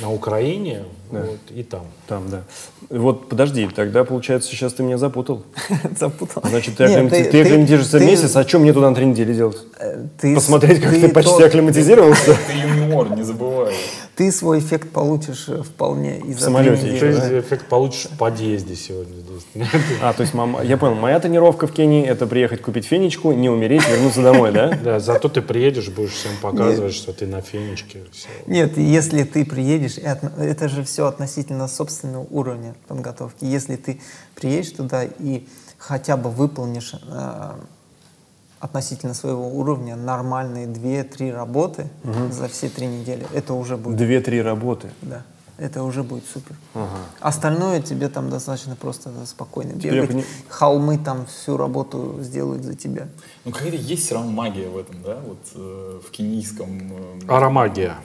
На 0.00 0.10
Украине 0.10 0.84
Да. 1.10 1.20
вот, 1.20 1.38
и 1.50 1.62
там. 1.62 1.82
Там, 2.08 2.30
да. 2.30 2.42
Вот, 2.88 3.28
подожди, 3.28 3.68
тогда, 3.68 4.04
получается, 4.04 4.48
сейчас 4.50 4.72
ты 4.72 4.82
меня 4.82 4.96
запутал. 4.96 5.42
Запутал. 6.00 6.42
Значит, 6.48 6.78
ты, 6.78 6.84
Нет, 6.88 7.12
акклимати- 7.12 7.30
ты 7.30 7.42
акклиматизируешься 7.42 7.98
ты- 7.98 8.06
месяц, 8.06 8.34
а 8.34 8.48
что 8.48 8.58
мне 8.58 8.72
туда 8.72 8.88
на 8.88 8.96
три 8.96 9.04
недели 9.04 9.34
делать? 9.34 9.58
э, 9.78 10.06
ты 10.18 10.34
Посмотреть, 10.34 10.80
как 10.80 10.92
ты, 10.92 11.08
почти 11.10 11.42
акклиматизировался? 11.42 12.34
Ты 12.46 12.52
юниор, 12.54 13.10
не 13.14 13.22
забывай. 13.22 13.74
Ты 14.22 14.30
свой 14.30 14.60
эффект 14.60 14.90
получишь 14.90 15.48
э, 15.48 15.64
вполне 15.64 16.20
и 16.20 16.32
за 16.32 16.42
самолете 16.42 16.94
еще. 16.94 17.12
Ты 17.12 17.40
эффект 17.40 17.66
получишь 17.66 18.04
в 18.04 18.16
подъезде 18.16 18.76
сегодня 18.76 19.16
здесь. 19.16 19.66
А, 20.00 20.12
то 20.12 20.20
есть, 20.20 20.32
мама, 20.32 20.62
я 20.62 20.76
понял, 20.76 20.94
моя 20.94 21.18
тренировка 21.18 21.66
в 21.66 21.72
Кении– 21.72 22.06
это 22.06 22.28
приехать 22.28 22.62
купить 22.62 22.84
фенечку, 22.84 23.32
не 23.32 23.50
умереть, 23.50 23.82
вернуться 23.88 24.22
домой, 24.22 24.52
да? 24.52 24.78
Да, 24.84 25.00
зато 25.00 25.28
ты 25.28 25.42
приедешь, 25.42 25.88
будешь 25.88 26.12
всем 26.12 26.30
показывать, 26.40 26.94
что 26.94 27.12
ты 27.12 27.26
на 27.26 27.40
фенечке. 27.40 28.04
Нет, 28.46 28.78
если 28.78 29.24
ты 29.24 29.44
приедешь, 29.44 29.98
это 29.98 30.68
же 30.68 30.84
все 30.84 31.06
относительно 31.06 31.66
собственного 31.66 32.24
уровня 32.30 32.76
подготовки. 32.86 33.44
Если 33.44 33.74
ты 33.74 34.00
приедешь 34.36 34.70
туда 34.70 35.02
и 35.02 35.48
хотя 35.78 36.16
бы 36.16 36.30
выполнишь 36.30 36.94
э, 36.94 37.50
относительно 38.62 39.12
своего 39.12 39.48
уровня 39.48 39.96
нормальные 39.96 40.66
2-3 40.68 41.32
работы 41.32 41.88
за 42.30 42.46
все 42.46 42.68
три 42.68 42.86
недели, 42.86 43.26
это 43.34 43.54
уже 43.54 43.76
будет. 43.76 43.96
Две-три 43.96 44.40
работы. 44.40 44.88
Да, 45.02 45.22
это 45.58 45.82
уже 45.82 46.04
будет 46.04 46.22
супер. 46.32 46.54
Остальное 47.18 47.82
тебе 47.82 48.08
там 48.08 48.30
достаточно 48.30 48.76
просто 48.76 49.10
спокойно 49.26 49.72
Теперь 49.72 49.94
бегать. 49.94 50.10
пони- 50.12 50.24
Холмы 50.48 50.96
там 50.98 51.26
всю 51.26 51.56
работу 51.56 52.18
сделают 52.20 52.62
за 52.62 52.76
тебя. 52.76 53.08
Ну 53.44 53.50
какая-то 53.50 53.76
есть 53.76 54.04
все 54.06 54.14
равно 54.14 54.30
магия 54.30 54.68
в 54.68 54.78
этом, 54.78 55.02
да, 55.02 55.18
вот 55.26 55.38
э, 55.56 56.00
в 56.06 56.10
кенийском. 56.12 56.68
э, 57.26 57.26
Аромагия. 57.28 57.96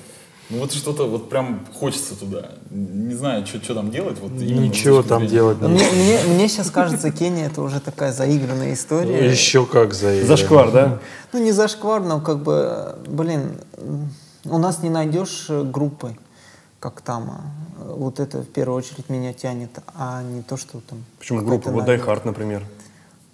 Ну 0.50 0.60
вот 0.60 0.72
что-то 0.72 1.10
вот 1.10 1.30
прям 1.30 1.66
хочется 1.78 2.16
туда. 2.16 2.52
Не 2.70 3.14
знаю, 3.14 3.46
что 3.46 3.74
там 3.74 3.92
делать. 3.92 4.18
Вот 4.22 4.32
Ничего 4.32 5.04
там 5.04 5.20
зрения- 5.20 5.34
делать 5.34 5.62
не 5.62 5.68
Мне, 5.68 5.92
мне, 5.92 6.20
мне 6.36 6.48
сейчас 6.48 6.72
кажется, 6.72 7.12
Кения 7.12 7.48
это 7.48 7.62
уже 7.62 7.82
такая 7.82 8.14
заигранная 8.14 8.74
история. 8.74 9.30
Еще 9.30 9.66
как 9.66 9.94
за 9.94 10.26
Зашквар, 10.26 10.72
да? 10.72 11.00
Ну, 11.34 11.44
не 11.44 11.52
зашквар, 11.52 12.02
но 12.02 12.22
как 12.22 12.44
бы, 12.44 12.96
блин, 13.08 13.58
у 14.46 14.58
нас 14.58 14.82
не 14.84 14.90
найдешь 14.90 15.48
группы, 15.50 16.18
как 16.80 17.02
там. 17.02 17.30
а. 17.30 17.94
Вот 17.94 18.22
это 18.22 18.42
в 18.42 18.48
первую 18.48 18.78
очередь 18.78 19.10
меня 19.10 19.34
тянет, 19.34 19.72
а 19.96 20.24
не 20.24 20.42
то, 20.42 20.56
что 20.56 20.80
там... 20.80 21.04
Почему 21.20 21.42
группа? 21.42 21.70
Вот. 21.72 21.86
Die 21.86 22.06
Hard, 22.06 22.22
например. 22.24 22.64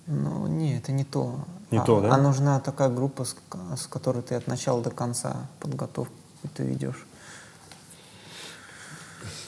Ну, 0.07 0.47
не, 0.47 0.77
это 0.77 0.91
не 0.91 1.03
то. 1.03 1.35
Не 1.69 1.77
а, 1.77 1.81
то, 1.81 2.01
да? 2.01 2.13
А 2.13 2.17
нужна 2.17 2.59
такая 2.59 2.89
группа, 2.89 3.23
с, 3.23 3.35
с 3.77 3.87
которой 3.87 4.21
ты 4.23 4.35
от 4.35 4.47
начала 4.47 4.81
до 4.81 4.89
конца 4.89 5.47
подготовку 5.59 6.13
ты 6.49 6.63
ведешь. 6.63 7.05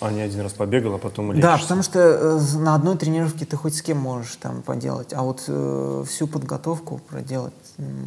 А 0.01 0.11
не 0.11 0.21
один 0.21 0.41
раз 0.41 0.53
побегал, 0.53 0.95
а 0.95 0.97
потом 0.97 1.29
Да, 1.29 1.33
лечишься. 1.53 1.61
потому 1.63 1.83
что 1.83 1.99
э, 1.99 2.39
на 2.57 2.75
одной 2.75 2.97
тренировке 2.97 3.45
ты 3.45 3.55
хоть 3.57 3.75
с 3.75 3.81
кем 3.81 3.97
можешь 3.97 4.35
там 4.35 4.61
поделать, 4.61 5.13
а 5.13 5.21
вот 5.23 5.43
э, 5.47 6.03
всю 6.07 6.27
подготовку 6.27 6.99
проделать 7.09 7.53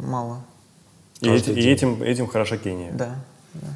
мало. 0.03 0.41
И, 1.21 1.29
эти- 1.29 1.49
и 1.49 1.67
этим, 1.69 2.01
этим 2.03 2.27
хороша 2.27 2.57
Кения. 2.57 2.91
Да. 2.93 3.15
да. 3.53 3.67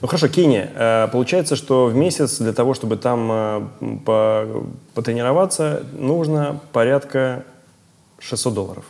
Ну 0.00 0.06
хорошо, 0.08 0.28
Кения. 0.28 0.70
Э, 0.74 1.08
Получается, 1.12 1.56
что 1.56 1.86
в 1.86 1.94
месяц 1.94 2.38
для 2.38 2.52
того, 2.52 2.72
чтобы 2.74 2.96
там 2.96 3.28
э, 3.30 3.62
по- 4.06 4.64
потренироваться, 4.94 5.84
нужно 5.92 6.60
порядка 6.72 7.44
600 8.20 8.54
долларов. 8.54 8.84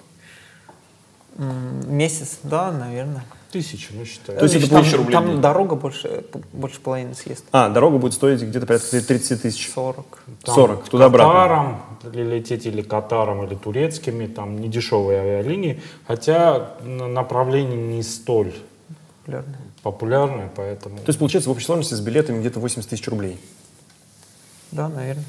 Месяц, 1.36 2.38
да, 2.42 2.72
наверное. 2.72 3.24
Тысячу, 3.50 3.92
ну 3.94 4.04
считай. 4.04 4.36
То 4.36 4.44
есть 4.44 4.54
это 4.54 4.70
там, 4.70 4.82
тысяча 4.82 4.96
рублей 4.96 5.12
там 5.12 5.26
день. 5.26 5.40
дорога 5.40 5.74
больше, 5.74 6.24
больше 6.52 6.80
половины 6.80 7.14
съест. 7.14 7.44
А, 7.50 7.68
дорога 7.68 7.98
будет 7.98 8.12
стоить 8.14 8.40
где-то 8.42 8.64
порядка 8.66 9.00
30 9.00 9.42
тысяч. 9.42 9.70
40. 9.74 10.22
Там 10.44 10.54
40, 10.54 10.88
туда-обратно. 10.88 11.32
Катаром 11.32 11.82
или 12.04 12.22
лететь 12.22 12.66
или 12.66 12.82
Катаром, 12.82 13.44
или 13.44 13.56
турецкими, 13.56 14.26
там 14.26 14.60
не 14.60 14.68
дешевые 14.68 15.20
авиалинии, 15.20 15.82
хотя 16.06 16.76
направление 16.84 17.76
не 17.76 18.02
столь 18.04 18.52
Популярно. 19.24 19.56
популярное, 19.82 20.50
поэтому... 20.54 20.98
То 20.98 21.08
есть 21.08 21.18
получается 21.18 21.48
в 21.48 21.52
общей 21.52 21.64
сложности 21.66 21.94
с 21.94 22.00
билетами 22.00 22.38
где-то 22.38 22.60
80 22.60 22.88
тысяч 22.88 23.08
рублей. 23.08 23.40
Да, 24.70 24.88
наверное. 24.88 25.24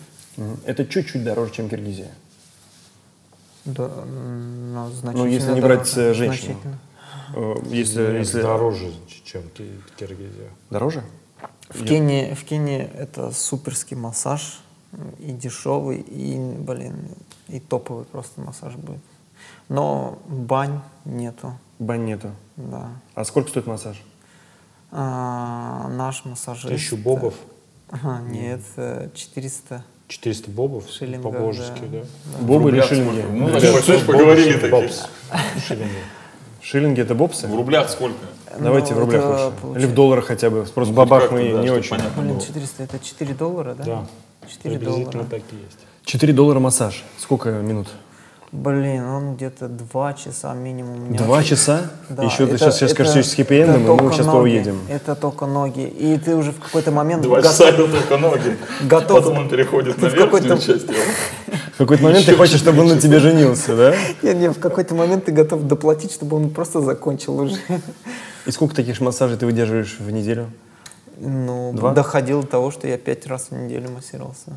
Это 0.65 0.85
чуть-чуть 0.85 1.23
дороже, 1.23 1.51
чем 1.53 1.69
Киргизия. 1.69 2.11
Да, 3.65 3.87
но 4.05 4.87
Ну, 4.87 4.91
значительно 4.91 5.27
если 5.27 5.53
не 5.53 5.61
дороже, 5.61 5.75
брать 5.77 5.97
э, 5.97 6.13
женщину. 6.13 6.57
Э, 7.35 7.53
Если, 7.69 8.01
Нет, 8.01 8.19
если... 8.19 8.41
дороже, 8.41 8.91
чем 9.23 9.43
Ки- 9.49 9.79
Киргизия. 9.97 10.49
Дороже? 10.69 11.03
В 11.69 11.85
Кении, 11.85 12.33
в 12.33 12.43
Кении 12.43 12.79
это 12.81 13.31
суперский 13.31 13.95
массаж, 13.95 14.59
и 15.19 15.31
дешевый, 15.31 15.99
и, 15.99 16.37
блин, 16.59 16.95
и 17.47 17.59
топовый 17.59 18.03
просто 18.05 18.41
массаж 18.41 18.75
будет. 18.75 18.99
Но 19.69 20.19
бань 20.27 20.81
нету, 21.05 21.53
Бань 21.79 22.03
нету. 22.05 22.31
да. 22.57 22.89
А 23.15 23.23
сколько 23.23 23.49
стоит 23.49 23.67
массаж? 23.67 24.01
А, 24.91 25.87
наш 25.89 26.25
массажист... 26.25 26.67
Тысячу 26.67 26.97
бобов, 26.97 27.35
Ага, 27.89 28.19
нет, 28.27 28.61
э, 28.75 29.09
400 29.15 29.83
400 30.11 30.51
бобов 30.51 30.89
шиллингов. 30.89 31.31
по-божески, 31.33 31.81
да? 31.89 31.99
Бобы 32.41 32.69
или 32.69 32.81
шиллинги? 32.81 33.21
Ну, 33.31 33.49
значит, 33.49 33.85
значит, 33.85 34.05
поговорили 34.05 34.53
такие. 34.53 34.69
Бобс. 34.71 35.07
Шиллинги. 35.65 35.91
Шиллинги 36.61 37.01
это 37.01 37.15
бобсы? 37.15 37.47
В 37.47 37.55
рублях 37.55 37.89
сколько? 37.89 38.17
Давайте 38.59 38.93
Ну, 38.93 38.97
в 38.99 39.03
рублях 39.03 39.23
лучше. 39.25 39.39
Или 39.39 39.47
в 39.49 39.61
получается- 39.61 39.95
долларах 39.95 40.25
хотя 40.25 40.49
бы. 40.49 40.63
Просто 40.65 40.93
в 40.93 40.95
бабах 40.97 41.31
мы 41.31 41.53
да, 41.53 41.61
не 41.63 41.69
очень. 41.69 41.89
понятно 41.89 42.21
Блин, 42.21 42.33
было. 42.35 42.45
400 42.45 42.83
это 42.83 42.99
4 42.99 43.33
доллара, 43.33 43.73
да? 43.73 43.83
Да, 43.85 44.07
4 44.49 44.77
приблизительно 44.77 45.23
доллара. 45.23 45.29
такие 45.29 45.61
есть. 45.63 45.77
4 46.03 46.33
доллара 46.33 46.59
массаж. 46.59 47.03
Сколько 47.17 47.49
минут? 47.51 47.87
Блин, 48.51 49.05
он 49.05 49.35
где-то 49.35 49.69
2 49.69 50.13
часа 50.13 50.53
минимум. 50.53 51.15
Два 51.15 51.37
очень- 51.37 51.49
часа? 51.51 51.89
Да, 52.09 52.23
Еще 52.23 52.39
ты 52.39 52.43
это- 52.43 52.57
сейчас, 52.57 52.75
сейчас 52.75 52.91
это- 52.91 53.05
скажешь 53.05 53.27
с 53.29 53.33
хэппи 53.33 53.53
и 53.53 53.63
мы 53.65 54.11
сейчас 54.11 54.25
ноги. 54.25 54.37
уедем. 54.43 54.77
Это 54.89 55.15
только 55.15 55.45
ноги. 55.45 55.87
И 55.87 56.17
ты 56.17 56.35
уже 56.35 56.51
в 56.51 56.59
какой-то 56.59 56.91
момент 56.91 57.23
Два 57.23 57.37
готов- 57.37 57.51
часа 57.51 57.69
это 57.69 57.87
только 57.87 58.17
ноги. 58.17 58.57
Готов. 58.89 59.19
Потом 59.23 59.37
он 59.37 59.49
переходит 59.49 60.01
на 60.01 60.09
в 60.09 60.13
какой-то- 60.15 60.47
верхнюю 60.49 60.79
часть. 60.79 60.87
В 61.75 61.77
какой-то 61.77 62.03
момент 62.03 62.25
ты 62.25 62.35
хочешь, 62.35 62.59
чтобы 62.59 62.81
он 62.81 62.89
на 62.89 62.99
тебе 62.99 63.19
женился, 63.19 63.75
да? 63.77 63.95
Не, 64.21 64.33
не, 64.33 64.49
в 64.49 64.59
какой-то 64.59 64.95
момент 64.95 65.25
ты 65.25 65.31
готов 65.31 65.63
доплатить, 65.63 66.11
чтобы 66.11 66.35
он 66.35 66.49
просто 66.49 66.81
закончил 66.81 67.39
уже. 67.39 67.55
И 68.45 68.51
сколько 68.51 68.75
таких 68.75 68.99
массажей 68.99 69.37
ты 69.37 69.45
выдерживаешь 69.45 69.95
в 69.97 70.11
неделю? 70.11 70.47
Ну, 71.17 71.71
Два? 71.73 71.93
доходило 71.93 72.41
до 72.41 72.47
того, 72.47 72.71
что 72.71 72.85
я 72.87 72.97
пять 72.97 73.27
раз 73.27 73.47
в 73.49 73.55
неделю 73.55 73.89
массировался. 73.91 74.51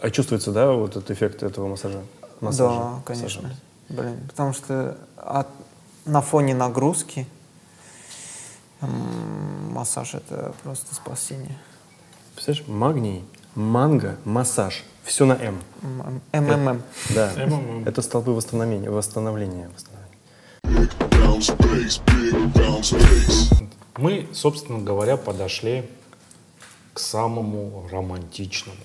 А 0.00 0.10
чувствуется, 0.10 0.52
да, 0.52 0.70
вот 0.70 0.90
этот 0.96 1.10
эффект 1.10 1.42
этого 1.42 1.66
массажа? 1.66 1.98
Массажа. 2.42 2.78
Да, 2.78 3.02
конечно. 3.04 3.50
Блин, 3.88 4.20
потому 4.28 4.52
что 4.52 4.96
от- 5.16 5.48
на 6.04 6.20
фоне 6.20 6.54
нагрузки 6.54 7.26
массаж 8.80 10.14
это 10.14 10.54
просто 10.62 10.94
спасение. 10.94 11.58
Представляешь, 12.34 12.66
магний, 12.68 13.24
манго, 13.54 14.16
массаж. 14.24 14.84
Все 15.04 15.24
на 15.24 15.34
М. 15.34 15.60
МММ. 16.32 16.82
Да. 17.14 17.32
МММ. 17.36 17.84
Это 17.86 18.02
столпы 18.02 18.30
восстановления. 18.30 18.90
Восстановления. 18.90 19.70
Мы, 23.96 24.28
собственно 24.32 24.78
говоря, 24.80 25.16
подошли 25.16 25.88
к 26.94 26.98
самому 26.98 27.86
романтичному, 27.90 28.76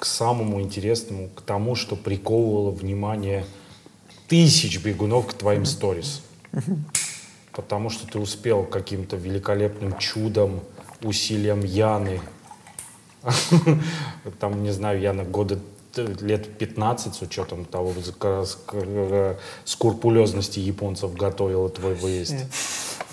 к 0.00 0.06
самому 0.06 0.60
интересному, 0.62 1.28
к 1.28 1.42
тому, 1.42 1.76
что 1.76 1.94
приковывало 1.94 2.70
внимание 2.70 3.44
тысяч 4.28 4.82
бегунов 4.82 5.26
к 5.26 5.34
твоим 5.34 5.66
сторис. 5.66 6.22
Потому 7.52 7.90
что 7.90 8.06
ты 8.06 8.18
успел 8.18 8.64
каким-то 8.64 9.16
великолепным 9.16 9.98
чудом, 9.98 10.60
усилием 11.02 11.60
Яны, 11.64 12.20
там, 14.40 14.62
не 14.62 14.70
знаю, 14.70 15.00
Яна 15.00 15.24
года 15.24 15.58
т- 15.92 16.06
лет 16.20 16.56
15 16.56 17.14
с 17.14 17.22
учетом 17.22 17.64
того, 17.66 17.90
ск- 17.90 18.44
ск- 18.44 19.36
скрупулезности 19.64 20.60
японцев 20.60 21.14
готовила 21.14 21.68
твой 21.68 21.94
выезд 21.94 22.36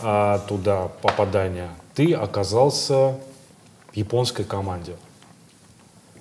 а, 0.02 0.40
туда, 0.40 0.88
попадание, 1.02 1.70
ты 1.96 2.14
оказался 2.14 3.20
в 3.92 3.98
японской 3.98 4.46
команде. 4.46 4.96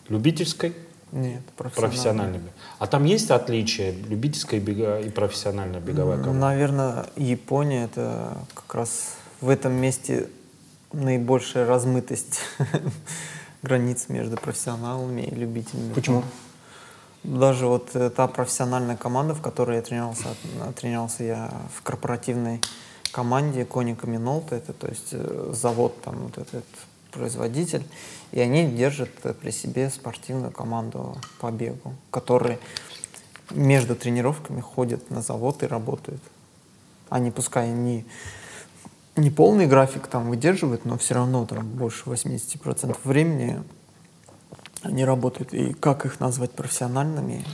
Любительской, 0.08 0.74
Нет, 1.12 1.42
профессиональной. 1.56 2.40
А 2.78 2.86
там 2.86 3.04
есть 3.04 3.30
отличия 3.30 3.92
любительская 3.92 4.60
бега 4.60 5.00
и 5.00 5.10
профессиональная 5.10 5.80
беговая 5.80 6.18
команда? 6.18 6.40
Наверное, 6.40 7.06
Япония 7.16 7.84
это 7.84 8.36
как 8.54 8.74
раз 8.74 9.16
в 9.40 9.48
этом 9.48 9.72
месте 9.72 10.28
наибольшая 10.92 11.66
размытость 11.66 12.40
границ 13.62 14.08
между 14.08 14.36
профессионалами 14.36 15.22
и 15.22 15.34
любителями. 15.34 15.92
Почему? 15.92 16.22
Даже 17.22 17.66
вот 17.66 17.90
э, 17.94 18.08
та 18.10 18.28
профессиональная 18.28 18.96
команда, 18.96 19.34
в 19.34 19.42
которой 19.42 19.76
я 19.76 19.82
тренировался, 19.82 20.28
э, 20.60 20.72
тренировался 20.72 21.24
я 21.24 21.50
в 21.74 21.82
корпоративной 21.82 22.60
команде 23.10 23.64
Коника 23.64 24.06
Минолта, 24.06 24.54
это 24.54 24.72
то 24.72 24.86
есть 24.86 25.08
э, 25.10 25.52
завод 25.52 26.00
там 26.02 26.18
вот 26.18 26.38
этот 26.38 26.64
производитель, 27.16 27.84
и 28.32 28.40
они 28.40 28.66
держат 28.66 29.10
при 29.40 29.50
себе 29.50 29.90
спортивную 29.90 30.52
команду 30.52 31.16
по 31.40 31.50
бегу, 31.50 31.94
которые 32.10 32.58
между 33.50 33.94
тренировками 33.94 34.60
ходят 34.60 35.10
на 35.10 35.22
завод 35.22 35.62
и 35.62 35.66
работают. 35.66 36.22
Они 37.08 37.30
пускай 37.30 37.70
не, 37.70 38.04
не 39.16 39.30
полный 39.30 39.66
график 39.66 40.06
там 40.08 40.28
выдерживают, 40.28 40.84
но 40.84 40.98
все 40.98 41.14
равно 41.14 41.46
там 41.46 41.66
больше 41.66 42.04
80% 42.04 42.96
времени 43.04 43.62
они 44.82 45.04
работают. 45.04 45.54
И 45.54 45.72
как 45.72 46.04
их 46.04 46.20
назвать 46.20 46.50
профессиональными? 46.50 47.44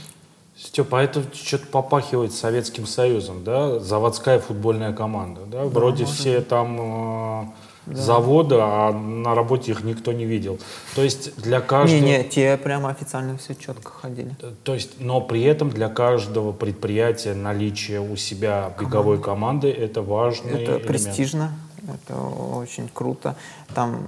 Степа, 0.55 0.99
а 0.99 1.03
это 1.03 1.23
что-то 1.33 1.65
попахивает 1.67 2.31
Советским 2.31 2.85
Союзом, 2.85 3.43
да? 3.43 3.79
Заводская 3.79 4.39
футбольная 4.39 4.93
команда, 4.93 5.41
да? 5.45 5.63
Вроде 5.65 6.05
все 6.05 6.41
там 6.41 6.77
э, 6.79 7.45
заводы, 7.85 8.55
а 8.59 8.91
на 8.91 9.35
работе 9.35 9.71
их 9.71 9.83
никто 9.83 10.11
не 10.13 10.25
видел. 10.25 10.59
То 10.95 11.03
есть 11.03 11.35
для 11.41 11.61
каждого... 11.61 11.99
Не, 11.99 12.17
не, 12.19 12.23
те 12.23 12.57
прямо 12.57 12.89
официально 12.89 13.37
все 13.37 13.55
четко 13.55 13.91
ходили. 13.91 14.35
То 14.63 14.73
есть, 14.73 14.99
но 14.99 15.21
при 15.21 15.43
этом 15.43 15.69
для 15.69 15.89
каждого 15.89 16.51
предприятия 16.51 17.33
наличие 17.33 18.01
у 18.01 18.15
себя 18.15 18.73
беговой 18.79 19.21
команды 19.21 19.71
это 19.71 20.01
важный 20.01 20.51
Это 20.51 20.63
элемент. 20.63 20.87
престижно, 20.87 21.51
это 21.87 22.17
очень 22.17 22.89
круто. 22.93 23.35
Там, 23.73 24.05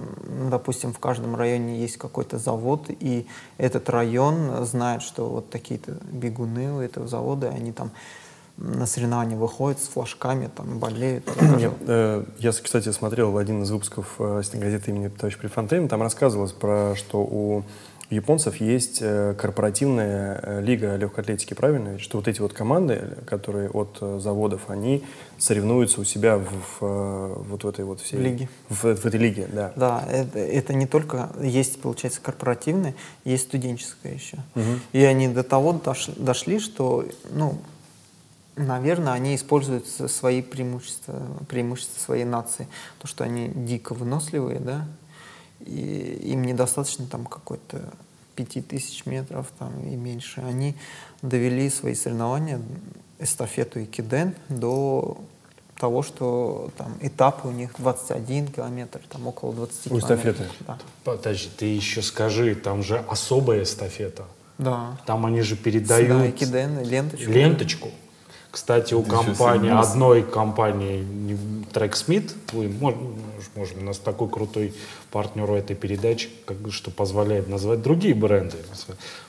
допустим, 0.50 0.92
в 0.92 0.98
каждом 0.98 1.36
районе 1.36 1.80
есть 1.80 1.96
какой-то 1.98 2.38
завод, 2.38 2.86
и 2.88 3.26
этот 3.58 3.90
район 3.90 4.64
знает, 4.64 5.02
что 5.02 5.28
вот 5.28 5.50
такие-то 5.50 5.98
бегуны 6.10 6.72
у 6.72 6.80
этого 6.80 7.06
завода, 7.06 7.48
они 7.48 7.72
там 7.72 7.90
на 8.58 8.86
соревнования 8.86 9.36
выходят 9.36 9.80
с 9.80 9.88
флажками, 9.88 10.48
там, 10.54 10.78
болеют. 10.78 11.24
Нет, 11.58 11.72
э, 11.86 12.24
Я, 12.38 12.52
кстати, 12.52 12.90
смотрел 12.90 13.36
один 13.36 13.62
из 13.62 13.70
выпусков 13.70 14.14
э, 14.18 14.42
газеты 14.54 14.90
имени 14.90 15.08
товарища 15.08 15.38
Префонтейна, 15.38 15.88
там 15.88 16.02
рассказывалось 16.02 16.52
про, 16.52 16.94
что 16.96 17.18
у 17.18 17.64
японцев 18.08 18.56
есть 18.60 18.98
э, 19.00 19.34
корпоративная 19.36 20.40
э, 20.42 20.60
лига 20.62 20.96
легкой 20.96 21.20
атлетики, 21.20 21.52
правильно? 21.52 21.90
Ведь? 21.90 22.00
Что 22.00 22.16
вот 22.18 22.28
эти 22.28 22.40
вот 22.40 22.54
команды, 22.54 23.18
которые 23.26 23.68
от 23.68 23.98
заводов, 24.22 24.70
они 24.70 25.04
соревнуются 25.38 26.00
у 26.00 26.04
себя 26.04 26.38
в, 26.38 26.46
в, 26.80 27.42
вот 27.48 27.64
в 27.64 27.68
этой 27.68 27.84
вот 27.84 28.00
всей... 28.00 28.18
Лиге. 28.18 28.48
В, 28.70 28.84
в 28.84 29.04
этой 29.04 29.20
лиге, 29.20 29.48
да. 29.52 29.72
Да, 29.76 30.04
это, 30.10 30.38
это 30.38 30.72
не 30.72 30.86
только 30.86 31.30
есть, 31.42 31.80
получается, 31.82 32.20
корпоративная, 32.22 32.94
есть 33.24 33.44
студенческая 33.44 34.14
еще. 34.14 34.38
И 34.92 35.02
они 35.02 35.28
до 35.28 35.42
того 35.42 35.72
дош- 35.72 36.18
дошли, 36.18 36.58
что, 36.58 37.04
ну, 37.32 37.58
наверное, 38.56 39.12
они 39.12 39.34
используют 39.36 39.86
свои 39.86 40.42
преимущества, 40.42 41.22
преимущества 41.48 42.00
своей 42.00 42.24
нации. 42.24 42.68
То, 42.98 43.06
что 43.06 43.24
они 43.24 43.48
дико 43.54 43.94
выносливые, 43.94 44.58
да, 44.60 44.86
и 45.60 46.20
им 46.32 46.42
недостаточно 46.44 47.06
там 47.06 47.24
какой-то 47.26 47.82
пяти 48.34 48.60
тысяч 48.60 49.06
метров 49.06 49.46
там, 49.58 49.72
и 49.82 49.96
меньше. 49.96 50.40
Они 50.46 50.74
довели 51.22 51.70
свои 51.70 51.94
соревнования, 51.94 52.60
эстафету 53.18 53.80
и 53.80 53.86
киден 53.86 54.34
до 54.50 55.18
того, 55.78 56.02
что 56.02 56.70
там 56.76 56.96
этапы 57.00 57.48
у 57.48 57.50
них 57.50 57.72
21 57.78 58.48
километр, 58.48 59.00
там 59.10 59.26
около 59.26 59.52
20 59.54 59.86
У 59.86 59.88
километров. 60.00 60.18
эстафеты? 60.18 60.44
Да. 60.66 60.78
Подожди, 61.04 61.48
ты 61.56 61.64
еще 61.66 62.02
скажи, 62.02 62.54
там 62.54 62.82
же 62.82 62.98
особая 63.08 63.62
эстафета. 63.62 64.24
да. 64.58 64.98
Там 65.06 65.24
они 65.26 65.40
же 65.42 65.54
Да, 65.54 65.60
и 65.60 65.64
передают 65.64 66.34
киден, 66.34 66.78
и 66.80 66.84
ленточку. 66.84 67.30
ленточку. 67.30 67.90
Кстати, 68.56 68.94
у 68.94 69.02
компании, 69.02 69.70
одной 69.70 70.22
компании 70.22 71.04
Tracksmith, 71.74 72.32
вы 72.52 72.68
мож- 72.68 72.96
можем, 73.54 73.80
у 73.80 73.84
нас 73.84 73.98
такой 73.98 74.30
крутой 74.30 74.72
партнер 75.10 75.50
у 75.50 75.54
этой 75.54 75.76
передачи, 75.76 76.30
как, 76.46 76.56
что 76.70 76.90
позволяет 76.90 77.48
назвать 77.50 77.82
другие 77.82 78.14
бренды. 78.14 78.56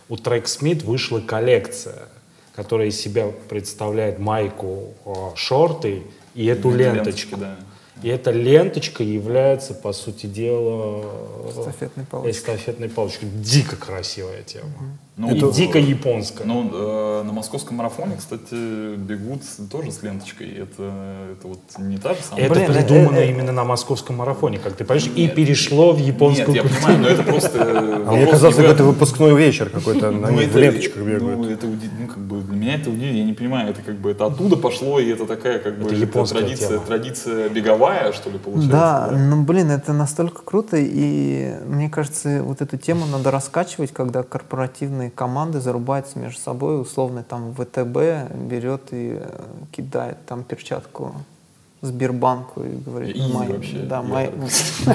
У 0.07 0.15
Tracksmith 0.15 0.85
вышла 0.85 1.19
коллекция, 1.19 2.07
которая 2.55 2.87
из 2.87 2.97
себя 3.01 3.27
представляет 3.49 4.17
майку, 4.17 4.93
э, 5.05 5.11
шорты 5.35 6.03
и 6.33 6.45
эту 6.45 6.69
Эти 6.69 6.77
ленточку. 6.77 7.35
ленточки, 7.35 7.35
да. 7.35 7.55
И 8.03 8.07
эта 8.07 8.31
ленточка 8.31 9.03
является, 9.03 9.73
по 9.73 9.91
сути 9.91 10.27
дела, 10.27 11.03
Эстафетной 11.49 12.05
палочкой. 12.05 12.31
эстафетной 12.31 12.89
палочкой. 12.89 13.27
Дико 13.27 13.75
красивая 13.75 14.43
тема. 14.43 14.71
Ну, 15.19 15.31
и 15.34 15.38
это- 15.38 15.52
дико 15.52 15.80
японская. 15.80 16.45
Ну, 16.45 16.69
э, 16.72 17.23
на 17.26 17.34
московском 17.34 17.77
марафоне, 17.77 18.18
кстати, 18.19 18.95
бегут 18.98 19.41
тоже 19.72 19.91
с 19.91 20.03
ленточкой. 20.03 20.49
Это, 20.49 20.91
это 21.31 21.48
вот 21.48 21.60
не 21.80 21.98
та 21.98 22.14
же 22.14 22.19
самая. 22.22 22.45
Это 22.45 22.53
Блин, 22.53 22.68
придумано 22.73 23.18
э, 23.18 23.26
э, 23.26 23.30
именно 23.31 23.52
на 23.52 23.64
московском 23.64 24.18
марафоне, 24.18 24.60
как 24.60 24.73
ты 24.73 24.85
понимаешь, 24.85 25.10
и 25.15 25.27
перешло 25.27 25.91
в 25.94 25.98
японскую 25.98 26.49
Нет, 26.53 26.56
я 26.57 26.61
культуру. 26.61 26.81
понимаю, 26.85 27.02
но 27.02 27.07
это 27.10 27.23
просто... 27.23 28.03
А 28.07 28.11
мне 28.11 28.27
казалось, 28.27 28.56
какой-то 28.57 28.84
выпускной 28.84 29.35
вечер 29.35 29.69
какой-то, 29.72 30.11
Ну, 30.11 30.27
они 30.27 30.38
в 30.45 30.49
это- 30.49 30.60
ленточках 30.60 30.98
Ну, 30.98 31.06
бегают. 31.06 31.52
это, 31.52 31.65
уди- 31.65 31.89
ну, 31.99 32.07
как 32.07 32.19
бы, 32.19 32.41
для 32.41 32.56
меня 32.56 32.76
это 32.76 32.89
удивительно, 32.91 33.18
я 33.18 33.26
не 33.26 33.34
понимаю, 33.34 33.72
это 33.72 33.81
как 33.81 33.95
бы, 33.95 34.11
это 34.11 34.27
оттуда 34.27 34.56
пошло, 34.56 34.99
и 34.99 35.10
это 35.10 35.26
такая, 35.26 35.57
как 35.57 35.80
бы, 35.80 35.89
Это 35.91 36.26
традиция, 36.26 36.80
традиция 36.80 37.49
беговая, 37.49 38.11
что 38.11 38.30
ли, 38.30 38.38
получается? 38.38 38.72
Да, 38.72 39.10
ну 39.11 39.41
блин, 39.41 39.72
это 39.72 39.94
настолько 39.94 40.44
круто, 40.44 40.77
и 40.80 41.56
мне 41.65 41.89
кажется, 41.89 42.44
вот 42.44 42.61
эту 42.61 42.77
тему 42.77 43.07
надо 43.11 43.31
раскачивать, 43.31 43.91
когда 43.91 44.22
корпоративные 44.22 45.06
команды 45.09 45.59
зарубаются 45.59 46.19
между 46.19 46.39
собой, 46.39 46.81
условно 46.81 47.23
там 47.23 47.53
ВТБ 47.53 48.34
берет 48.35 48.89
и 48.91 49.19
э, 49.19 49.43
кидает 49.71 50.17
там 50.25 50.43
перчатку 50.43 51.13
Сбербанку 51.81 52.63
и 52.63 52.69
говорит, 52.69 53.15
Изи 53.15 53.31
«Май- 53.33 53.47
вообще, 53.49 53.77
да, 53.77 54.01
май- 54.01 54.31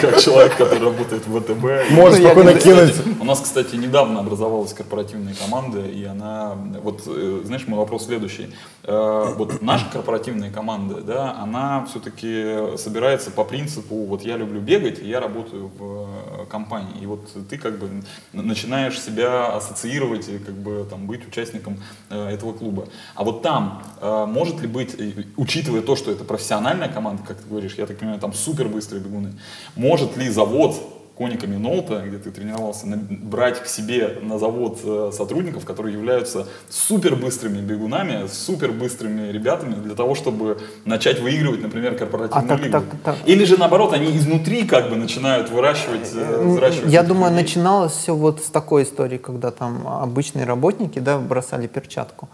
Как 0.00 0.20
человек, 0.20 0.56
который 0.56 0.84
работает 0.84 1.26
в 1.26 1.40
ВТБ. 1.40 1.90
Можешь 1.90 2.18
Ну, 2.20 2.26
спокойно 2.26 2.54
кинуть. 2.54 2.94
У 3.20 3.24
нас, 3.24 3.40
кстати, 3.40 3.76
недавно 3.76 4.20
образовалась 4.20 4.72
корпоративная 4.74 5.34
команда, 5.34 5.80
и 5.80 6.04
она, 6.04 6.54
вот, 6.82 7.02
э, 7.06 7.40
знаешь, 7.44 7.66
мой 7.66 7.78
вопрос 7.78 8.06
следующий. 8.06 8.48
Э, 8.84 9.32
Вот 9.36 9.62
наша 9.62 9.86
корпоративная 9.90 10.50
команда, 10.50 11.00
да, 11.00 11.36
она 11.42 11.86
все-таки 11.90 12.76
собирается 12.76 13.30
по 13.30 13.44
принципу, 13.44 14.04
вот 14.04 14.22
я 14.22 14.36
люблю 14.36 14.60
бегать, 14.60 14.98
и 14.98 15.08
я 15.08 15.20
работаю 15.20 15.70
в 15.78 16.06
э, 16.42 16.46
компании, 16.50 17.00
и 17.00 17.06
вот 17.06 17.26
ты 17.48 17.56
как 17.56 17.78
бы 17.78 17.88
начинаешь 18.32 19.00
себя 19.00 19.46
ассоциировать 19.56 20.28
и 20.28 20.38
как 20.38 20.54
бы 20.54 20.86
там 20.88 21.06
быть 21.06 21.26
участником 21.26 21.78
этого 22.10 22.52
клуба. 22.52 22.84
А 23.14 23.24
вот 23.24 23.42
там 23.42 23.82
может 24.02 24.60
ли 24.60 24.66
быть, 24.66 24.94
учитывая 25.36 25.82
то, 25.82 25.96
что 25.96 26.10
это 26.10 26.24
профессиональная 26.24 26.88
команда, 26.88 27.22
как 27.26 27.36
ты 27.38 27.48
говоришь, 27.48 27.74
я 27.78 27.86
так 27.86 27.98
понимаю, 27.98 28.20
там 28.20 28.32
супер 28.32 28.68
быстрые 28.68 29.02
бегуны, 29.02 29.32
может 29.76 30.16
ли 30.16 30.28
завод 30.30 30.74
Коника 31.18 31.46
Минолта, 31.46 32.02
где 32.08 32.16
ты 32.16 32.30
тренировался, 32.30 32.86
брать 32.86 33.62
к 33.62 33.66
себе 33.66 34.18
на 34.22 34.38
завод 34.38 34.80
э, 34.82 35.10
сотрудников, 35.12 35.66
которые 35.66 35.92
являются 35.92 36.46
супер 36.70 37.16
быстрыми 37.16 37.60
бегунами, 37.60 38.26
супер 38.28 38.72
быстрыми 38.72 39.30
ребятами 39.30 39.74
для 39.74 39.94
того, 39.94 40.14
чтобы 40.14 40.58
начать 40.86 41.20
выигрывать, 41.20 41.60
например, 41.62 41.96
корпоративную 41.96 42.54
А 42.54 42.56
лигу. 42.56 42.72
так- 42.72 42.84
так- 43.04 43.16
Или 43.26 43.44
же 43.44 43.58
наоборот, 43.58 43.92
они 43.92 44.16
изнутри 44.16 44.66
как 44.66 44.88
бы 44.88 44.96
начинают 44.96 45.50
выращивать, 45.50 46.10
э, 46.14 46.44
взращивать 46.46 46.90
Я 46.90 47.00
этих 47.00 47.08
думаю, 47.08 47.30
людей. 47.30 47.42
начиналось 47.44 47.92
все 47.92 48.16
вот 48.16 48.40
с 48.40 48.48
такой 48.48 48.84
истории, 48.84 49.18
когда 49.18 49.50
там 49.50 49.86
обычные 49.86 50.46
работники 50.46 50.98
да, 50.98 51.18
бросали 51.18 51.66
перчатку. 51.66 52.30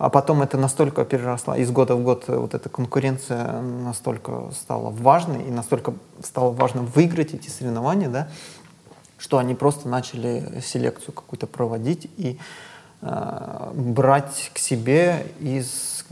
А 0.00 0.08
потом 0.08 0.40
это 0.40 0.56
настолько 0.56 1.04
переросла, 1.04 1.58
из 1.58 1.70
года 1.70 1.94
в 1.94 2.02
год 2.02 2.24
э, 2.28 2.34
вот 2.34 2.54
эта 2.54 2.70
конкуренция 2.70 3.60
настолько 3.60 4.44
стала 4.58 4.88
важной, 4.88 5.46
и 5.46 5.50
настолько 5.50 5.92
стало 6.22 6.52
важно 6.52 6.80
выиграть 6.80 7.34
эти 7.34 7.50
соревнования, 7.50 8.08
да, 8.08 8.30
что 9.18 9.36
они 9.36 9.54
просто 9.54 9.90
начали 9.90 10.62
селекцию 10.64 11.12
какую-то 11.12 11.46
проводить 11.46 12.10
и 12.16 12.38
э, 13.02 13.72
брать 13.74 14.50
к 14.54 14.58
себе 14.58 15.26
из 15.38 16.06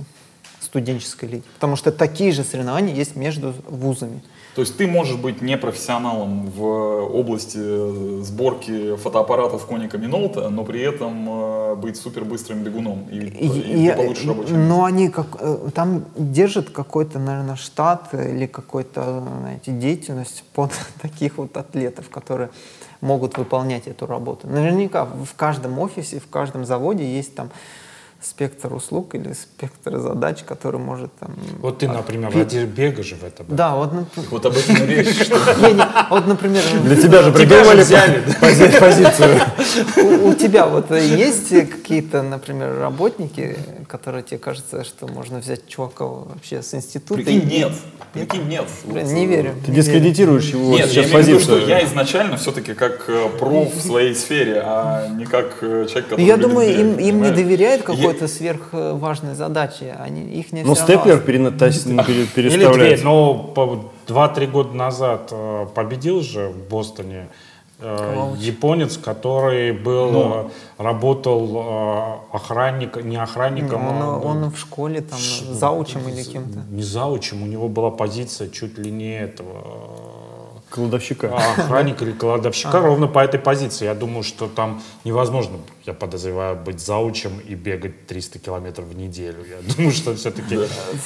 студенческой 0.60 1.30
лиги. 1.30 1.44
Потому 1.54 1.76
что 1.76 1.90
такие 1.90 2.32
же 2.32 2.44
соревнования 2.44 2.94
есть 2.94 3.16
между 3.16 3.54
вузами. 3.66 4.20
То 4.54 4.60
есть 4.60 4.76
ты 4.76 4.86
можешь 4.86 5.16
быть 5.16 5.40
не 5.40 5.56
профессионалом 5.56 6.50
в 6.50 6.62
области 6.62 7.58
э, 7.58 8.20
сборки 8.22 8.96
фотоаппаратов 8.96 9.64
Коника 9.64 9.96
Минолта, 9.96 10.50
но 10.50 10.62
при 10.64 10.82
этом 10.82 11.26
э, 11.72 11.74
быть 11.74 11.96
супербыстрым 11.96 12.62
бегуном. 12.62 13.08
И, 13.10 13.18
и 13.18 13.84
И- 13.84 13.88
ты 13.90 13.96
получишь 13.96 14.24
и- 14.24 14.28
рабочее 14.28 14.56
место. 14.56 14.68
но 14.74 14.84
они 14.84 15.08
как, 15.08 15.26
э, 15.40 15.68
там 15.74 16.04
держат 16.16 16.70
какой-то, 16.70 17.18
наверное, 17.18 17.56
штат 17.56 18.12
или 18.14 18.46
какой-то, 18.46 19.22
деятельность 19.66 20.44
под 20.54 20.70
таких 21.02 21.38
вот 21.38 21.56
атлетов, 21.56 22.08
которые 22.10 22.50
могут 23.00 23.38
выполнять 23.38 23.86
эту 23.86 24.06
работу. 24.06 24.48
Наверняка 24.48 25.04
в 25.04 25.34
каждом 25.36 25.78
офисе, 25.78 26.18
в 26.18 26.28
каждом 26.28 26.64
заводе 26.64 27.04
есть 27.04 27.34
там 27.34 27.50
спектр 28.20 28.74
услуг 28.74 29.14
или 29.14 29.32
спектр 29.32 29.98
задач, 29.98 30.42
который 30.42 30.80
может 30.80 31.14
там... 31.18 31.36
Вот 31.60 31.78
ты, 31.78 31.88
например, 31.88 32.32
ради 32.34 32.64
бега 32.64 33.02
же 33.02 33.14
в 33.14 33.22
это. 33.22 33.44
Да, 33.48 33.76
вот, 33.76 33.92
Вот 34.30 34.44
об 34.44 34.56
этом 34.56 34.76
речь, 34.86 35.22
что 35.24 35.38
вот, 36.10 36.26
например, 36.26 36.62
Для 36.82 36.96
тебя 36.96 37.22
же 37.22 37.32
придумали 37.32 37.82
пози- 37.82 38.78
позицию. 38.78 39.40
у, 40.26 40.34
тебя 40.34 40.66
вот 40.66 40.90
есть 40.90 41.48
какие-то, 41.50 42.22
например, 42.22 42.78
работники, 42.78 43.56
которые 43.88 44.22
тебе 44.22 44.38
кажется, 44.38 44.84
что 44.84 45.08
можно 45.08 45.38
взять 45.38 45.66
чувака 45.66 46.04
вообще 46.04 46.62
с 46.62 46.74
института? 46.74 47.14
Прикинь, 47.22 47.42
и- 47.52 47.58
нет. 47.58 47.72
Прикинь, 48.12 48.48
нет. 48.48 48.64
Блин, 48.84 49.04
Вот, 49.06 49.12
не 49.12 49.26
верю. 49.26 49.54
Ты 49.64 49.70
не 49.70 49.76
верю. 49.76 49.82
дискредитируешь 49.82 50.44
его 50.50 50.70
Нет, 50.70 50.80
я 50.80 50.86
сейчас 50.86 51.06
имею 51.10 51.24
в 51.24 51.26
виду, 51.28 51.40
что 51.40 51.52
позицию. 51.54 51.68
я 51.68 51.84
изначально 51.84 52.36
все-таки 52.36 52.74
как 52.74 53.04
э, 53.08 53.28
проф 53.38 53.74
в 53.74 53.80
своей 53.80 54.14
сфере, 54.14 54.62
а 54.64 55.08
не 55.08 55.24
как 55.26 55.58
э, 55.62 55.86
человек, 55.88 56.04
который 56.08 56.20
Ну, 56.20 56.26
я 56.26 56.36
любит 56.36 56.48
думаю, 56.48 56.80
им, 56.80 56.94
им 56.98 57.22
не 57.22 57.30
доверяют 57.30 57.80
Я- 57.80 57.86
какой-то 57.86 58.28
сверхважной 58.28 59.34
задачи. 59.34 59.92
Они, 59.98 60.22
их 60.22 60.52
не 60.52 60.62
Ну, 60.62 60.74
степлер 60.74 61.22
Или 61.26 62.26
переставляет. 62.26 63.04
но 63.04 63.34
по- 63.34 63.90
два-три 64.06 64.46
года 64.46 64.74
назад 64.74 65.28
э, 65.32 65.66
победил 65.74 66.22
же 66.22 66.48
в 66.48 66.68
Бостоне 66.68 67.28
э, 67.80 67.96
Ковалыч. 68.14 68.40
японец, 68.40 68.96
который 68.96 69.72
был, 69.72 70.10
Ну. 70.10 70.34
э, 70.78 70.82
работал 70.82 71.56
э, 71.56 72.36
охранник, 72.36 73.02
не 73.04 73.16
охранником, 73.16 73.86
Он, 73.88 74.02
а, 74.02 74.18
он 74.18 74.50
в 74.50 74.58
школе 74.58 75.00
там 75.00 75.18
заучим 75.18 76.08
или 76.08 76.22
кем-то. 76.22 76.60
не 76.70 76.82
заучим, 76.82 77.42
у 77.42 77.46
него 77.46 77.68
была 77.68 77.90
позиция 77.90 78.48
чуть 78.48 78.78
ли 78.78 78.90
не 78.90 79.18
этого 79.18 80.17
Кладовщика. 80.70 81.30
А, 81.32 81.52
охранника 81.62 82.04
или 82.04 82.12
кладовщика 82.12 82.80
ровно 82.80 83.06
по 83.06 83.20
этой 83.20 83.40
позиции. 83.40 83.86
Я 83.86 83.94
думаю, 83.94 84.22
что 84.22 84.48
там 84.48 84.82
невозможно, 85.04 85.58
я 85.86 85.94
подозреваю, 85.94 86.56
быть 86.56 86.80
заучем 86.80 87.38
и 87.38 87.54
бегать 87.54 88.06
300 88.06 88.38
километров 88.38 88.86
в 88.86 88.96
неделю. 88.96 89.38
Я 89.48 89.74
думаю, 89.74 89.92
что 89.92 90.14
все-таки... 90.14 90.58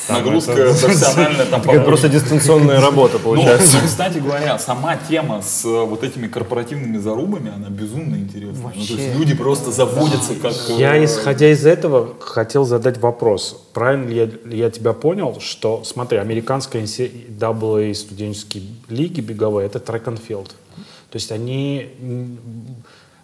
Нагрузка 0.09 0.53
профессиональная 0.55 1.47
там 1.47 1.63
Это 1.63 1.81
просто 1.83 2.09
дистанционная 2.09 2.81
работа 2.81 3.19
Ну, 3.19 3.25
получается. 3.25 3.79
ну, 3.81 3.87
кстати 3.87 4.19
говоря, 4.19 4.59
сама 4.59 4.97
тема 4.97 5.41
с 5.43 5.65
э, 5.65 5.85
вот 5.85 6.03
этими 6.03 6.27
корпоративными 6.27 6.99
зарубами, 6.99 7.53
она 7.55 7.69
безумно 7.69 8.17
интересная. 8.17 8.63
Ну, 8.65 8.71
то 8.73 8.79
есть 8.79 8.91
Вообще. 8.91 9.13
люди 9.15 9.35
просто 9.35 9.71
заводятся 9.71 10.35
как... 10.35 10.53
э, 10.71 10.75
Я, 10.77 11.05
исходя 11.05 11.51
из 11.53 11.65
этого, 11.65 12.15
хотел 12.19 12.65
задать 12.65 12.99
вопрос. 12.99 13.69
Правильно 13.73 14.09
ли 14.09 14.17
я, 14.17 14.25
ли 14.25 14.59
я 14.59 14.71
тебя 14.71 14.93
понял, 14.93 15.39
что, 15.41 15.85
смотри, 15.85 16.19
американская 16.19 16.83
NCAA 16.83 17.95
студенческие 17.95 18.65
лиги 18.89 19.21
беговые— 19.21 19.52
это 19.61 19.79
трек 19.81 20.07
and 20.09 20.21
field. 20.29 20.49
То 21.11 21.17
есть 21.17 21.31
они 21.33 21.91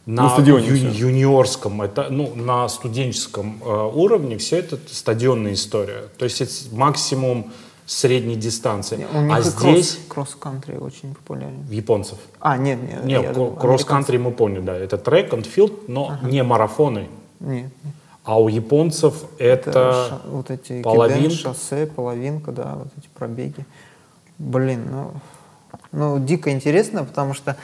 на, 0.07 0.23
На 0.25 0.31
стадионе 0.31 0.67
ю- 0.69 1.09
юниорском, 1.09 1.83
это, 1.83 2.09
ну, 2.11 2.35
на 2.35 2.69
студенческом 2.69 3.61
э, 3.65 3.91
уровне 3.95 4.39
все 4.39 4.59
это 4.59 4.79
стадионная 4.91 5.53
история. 5.53 6.05
То 6.19 6.25
есть 6.25 6.41
это 6.41 6.53
максимум 6.73 7.53
средней 7.87 8.37
дистанции. 8.37 9.07
У 9.15 9.21
них 9.23 9.35
а 9.37 9.41
здесь 9.43 9.55
кросс- 9.95 9.99
кросс-кантри 10.09 10.77
очень 10.77 11.15
популярен. 11.15 11.65
японцев. 11.71 12.19
А, 12.41 12.57
нет, 12.57 12.79
нет. 12.83 13.05
Нет, 13.05 13.35
кросс-кантри 13.59 14.19
мы 14.19 14.31
поняли, 14.31 14.61
да. 14.61 14.77
Это 14.77 14.99
трек 14.99 15.33
field, 15.33 15.85
но 15.89 16.19
не 16.23 16.43
марафоны. 16.43 17.09
американцы. 17.41 17.65
Нет, 17.65 17.73
А 18.25 18.41
у 18.41 18.49
японцев 18.49 19.25
это, 19.39 19.71
это... 19.71 20.07
ша- 20.11 20.21
вот 20.27 20.51
эти 20.51 20.83
половинка. 20.83 21.23
киден, 21.31 21.37
шоссе, 21.39 21.87
половинка, 21.87 22.53
да, 22.53 22.75
вот 22.77 22.89
эти 22.99 23.09
пробеги. 23.15 23.65
Блин, 24.39 24.87
ну, 24.91 25.13
ну 25.93 26.19
дико 26.19 26.51
интересно, 26.51 27.05
потому 27.05 27.35
что 27.35 27.57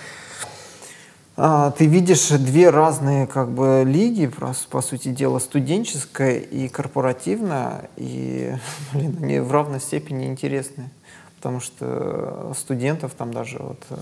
а, 1.37 1.73
ты 1.73 1.87
видишь 1.87 2.29
две 2.29 2.71
разные 2.71 3.27
как 3.27 3.51
бы 3.51 3.83
лиги, 3.85 4.27
прос- 4.27 4.69
по 4.69 4.81
сути 4.81 5.09
дела, 5.09 5.41
студенческая 5.41 6.39
и 6.39 6.69
корпоративная, 6.69 7.91
и, 7.97 8.55
блин, 8.93 9.19
они 9.21 9.41
в 9.41 9.51
равной 9.51 9.81
степени 9.81 10.27
интересны, 10.27 10.91
потому 11.37 11.59
что 11.59 12.55
студентов 12.57 13.15
там 13.15 13.35
даже 13.35 13.59
вот 13.59 13.83
э, 13.91 13.97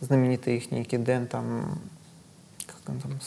знаменитый 0.00 0.56
их 0.56 0.72
Никиден 0.72 1.28
там, 1.28 1.78
как 2.66 2.94
он 2.94 3.00
там, 3.00 3.20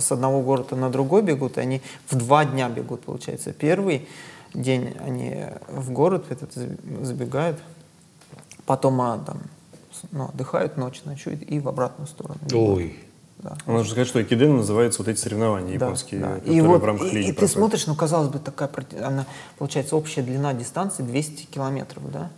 с, 0.00 0.10
одного 0.10 0.40
города 0.40 0.76
на 0.76 0.88
другой 0.90 1.22
бегут, 1.22 1.58
и 1.58 1.60
они 1.60 1.82
в 2.08 2.16
два 2.16 2.46
дня 2.46 2.70
бегут, 2.70 3.02
получается. 3.02 3.52
Первый 3.52 4.08
день 4.54 4.94
они 5.04 5.44
в 5.68 5.90
город 5.90 6.26
этот 6.30 6.56
заб- 6.56 7.04
забегают, 7.04 7.58
потом 8.68 9.00
а, 9.00 9.18
там, 9.18 9.38
ну, 10.12 10.26
отдыхают, 10.26 10.76
ночь 10.76 11.00
ночуют 11.04 11.42
и 11.42 11.58
в 11.58 11.68
обратную 11.68 12.06
сторону. 12.06 12.38
Ой. 12.52 12.96
Да. 13.38 13.56
Нужно 13.66 13.84
сказать, 13.92 14.08
что 14.08 14.20
экиден 14.20 14.56
называются 14.56 15.00
вот 15.00 15.08
эти 15.08 15.18
соревнования 15.18 15.78
Да, 15.78 15.86
японские, 15.86 16.20
да. 16.20 16.34
которые 16.34 16.56
И 16.56 16.60
вот 16.60 16.82
в 16.82 16.84
рамках 16.84 17.12
и- 17.12 17.16
лиги 17.16 17.28
и 17.28 17.32
ты 17.32 17.46
смотришь, 17.48 17.86
ну 17.86 17.94
казалось 17.94 18.28
бы 18.28 18.40
такая, 18.40 18.68
она 19.02 19.26
получается 19.58 19.96
общая 19.96 20.22
длина 20.22 20.52
дистанции 20.54 21.02
200 21.04 21.44
километров, 21.46 22.10
да? 22.12 22.30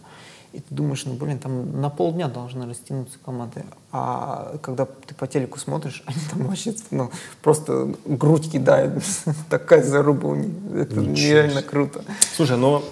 И 0.52 0.59
ты 0.59 0.74
думаешь, 0.74 1.05
ну 1.05 1.14
блин, 1.14 1.39
там 1.39 1.81
на 1.81 1.90
полдня 1.90 2.27
должны 2.28 2.66
растянуться 2.66 3.18
команды. 3.24 3.64
А 3.93 4.56
когда 4.62 4.85
ты 4.85 5.14
по 5.14 5.27
телеку 5.27 5.59
смотришь, 5.59 6.02
они 6.06 6.18
там 6.31 6.47
вообще 6.47 6.74
ну, 6.90 7.10
просто 7.43 7.94
грудь 8.05 8.51
кидают. 8.51 9.02
Такая 9.51 9.82
заруба 9.82 10.28
у 10.28 10.35
них. 10.35 10.51
Это 10.74 11.01
нереально 11.01 11.62
круто. 11.62 12.02
Слушай, 12.35 12.56
но 12.56 12.82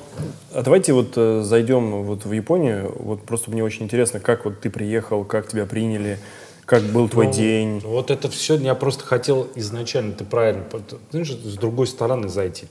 а 0.55 0.63
давайте 0.63 0.93
вот 0.93 1.15
э, 1.17 1.43
зайдем 1.43 2.05
вот 2.05 2.25
в 2.25 2.33
Японию. 2.33 2.95
Вот 2.99 3.23
просто 3.23 3.51
мне 3.51 3.65
очень 3.65 3.85
интересно, 3.85 4.21
как 4.21 4.45
вот 4.45 4.61
ты 4.61 4.71
приехал, 4.71 5.25
как 5.25 5.49
тебя 5.49 5.67
приняли, 5.67 6.19
как 6.65 6.83
был 6.85 7.09
твой 7.09 7.27
Ну, 7.27 7.33
день. 7.33 7.81
Вот 7.85 8.11
это 8.11 8.29
все, 8.29 8.57
я 8.57 8.75
просто 8.75 9.05
хотел 9.05 9.49
изначально, 9.55 10.13
ты 10.13 10.25
правильно, 10.25 10.65
знаешь, 11.11 11.31
с 11.31 11.55
другой 11.57 11.87
стороны 11.87 12.29
зайти. 12.29 12.67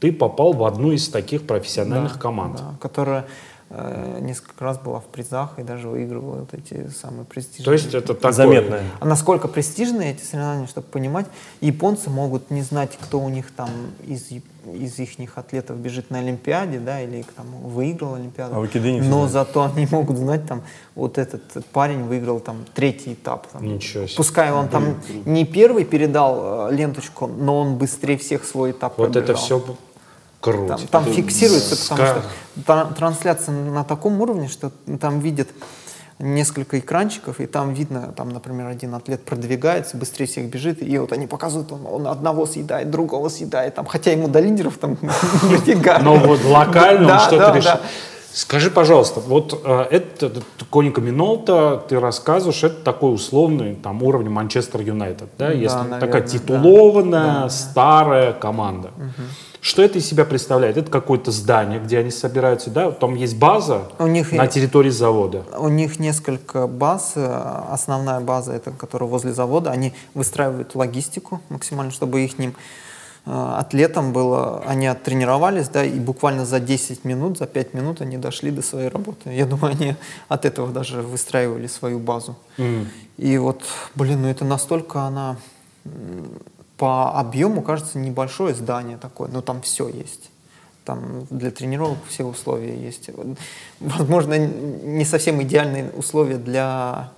Ты- 0.00 0.12
попал 0.12 0.52
в 0.52 0.64
одну 0.64 0.92
из 0.92 1.08
таких 1.08 1.46
профессиональных 1.46 2.14
Да, 2.14 2.18
команд. 2.20 2.56
да, 2.56 2.74
которая 2.80 3.26
несколько 3.68 4.64
раз 4.64 4.78
была 4.78 5.00
в 5.00 5.06
призах 5.06 5.58
и 5.58 5.62
даже 5.62 5.88
выигрывала 5.88 6.40
вот 6.40 6.54
эти 6.54 6.88
самые 6.88 7.24
престижные. 7.24 7.64
То 7.64 7.72
есть 7.72 7.94
это 7.94 8.14
такое... 8.14 8.32
Заметное. 8.32 8.84
А 9.00 9.04
насколько 9.04 9.48
престижны 9.48 10.12
эти 10.12 10.22
соревнования, 10.22 10.68
чтобы 10.68 10.86
понимать, 10.86 11.26
японцы 11.60 12.08
могут 12.08 12.50
не 12.50 12.62
знать, 12.62 12.96
кто 13.00 13.18
у 13.18 13.28
них 13.28 13.50
там 13.50 13.68
из, 14.06 14.30
из 14.72 14.98
их 15.00 15.36
атлетов 15.36 15.78
бежит 15.78 16.10
на 16.10 16.20
Олимпиаде, 16.20 16.78
да, 16.78 17.00
или 17.02 17.24
там 17.34 17.46
выиграл 17.46 18.14
Олимпиаду. 18.14 18.54
А 18.54 18.60
в 18.60 18.66
Экидене 18.66 19.00
все 19.00 19.10
Но 19.10 19.26
зато 19.26 19.64
они 19.64 19.88
могут 19.90 20.16
знать, 20.16 20.46
там, 20.46 20.62
вот 20.94 21.18
этот 21.18 21.42
парень 21.72 22.04
выиграл 22.04 22.38
там 22.38 22.58
третий 22.72 23.14
этап. 23.14 23.48
Там. 23.48 23.64
Ничего 23.64 24.06
себе. 24.06 24.16
Пускай 24.16 24.52
он 24.52 24.68
там 24.68 24.94
не 25.24 25.44
первый 25.44 25.84
передал 25.84 26.70
э, 26.70 26.74
ленточку, 26.74 27.26
но 27.26 27.60
он 27.62 27.78
быстрее 27.78 28.16
всех 28.16 28.44
свой 28.44 28.70
этап 28.70 28.96
Вот 28.96 29.10
это 29.10 29.20
пробежал. 29.20 29.44
все 29.44 29.76
круто. 30.40 30.76
Там, 30.90 31.04
там 31.04 31.04
фиксируется, 31.12 31.76
потому 31.76 32.00
ска- 32.00 32.06
что 32.54 32.62
тра- 32.66 32.94
трансляция 32.96 33.52
на 33.54 33.84
таком 33.84 34.20
уровне, 34.20 34.48
что 34.48 34.70
там 35.00 35.20
видят 35.20 35.48
несколько 36.18 36.78
экранчиков, 36.78 37.40
и 37.40 37.46
там 37.46 37.74
видно, 37.74 38.12
там, 38.16 38.30
например, 38.30 38.66
один 38.68 38.94
атлет 38.94 39.22
продвигается, 39.24 39.98
быстрее 39.98 40.26
всех 40.26 40.46
бежит, 40.46 40.82
и 40.82 40.98
вот 40.98 41.12
они 41.12 41.26
показывают, 41.26 41.70
он, 41.72 41.86
он 41.86 42.06
одного 42.06 42.46
съедает, 42.46 42.90
другого 42.90 43.28
съедает, 43.28 43.74
там, 43.74 43.84
хотя 43.84 44.12
ему 44.12 44.26
до 44.28 44.40
лидеров 44.40 44.78
там 44.78 44.96
дофига. 45.42 45.98
Но 45.98 46.16
вот 46.16 46.42
локально 46.44 47.14
он 47.14 47.20
что-то 47.20 47.52
решил. 47.54 47.72
Скажи, 48.32 48.70
пожалуйста, 48.70 49.20
вот 49.20 49.62
э, 49.64 49.86
это, 49.90 50.26
это 50.26 50.42
Коника 50.70 51.00
Минолта, 51.00 51.82
ты 51.88 51.98
рассказываешь, 51.98 52.62
это 52.64 52.82
такой 52.82 53.14
условный 53.14 53.74
там 53.76 54.02
уровень 54.02 54.28
Манчестер 54.28 54.80
Юнайтед, 54.82 55.28
да, 55.38 55.50
если 55.50 55.76
наверное, 55.76 56.00
такая 56.00 56.22
титулованная, 56.22 57.42
Да. 57.44 57.48
старая 57.50 58.32
команда. 58.34 58.90
Что 59.66 59.82
это 59.82 59.98
из 59.98 60.06
себя 60.06 60.24
представляет? 60.24 60.76
Это 60.76 60.92
какое-то 60.92 61.32
здание, 61.32 61.80
где 61.80 61.98
они 61.98 62.12
собираются, 62.12 62.70
да? 62.70 62.92
Там 62.92 63.16
есть 63.16 63.36
база 63.36 63.88
У 63.98 64.06
них 64.06 64.30
на 64.30 64.46
территории 64.46 64.90
завода. 64.90 65.42
У 65.58 65.66
них 65.66 65.98
несколько 65.98 66.68
баз. 66.68 67.14
э, 67.16 67.62
Основная 67.68 68.20
база, 68.20 68.52
это 68.52 68.70
которая 68.70 69.10
возле 69.10 69.32
завода, 69.32 69.72
они 69.72 69.92
выстраивают 70.14 70.76
логистику 70.76 71.40
максимально, 71.48 71.90
чтобы 71.90 72.24
их 72.24 72.38
ним 72.38 72.54
атлетам 73.24 74.12
было, 74.12 74.62
они 74.68 74.86
оттренировались, 74.86 75.68
да, 75.68 75.84
и 75.84 75.98
буквально 75.98 76.46
за 76.46 76.60
10 76.60 77.04
минут, 77.04 77.38
за 77.38 77.46
5 77.46 77.74
минут 77.74 78.00
они 78.00 78.18
дошли 78.18 78.52
до 78.52 78.62
своей 78.62 78.88
работы. 78.88 79.30
Я 79.30 79.46
думаю, 79.46 79.72
они 79.72 79.96
от 80.28 80.44
этого 80.44 80.68
даже 80.72 81.02
выстраивали 81.02 81.66
свою 81.66 81.98
базу. 81.98 82.36
И 83.16 83.36
вот, 83.36 83.62
блин, 83.96 84.22
ну 84.22 84.28
это 84.28 84.44
настолько 84.44 85.00
она 85.00 85.36
по 86.76 87.18
объему, 87.18 87.62
кажется, 87.62 87.98
небольшое 87.98 88.54
здание 88.54 88.98
такое, 88.98 89.28
но 89.28 89.40
там 89.40 89.62
все 89.62 89.88
есть. 89.88 90.30
Там 90.84 91.26
для 91.30 91.50
тренировок 91.50 91.98
все 92.08 92.24
условия 92.24 92.76
есть. 92.76 93.10
Возможно, 93.80 94.38
не 94.38 95.04
совсем 95.04 95.42
идеальные 95.42 95.90
условия 95.90 96.36
для 96.36 97.10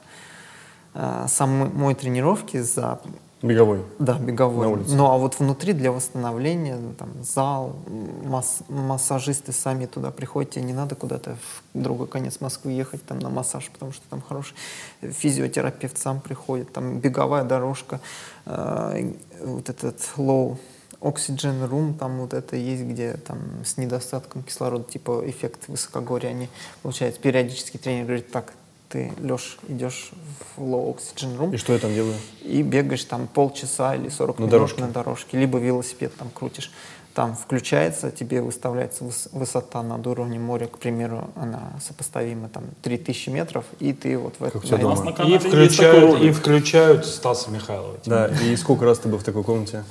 э, 0.94 1.26
самой 1.28 1.94
тренировки 1.94 2.60
за 2.60 3.00
Беговой. 3.40 3.82
да, 4.00 4.18
беговой. 4.18 4.66
На 4.66 4.72
улице. 4.72 4.94
Ну 4.94 5.06
а 5.06 5.16
вот 5.16 5.38
внутри 5.38 5.72
для 5.72 5.92
восстановления, 5.92 6.76
ну, 6.76 6.92
там 6.94 7.10
зал, 7.22 7.76
масс- 8.24 8.62
массажисты 8.68 9.52
сами 9.52 9.86
туда 9.86 10.10
приходят, 10.10 10.50
тебе 10.50 10.64
не 10.64 10.72
надо 10.72 10.96
куда-то 10.96 11.36
в 11.72 11.80
другой 11.80 12.08
конец 12.08 12.40
Москвы 12.40 12.72
ехать 12.72 13.04
там 13.06 13.20
на 13.20 13.30
массаж, 13.30 13.70
потому 13.72 13.92
что 13.92 14.02
там 14.10 14.22
хороший 14.26 14.54
физиотерапевт 15.02 15.96
сам 15.98 16.20
приходит, 16.20 16.72
там 16.72 16.98
беговая 16.98 17.44
дорожка, 17.44 18.00
э, 18.46 19.12
вот 19.44 19.68
этот 19.68 19.98
low 20.16 20.56
oxygen 21.00 21.68
room, 21.68 21.96
там 21.96 22.18
вот 22.20 22.34
это 22.34 22.56
есть, 22.56 22.82
где 22.82 23.14
там 23.14 23.38
с 23.64 23.76
недостатком 23.76 24.42
кислорода, 24.42 24.84
типа 24.84 25.22
эффект 25.26 25.68
высокогорья, 25.68 26.30
они, 26.30 26.48
получается, 26.82 27.20
периодически 27.20 27.76
тренер 27.76 28.04
говорит, 28.06 28.32
так, 28.32 28.54
ты, 28.88 29.12
Леш, 29.20 29.58
идешь 29.68 30.10
в 30.56 30.60
low 30.62 30.94
oxygen 30.96 31.36
room, 31.38 31.54
И 31.54 31.58
что 31.58 31.72
я 31.72 31.78
там 31.78 31.92
делаю? 31.94 32.14
и 32.42 32.62
бегаешь 32.62 33.04
там 33.04 33.26
полчаса 33.26 33.94
или 33.94 34.08
40 34.08 34.38
На 34.38 34.40
минут 34.42 34.50
дорожке. 34.52 34.80
на 34.80 34.88
дорожке, 34.88 35.38
либо 35.38 35.58
велосипед 35.58 36.14
там 36.16 36.30
крутишь. 36.32 36.70
Там 37.14 37.34
включается, 37.34 38.12
тебе 38.12 38.40
выставляется 38.42 39.02
выс- 39.04 39.28
высота 39.32 39.82
над 39.82 40.06
уровнем 40.06 40.42
моря, 40.42 40.66
к 40.68 40.78
примеру, 40.78 41.30
она 41.34 41.72
сопоставима 41.84 42.48
там 42.48 42.64
3000 42.82 43.30
метров, 43.30 43.64
и 43.80 43.92
ты 43.92 44.16
вот 44.16 44.34
в 44.38 44.44
этом... 44.44 44.60
тебя 44.62 44.78
на 44.78 45.22
И 45.24 45.38
включают, 45.38 46.20
и 46.22 46.30
включают 46.30 47.06
Стаса 47.06 47.50
Михайлова. 47.50 47.96
Да, 48.06 48.28
и 48.28 48.54
сколько 48.56 48.84
раз 48.84 49.00
ты 49.00 49.08
был 49.08 49.18
в 49.18 49.24
такой 49.24 49.42
комнате? 49.42 49.82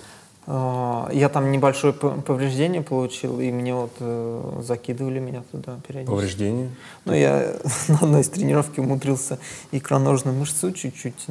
А, 0.50 1.10
Я 1.12 1.28
там 1.28 1.52
небольшое 1.52 1.94
повреждение 1.94 2.82
получил, 2.82 3.40
и 3.42 3.52
мне 3.52 3.74
вот 3.76 3.92
э, 4.00 4.62
закидывали 4.64 5.20
меня 5.20 5.44
туда 5.52 5.78
периодически. 5.86 6.16
Повреждение? 6.16 6.70
Ну, 7.04 7.14
я 7.14 7.58
на 7.90 7.96
одной 7.98 8.22
из 8.22 8.30
тренировки 8.30 8.80
умудрился 8.80 9.40
икроножную 9.74 10.38
мышцу 10.38 10.72
чуть-чуть 10.72 11.26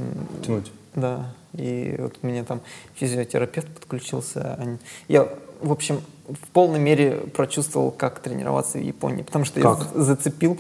Тянуть? 0.45 0.71
Да, 0.95 1.33
и 1.55 1.97
вот 1.99 2.23
мне 2.23 2.45
там 2.45 2.61
физиотерапевт 2.95 3.69
подключился. 3.69 4.55
Они- 4.61 4.79
Я, 5.09 5.29
в 5.63 5.73
общем, 5.73 6.01
в 6.29 6.49
полной 6.53 6.79
мере 6.79 7.13
прочувствовал, 7.35 7.91
как 7.91 8.19
тренироваться 8.19 8.77
в 8.79 8.83
Японии, 8.83 9.23
потому 9.23 9.47
что 9.47 9.61
Как? 9.61 9.79
я 9.79 9.85
за- 9.95 10.03
зацепил 10.05 10.59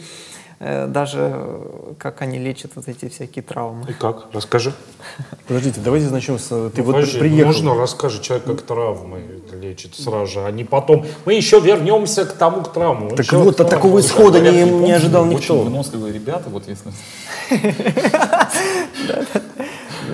даже 0.58 1.32
э, 1.34 1.94
как 1.98 2.22
они 2.22 2.38
лечат 2.38 2.72
вот 2.76 2.88
эти 2.88 3.08
всякие 3.08 3.42
травмы. 3.42 3.90
И 3.90 3.92
как? 3.92 4.26
Расскажи. 4.32 4.72
Подождите, 5.46 5.80
давайте 5.84 6.08
начнем 6.08 6.38
с... 6.38 6.70
Ты 6.70 6.82
вот 6.82 6.94
Подожди, 6.94 7.18
приехал. 7.18 7.52
Можно 7.52 7.74
расскажи, 7.74 8.22
человек 8.22 8.46
как 8.46 8.62
травмы 8.62 9.42
лечит 9.52 9.94
сразу 9.94 10.26
же, 10.32 10.44
а 10.44 10.50
не 10.50 10.64
потом. 10.64 11.04
Мы 11.26 11.34
еще 11.34 11.60
вернемся 11.60 12.24
к 12.24 12.32
тому, 12.32 12.62
к 12.62 12.72
травму. 12.72 13.10
Так 13.10 13.26
Еще 13.26 13.36
вот, 13.36 13.60
от 13.60 13.68
такого 13.68 14.00
исхода 14.00 14.40
не, 14.40 14.64
не 14.64 14.92
ожидал 14.92 15.24
Очень 15.24 15.38
никто. 15.38 15.60
выносливые 15.60 16.14
ребята, 16.14 16.48
вот 16.48 16.64
если... 16.68 16.90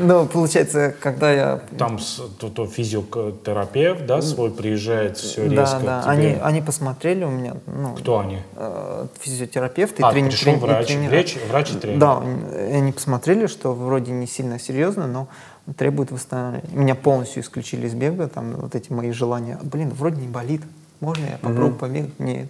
Ну, 0.03 0.27
получается, 0.27 0.95
когда 1.01 1.33
я... 1.33 1.61
Там 1.79 1.99
то, 2.39 2.49
то 2.49 2.67
физиотерапевт, 2.67 4.05
да, 4.07 4.21
свой 4.21 4.51
приезжает, 4.51 5.17
все 5.17 5.49
Да, 5.49 5.55
резко 5.63 5.81
да, 5.81 6.03
тебе. 6.03 6.11
они, 6.11 6.27
они 6.43 6.63
посмотрели 6.63 7.25
у 7.25 7.31
меня, 7.31 7.55
ну, 7.67 7.95
Кто 7.95 8.19
они? 8.21 8.39
э, 8.57 9.07
физиотерапевт 9.21 10.01
и 10.01 10.03
А, 10.03 10.11
тренер. 10.11 10.31
пришел 10.31 10.53
трен- 10.53 10.57
и 10.57 10.61
врач, 10.61 10.87
тренера. 10.89 11.11
врач, 11.11 11.37
врач 11.49 11.71
и 11.73 11.77
тренер. 11.79 11.99
Да, 12.01 12.23
и 12.59 12.73
они 12.75 12.93
посмотрели, 12.93 13.47
что 13.47 13.73
вроде 13.75 14.13
не 14.13 14.27
сильно 14.27 14.59
серьезно, 14.59 15.07
но 15.07 15.29
требует 15.77 16.11
восстановления. 16.11 16.69
Меня 16.73 16.95
полностью 16.95 17.43
исключили 17.43 17.87
из 17.87 17.95
бега, 17.95 18.29
там 18.29 18.53
вот 18.57 18.75
эти 18.75 18.93
мои 18.93 19.13
желания. 19.13 19.59
Блин, 19.63 19.91
вроде 19.91 20.21
не 20.21 20.29
болит, 20.29 20.63
можно 21.01 21.25
я 21.25 21.39
попробую 21.39 21.75
побегать? 21.75 22.19
Нет, 22.19 22.49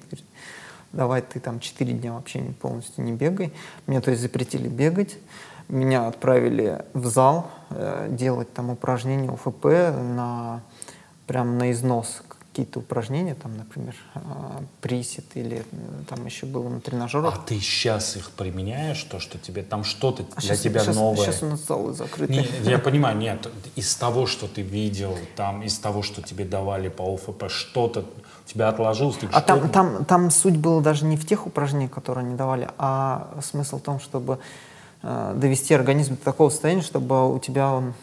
давай 0.93 1.23
ты 1.23 1.39
там 1.41 1.61
4 1.61 1.93
дня 1.93 2.15
вообще 2.15 2.41
полностью 2.61 3.05
не 3.05 3.13
бегай. 3.13 3.53
Меня, 3.87 4.01
то 4.01 4.11
есть, 4.11 4.23
запретили 4.23 4.69
бегать. 4.69 5.17
Меня 5.73 6.07
отправили 6.07 6.85
в 6.93 7.07
зал 7.07 7.51
э, 7.71 8.09
делать 8.11 8.53
там 8.53 8.69
упражнения 8.69 9.31
УФП 9.31 9.65
на 9.65 10.61
прям 11.27 11.57
на 11.57 11.73
износ 11.73 12.23
какие-то 12.29 12.81
упражнения, 12.81 13.35
там, 13.35 13.57
например, 13.57 13.95
э, 14.15 14.21
присед 14.83 15.25
или 15.33 15.65
там 16.11 16.27
еще 16.27 16.45
было 16.45 16.69
на 16.69 16.81
тренажерах. 16.83 17.35
А 17.35 17.39
ты 17.39 17.59
сейчас 17.59 18.17
их 18.17 18.33
применяешь, 18.33 19.03
то, 19.05 19.19
что 19.19 19.39
тебе 19.39 19.63
там 19.63 19.83
что-то 19.85 20.25
А 20.37 20.41
для 20.43 20.49
щас- 20.51 20.61
тебя 20.61 20.85
щас- 20.85 20.95
новое? 20.95 21.25
Сейчас 21.25 21.43
у 21.43 21.47
нас 21.47 21.67
залы 21.67 21.95
закрыты. 21.95 22.31
Не, 22.35 22.47
я 22.71 22.79
понимаю, 22.91 23.17
нет, 23.17 23.49
из 23.75 23.95
того, 23.97 24.27
что 24.27 24.49
ты 24.49 24.61
видел, 24.61 25.17
там, 25.37 25.63
из 25.63 25.79
того, 25.79 26.03
что 26.03 26.21
тебе 26.21 26.45
давали 26.45 26.91
по 26.91 27.15
ОФП, 27.15 27.45
что-то 27.49 28.05
тебя 28.45 28.69
отложилось? 28.69 29.17
Ты 29.17 29.27
А 29.33 29.41
что- 29.41 29.47
там, 29.47 29.69
там, 29.71 30.05
там 30.05 30.31
суть 30.31 30.59
была 30.59 30.83
даже 30.83 31.07
не 31.07 31.17
в 31.17 31.27
тех 31.27 31.47
упражнениях, 31.47 31.93
которые 31.93 32.27
они 32.27 32.37
давали, 32.37 32.69
а 32.77 33.39
смысл 33.43 33.79
в 33.79 33.83
том, 33.83 33.99
чтобы 34.01 34.39
довести 35.03 35.75
организм 35.75 36.17
до 36.17 36.25
такого 36.25 36.51
состояния, 36.51 36.83
чтобы 36.83 37.35
у 37.35 37.39
тебя 37.39 37.73
он 37.73 37.95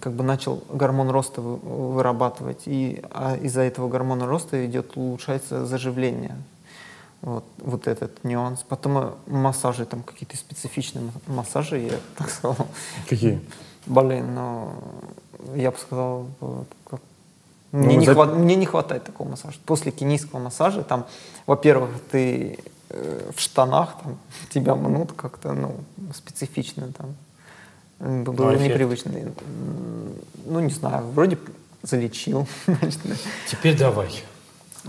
как 0.00 0.12
бы 0.12 0.22
начал 0.22 0.62
гормон 0.72 1.10
роста 1.10 1.40
вы- 1.40 1.56
вырабатывать, 1.56 2.62
и 2.66 3.02
а 3.10 3.36
из-за 3.36 3.62
этого 3.62 3.88
гормона 3.88 4.26
роста 4.26 4.64
идет 4.64 4.96
улучшается 4.96 5.66
заживление. 5.66 6.36
Вот, 7.22 7.44
вот 7.58 7.86
этот 7.88 8.22
нюанс. 8.22 8.64
Потом 8.68 8.98
э, 8.98 9.10
массажи, 9.26 9.86
там 9.86 10.02
какие-то 10.02 10.36
специфичные 10.36 11.04
ма- 11.06 11.34
массажи, 11.36 11.78
я 11.78 11.92
так 12.18 12.28
сказал. 12.30 12.56
Какие? 13.08 13.40
Блин, 13.86 14.34
ну, 14.34 14.72
я 15.56 15.70
бы 15.70 15.78
сказал, 15.78 16.26
вот, 16.40 16.66
как- 16.88 17.00
Ну, 17.72 17.84
мне, 17.86 17.96
не 17.96 18.04
за- 18.06 18.12
хват- 18.14 18.34
мне 18.36 18.56
не 18.56 18.66
хватает 18.66 19.04
такого 19.04 19.26
массажа. 19.30 19.58
После 19.64 19.90
кенийского 19.90 20.38
массажа, 20.38 20.82
там, 20.82 21.06
во-первых, 21.46 21.90
ты 22.12 22.58
э, 22.62 22.70
в 23.36 23.40
штанах, 23.40 23.96
там, 24.02 24.18
тебя 24.50 24.74
мнут 24.74 25.12
как-то, 25.16 25.52
ну, 25.52 25.76
специфично, 26.14 26.88
там, 26.96 27.14
было 28.24 28.54
эффект? 28.56 28.74
непривычно. 28.74 29.12
Ну, 30.46 30.60
не 30.60 30.70
знаю, 30.70 31.06
вроде 31.08 31.38
залечил. 31.82 32.46
да. 32.66 32.76
Теперь 33.50 33.76
давай. 33.76 34.10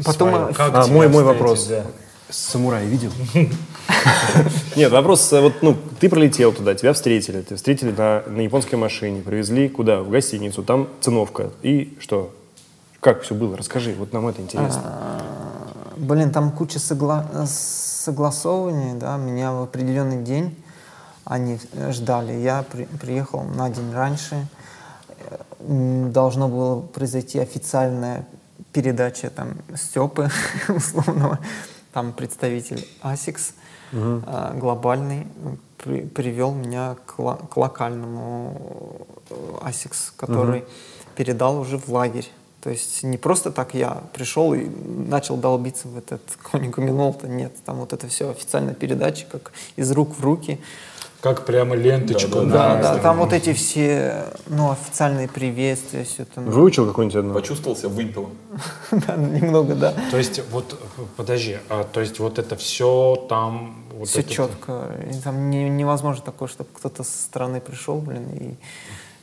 Потом, 0.03 0.29
Своё. 0.29 0.49
э, 0.49 0.53
Как 0.53 0.73
А, 0.75 0.87
мой, 0.87 1.07
мой 1.07 1.23
вопрос. 1.23 1.67
дела? 1.67 1.85
Самурай 2.29 2.85
видел? 2.87 3.11
Нет, 4.75 4.91
вопрос, 4.91 5.31
э, 5.31 5.41
вот, 5.41 5.61
ну, 5.61 5.77
ты 5.99 6.09
пролетел 6.09 6.51
туда, 6.51 6.73
тебя 6.73 6.91
встретили, 6.93 7.41
ты 7.41 7.55
встретили 7.55 7.91
на, 7.91 8.23
на 8.27 8.41
японской 8.41 8.75
машине, 8.75 9.21
привезли 9.21 9.69
куда? 9.69 10.01
В 10.01 10.09
гостиницу, 10.09 10.63
там 10.63 10.89
циновка. 11.01 11.51
И 11.61 11.95
что? 12.01 12.33
Как 12.99 13.21
все 13.21 13.35
было? 13.35 13.55
Расскажи, 13.55 13.93
вот 13.97 14.11
нам 14.11 14.27
это 14.27 14.41
интересно. 14.41 15.14
Блин, 15.97 16.31
там 16.31 16.51
куча 16.51 16.79
согла- 16.79 17.25
э, 17.33 17.45
согласований, 17.47 18.93
да, 18.99 19.17
меня 19.17 19.51
в 19.53 19.63
определенный 19.63 20.21
день 20.23 20.55
они 21.23 21.59
э, 21.73 21.91
ждали. 21.91 22.33
Я 22.33 22.63
при- 22.63 22.85
приехал 22.85 23.43
на 23.43 23.69
день 23.69 23.91
раньше. 23.93 24.47
Э, 25.19 25.37
Должно 26.11 26.47
было 26.47 26.81
произойти 26.81 27.39
официальная 27.39 28.25
передача 28.71 29.29
там 29.29 29.53
Степы, 29.75 30.29
условного, 30.69 31.39
там 31.93 32.11
представитель 32.13 32.87
ASICS 33.01 33.53
а, 33.93 34.53
глобальный, 34.53 35.27
при- 35.77 36.01
привел 36.05 36.51
меня 36.51 36.95
к, 37.05 37.17
локальному 37.55 39.07
э, 39.29 39.35
ASICS, 39.61 40.11
который 40.17 40.65
передал 41.15 41.57
уже 41.59 41.77
в 41.77 41.87
лагерь. 41.89 42.29
То 42.65 42.71
есть 42.71 43.03
не 43.03 43.17
просто 43.17 43.51
так 43.51 43.75
я 43.75 44.01
пришел 44.11 44.51
и 44.55 44.65
начал 44.65 45.37
долбиться 45.37 45.87
в 45.87 45.95
этот 45.99 46.21
коник 46.51 46.79
Минолта, 46.79 47.27
нет, 47.27 47.53
там 47.63 47.77
вот 47.77 47.93
это 47.93 48.07
все 48.07 48.31
официальная 48.31 48.73
передача, 48.73 49.27
как 49.31 49.51
из 49.75 49.91
рук 49.91 50.17
в 50.17 50.23
руки. 50.23 50.59
Как 51.21 51.45
прямо 51.45 51.75
ленточку. 51.75 52.41
на- 52.41 52.51
Да, 52.51 52.81
да, 52.81 52.97
там 52.97 53.19
вот 53.19 53.33
эти 53.33 53.53
все, 53.53 54.25
ну, 54.47 54.71
официальные 54.71 55.27
приветствия, 55.27 56.05
все 56.05 56.23
это, 56.23 56.41
ну, 56.41 56.49
Выучил 56.49 56.87
какой-нибудь 56.87 57.15
одно? 57.17 57.33
Почувствовал 57.35 57.77
себя 57.77 57.89
вымпелом. 57.89 58.31
да, 58.91 59.15
немного, 59.15 59.75
да. 59.75 59.93
То 60.09 60.17
есть 60.17 60.41
вот, 60.49 60.79
подожди, 61.17 61.57
а, 61.69 61.83
то 61.83 61.99
есть 62.01 62.17
вот 62.17 62.39
это 62.39 62.55
все 62.55 63.15
там... 63.29 63.75
Вот 63.93 64.07
все 64.07 64.21
это- 64.21 64.29
четко. 64.33 64.91
Там 65.23 65.51
не- 65.51 65.69
невозможно 65.69 66.23
такое, 66.25 66.47
чтобы 66.47 66.71
кто-то 66.73 67.03
со 67.03 67.15
стороны 67.25 67.61
пришел, 67.61 67.99
блин, 67.99 68.27
и 68.33 68.55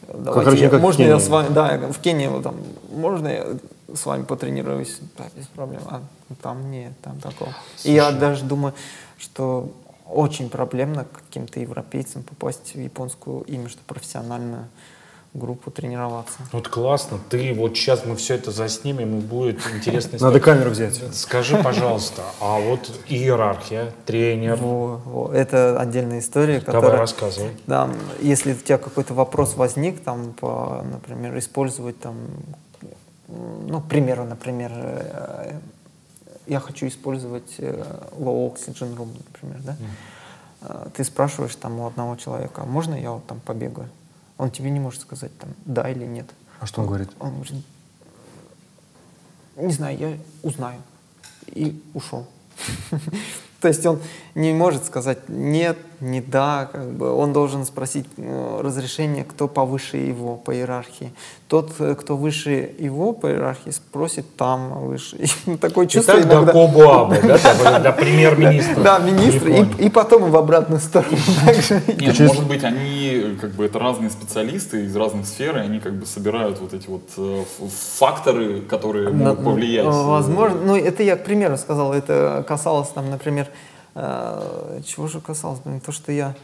давайте, 0.08 0.44
короче, 0.44 0.68
как 0.68 0.80
можно 0.80 1.02
я 1.02 1.18
с 1.18 1.28
вами, 1.28 1.52
да, 1.52 1.78
в 1.92 1.98
Кении, 2.00 2.26
вот 2.26 2.42
там, 2.42 2.56
можно 2.92 3.28
я 3.28 3.46
с 3.94 4.06
вами 4.06 4.24
потренируюсь, 4.24 4.98
да, 5.18 5.24
без 5.36 5.46
проблем, 5.46 5.82
а 5.88 6.02
там 6.42 6.70
нет, 6.70 6.92
там 7.02 7.18
такого. 7.20 7.52
И 7.84 7.92
я 7.92 8.10
даже 8.12 8.44
думаю, 8.44 8.74
что 9.18 9.70
очень 10.08 10.50
проблемно 10.50 11.04
каким-то 11.04 11.60
европейцам 11.60 12.22
попасть 12.22 12.74
в 12.74 12.80
японскую 12.80 13.42
именно 13.42 13.68
что 13.68 13.80
профессиональную 13.86 14.66
группу 15.34 15.70
тренироваться. 15.70 16.34
Вот 16.52 16.68
классно, 16.68 17.18
ты 17.30 17.54
вот 17.54 17.74
сейчас 17.76 18.04
мы 18.04 18.16
все 18.16 18.34
это 18.34 18.50
заснимем, 18.50 19.18
и 19.18 19.20
будет 19.20 19.60
интересно. 19.74 20.18
Надо 20.20 20.40
камеру 20.40 20.70
взять. 20.70 21.00
Скажи, 21.14 21.56
пожалуйста, 21.56 22.22
а 22.40 22.60
вот 22.60 22.90
иерархия, 23.08 23.92
тренер, 24.04 24.56
Во, 24.56 25.00
во, 25.04 25.32
Это 25.32 25.80
отдельная 25.80 26.18
история, 26.18 26.60
давай 26.60 26.80
которая... 26.80 27.00
рассказывай. 27.00 27.50
Да, 27.66 27.88
если 28.20 28.52
у 28.52 28.56
тебя 28.56 28.76
какой-то 28.76 29.14
вопрос 29.14 29.54
возник, 29.56 30.02
там, 30.02 30.34
по, 30.34 30.84
например, 30.90 31.38
использовать 31.38 31.98
там, 31.98 32.16
ну, 33.28 33.80
к 33.80 33.88
примеру, 33.88 34.24
например, 34.24 34.70
э, 34.74 35.58
я 36.46 36.60
хочу 36.60 36.86
использовать 36.86 37.54
э, 37.58 37.82
low 38.18 38.52
oxygen 38.52 38.94
room, 38.96 39.16
например, 39.26 39.60
да? 39.64 39.76
Э, 40.60 40.88
Ты 40.94 41.04
спрашиваешь 41.04 41.56
там 41.56 41.80
у 41.80 41.86
одного 41.86 42.16
человека, 42.16 42.62
а 42.62 42.66
можно 42.66 42.94
я 42.94 43.12
вот 43.12 43.26
там 43.26 43.40
побегаю? 43.40 43.88
Он 44.42 44.50
тебе 44.50 44.70
не 44.70 44.80
может 44.80 45.02
сказать 45.02 45.30
там 45.38 45.50
да 45.64 45.88
или 45.88 46.04
нет. 46.04 46.26
А 46.58 46.66
что 46.66 46.80
он 46.80 46.88
говорит? 46.88 47.08
Он 47.20 47.34
говорит, 47.34 47.64
не 49.54 49.72
знаю, 49.72 49.96
я 49.96 50.18
узнаю. 50.42 50.82
И 51.46 51.80
ушел. 51.94 52.26
То 53.60 53.68
есть 53.68 53.86
он 53.86 54.00
не 54.34 54.52
может 54.52 54.84
сказать 54.84 55.28
нет, 55.28 55.78
не 56.02 56.20
да, 56.20 56.68
как 56.70 56.90
бы 56.90 57.12
он 57.14 57.32
должен 57.32 57.64
спросить 57.64 58.06
э, 58.16 58.60
разрешение, 58.60 59.24
кто 59.24 59.46
повыше 59.46 59.98
его 59.98 60.34
по 60.34 60.52
иерархии. 60.52 61.12
Тот, 61.46 61.70
э, 61.78 61.94
кто 61.94 62.16
выше 62.16 62.74
его 62.76 63.12
по 63.12 63.28
иерархии, 63.28 63.70
спросит 63.70 64.36
там 64.36 64.86
выше. 64.86 65.16
И 65.46 65.56
такое 65.56 65.86
чувство 65.86 66.14
Итак, 66.14 66.28
до 66.28 66.34
иногда. 66.34 66.52
Кобуабе, 66.52 67.20
да, 67.22 67.38
до, 67.78 67.80
до 67.80 67.92
премьер-министра. 67.92 68.82
Да, 68.82 68.98
министр, 68.98 69.48
и, 69.78 69.88
потом 69.88 70.30
в 70.30 70.36
обратную 70.36 70.80
сторону. 70.80 71.16
Нет, 72.00 72.18
может 72.18 72.48
быть, 72.48 72.64
они 72.64 73.38
как 73.40 73.52
бы 73.52 73.64
это 73.64 73.78
разные 73.78 74.10
специалисты 74.10 74.84
из 74.86 74.96
разных 74.96 75.26
сфер, 75.26 75.56
и 75.58 75.60
они 75.60 75.78
как 75.78 75.94
бы 75.94 76.04
собирают 76.04 76.58
вот 76.60 76.74
эти 76.74 76.88
вот 76.88 77.08
э, 77.16 77.44
факторы, 77.98 78.60
которые 78.62 79.10
могут 79.10 79.44
повлиять. 79.44 79.86
Возможно. 79.86 80.58
Ну, 80.64 80.76
это 80.76 81.04
я 81.04 81.14
к 81.14 81.24
примеру 81.24 81.56
сказал. 81.58 81.92
Это 81.92 82.44
касалось 82.48 82.88
там, 82.88 83.08
например, 83.08 83.46
чего 83.94 85.08
же 85.08 85.20
касалось? 85.20 85.60
Блин, 85.64 85.80
то, 85.80 85.92
что 85.92 86.12
я... 86.12 86.34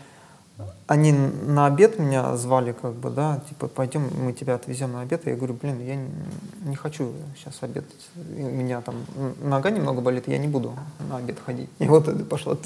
Они 0.88 1.12
на 1.12 1.66
обед 1.66 2.00
меня 2.00 2.36
звали, 2.36 2.72
как 2.72 2.94
бы, 2.94 3.10
да, 3.10 3.40
типа, 3.48 3.68
пойдем, 3.68 4.10
мы 4.24 4.32
тебя 4.32 4.56
отвезем 4.56 4.92
на 4.92 5.02
обед. 5.02 5.24
И 5.26 5.30
я 5.30 5.36
говорю, 5.36 5.54
блин, 5.54 5.80
я 5.86 5.96
не, 6.68 6.74
хочу 6.74 7.12
сейчас 7.36 7.58
обедать. 7.60 7.94
У 8.16 8.40
меня 8.40 8.80
там 8.80 8.96
нога 9.40 9.70
немного 9.70 10.00
болит, 10.00 10.26
я 10.26 10.38
не 10.38 10.48
буду 10.48 10.74
на 11.08 11.18
обед 11.18 11.36
ходить. 11.44 11.70
И 11.78 11.86
вот 11.86 12.08
это 12.08 12.24
пошло. 12.24 12.58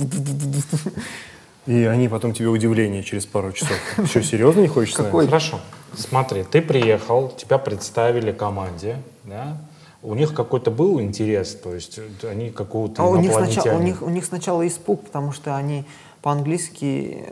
И 1.67 1.85
они 1.85 2.09
потом 2.09 2.33
тебе 2.33 2.49
удивление 2.49 3.03
через 3.03 3.27
пару 3.27 3.53
часов. 3.53 3.77
Что, 4.07 4.23
серьезно 4.23 4.61
не 4.61 4.69
хочешь? 4.69 4.95
Какой? 4.95 5.27
Хорошо. 5.27 5.61
Смотри, 5.95 6.45
ты 6.45 6.63
приехал, 6.63 7.29
тебя 7.29 7.59
представили 7.59 8.33
команде, 8.33 8.97
да? 9.25 9.59
У 10.03 10.15
них 10.15 10.35
какой-то 10.35 10.71
был 10.71 11.01
интерес, 11.01 11.55
то 11.55 11.75
есть 11.75 11.99
э, 11.99 12.29
они 12.29 12.51
какого-то 12.51 13.03
А 13.03 13.07
у 13.07 13.17
них, 13.17 13.33
сначала, 13.33 13.79
у, 13.79 13.83
них, 13.83 14.03
у 14.03 14.09
них 14.11 14.25
сначала 14.25 14.67
испуг, 14.67 15.05
потому 15.05 15.33
что 15.33 15.55
они 15.57 15.85
по-английски 16.23 17.25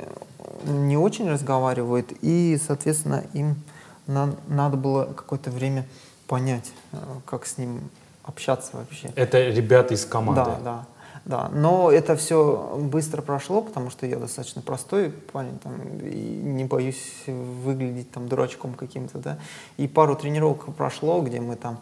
не 0.64 0.96
очень 0.96 1.28
разговаривают, 1.28 2.12
и, 2.22 2.58
соответственно, 2.64 3.24
им 3.32 3.56
на- 4.06 4.34
надо 4.46 4.76
было 4.76 5.04
какое-то 5.04 5.50
время 5.50 5.84
понять, 6.28 6.70
э, 6.92 6.96
как 7.26 7.46
с 7.46 7.58
ним 7.58 7.80
общаться 8.24 8.70
вообще. 8.74 9.10
Это 9.16 9.48
ребята 9.48 9.94
из 9.94 10.04
команды. 10.04 10.42
Да, 10.44 10.58
да, 10.62 10.86
да. 11.24 11.48
Но 11.52 11.90
это 11.90 12.14
все 12.14 12.78
быстро 12.80 13.20
прошло, 13.22 13.62
потому 13.62 13.90
что 13.90 14.06
я 14.06 14.16
достаточно 14.16 14.62
простой 14.62 15.10
парень, 15.10 15.58
там, 15.58 15.72
и 16.06 16.14
не 16.14 16.64
боюсь 16.64 17.24
выглядеть 17.26 18.12
там 18.12 18.28
дурачком 18.28 18.74
каким-то, 18.74 19.18
да. 19.18 19.38
И 19.76 19.88
пару 19.88 20.14
тренировок 20.14 20.72
прошло, 20.76 21.20
где 21.20 21.40
мы 21.40 21.56
там 21.56 21.80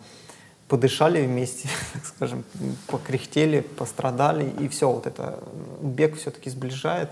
подышали 0.68 1.24
вместе, 1.26 1.68
так 1.92 2.06
скажем, 2.06 2.44
покряхтели, 2.86 3.60
пострадали, 3.60 4.50
и 4.60 4.68
все, 4.68 4.90
вот 4.90 5.06
это 5.06 5.38
бег 5.80 6.16
все-таки 6.16 6.50
сближает, 6.50 7.10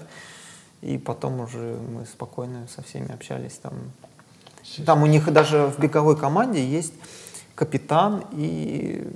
и 0.82 0.98
потом 0.98 1.40
уже 1.40 1.78
мы 1.92 2.06
спокойно 2.06 2.68
со 2.74 2.82
всеми 2.82 3.12
общались 3.12 3.54
там. 3.54 3.72
Там 4.84 5.02
у 5.02 5.06
них 5.06 5.32
даже 5.32 5.66
в 5.66 5.78
беговой 5.78 6.16
команде 6.16 6.64
есть 6.64 6.92
капитан 7.54 8.24
и 8.32 9.06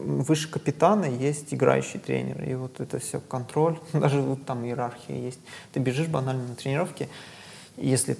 выше 0.00 0.50
капитана 0.50 1.04
есть 1.04 1.52
играющий 1.52 2.00
тренер. 2.00 2.42
И 2.44 2.54
вот 2.54 2.80
это 2.80 2.98
все 2.98 3.20
контроль, 3.20 3.78
даже 3.92 4.20
вот 4.20 4.44
там 4.44 4.64
иерархия 4.64 5.16
есть. 5.16 5.40
Ты 5.72 5.80
бежишь 5.80 6.08
банально 6.08 6.48
на 6.48 6.54
тренировке, 6.54 7.08
если 7.76 8.16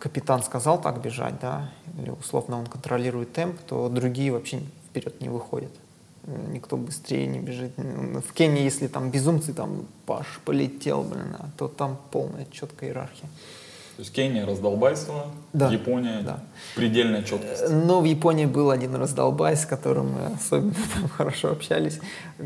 капитан 0.00 0.42
сказал 0.42 0.80
так 0.80 1.00
бежать, 1.00 1.34
да, 1.40 1.70
или 1.98 2.10
условно 2.10 2.58
он 2.58 2.66
контролирует 2.66 3.32
темп, 3.32 3.58
то 3.66 3.88
другие 3.88 4.32
вообще 4.32 4.60
вперед 4.90 5.20
не 5.20 5.28
выходят. 5.28 5.70
Э, 6.24 6.46
Никто 6.52 6.76
быстрее 6.76 7.26
не 7.26 7.38
бежит. 7.38 7.72
В 7.76 8.32
Кении, 8.32 8.62
если 8.62 8.86
там 8.88 9.10
безумцы, 9.10 9.52
там 9.52 9.86
Паш 10.06 10.26
полетел, 10.44 11.02
блин, 11.02 11.36
а 11.38 11.48
то 11.56 11.68
там 11.68 11.96
полная 12.10 12.46
четкая 12.50 12.90
иерархия. 12.90 13.28
То 13.96 14.02
есть 14.02 14.12
Кения 14.12 14.44
раздолбайство, 14.44 15.28
Да, 15.54 15.70
Япония 15.70 16.20
да. 16.20 16.40
предельная 16.74 17.22
четкость. 17.22 17.70
Ну, 17.70 18.02
в 18.02 18.04
Японии 18.04 18.44
был 18.44 18.70
один 18.70 18.94
раздолбай, 18.94 19.56
с 19.56 19.64
которым 19.64 20.12
мы 20.12 20.26
особенно 20.34 20.74
там 20.94 21.08
хорошо 21.08 21.50
общались, 21.52 21.98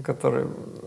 который 0.05 0.47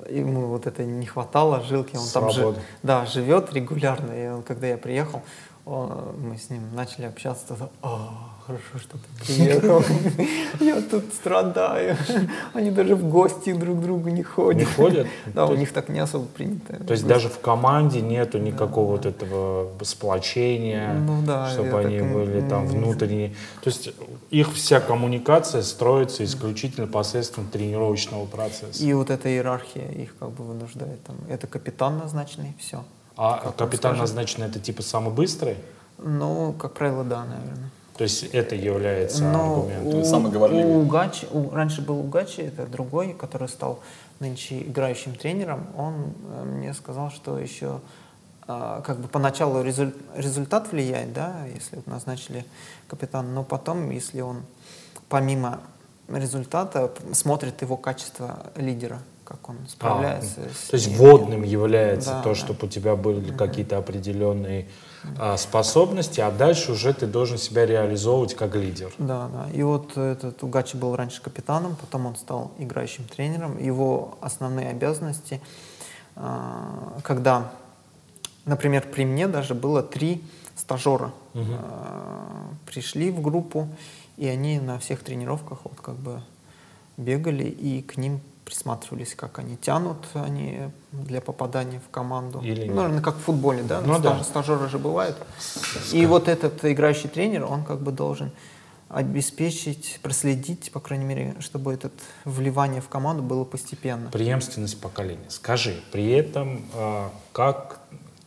ему 0.10 0.48
вот 0.48 0.66
это 0.66 0.86
не 0.86 1.06
хватало, 1.06 1.62
жилки, 1.64 1.98
он 1.98 2.08
там 2.14 2.32
жи- 2.32 2.56
да, 2.82 3.06
живет 3.06 3.52
регулярно, 3.52 4.14
и 4.14 4.28
он, 4.30 4.42
когда 4.42 4.68
я 4.68 4.78
приехал, 4.78 5.22
он- 5.66 6.16
мы 6.22 6.38
с 6.38 6.50
ним 6.50 6.62
начали 6.76 7.06
общаться, 7.06 7.46
тогда, 7.48 7.70
«А, 7.82 8.10
хорошо, 8.46 8.78
что 8.78 8.98
ты 8.98 9.26
приехал, 9.26 9.82
я 10.60 10.82
тут 10.82 11.06
страдаю, 11.14 11.96
они 12.54 12.72
даже 12.72 12.96
в 12.96 13.10
гости 13.10 13.54
друг 13.54 13.78
к 13.80 13.82
другу 13.82 14.10
не 14.10 14.24
ходят. 14.24 14.60
Не 14.60 14.66
ходят? 14.66 15.08
Да, 15.28 15.46
у 15.46 15.56
них 15.56 15.72
так 15.72 15.88
не 15.90 16.00
особо 16.00 16.26
принято. 16.26 16.74
То 16.84 16.92
есть 16.94 17.08
даже 17.08 17.30
в 17.30 17.40
команде 17.40 18.02
нету 18.02 18.40
никакого 18.40 18.92
вот 18.92 19.06
этого 19.06 19.70
сплочения, 19.84 20.94
Ну 20.94 21.22
чтобы 21.54 21.80
они 21.80 22.00
были 22.02 22.42
там 22.50 22.68
внутренние. 22.68 23.30
То 23.62 23.70
есть 23.70 23.90
их 24.32 24.54
вся 24.54 24.80
коммуникация 24.82 25.62
строится 25.62 26.24
исключительно 26.24 26.88
посредством 26.88 27.48
тренировочного 27.48 28.26
процесса. 28.26 28.84
И 28.84 28.94
вот 28.94 29.10
эта 29.10 29.30
иерархия 29.30 29.88
их 29.92 30.16
как 30.20 30.32
бы 30.32 30.44
вынуждает. 30.44 31.02
Там, 31.04 31.16
это 31.30 31.48
капитан 31.48 31.98
назначенный, 31.98 32.54
все. 32.60 32.84
А 33.18 33.40
как 33.40 33.56
капитан 33.56 33.98
назначенный 33.98 34.48
это 34.48 34.60
типа 34.60 34.82
самый 34.82 35.14
быстрый? 35.14 35.58
Ну, 35.98 36.54
как 36.54 36.74
правило, 36.74 37.04
да, 37.04 37.24
наверное. 37.26 37.70
То 37.98 38.04
есть 38.04 38.24
это 38.24 38.56
является 38.56 39.24
Но 39.24 39.58
аргументом. 39.58 40.00
у, 40.02 40.04
самый 40.04 40.32
говорливый. 40.32 40.78
у 40.78 40.86
Гачи, 40.88 41.28
у- 41.32 41.52
раньше 41.52 41.82
был 41.82 42.00
Угачи, 42.00 42.42
это 42.42 42.66
другой, 42.66 43.14
который 43.14 43.48
стал 43.48 43.80
нынче 44.20 44.62
играющим 44.64 45.16
тренером, 45.16 45.68
он 45.78 46.14
э, 46.32 46.44
мне 46.44 46.74
сказал, 46.74 47.12
что 47.12 47.38
еще 47.38 47.80
а, 48.48 48.82
как 48.82 48.98
бы 49.00 49.08
поначалу 49.08 49.62
резуль- 49.64 49.94
результат 50.16 50.72
влияет, 50.72 51.14
да, 51.14 51.46
если 51.54 51.82
назначили 51.86 52.46
капитана, 52.88 53.30
но 53.32 53.44
потом, 53.44 53.90
если 53.92 54.22
он 54.22 54.42
помимо 55.08 55.62
результата 56.10 56.92
смотрит 57.14 57.62
его 57.62 57.78
качество 57.78 58.48
лидера, 58.56 59.00
как 59.24 59.50
он 59.50 59.58
справляется. 59.68 60.42
с 60.42 60.68
А, 60.68 60.72
То 60.72 60.76
есть 60.78 60.88
ней. 60.88 60.96
вводным 60.98 61.44
является 61.44 62.12
Да, 62.12 62.22
то, 62.24 62.30
да. 62.30 62.36
чтобы 62.36 62.68
у 62.68 62.70
тебя 62.70 62.96
были 62.96 63.32
какие-то 63.32 63.78
определенные 63.78 64.68
а, 65.20 65.36
способности, 65.38 66.22
а 66.22 66.32
дальше 66.32 66.72
уже 66.72 66.94
ты 66.94 67.08
должен 67.08 67.38
себя 67.38 67.66
реализовывать 67.66 68.36
как 68.36 68.56
лидер. 68.56 68.94
Да, 68.98 69.30
да. 69.34 69.50
И 69.54 69.62
вот 69.64 69.98
этот 69.98 70.42
Угачи 70.44 70.78
был 70.78 70.96
раньше 70.96 71.22
капитаном, 71.22 71.76
потом 71.76 72.06
он 72.06 72.16
стал 72.16 72.52
играющим 72.58 73.04
тренером. 73.06 73.58
Его 73.58 74.18
основные 74.22 74.70
обязанности, 74.70 75.42
а, 76.16 77.00
когда, 77.04 77.52
например, 78.46 78.84
при 78.94 79.06
мне 79.06 79.28
даже 79.28 79.54
было 79.56 79.84
три 79.84 80.24
стажера 80.56 81.12
а, 81.34 82.48
пришли 82.66 83.12
в 83.12 83.22
группу, 83.22 83.68
и 84.18 84.28
они 84.28 84.60
на 84.60 84.78
всех 84.80 85.04
тренировках 85.04 85.60
вот 85.64 85.80
как 85.82 85.96
бы 85.96 86.22
бегали 86.98 87.46
и 87.46 87.82
к 87.82 87.98
ним 87.98 88.22
присматривались, 88.46 89.16
как 89.16 89.40
они 89.40 89.58
тянут 89.58 89.98
они 90.14 90.60
для 90.92 91.22
попадания 91.22 91.80
в 91.86 91.90
команду. 91.92 92.40
Или 92.42 92.68
ну, 92.68 92.76
наверное, 92.76 93.02
как 93.02 93.16
в 93.16 93.22
футболе, 93.22 93.64
да? 93.64 93.82
Ну 93.82 94.00
да. 94.00 94.16
Стаж- 94.20 94.24
Стажеры 94.24 94.70
же 94.70 94.80
бывают. 94.80 95.18
И 95.92 96.06
вот 96.06 96.28
этот 96.28 96.64
играющий 96.66 97.10
тренер, 97.10 97.46
он 97.46 97.64
как 97.64 97.82
бы 97.82 97.92
должен 97.92 98.32
обеспечить, 98.90 100.00
проследить, 100.04 100.72
по 100.72 100.80
крайней 100.80 101.06
мере, 101.06 101.36
чтобы 101.40 101.74
это 101.74 101.90
вливание 102.26 102.82
в 102.82 102.90
команду 102.90 103.24
было 103.24 103.44
постепенно. 103.44 104.10
Преемственность 104.12 104.80
поколения. 104.80 105.26
Скажи, 105.30 105.82
при 105.92 106.12
этом 106.12 106.64
а, 106.76 107.12
как 107.32 107.80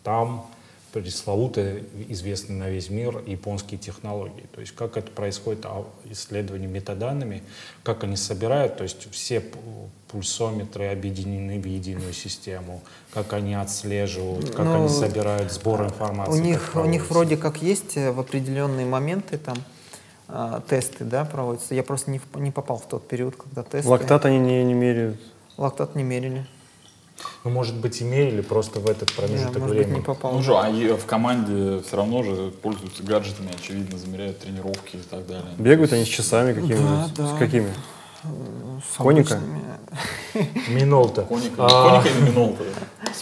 там 0.02 0.46
пресловутые, 0.92 1.84
известные 2.08 2.58
на 2.58 2.70
весь 2.70 2.90
мир 2.90 3.22
японские 3.26 3.78
технологии. 3.78 4.44
То 4.54 4.60
есть 4.60 4.74
как 4.74 4.96
это 4.96 5.10
происходит, 5.10 5.64
а, 5.66 5.84
исследование 6.10 6.68
метаданными, 6.68 7.42
как 7.82 8.04
они 8.04 8.16
собирают, 8.16 8.76
то 8.76 8.82
есть 8.84 9.08
все 9.12 9.42
пульсометры 10.08 10.86
объединены 10.86 11.60
в 11.60 11.66
единую 11.66 12.12
систему, 12.12 12.80
как 13.12 13.32
они 13.32 13.54
отслеживают, 13.54 14.50
как 14.50 14.64
Ну, 14.66 14.74
они 14.84 14.88
собирают 14.88 15.52
сбор 15.52 15.84
информации. 15.84 16.32
У 16.32 16.36
них, 16.42 16.72
у 16.74 16.84
них 16.84 17.10
вроде 17.10 17.36
как 17.36 17.60
есть 17.62 17.96
э, 17.96 18.12
в 18.12 18.20
определенные 18.20 18.86
моменты 18.86 19.36
там 19.38 19.56
а, 20.28 20.60
тесты, 20.68 21.04
да, 21.04 21.24
проводятся. 21.24 21.74
Я 21.74 21.82
просто 21.82 22.10
не, 22.10 22.18
в- 22.20 22.36
не 22.40 22.50
попал 22.50 22.78
в 22.78 22.88
тот 22.88 23.06
период, 23.06 23.36
когда 23.36 23.62
тесты. 23.62 23.88
Лактат 23.88 24.24
они 24.26 24.38
не, 24.38 24.64
не 24.64 24.74
меряют. 24.74 25.20
Лактат 25.56 25.94
не 25.94 26.02
мерили. 26.04 26.46
Ну, 27.44 27.50
может 27.50 27.74
быть, 27.76 28.00
и 28.00 28.04
мерили 28.04 28.40
просто 28.40 28.80
в 28.80 28.88
этот 28.88 29.12
промежуток 29.12 29.58
может 29.58 29.68
быть, 29.76 29.78
времени. 29.86 29.98
не 29.98 30.04
попал. 30.04 30.32
Ну 30.32 30.42
же, 30.42 30.52
а 30.54 30.70
в 30.96 31.06
команде 31.06 31.80
все 31.86 31.96
равно 31.96 32.22
же 32.22 32.50
пользуются 32.62 33.02
гаджетами, 33.02 33.50
очевидно, 33.56 33.98
замеряют 33.98 34.40
тренировки 34.40 34.96
и 34.96 35.00
так 35.00 35.26
далее. 35.26 35.46
Бегают 35.58 35.92
они 35.92 36.04
с 36.04 36.08
часами 36.08 36.52
какими-нибудь. 36.52 37.14
Да, 37.14 37.24
да. 37.24 37.34
С 37.34 37.38
какими? 37.38 37.72
С 38.92 38.96
коника? 38.96 39.40
Минолта. 40.68 41.22
Коника, 41.22 41.54
А, 41.58 42.00
коника 42.02 42.08
или 42.18 42.30
Минолта? 42.30 42.64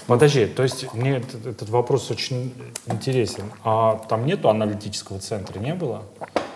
Подожди, 0.06 0.46
то 0.46 0.62
есть 0.62 0.92
мне 0.94 1.18
этот, 1.18 1.46
этот 1.46 1.68
вопрос 1.68 2.10
очень 2.10 2.52
интересен. 2.86 3.44
А 3.62 3.96
там 4.08 4.26
нету 4.26 4.48
аналитического 4.48 5.20
центра, 5.20 5.58
не 5.60 5.74
было? 5.74 6.02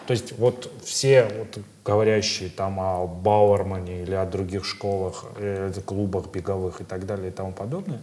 То 0.06 0.12
есть 0.12 0.36
вот 0.38 0.72
все 0.84 1.28
вот 1.38 1.58
говорящие 1.88 2.50
там 2.50 2.78
о 2.80 3.06
Бауэрмане 3.06 4.02
или 4.02 4.14
о 4.14 4.26
других 4.26 4.66
школах, 4.66 5.24
э, 5.38 5.72
клубах 5.86 6.26
беговых 6.30 6.82
и 6.82 6.84
так 6.84 7.06
далее 7.06 7.28
и 7.28 7.32
тому 7.32 7.52
подобное, 7.52 8.02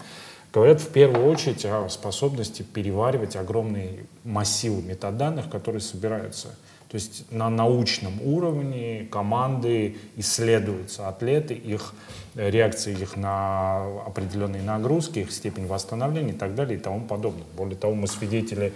говорят 0.52 0.82
в 0.82 0.90
первую 0.90 1.32
очередь 1.32 1.64
о 1.66 1.88
способности 1.90 2.64
переваривать 2.64 3.36
огромные 3.36 4.08
массивы 4.24 4.82
метаданных, 4.82 5.52
которые 5.52 5.82
собираются. 5.82 6.48
То 6.90 6.96
есть 6.96 7.32
на 7.32 7.52
научном 7.52 8.20
уровне 8.24 9.08
команды 9.12 9.98
исследуются 10.16 11.08
атлеты, 11.08 11.54
их 11.54 11.94
реакции 12.36 13.00
их 13.00 13.16
на 13.16 13.86
определенные 14.08 14.64
нагрузки, 14.64 15.20
их 15.20 15.32
степень 15.32 15.68
восстановления 15.68 16.32
и 16.32 16.38
так 16.38 16.56
далее 16.56 16.80
и 16.80 16.82
тому 16.82 17.02
подобное. 17.02 17.46
Более 17.56 17.76
того, 17.76 17.94
мы 17.94 18.08
свидетели 18.08 18.74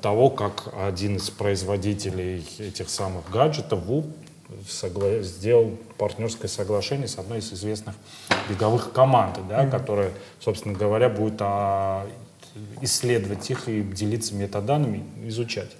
того, 0.00 0.30
как 0.30 0.72
один 0.80 1.16
из 1.16 1.28
производителей 1.28 2.46
этих 2.58 2.88
самых 2.88 3.30
гаджетов, 3.30 3.80
ВУП, 3.84 4.06
согла- 4.66 5.22
сделал 5.22 5.72
партнерское 5.96 6.48
соглашение 6.48 7.08
с 7.08 7.18
одной 7.18 7.38
из 7.38 7.52
известных 7.52 7.94
беговых 8.48 8.92
команд, 8.92 9.38
да, 9.48 9.66
которая, 9.66 10.12
собственно 10.40 10.74
говоря, 10.76 11.08
будет 11.08 11.36
а, 11.40 12.06
исследовать 12.80 13.50
их 13.50 13.68
и 13.68 13.82
делиться 13.82 14.34
метаданными, 14.34 15.04
изучать. 15.28 15.70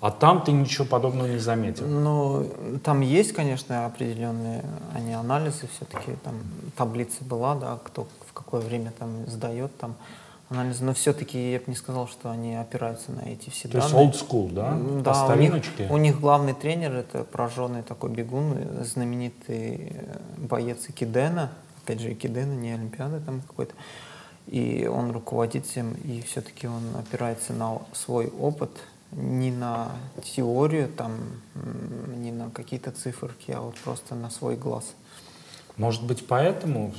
А 0.00 0.12
там 0.12 0.44
ты 0.44 0.52
ничего 0.52 0.84
подобного 0.84 1.26
не 1.26 1.38
заметил. 1.38 1.86
Ну, 1.86 2.48
там 2.84 3.00
есть, 3.00 3.32
конечно, 3.32 3.86
определенные 3.86 4.64
они 4.94 5.12
анализы, 5.12 5.68
все-таки 5.74 6.12
там 6.22 6.36
таблица 6.76 7.24
была, 7.24 7.56
да, 7.56 7.78
кто 7.82 8.06
в 8.28 8.32
какое 8.32 8.60
время 8.60 8.92
там 8.96 9.26
сдает 9.26 9.76
там 9.78 9.96
анализы, 10.50 10.84
но 10.84 10.94
все-таки 10.94 11.52
я 11.52 11.58
бы 11.58 11.64
не 11.68 11.74
сказал, 11.74 12.08
что 12.08 12.30
они 12.30 12.54
опираются 12.56 13.12
на 13.12 13.20
эти 13.20 13.50
все 13.50 13.68
То 13.68 13.78
есть 13.78 13.90
данные. 13.90 14.08
old 14.10 14.14
school, 14.14 14.52
да? 14.52 14.68
М, 14.72 14.98
По 15.04 15.12
Да, 15.12 15.26
у 15.26 15.36
них, 15.36 15.64
у 15.90 15.96
них 15.98 16.20
главный 16.20 16.54
тренер 16.54 16.94
это 16.94 17.24
прожженный 17.24 17.82
такой 17.82 18.10
бегун, 18.10 18.54
э, 18.56 18.84
знаменитый 18.84 19.92
э, 19.94 20.18
боец 20.38 20.78
Икидена, 20.88 21.50
опять 21.84 22.00
же 22.00 22.12
Икидена, 22.12 22.52
не 22.54 22.72
Олимпиада 22.72 23.20
там 23.20 23.40
какой-то. 23.42 23.74
и 24.46 24.86
он 24.90 25.10
руководит 25.10 25.66
всем, 25.66 25.92
и 26.04 26.22
все-таки 26.22 26.66
он 26.66 26.82
опирается 26.96 27.52
на 27.52 27.80
свой 27.92 28.28
опыт, 28.28 28.70
не 29.12 29.50
на 29.50 29.90
теорию, 30.22 30.88
там, 30.88 31.18
не 32.16 32.32
на 32.32 32.50
какие-то 32.50 32.90
циферки, 32.90 33.50
а 33.52 33.60
вот 33.60 33.74
просто 33.76 34.14
на 34.14 34.30
свой 34.30 34.56
глаз. 34.56 34.84
Может 35.76 36.02
быть, 36.06 36.26
поэтому 36.26 36.92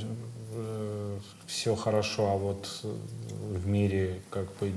все 1.49 1.75
хорошо, 1.75 2.31
а 2.31 2.37
вот 2.37 2.81
э, 2.83 2.93
в 3.57 3.67
мире 3.67 4.21
как 4.29 4.45
бы 4.59 4.67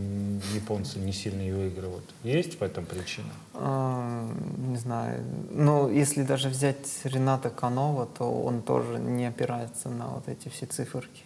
японцы 0.54 0.98
не 0.98 1.12
сильно 1.12 1.42
и 1.42 1.52
выигрывают. 1.52 2.04
Есть 2.24 2.58
в 2.58 2.62
этом 2.62 2.86
причина? 2.86 3.28
А, 3.52 4.26
Не 4.56 4.78
знаю. 4.78 5.22
Но 5.50 5.90
если 5.90 6.22
даже 6.22 6.48
взять 6.48 6.88
Рената 7.04 7.50
Канова, 7.50 8.06
то 8.06 8.24
он 8.24 8.62
тоже 8.62 8.98
не 8.98 9.26
опирается 9.26 9.90
на 9.90 10.08
вот 10.08 10.28
эти 10.28 10.48
все 10.48 10.64
циферки. 10.66 11.22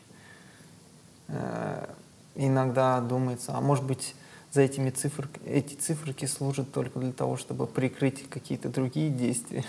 Э, 1.29 1.87
Иногда 2.35 3.01
думается, 3.01 3.53
а 3.57 3.61
может 3.63 3.85
быть, 3.85 4.15
за 4.53 4.61
этими 4.63 4.91
циферками, 4.91 5.47
эти 5.47 5.75
циферки 5.75 6.27
служат 6.27 6.71
только 6.73 6.99
для 6.99 7.13
того, 7.13 7.37
чтобы 7.39 7.67
прикрыть 7.67 8.29
какие-то 8.29 8.69
другие 8.69 9.11
действия. 9.11 9.65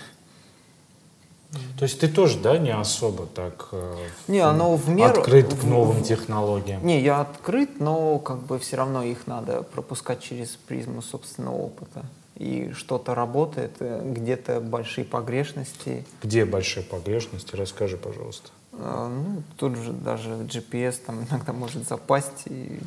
То 1.78 1.84
есть 1.84 2.00
ты 2.00 2.08
тоже, 2.08 2.38
да, 2.38 2.58
не 2.58 2.74
особо 2.74 3.26
так 3.26 3.68
э, 3.72 3.96
Не, 4.26 4.40
оно 4.40 4.76
в 4.76 4.88
меру... 4.88 5.20
открыт 5.20 5.54
к 5.54 5.64
новым 5.64 6.02
в- 6.02 6.06
технологиям? 6.06 6.84
Не, 6.84 7.00
я 7.00 7.20
открыт, 7.20 7.80
но 7.80 8.18
как 8.18 8.42
бы 8.42 8.58
все 8.58 8.76
равно 8.76 9.02
их 9.02 9.26
надо 9.26 9.62
пропускать 9.62 10.20
через 10.20 10.50
призму 10.50 11.00
собственного 11.00 11.56
опыта. 11.56 12.04
И 12.36 12.72
что-то 12.76 13.14
работает, 13.14 13.76
э, 13.80 14.02
где-то 14.04 14.60
большие 14.60 15.04
погрешности. 15.04 16.04
Где 16.22 16.44
большие 16.44 16.84
погрешности? 16.84 17.56
Расскажи, 17.56 17.96
пожалуйста. 17.96 18.50
А, 18.72 19.08
Ну, 19.08 19.42
тут 19.56 19.76
же 19.76 19.92
даже 19.92 20.30
GPS 20.30 20.96
там 21.06 21.24
иногда 21.30 21.52
может 21.54 21.88
запасть. 21.88 22.42
И... 22.46 22.78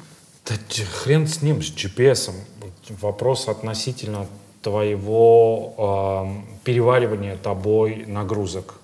Да 0.46 0.56
хрен 0.86 1.28
с 1.28 1.42
ним, 1.42 1.62
с 1.64 1.72
GPS. 1.74 2.30
-ом. 2.30 2.36
Вопрос 3.02 3.48
относительно 3.48 4.28
твоего 4.62 6.24
эм, 6.26 6.46
переваривания 6.64 7.36
тобой 7.36 8.06
нагрузок. 8.08 8.76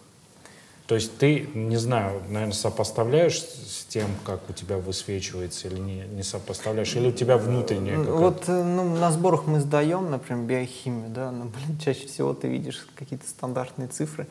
То 0.88 0.96
есть 0.96 1.18
ты, 1.18 1.50
не 1.54 1.76
знаю, 1.76 2.22
наверное, 2.30 2.54
сопоставляешь 2.54 3.40
с 3.42 3.86
тем, 3.90 4.08
как 4.26 4.40
у 4.50 4.54
тебя 4.54 4.78
высвечивается 4.78 5.68
или 5.68 5.80
не, 5.80 6.04
не 6.16 6.24
сопоставляешь, 6.24 6.96
или 6.96 7.10
у 7.10 7.12
тебя 7.12 7.38
внутренняя 7.38 7.96
М, 7.96 8.06
какая-то? 8.06 8.22
Вот 8.22 8.44
э, 8.48 8.64
ну, 8.64 8.96
на 8.96 9.12
сборах 9.12 9.48
мы 9.48 9.60
сдаем, 9.60 10.10
например, 10.10 10.46
биохимию, 10.46 11.10
да, 11.10 11.30
но, 11.32 11.44
блин, 11.44 11.78
чаще 11.84 12.08
всего 12.08 12.34
ты 12.34 12.48
видишь 12.48 12.88
какие-то 12.96 13.28
стандартные 13.28 13.90
цифры. 13.90 14.28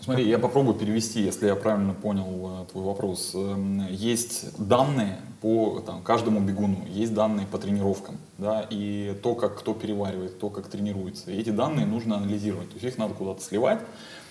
Смотри, 0.00 0.28
я 0.28 0.38
попробую 0.38 0.74
перевести, 0.76 1.20
если 1.22 1.46
я 1.46 1.56
правильно 1.56 1.94
понял 1.94 2.62
э, 2.62 2.70
твой 2.72 2.84
вопрос. 2.84 3.32
Эм, 3.34 3.86
Есть 3.90 4.44
данные 4.58 5.18
по 5.40 5.80
там, 5.84 6.02
каждому 6.02 6.40
бегуну, 6.40 6.84
есть 6.88 7.12
данные 7.14 7.46
по 7.46 7.58
тренировкам, 7.58 8.18
да, 8.38 8.66
и 8.70 9.16
то, 9.22 9.34
как 9.34 9.58
кто 9.58 9.74
переваривает, 9.74 10.38
то, 10.38 10.48
как 10.50 10.68
тренируется. 10.68 11.30
И 11.30 11.40
эти 11.40 11.50
данные 11.50 11.86
нужно 11.86 12.16
анализировать, 12.18 12.68
то 12.68 12.74
есть 12.74 12.84
их 12.86 12.98
надо 12.98 13.14
куда-то 13.14 13.42
сливать, 13.42 13.80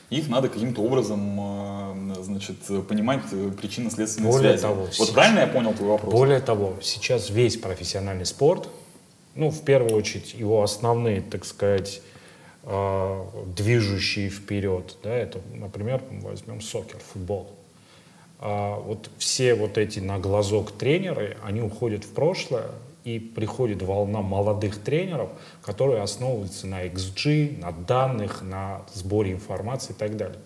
их 0.10 0.30
надо 0.30 0.50
каким-то 0.50 0.82
образом, 0.82 1.40
э, 1.40 2.24
значит, 2.24 2.58
понимать 2.88 3.22
э, 3.32 3.52
причинно-следственные 3.60 4.32
Более 4.32 4.52
связи. 4.52 4.62
того, 4.62 4.82
вот 4.84 4.94
сейчас- 4.94 5.10
правильно 5.10 5.40
я 5.40 5.48
понял 5.48 5.74
твой 5.74 5.90
вопрос? 5.90 6.14
Более 6.14 6.40
того, 6.40 6.76
сейчас 6.82 7.30
весь 7.30 7.58
профессиональный 7.58 8.26
спорт, 8.26 8.70
ну, 9.34 9.50
в 9.50 9.62
первую 9.62 9.96
очередь, 9.96 10.34
его 10.36 10.64
основные, 10.64 11.22
так 11.22 11.44
сказать, 11.44 12.02
движущие 12.66 14.30
вперед, 14.30 14.98
да, 15.04 15.14
это, 15.14 15.40
например, 15.54 16.02
возьмем 16.22 16.62
сокер, 16.62 16.98
футбол. 17.00 17.52
А 18.40 18.80
вот 18.80 19.10
все 19.18 19.54
вот 19.54 19.78
эти 19.78 20.00
на 20.00 20.18
глазок 20.20 20.72
тренеры, 20.72 21.38
они 21.44 21.62
уходят 21.62 22.04
в 22.04 22.10
прошлое, 22.10 22.72
и 23.04 23.20
приходит 23.20 23.84
волна 23.84 24.22
молодых 24.22 24.80
тренеров, 24.82 25.30
которые 25.62 26.02
основываются 26.02 26.66
на 26.66 26.86
XG, 26.88 27.60
на 27.60 27.72
данных, 27.72 28.42
на 28.42 28.82
сборе 28.94 29.34
информации 29.34 29.94
и 29.94 29.96
так 29.96 30.18
далее. 30.18 30.40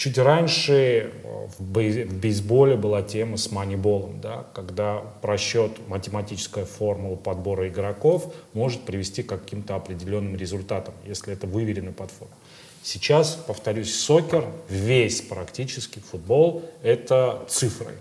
Чуть 0.00 0.16
раньше 0.16 1.12
э, 1.12 1.46
в 1.58 1.62
бей- 1.62 2.04
в 2.04 2.14
бейсболе 2.14 2.74
была 2.74 3.02
тема 3.02 3.36
с 3.36 3.50
маниболом, 3.50 4.18
да, 4.22 4.46
когда 4.54 5.02
просчет, 5.20 5.72
математическая 5.88 6.64
формула 6.64 7.16
подбора 7.16 7.68
игроков 7.68 8.32
может 8.54 8.80
привести 8.80 9.22
к 9.22 9.28
каким-то 9.28 9.76
определенным 9.76 10.36
результатам, 10.36 10.94
если 11.04 11.34
это 11.34 11.46
выверенный 11.46 11.92
подход. 11.92 12.28
Сейчас, 12.82 13.34
повторюсь, 13.46 13.94
сокер, 13.94 14.46
весь 14.70 15.20
практически 15.20 15.98
футбол— 15.98 16.62
это 16.82 17.44
цифры. 17.46 17.92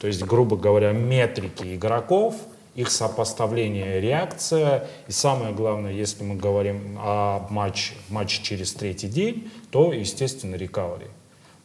То 0.00 0.06
есть, 0.06 0.22
грубо 0.22 0.56
говоря, 0.56 0.92
метрики 0.92 1.74
игроков, 1.74 2.34
их 2.74 2.90
сопоставление, 2.90 4.00
реакция. 4.00 4.88
И 5.06 5.12
самое 5.12 5.52
главное, 5.52 5.92
если 5.92 6.24
мы 6.24 6.36
говорим 6.36 6.96
о 6.98 7.46
матче, 7.50 7.92
матче 8.08 8.42
через 8.42 8.72
третий 8.72 9.08
день, 9.08 9.50
то, 9.70 9.92
естественно, 9.92 10.54
рекавери. 10.54 11.08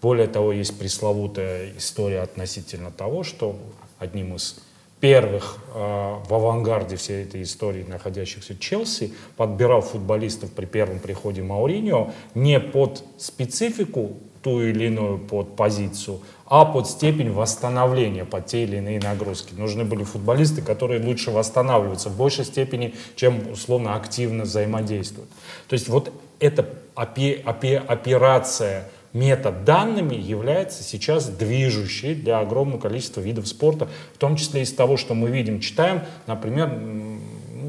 Более 0.02 0.28
того, 0.28 0.52
есть 0.52 0.78
пресловутая 0.80 1.74
история 1.78 2.22
относительно 2.22 2.92
того, 2.92 3.24
что 3.24 3.56
одним 4.00 4.36
из 4.36 4.58
первых 5.00 5.58
э, 5.74 5.80
в 6.28 6.34
авангарде 6.34 6.96
всей 6.96 7.24
этой 7.24 7.44
истории 7.44 7.84
находящихся 7.84 8.58
Челси 8.58 9.14
подбирал 9.36 9.82
футболистов 9.82 10.52
при 10.52 10.66
первом 10.66 11.00
приходе 11.00 11.42
Мауриньо 11.42 12.12
не 12.36 12.60
под 12.60 13.04
специфику 13.18 14.18
ту 14.42 14.62
или 14.62 14.86
иную 14.86 15.20
под 15.20 15.56
позицию, 15.56 16.20
а 16.48 16.66
под 16.66 16.88
степень 16.88 17.32
восстановления 17.32 18.26
под 18.26 18.48
те 18.48 18.64
или 18.64 18.78
иные 18.78 19.00
нагрузки. 19.00 19.54
Нужны 19.54 19.86
были 19.86 20.04
футболисты, 20.04 20.62
которые 20.62 21.04
лучше 21.04 21.32
восстанавливаются 21.32 22.10
в 22.10 22.18
большей 22.18 22.46
степени, 22.46 22.96
чем 23.16 23.52
условно 23.52 23.96
активно 23.96 24.44
взаимодействуют. 24.44 25.30
То 25.68 25.74
есть 25.74 25.90
вот 25.90 26.12
эта 26.40 26.68
опе- 26.96 27.44
опе- 27.44 27.78
операция 27.78 28.90
метод 29.14 29.64
данными 29.66 30.16
является 30.16 30.84
сейчас 30.84 31.26
движущей 31.28 32.16
для 32.16 32.40
огромного 32.40 32.80
количества 32.80 33.22
видов 33.22 33.48
спорта, 33.48 33.88
в 34.16 34.18
том 34.18 34.36
числе 34.36 34.62
из 34.62 34.72
того, 34.74 34.98
что 34.98 35.14
мы 35.14 35.30
видим, 35.30 35.60
читаем, 35.60 36.02
например, 36.28 36.70
ну, 36.70 37.20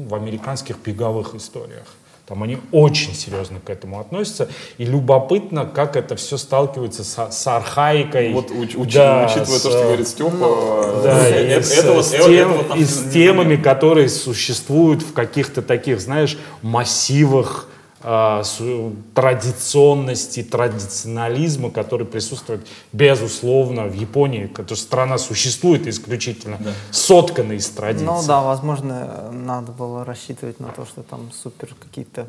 в 0.07 0.15
американских 0.15 0.77
беговых 0.83 1.35
историях. 1.35 1.85
Там 2.25 2.41
они 2.41 2.57
очень 2.71 3.13
серьезно 3.13 3.59
к 3.59 3.69
этому 3.69 3.99
относятся. 3.99 4.47
И 4.77 4.85
любопытно, 4.85 5.65
как 5.65 5.97
это 5.97 6.15
все 6.15 6.37
сталкивается 6.37 7.03
с, 7.03 7.31
с 7.31 7.47
архаикой. 7.47 8.31
Вот 8.31 8.49
уч- 8.49 8.75
уч- 8.77 8.93
Да, 8.93 9.25
учитывая 9.25 9.59
с, 9.59 9.61
то, 9.61 9.69
что 9.69 9.83
говорит 9.83 10.07
Степа, 10.07 11.01
да, 11.03 11.29
и 11.57 11.61
с, 11.61 11.81
с 11.81 12.09
тем- 12.11 12.53
вот 12.53 12.67
там 12.69 12.79
и 12.79 12.85
с 12.85 13.05
не- 13.07 13.11
темами, 13.11 13.57
которые 13.57 14.07
существуют 14.07 15.01
в 15.01 15.11
каких-то 15.11 15.61
таких, 15.61 15.99
знаешь, 15.99 16.37
массивах 16.61 17.67
традиционности, 18.03 20.43
традиционализма, 20.43 21.71
который 21.71 22.05
присутствует, 22.05 22.67
безусловно, 22.91 23.85
в 23.85 23.93
Японии, 23.93 24.47
которая 24.47 24.77
страна 24.77 25.17
существует 25.17 25.87
исключительно 25.87 26.59
сотканной 26.91 27.55
из 27.55 27.69
традиций. 27.69 28.05
Ну 28.05 28.21
да, 28.27 28.41
возможно, 28.41 29.31
надо 29.31 29.71
было 29.71 30.03
рассчитывать 30.05 30.59
на 30.59 30.67
то, 30.67 30.85
что 30.85 31.03
там 31.03 31.31
супер 31.31 31.73
какие-то 31.79 32.27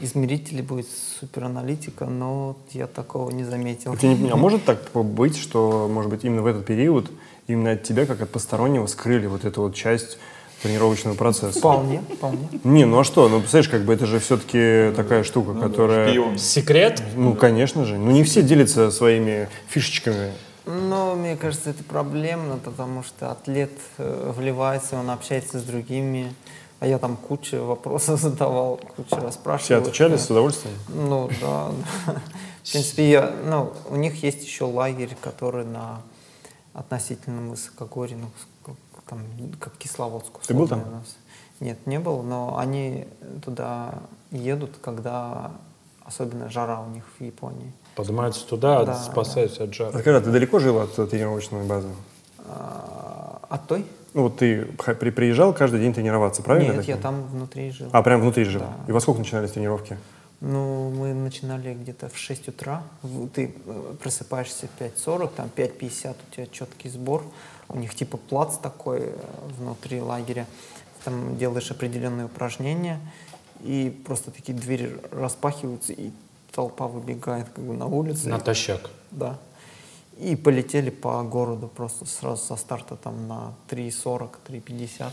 измерители 0.00 0.62
будет, 0.62 0.86
супер 1.20 1.44
аналитика, 1.44 2.06
но 2.06 2.56
я 2.72 2.86
такого 2.86 3.30
не 3.30 3.44
заметил. 3.44 3.94
Я 4.00 4.08
не 4.08 4.16
понимаю, 4.16 4.34
а 4.34 4.38
может 4.38 4.64
так 4.64 4.90
быть, 4.92 5.36
что, 5.36 5.88
может 5.92 6.10
быть, 6.10 6.24
именно 6.24 6.42
в 6.42 6.46
этот 6.46 6.64
период 6.64 7.10
именно 7.46 7.72
от 7.72 7.82
тебя, 7.82 8.06
как 8.06 8.22
от 8.22 8.30
постороннего, 8.30 8.86
скрыли 8.86 9.26
вот 9.26 9.44
эту 9.44 9.60
вот 9.62 9.74
часть 9.74 10.16
тренировочного 10.64 11.14
процесса? 11.14 11.58
Вполне, 11.58 12.02
вполне. 12.16 12.48
Не, 12.64 12.86
ну 12.86 12.98
а 12.98 13.04
что? 13.04 13.28
Ну, 13.28 13.40
представляешь, 13.40 13.68
как 13.68 13.84
бы 13.84 13.92
это 13.92 14.06
же 14.06 14.18
все-таки 14.18 14.94
такая 14.96 15.22
штука, 15.22 15.52
которая... 15.52 16.08
шпион. 16.08 16.38
Секрет? 16.38 17.02
Ну, 17.14 17.34
конечно 17.34 17.84
же. 17.84 17.98
Ну, 17.98 18.10
не 18.10 18.24
все 18.24 18.42
делятся 18.42 18.90
своими 18.90 19.48
фишечками. 19.68 20.32
Но 20.64 21.14
мне 21.14 21.36
кажется, 21.36 21.70
это 21.70 21.84
проблемно, 21.84 22.56
потому 22.56 23.02
что 23.02 23.30
атлет 23.30 23.72
э, 23.98 24.32
вливается, 24.34 24.96
он 24.96 25.10
общается 25.10 25.58
с 25.58 25.62
другими, 25.62 26.34
а 26.80 26.86
я 26.86 26.98
там 26.98 27.18
кучу 27.18 27.62
вопросов 27.62 28.18
задавал, 28.22 28.80
кучу 28.96 29.16
расспрашивал. 29.16 29.64
Все 29.64 29.76
отвечали 29.76 30.16
с 30.16 30.30
удовольствием? 30.30 30.74
Ну 30.88 31.28
да. 31.42 31.72
В 32.62 32.72
принципе, 32.72 33.10
я, 33.10 33.34
ну, 33.44 33.74
у 33.90 33.96
них 33.96 34.22
есть 34.22 34.42
еще 34.42 34.64
лагерь, 34.64 35.14
который 35.20 35.66
на 35.66 36.00
относительном 36.72 37.50
высокогорье, 37.50 38.16
ну, 38.16 38.30
там, 39.06 39.20
как 39.60 39.76
Кисловодск. 39.76 40.40
Ты 40.46 40.54
был 40.54 40.68
там? 40.68 40.82
у 40.86 40.90
нас. 40.90 41.16
Нет, 41.60 41.86
не 41.86 41.98
был, 41.98 42.22
но 42.22 42.58
они 42.58 43.06
туда 43.44 43.94
едут, 44.30 44.76
когда 44.82 45.52
особенно 46.04 46.50
жара 46.50 46.80
у 46.80 46.88
них 46.90 47.04
в 47.18 47.22
Японии. 47.22 47.72
Поднимаются 47.96 48.46
туда, 48.46 48.84
Да, 48.84 48.94
спасаются 48.96 49.64
от 49.64 49.74
жара. 49.74 49.98
Скажи, 49.98 50.16
а 50.16 50.20
ты 50.20 50.30
далеко 50.30 50.58
жил 50.58 50.80
от 50.80 50.98
э, 50.98 51.06
тренировочной 51.06 51.64
базы? 51.64 51.88
А, 52.46 53.40
а 53.48 53.58
той? 53.58 53.86
Ну, 54.12 54.22
вот 54.24 54.36
ты 54.36 54.64
при- 54.64 55.10
приезжал 55.10 55.52
каждый 55.52 55.80
день 55.80 55.94
тренироваться, 55.94 56.42
правильно? 56.42 56.72
Нет, 56.72 56.84
я 56.84 56.94
так 56.94 57.02
там 57.02 57.22
внутри 57.28 57.70
жил. 57.70 57.88
А, 57.92 58.02
прям 58.02 58.20
внутри 58.20 58.44
жил? 58.44 58.60
Да. 58.60 58.74
И 58.88 58.92
во 58.92 59.00
сколько 59.00 59.20
начинались 59.20 59.52
тренировки? 59.52 59.96
Ну, 60.40 60.90
мы 60.90 61.14
начинали 61.14 61.72
где-то 61.72 62.08
в 62.08 62.18
6 62.18 62.48
утра. 62.48 62.82
Ты 63.32 63.54
э, 63.64 63.94
просыпаешься 64.02 64.66
в 64.66 64.82
5.40, 64.82 65.30
там 65.36 65.50
5.50 65.56 66.10
у 66.30 66.34
тебя 66.34 66.46
четкий 66.46 66.88
сбор. 66.90 67.24
У 67.68 67.78
них 67.78 67.94
типа 67.94 68.16
плац 68.16 68.56
такой 68.56 69.00
э, 69.00 69.16
внутри 69.58 70.00
лагеря. 70.00 70.46
Там 71.04 71.36
делаешь 71.36 71.70
определенные 71.70 72.26
упражнения, 72.26 72.98
и 73.60 73.90
просто 74.06 74.30
такие 74.30 74.56
двери 74.56 74.98
распахиваются, 75.10 75.92
и 75.92 76.10
толпа 76.52 76.86
выбегает 76.86 77.48
как 77.54 77.64
бы 77.64 77.74
на 77.74 77.86
улицу. 77.86 78.28
Натощак. 78.28 78.90
Да. 79.10 79.38
И 80.18 80.36
полетели 80.36 80.90
по 80.90 81.22
городу 81.22 81.68
просто 81.68 82.06
сразу 82.06 82.42
со 82.42 82.56
старта 82.56 82.96
там 82.96 83.26
на 83.26 83.54
3.40, 83.68 84.30
3.50 84.48 85.10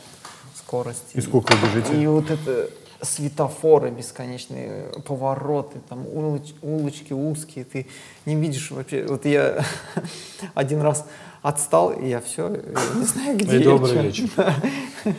скорости. 0.55 1.17
И 1.17 1.21
сколько 1.21 1.53
вы 1.55 1.67
бежите? 1.79 2.01
И 2.01 2.07
вот 2.07 2.29
это 2.29 2.69
светофоры 3.01 3.89
бесконечные, 3.89 4.91
повороты, 5.05 5.79
там 5.89 6.05
улоч- 6.05 6.55
улочки 6.61 7.13
узкие, 7.13 7.65
ты 7.65 7.87
не 8.25 8.35
видишь 8.35 8.69
вообще. 8.71 9.05
Вот 9.07 9.25
я 9.25 9.65
один 10.53 10.81
раз 10.81 11.05
отстал, 11.41 11.91
и 11.91 12.07
я 12.07 12.21
все, 12.21 12.49
не 12.95 13.03
знаю, 13.05 13.37
где 13.37 13.57
И 13.57 13.59
я, 13.59 13.65
добрый 13.65 14.03
вечер. 14.03 14.29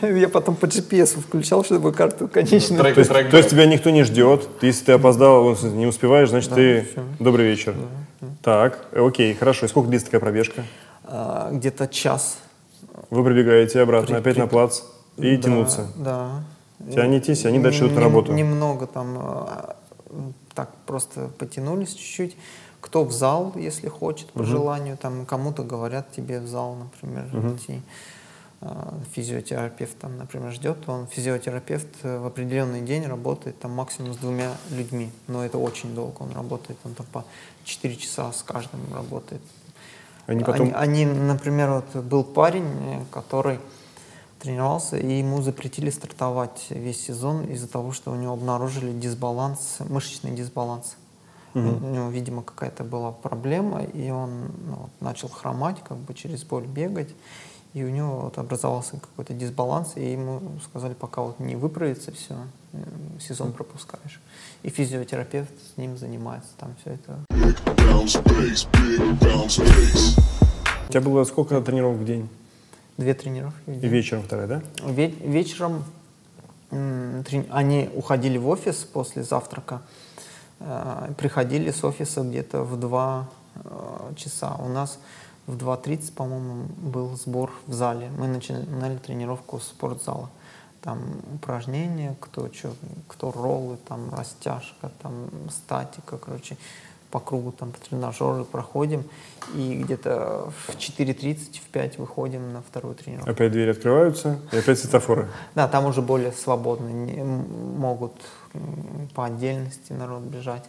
Я 0.01 0.29
потом 0.29 0.55
по 0.55 0.65
GPS 0.65 1.19
включал, 1.19 1.63
чтобы 1.65 1.91
карту 1.91 2.27
конечную. 2.29 2.81
Трек- 2.81 2.93
То 2.95 2.99
есть, 3.01 3.11
трек 3.11 3.29
то 3.29 3.37
есть 3.37 3.49
был. 3.49 3.57
тебя 3.57 3.65
никто 3.65 3.89
не 3.89 4.03
ждет. 4.03 4.47
Ты, 4.59 4.67
Если 4.67 4.85
ты 4.85 4.91
опоздал, 4.93 5.55
не 5.63 5.85
успеваешь, 5.85 6.29
значит 6.29 6.49
Да, 6.51 6.55
ты... 6.55 6.87
Добрый 7.19 7.45
вечер. 7.45 7.75
Так, 8.41 8.79
э, 8.93 9.05
окей, 9.05 9.33
хорошо. 9.33 9.65
И 9.65 9.69
сколько 9.69 9.89
длится 9.89 10.07
такая 10.07 10.21
пробежка? 10.21 10.63
А, 11.03 11.49
Где-то 11.51 11.87
час. 11.87 12.37
Вы 13.09 13.23
пробегаете 13.23 13.81
обратно, 13.81 14.07
При- 14.07 14.15
опять 14.21 14.35
при- 14.35 14.41
на 14.41 14.47
плац 14.47 14.81
и 15.17 15.35
Да, 15.35 15.43
тянуться. 15.43 15.87
Да. 15.97 16.43
Тянетесь, 16.91 17.45
они 17.45 17.59
дальше 17.59 17.79
идут 17.81 17.95
на 17.95 18.01
работу. 18.01 18.31
Немного 18.33 18.87
там 18.87 19.17
а, 19.19 19.75
так 20.53 20.69
просто 20.85 21.29
потянулись 21.37 21.93
чуть-чуть. 21.93 22.37
Кто 22.83 23.05
в 23.05 23.13
зал, 23.13 23.53
если 23.55 23.87
хочет, 23.87 24.27
по 24.33 24.43
желанию, 24.43 24.97
там 24.97 25.25
кому-то 25.25 25.63
говорят 25.63 26.11
тебе 26.11 26.41
в 26.41 26.47
зал, 26.47 26.75
например, 26.75 27.25
идти. 27.55 27.81
А, 28.59 28.93
Физиотерапевт 29.13 29.97
там, 29.99 30.17
например, 30.17 30.51
ждет, 30.51 30.77
он 30.87 31.07
физиотерапевт 31.07 31.87
э, 32.03 32.19
в 32.19 32.25
определенный 32.25 32.81
день 32.81 33.05
работает 33.05 33.57
там 33.59 33.71
максимум 33.71 34.13
с 34.13 34.17
двумя 34.17 34.51
людьми, 34.69 35.11
но 35.27 35.45
это 35.45 35.57
очень 35.57 35.95
долго 35.95 36.23
он 36.23 36.31
работает, 36.33 36.77
он 36.83 36.93
там 36.93 37.05
по 37.11 37.25
4 37.63 37.95
часа 37.95 38.31
с 38.33 38.43
каждым 38.43 38.81
работает. 38.93 39.41
Они 40.27 40.43
потом... 40.43 40.73
Они, 40.75 41.03
они, 41.03 41.05
например, 41.05 41.71
вот 41.71 42.03
был 42.03 42.23
парень, 42.25 42.67
э, 42.67 43.03
который 43.11 43.59
тренировался, 44.39 44.97
и 44.97 45.19
ему 45.19 45.41
запретили 45.41 45.89
стартовать 45.89 46.67
весь 46.69 47.01
сезон 47.01 47.45
из-за 47.45 47.67
того, 47.69 47.93
что 47.93 48.11
у 48.11 48.15
него 48.15 48.33
обнаружили 48.33 48.91
дисбаланс, 48.91 49.77
мышечный 49.87 50.31
дисбаланс. 50.31 50.97
У 51.55 51.59
него, 51.59 52.09
видимо, 52.09 52.41
какая-то 52.41 52.83
была 52.83 53.11
проблема, 53.11 53.83
и 53.83 54.09
он 54.09 54.51
ну, 54.67 54.75
вот, 54.75 54.89
начал 55.01 55.27
хромать, 55.29 55.77
как 55.87 55.97
бы 55.97 56.13
через 56.13 56.43
боль 56.43 56.65
бегать, 56.65 57.09
и 57.73 57.83
у 57.83 57.89
него 57.89 58.21
вот 58.21 58.37
образовался 58.37 58.97
какой-то 58.99 59.33
дисбаланс, 59.33 59.93
и 59.97 60.11
ему 60.11 60.41
сказали, 60.63 60.93
пока 60.93 61.21
вот 61.21 61.39
не 61.39 61.55
выправится 61.55 62.11
все, 62.11 62.35
сезон 63.19 63.51
пропускаешь. 63.51 64.19
И 64.63 64.69
физиотерапевт 64.69 65.51
с 65.73 65.77
ним 65.77 65.97
занимается, 65.97 66.49
там 66.57 66.73
все 66.81 66.91
это. 66.95 67.19
У 70.87 70.91
тебя 70.91 71.01
было 71.01 71.23
сколько 71.23 71.61
тренировок 71.61 71.99
в 71.99 72.05
день? 72.05 72.29
две 72.97 73.13
тренировки 73.15 73.57
в 73.65 73.71
И 73.71 73.75
день. 73.79 73.89
вечером 73.89 74.23
вторая, 74.23 74.47
да? 74.47 74.61
Ве- 74.85 75.27
вечером 75.27 75.83
м, 76.71 77.23
трени- 77.23 77.47
они 77.51 77.89
уходили 77.95 78.37
в 78.37 78.47
офис 78.47 78.75
после 78.91 79.23
завтрака, 79.23 79.75
э, 79.75 80.02
приходили 81.17 81.71
с 81.71 81.83
офиса 81.83 82.21
где-то 82.21 82.63
в 82.63 82.79
2 82.79 83.29
э, 83.55 84.13
часа. 84.15 84.55
У 84.59 84.67
нас 84.67 84.99
в 85.47 85.57
2.30, 85.57 86.13
по-моему, 86.13 86.65
был 86.77 87.15
сбор 87.15 87.51
в 87.67 87.73
зале. 87.73 88.09
Мы 88.17 88.27
начинали 88.27 88.97
тренировку 88.97 89.59
с 89.59 89.63
спортзала. 89.63 90.29
Там 90.81 91.01
упражнения, 91.33 92.15
кто 92.19 92.51
что, 92.53 92.73
кто 93.07 93.31
роллы, 93.31 93.77
там 93.87 94.13
растяжка, 94.13 94.91
там 95.01 95.29
статика, 95.49 96.17
короче, 96.17 96.57
по 97.09 97.19
кругу 97.19 97.51
там 97.51 97.71
тренажеры 97.89 98.43
проходим. 98.43 99.03
И 99.53 99.75
где-то 99.75 100.51
в 100.65 100.75
4.30, 100.77 101.59
в 101.59 101.67
5 101.71 101.99
выходим 101.99 102.53
на 102.53 102.61
вторую 102.61 102.95
тренировку. 102.95 103.29
Опять 103.29 103.51
двери 103.51 103.71
открываются, 103.71 104.39
и 104.51 104.57
опять 104.57 104.79
светофоры. 104.79 105.29
Да, 105.55 105.67
там 105.67 105.85
уже 105.85 106.01
более 106.01 106.31
свободно, 106.31 106.89
могут 106.89 108.13
по 109.13 109.25
отдельности 109.25 109.93
народ 109.93 110.23
бежать. 110.23 110.63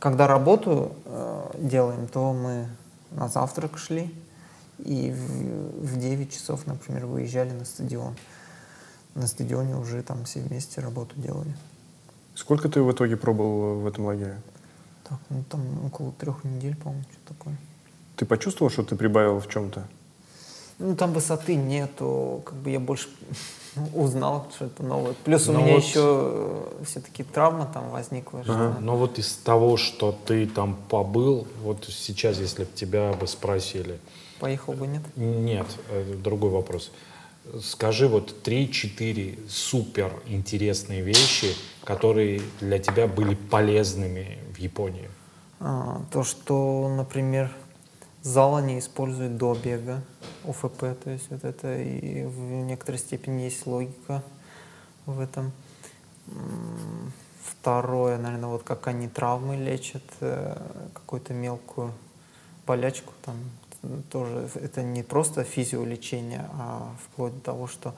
Когда 0.00 0.26
работу 0.26 0.96
э, 1.04 1.50
делаем, 1.58 2.08
то 2.08 2.32
мы 2.32 2.68
на 3.10 3.28
завтрак 3.28 3.78
шли 3.78 4.12
и 4.78 5.12
в, 5.12 5.86
в 5.86 5.98
9 5.98 6.32
часов, 6.32 6.66
например, 6.66 7.06
выезжали 7.06 7.50
на 7.52 7.64
стадион. 7.64 8.16
На 9.14 9.26
стадионе 9.28 9.76
уже 9.76 10.02
там 10.02 10.24
все 10.24 10.40
вместе 10.40 10.80
работу 10.80 11.14
делали. 11.16 11.54
Сколько 12.34 12.68
ты 12.68 12.82
в 12.82 12.90
итоге 12.90 13.16
пробовал 13.16 13.80
в 13.80 13.86
этом 13.86 14.06
лагере? 14.06 14.40
Так, 15.08 15.20
ну 15.30 15.44
там 15.48 15.86
около 15.86 16.10
трех 16.12 16.42
недель, 16.42 16.76
по-моему, 16.76 17.04
что 17.12 17.34
такое. 17.34 17.56
Ты 18.16 18.26
почувствовал, 18.26 18.70
что 18.70 18.82
ты 18.82 18.96
прибавил 18.96 19.38
в 19.38 19.48
чем-то? 19.48 19.86
Ну, 20.78 20.96
там 20.96 21.12
высоты 21.12 21.54
нету, 21.54 22.42
как 22.44 22.56
бы 22.56 22.70
я 22.70 22.80
больше 22.80 23.08
узнал, 23.94 24.46
что 24.54 24.66
это 24.66 24.82
новое. 24.82 25.14
Плюс 25.24 25.48
у 25.48 25.52
Ну 25.52 25.60
меня 25.60 25.74
вот- 25.74 25.82
еще 25.84 26.62
все-таки 26.84 27.22
травма 27.24 27.66
там 27.72 27.90
возникла. 27.90 28.42
что- 28.44 28.76
Но 28.80 28.96
вот 28.96 29.18
из 29.18 29.32
того, 29.36 29.76
что 29.76 30.12
ты 30.26 30.46
там 30.46 30.76
побыл, 30.88 31.46
вот 31.62 31.84
сейчас, 31.90 32.38
если 32.38 32.64
бы 32.64 32.70
тебя 32.74 33.12
бы 33.12 33.26
спросили, 33.26 33.98
Поехал 34.40 34.72
бы, 34.74 34.86
нет? 34.86 35.02
нет, 35.16 35.66
э, 35.90 36.14
другой 36.22 36.50
вопрос. 36.50 36.90
Скажи 37.62 38.08
вот 38.08 38.42
3-4 38.42 39.38
супер 39.48 40.12
интересные 40.26 41.02
вещи, 41.02 41.54
которые 41.84 42.40
для 42.60 42.78
тебя 42.78 43.06
были 43.06 43.34
полезными 43.34 44.38
в 44.54 44.58
Японии. 44.58 45.10
А, 45.60 46.00
то, 46.10 46.24
что, 46.24 46.88
например, 46.96 47.50
зал 48.24 48.56
они 48.56 48.78
используют 48.78 49.36
до 49.36 49.54
бега, 49.54 50.02
УФП, 50.44 50.80
то 50.80 51.10
есть 51.10 51.30
вот 51.30 51.44
это 51.44 51.76
и 51.80 52.24
в 52.24 52.40
некоторой 52.40 52.98
степени 52.98 53.42
есть 53.42 53.66
логика 53.66 54.22
в 55.06 55.20
этом. 55.20 55.52
Второе, 57.42 58.18
наверное, 58.18 58.48
вот 58.48 58.62
как 58.62 58.86
они 58.88 59.08
травмы 59.08 59.56
лечат, 59.56 60.02
э, 60.20 60.56
какую-то 60.94 61.34
мелкую 61.34 61.92
болячку 62.66 63.12
там 63.22 63.36
тоже. 64.10 64.48
Это 64.54 64.82
не 64.82 65.02
просто 65.02 65.44
физиолечение, 65.44 66.48
а 66.54 66.94
вплоть 67.04 67.34
до 67.34 67.40
того, 67.40 67.66
что 67.66 67.94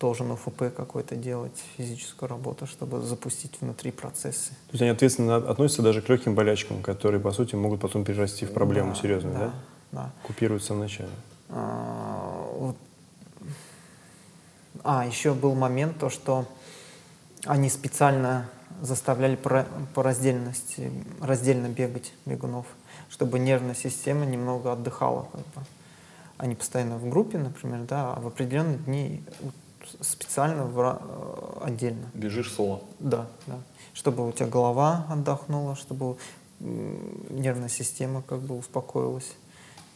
должен 0.00 0.30
УФП 0.30 0.74
какой-то 0.74 1.14
делать 1.14 1.62
физическую 1.76 2.28
работу, 2.28 2.66
чтобы 2.66 3.00
запустить 3.02 3.60
внутри 3.60 3.90
процессы. 3.90 4.50
То 4.50 4.72
есть 4.72 4.82
они 4.82 4.90
ответственно 4.90 5.36
относятся 5.36 5.82
даже 5.82 6.00
к 6.00 6.08
легким 6.08 6.34
болячкам, 6.34 6.82
которые, 6.82 7.20
по 7.20 7.32
сути, 7.32 7.54
могут 7.54 7.80
потом 7.80 8.04
перерасти 8.04 8.46
в 8.46 8.52
проблему 8.52 8.94
Да, 8.94 9.00
серьезную, 9.00 9.34
да? 9.34 9.40
да, 9.40 9.52
да. 9.92 10.10
Купируются 10.26 10.74
вначале. 10.74 11.10
А, 11.50 12.50
вот. 12.54 12.76
А, 14.82 15.04
еще 15.06 15.34
был 15.34 15.54
момент, 15.54 15.98
то, 15.98 16.08
что 16.08 16.46
они 17.44 17.68
специально 17.68 18.48
заставляли 18.80 19.36
по, 19.36 19.66
по 19.94 20.02
раздельности, 20.02 20.90
раздельно 21.20 21.66
бегать 21.68 22.12
бегунов, 22.24 22.66
чтобы 23.10 23.38
нервная 23.38 23.74
система 23.74 24.24
немного 24.24 24.72
отдыхала. 24.72 25.28
Как 25.32 25.40
бы. 25.40 25.66
Они 26.38 26.54
постоянно 26.54 26.96
в 26.96 27.06
группе, 27.06 27.36
например, 27.36 27.80
да, 27.80 28.14
а 28.14 28.20
в 28.20 28.26
определенные 28.26 28.78
дни 28.78 29.22
специально 30.00 30.64
в 30.64 30.78
э, 30.80 31.64
отдельно. 31.64 32.10
Бежишь 32.14 32.52
соло. 32.52 32.82
Да, 32.98 33.26
да. 33.46 33.58
Чтобы 33.92 34.28
у 34.28 34.32
тебя 34.32 34.46
голова 34.46 35.06
отдохнула, 35.08 35.76
чтобы 35.76 36.16
нервная 36.60 37.68
система 37.68 38.22
как 38.22 38.40
бы 38.40 38.56
успокоилась, 38.56 39.32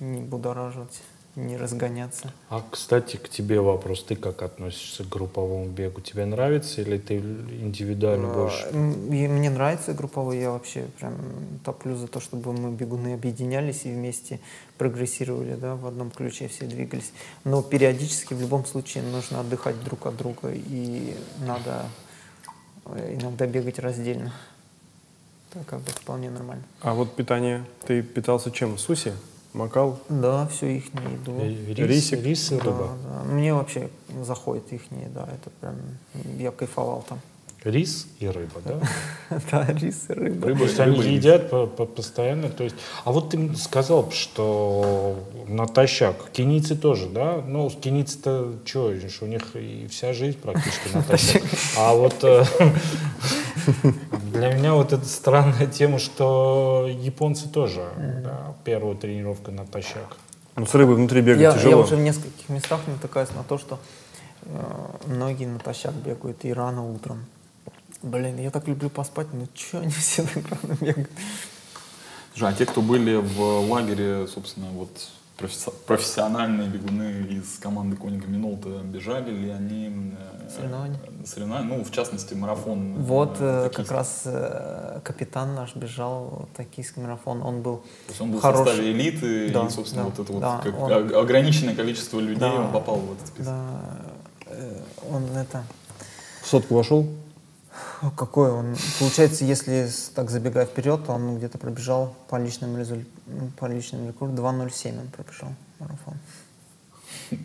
не 0.00 0.20
будоражить, 0.20 1.02
не 1.36 1.56
разгоняться. 1.56 2.32
А, 2.48 2.62
кстати, 2.70 3.16
к 3.16 3.28
тебе 3.28 3.61
вопрос. 3.61 4.05
Ты 4.05 4.15
как 4.15 4.43
относишься 4.43 5.05
к 5.05 5.09
групповому 5.09 5.66
бегу? 5.66 6.01
Тебе 6.01 6.24
нравится 6.27 6.81
или 6.81 6.98
ты 6.98 7.16
индивидуально 7.16 8.28
больше? 8.28 8.69
А, 8.73 8.77
и 8.77 9.28
мне 9.28 9.51
нравится 9.51 9.94
групповой, 9.94 10.39
я 10.39 10.51
вообще 10.51 10.86
прям 10.98 11.16
топлю 11.65 11.97
за 11.97 12.06
то, 12.06 12.20
чтобы 12.20 12.52
мы 12.52 12.70
бегуны 12.70 13.15
объединялись 13.15 13.85
и 13.85 13.90
вместе 13.90 14.40
прогрессировали, 14.78 15.55
да, 15.55 15.74
в 15.74 15.86
одном 15.86 16.11
ключе 16.11 16.48
все 16.48 16.66
двигались. 16.66 17.12
Но 17.43 17.62
периодически 17.62 18.35
в 18.35 18.40
любом 18.40 18.65
случае 18.65 19.02
нужно 19.05 19.40
отдыхать 19.40 19.82
друг 19.82 20.06
от 20.06 20.16
друга 20.16 20.51
и 20.52 21.16
надо 21.40 21.86
э, 22.86 23.16
иногда 23.20 23.47
бегать 23.47 23.78
раздельно. 23.78 24.32
Это 25.51 25.65
как 25.65 25.81
бы 25.81 25.90
вполне 25.90 26.31
нормально. 26.31 26.65
А 26.81 26.94
вот 26.94 27.15
питание, 27.16 27.65
ты 27.86 28.02
питался 28.02 28.51
чем? 28.51 28.78
Суси? 28.78 29.12
Макал? 29.55 29.98
Да, 30.09 30.47
все 30.48 30.76
их 30.76 30.85
еду. 30.86 31.39
Э, 31.40 31.48
Рис, 31.74 32.12
рис 32.12 32.52
и 32.52 32.56
Да, 32.56 32.64
рыба. 32.64 32.89
да. 33.05 33.22
Мне 33.32 33.55
вообще 33.55 33.89
заходит 34.22 34.72
их 34.72 34.82
еда, 34.90 35.28
это 35.32 35.51
прям, 35.60 35.76
я 36.39 36.51
кайфовал 36.51 37.05
там. 37.09 37.20
Рис 37.65 38.07
и 38.20 38.28
рыба, 38.28 38.61
да? 38.65 38.81
Да, 39.51 39.66
рис 39.73 40.05
и 40.11 40.12
рыба. 40.12 40.55
То 40.55 40.65
есть 40.65 40.78
они 40.81 40.99
едят 41.01 41.49
по- 41.49 41.66
по- 41.66 41.86
постоянно. 41.86 42.51
То 42.51 42.62
есть... 42.65 42.77
А 43.05 43.11
вот 43.12 43.31
ты 43.31 43.39
мне 43.39 43.57
сказал, 43.57 44.11
что 44.11 45.19
натощак. 45.49 46.31
Кенийцы 46.32 46.77
тоже, 46.77 47.09
да? 47.09 47.43
Ну, 47.47 47.70
кенийцы-то 47.70 48.53
что, 48.66 48.93
у 49.23 49.27
них 49.27 49.57
и 49.57 49.86
вся 49.91 50.12
жизнь 50.12 50.39
практически 50.39 50.89
натощак. 50.95 51.43
А 51.78 51.95
вот 51.95 52.23
э, 52.23 52.45
для 54.32 54.53
меня 54.53 54.74
вот 54.74 54.93
это 54.93 55.07
странная 55.07 55.66
тема, 55.66 55.99
что 55.99 56.86
японцы 56.91 57.49
тоже 57.49 57.89
да, 58.23 58.55
первую 58.65 58.97
тренировку 58.97 59.51
натощак. 59.51 60.16
Ну, 60.57 60.66
с 60.66 60.74
рыбой 60.74 60.97
внутри 60.97 61.23
бегать 61.23 61.41
Я, 61.41 61.49
я 61.51 61.55
тяжело. 61.57 61.82
уже 61.82 61.97
в 61.97 62.01
нескольких 62.01 62.49
местах 62.49 62.81
натыкаюсь 62.86 63.31
на 63.35 63.43
то, 63.43 63.59
что 63.59 63.78
э, 64.43 64.49
многие 65.07 65.47
натощак 65.47 65.95
бегают 65.95 66.45
и 66.45 66.53
рано 66.53 66.85
утром. 66.89 67.24
Блин, 68.05 68.39
я 68.39 68.51
так 68.51 68.68
люблю 68.68 68.90
поспать, 68.90 69.28
но 69.32 69.47
что 69.55 69.78
они 69.81 69.89
все 69.89 70.24
так 70.24 70.44
рано 70.51 70.76
бегают? 70.78 71.09
Слушай, 72.35 72.48
а 72.51 72.52
те, 72.52 72.66
кто 72.66 72.82
были 72.82 73.14
в 73.16 73.40
лагере, 73.70 74.26
собственно, 74.26 74.66
вот 74.72 74.90
професси- 75.39 75.72
профессиональные 75.86 76.68
бегуны 76.68 77.26
из 77.31 77.59
команды 77.59 77.97
Коника 77.97 78.26
Минолта, 78.28 78.68
бежали 78.85 79.31
ли 79.31 79.48
они 79.48 80.12
э, 80.18 80.51
Соревнования? 80.55 80.98
соревнования? 81.24 81.78
Ну, 81.78 81.85
в 81.85 81.90
частности, 81.93 82.35
марафон. 82.35 82.97
Вот 83.05 83.39
э, 83.40 83.70
как 83.74 83.90
раз 83.90 84.22
э, 84.26 85.01
капитан 85.02 85.55
наш 85.55 85.74
бежал 85.74 86.47
токийский 86.55 87.01
марафон, 87.01 87.40
он 87.43 87.62
был 87.62 87.78
То 87.78 87.85
есть 88.10 88.20
он 88.20 88.32
был 88.32 88.39
в 88.39 88.43
хороший. 88.43 88.66
составе 88.66 88.93
элиты, 88.93 89.48
Да, 89.51 89.64
и, 89.66 89.70
собственно, 89.70 90.02
да, 90.05 90.10
вот 90.10 90.18
это 90.18 90.32
вот 90.32 90.40
да, 90.43 90.60
как 90.62 90.78
он- 90.78 91.14
ограниченное 91.14 91.74
количество 91.74 92.20
людей, 92.20 92.36
Да. 92.40 92.52
он 92.52 92.70
попал 92.70 92.97
в 92.97 93.12
этот 93.14 93.28
список. 93.28 93.47
Да, 93.47 93.81
э, 94.48 94.81
он 95.10 95.24
это... 95.36 95.64
В 96.43 96.47
сотку 96.48 96.74
вошел? 96.74 97.06
Какой 98.16 98.51
он? 98.51 98.76
Получается, 98.98 99.44
если 99.44 99.88
так 100.14 100.30
забегая 100.30 100.66
вперед, 100.66 101.06
то 101.06 101.12
он 101.12 101.38
где-то 101.38 101.59
пробежал 101.59 102.14
по 102.28 102.36
личному 102.36 102.78
результату, 102.78 103.10
по 103.59 103.66
личному 103.66 104.09
рекорду 104.09 104.42
2.07 104.42 105.01
он 105.01 105.09
пробежал 105.09 105.48
марафон. 105.78 106.14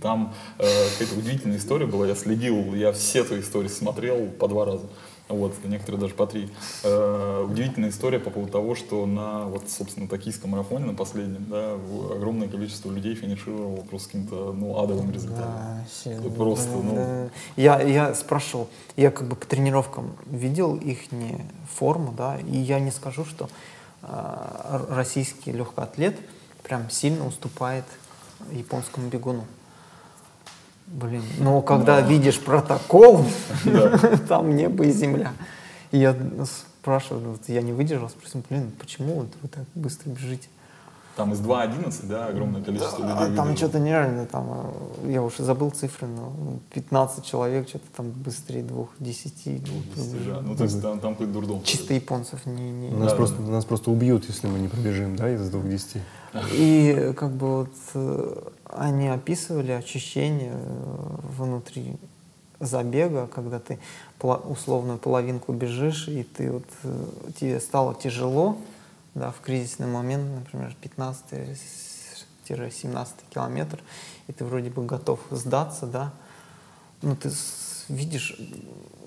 Там 0.02 0.34
э, 0.58 0.90
какая-то 0.92 1.18
удивительная 1.18 1.58
история 1.58 1.86
была. 1.86 2.08
Я 2.08 2.16
следил, 2.16 2.74
я 2.76 2.92
все 2.92 3.24
твои 3.24 3.42
истории 3.42 3.70
смотрел 3.70 4.28
по 4.28 4.48
два 4.48 4.66
раза. 4.66 4.86
Вот, 5.30 5.54
некоторые 5.64 6.02
даже 6.02 6.16
по 6.16 6.26
три. 6.26 6.50
Э, 6.84 7.46
удивительная 7.48 7.90
история 7.92 8.20
по 8.20 8.32
поводу 8.32 8.52
того, 8.52 8.74
что 8.74 9.06
на 9.06 9.46
вот, 9.46 9.70
собственно, 9.70 10.08
токийском 10.08 10.50
марафоне, 10.50 10.86
на 10.86 10.96
последнем, 10.96 11.46
да, 11.48 11.74
огромное 11.74 12.48
количество 12.48 12.92
людей 12.92 13.14
финишировало 13.14 13.82
просто 13.84 14.06
с 14.06 14.12
каким-то, 14.12 14.52
ну, 14.54 14.82
адовым 14.82 15.12
результатом. 15.12 15.46
Да, 15.46 15.86
Это 16.18 16.30
просто, 16.32 16.78
ну, 16.78 16.96
да. 16.96 17.30
Я, 17.56 17.80
я 17.82 18.16
спрашивал, 18.16 18.70
я 18.98 19.12
как 19.12 19.28
бы 19.28 19.36
по 19.36 19.46
тренировкам 19.46 20.16
видел 20.26 20.76
их 20.76 21.02
форму, 21.76 22.12
да, 22.12 22.40
и 22.40 22.58
я 22.58 22.80
не 22.80 22.90
скажу, 22.90 23.24
что 23.24 23.50
р- 24.02 24.88
российский 24.90 25.52
легкоатлет 25.52 26.18
прям 26.64 26.90
сильно 26.90 27.28
уступает 27.28 27.86
японскому 28.52 29.10
бегуну. 29.10 29.46
Блин, 30.92 31.22
но 31.40 31.62
когда 31.62 32.02
видишь 32.02 32.40
протокол, 32.40 33.24
там 34.28 34.56
небо 34.56 34.86
и 34.86 34.92
земля. 34.92 35.34
И 35.92 36.00
я 36.00 36.16
спрашиваю, 36.80 37.32
вот 37.32 37.42
я 37.48 37.62
не 37.62 37.74
выдержал, 37.74 38.10
спросил, 38.10 38.44
блин, 38.50 38.72
почему 38.80 39.16
вот 39.16 39.28
вы 39.42 39.50
так 39.50 39.66
быстро 39.76 40.10
бежите? 40.10 40.48
Там 41.20 41.34
из 41.34 41.40
2.11, 41.42 42.08
да, 42.08 42.28
огромное 42.28 42.64
количество 42.64 42.98
А 43.06 43.24
людей. 43.26 43.36
там 43.36 43.48
выбежало. 43.48 43.56
что-то 43.58 43.80
нереально, 43.80 44.26
там, 44.26 44.72
э, 45.04 45.12
я 45.12 45.22
уже 45.22 45.44
забыл 45.44 45.70
цифры, 45.70 46.08
но 46.08 46.32
15 46.74 47.26
человек 47.26 47.68
что-то 47.68 47.84
там 47.98 48.10
быстрее 48.12 48.64
двух, 48.64 48.88
десяти. 49.00 49.58
двух 49.58 49.84
Достижа- 49.96 50.12
пробежали. 50.16 50.46
Ну, 50.48 50.56
то 50.56 50.64
есть 50.64 50.82
там, 50.82 51.00
там 51.02 51.12
какой-то 51.16 51.34
дурдом. 51.34 51.62
Чисто 51.64 51.94
японцев 51.94 52.46
не, 52.46 52.72
не- 52.72 52.90
Нас, 52.92 53.10
Да, 53.12 53.16
просто, 53.18 53.42
нас 53.42 53.66
просто 53.66 53.92
убьют, 53.92 54.24
если 54.30 54.48
мы 54.48 54.60
не 54.60 54.70
пробежим, 54.70 55.18
да, 55.18 55.30
из 55.30 55.50
двух 55.50 55.68
десяти. 55.68 56.00
И 56.54 57.14
как 57.18 57.32
бы 57.32 57.58
вот 57.58 57.74
э, 57.96 58.36
они 58.72 59.10
описывали 59.10 59.72
ощущение 59.74 60.54
э, 60.54 61.16
внутри 61.38 61.98
забега, 62.62 63.28
когда 63.28 63.60
ты 63.60 63.78
условную 64.22 64.98
половинку 65.00 65.52
бежишь, 65.54 66.08
и 66.08 66.24
ты 66.24 66.52
вот, 66.52 66.64
тебе 67.40 67.60
стало 67.60 67.94
тяжело, 67.96 68.58
да, 69.16 69.32
в 69.32 69.40
кризисный 69.42 69.88
момент, 69.88 70.30
например, 70.36 70.76
15-17 70.82 73.08
километр, 73.30 73.80
и 74.28 74.34
ты 74.34 74.46
вроде 74.46 74.70
бы 74.70 74.86
готов 74.86 75.20
сдаться, 75.32 75.86
да, 75.86 76.14
но 77.02 77.16
ты 77.16 77.32
видишь 77.90 78.38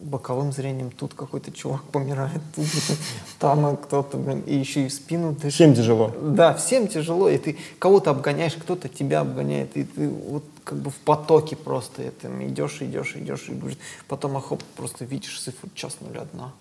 боковым 0.01 0.53
зрением, 0.53 0.91
тут 0.91 1.15
какой-то 1.15 1.53
чувак 1.53 1.85
помирает, 1.85 2.43
тут 2.55 2.67
там 3.39 3.77
кто-то, 3.77 4.17
блин, 4.17 4.43
и 4.47 4.57
еще 4.57 4.87
и 4.87 4.89
в 4.89 4.93
спину 4.93 5.33
дышит. 5.33 5.55
Всем 5.55 5.75
тяжело. 5.75 6.13
Да, 6.21 6.55
всем 6.55 6.89
тяжело, 6.89 7.29
и 7.29 7.39
ты 7.39 7.57
кого-то 7.79 8.11
обгоняешь, 8.11 8.55
кто-то 8.55 8.89
тебя 8.89 9.21
обгоняет, 9.21 9.77
и 9.77 9.85
ты 9.85 10.09
вот 10.09 10.45
как 10.65 10.79
бы 10.79 10.91
в 10.91 10.97
потоке 10.97 11.57
просто 11.57 12.03
этим 12.03 12.45
идешь, 12.47 12.83
идешь, 12.83 13.17
идешь, 13.17 13.49
и 13.49 13.55
говорит, 13.55 13.79
потом 14.09 14.37
охоп, 14.37 14.63
просто 14.77 15.05
видишь 15.05 15.41
цифру 15.41 15.71
час 15.75 15.97
нуль 16.01 16.19
одна. 16.19 16.53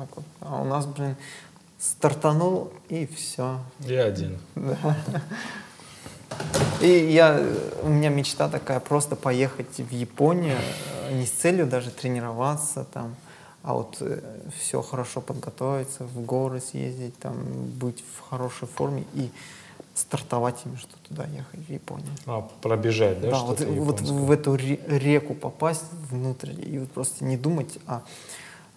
Так 0.00 0.16
вот. 0.16 0.24
А 0.40 0.62
у 0.62 0.64
нас, 0.64 0.86
блин, 0.86 1.14
стартанул, 1.78 2.72
и 2.88 3.06
все. 3.06 3.58
Я 3.80 4.04
один. 4.04 4.38
И 6.80 6.88
я, 6.88 7.38
у 7.82 7.88
меня 7.88 8.08
мечта 8.08 8.48
такая, 8.48 8.80
просто 8.80 9.14
поехать 9.14 9.76
в 9.76 9.90
Японию, 9.92 10.56
э, 11.08 11.12
не 11.12 11.26
с 11.26 11.30
целью 11.30 11.66
даже 11.66 11.90
тренироваться 11.90 12.86
там, 12.94 13.14
а 13.62 13.74
вот 13.74 14.00
все 14.58 14.80
хорошо 14.80 15.20
подготовиться, 15.20 16.04
в 16.04 16.24
горы 16.24 16.60
съездить, 16.60 17.18
там, 17.18 17.34
быть 17.78 18.02
в 18.16 18.30
хорошей 18.30 18.68
форме 18.68 19.04
и 19.12 19.30
стартовать 19.94 20.56
именно, 20.64 20.78
что 20.78 20.96
туда 21.08 21.24
ехать, 21.24 21.60
в 21.66 21.70
Японию. 21.70 22.08
А, 22.24 22.48
пробежать, 22.62 23.20
да, 23.20 23.32
Да, 23.32 23.38
вот, 23.40 23.58
что-то 23.58 23.72
вот 23.72 24.00
в 24.00 24.30
эту 24.30 24.56
ре- 24.56 24.80
реку 24.86 25.34
попасть 25.34 25.84
внутрь 26.10 26.52
и 26.56 26.78
вот 26.78 26.90
просто 26.92 27.24
не 27.24 27.36
думать 27.36 27.78
о 27.86 28.00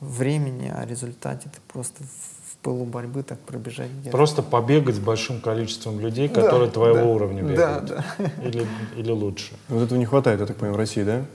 времени, 0.04 0.72
о 0.74 0.86
результате, 0.86 1.50
ты 1.50 1.60
просто 1.72 2.04
в 2.04 2.58
пылу 2.58 2.86
борьбы 2.86 3.24
так 3.24 3.40
пробежать 3.40 3.90
где-то. 3.92 4.12
Просто 4.12 4.42
побегать 4.42 4.96
с 4.96 5.00
большим 5.00 5.42
количеством 5.42 6.00
людей, 6.00 6.30
Да, 6.30 6.42
которые 6.42 6.72
твоего 6.72 6.96
да, 6.98 7.06
уровня 7.06 7.44
да, 7.44 7.50
бегают. 7.50 7.86
да. 7.86 8.06
Или, 8.48 8.68
или 8.98 9.12
лучше. 9.12 9.54
Вот 9.68 9.84
этого 9.84 10.00
не 10.00 10.06
хватает, 10.06 10.40
я 10.40 10.46
так 10.46 10.56
понимаю, 10.56 10.76
в 10.76 10.78
России, 10.78 11.04
да? 11.04 11.26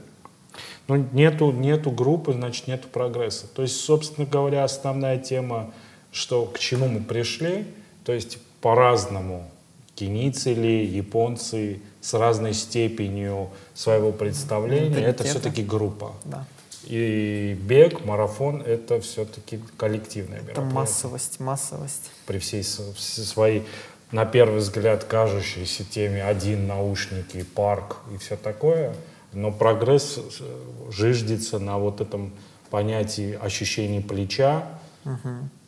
Ну, 0.87 1.05
нету, 1.13 1.51
нету 1.51 1.91
группы, 1.91 2.33
значит, 2.33 2.67
нету 2.67 2.87
прогресса. 2.87 3.45
То 3.47 3.61
есть, 3.61 3.79
собственно 3.79 4.25
говоря, 4.25 4.63
основная 4.63 5.19
тема, 5.19 5.71
что 6.11 6.45
к 6.45 6.57
чему 6.57 6.87
мы 6.87 7.01
пришли, 7.01 7.67
то 8.03 8.11
есть 8.11 8.39
по-разному 8.61 9.47
кенийцы 9.93 10.53
ли, 10.53 10.83
японцы 10.85 11.81
с 12.01 12.13
разной 12.13 12.53
степенью 12.53 13.49
своего 13.73 14.11
представления, 14.11 15.03
это 15.03 15.23
все-таки 15.23 15.63
группа. 15.63 16.13
Да. 16.25 16.45
И 16.85 17.57
бег, 17.61 18.05
марафон— 18.05 18.61
это 18.65 18.99
все-таки 19.01 19.59
коллективное 19.77 20.41
Это 20.47 20.61
массовость, 20.61 21.39
массовость. 21.39 22.11
При 22.25 22.39
всей 22.39 22.63
своей, 22.63 23.63
на 24.11 24.25
первый 24.25 24.59
взгляд, 24.59 25.03
кажущейся 25.03 25.83
теме 25.83 26.23
один 26.23 26.67
наушники, 26.67 27.43
парк 27.43 27.97
и 28.13 28.17
все 28.17 28.37
такое, 28.37 28.95
но 29.33 29.51
прогресс 29.51 30.17
э, 30.17 30.91
жиждется 30.91 31.59
на 31.59 31.77
вот 31.77 32.01
этом 32.01 32.31
понятии 32.69 33.37
ощущений 33.41 34.01
плеча 34.01 34.63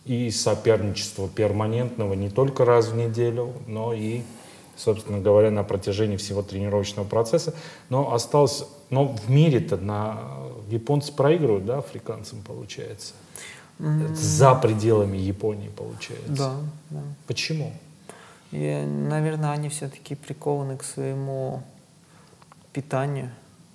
и 0.06 0.30
соперничества 0.32 1.28
перманентного 1.28 2.14
не 2.14 2.30
только 2.30 2.66
раз 2.66 2.88
в 2.88 2.96
неделю, 2.96 3.54
но 3.68 3.94
и, 3.94 4.22
собственно 4.76 5.20
говоря, 5.20 5.52
на 5.52 5.64
протяжении 5.64 6.18
всего 6.18 6.42
тренировочного 6.42 7.08
процесса. 7.08 7.54
Но 7.90 8.14
осталось, 8.14 8.66
но 8.90 9.08
в 9.08 9.30
мире-то 9.30 9.78
на 9.78 10.20
японцы 10.72 11.12
проигрывают, 11.14 11.66
да, 11.66 11.80
африканцам 11.80 12.42
получается. 12.42 13.14
За 14.14 14.54
пределами 14.54 15.18
Японии 15.18 15.70
получается. 15.70 16.28
Да, 16.28 16.56
да. 16.92 17.02
Почему? 17.26 17.74
И, 18.52 18.86
наверное, 18.86 19.52
они 19.52 19.70
все-таки 19.70 20.14
прикованы 20.14 20.78
к 20.78 20.84
своему 20.84 21.64
питанию, 22.74 23.32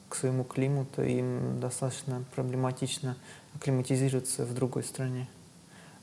к 0.09 0.15
своему 0.15 0.45
климату. 0.45 1.03
Им 1.03 1.59
достаточно 1.61 2.23
проблематично 2.35 3.17
акклиматизироваться 3.57 4.45
в 4.45 4.55
другой 4.55 4.85
стране. 4.85 5.29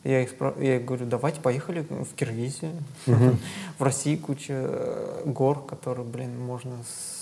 Я 0.03 0.22
их, 0.22 0.34
спра- 0.34 0.61
я 0.61 0.80
говорю, 0.80 1.06
давайте 1.06 1.40
поехали 1.40 1.86
в 1.90 2.14
Киргизию. 2.15 2.74
В 3.78 3.84
России 3.84 4.18
куча 4.18 4.53
э, 4.53 5.22
гор, 5.26 5.65
которые, 5.65 6.06
блин, 6.06 6.38
можно 6.41 6.76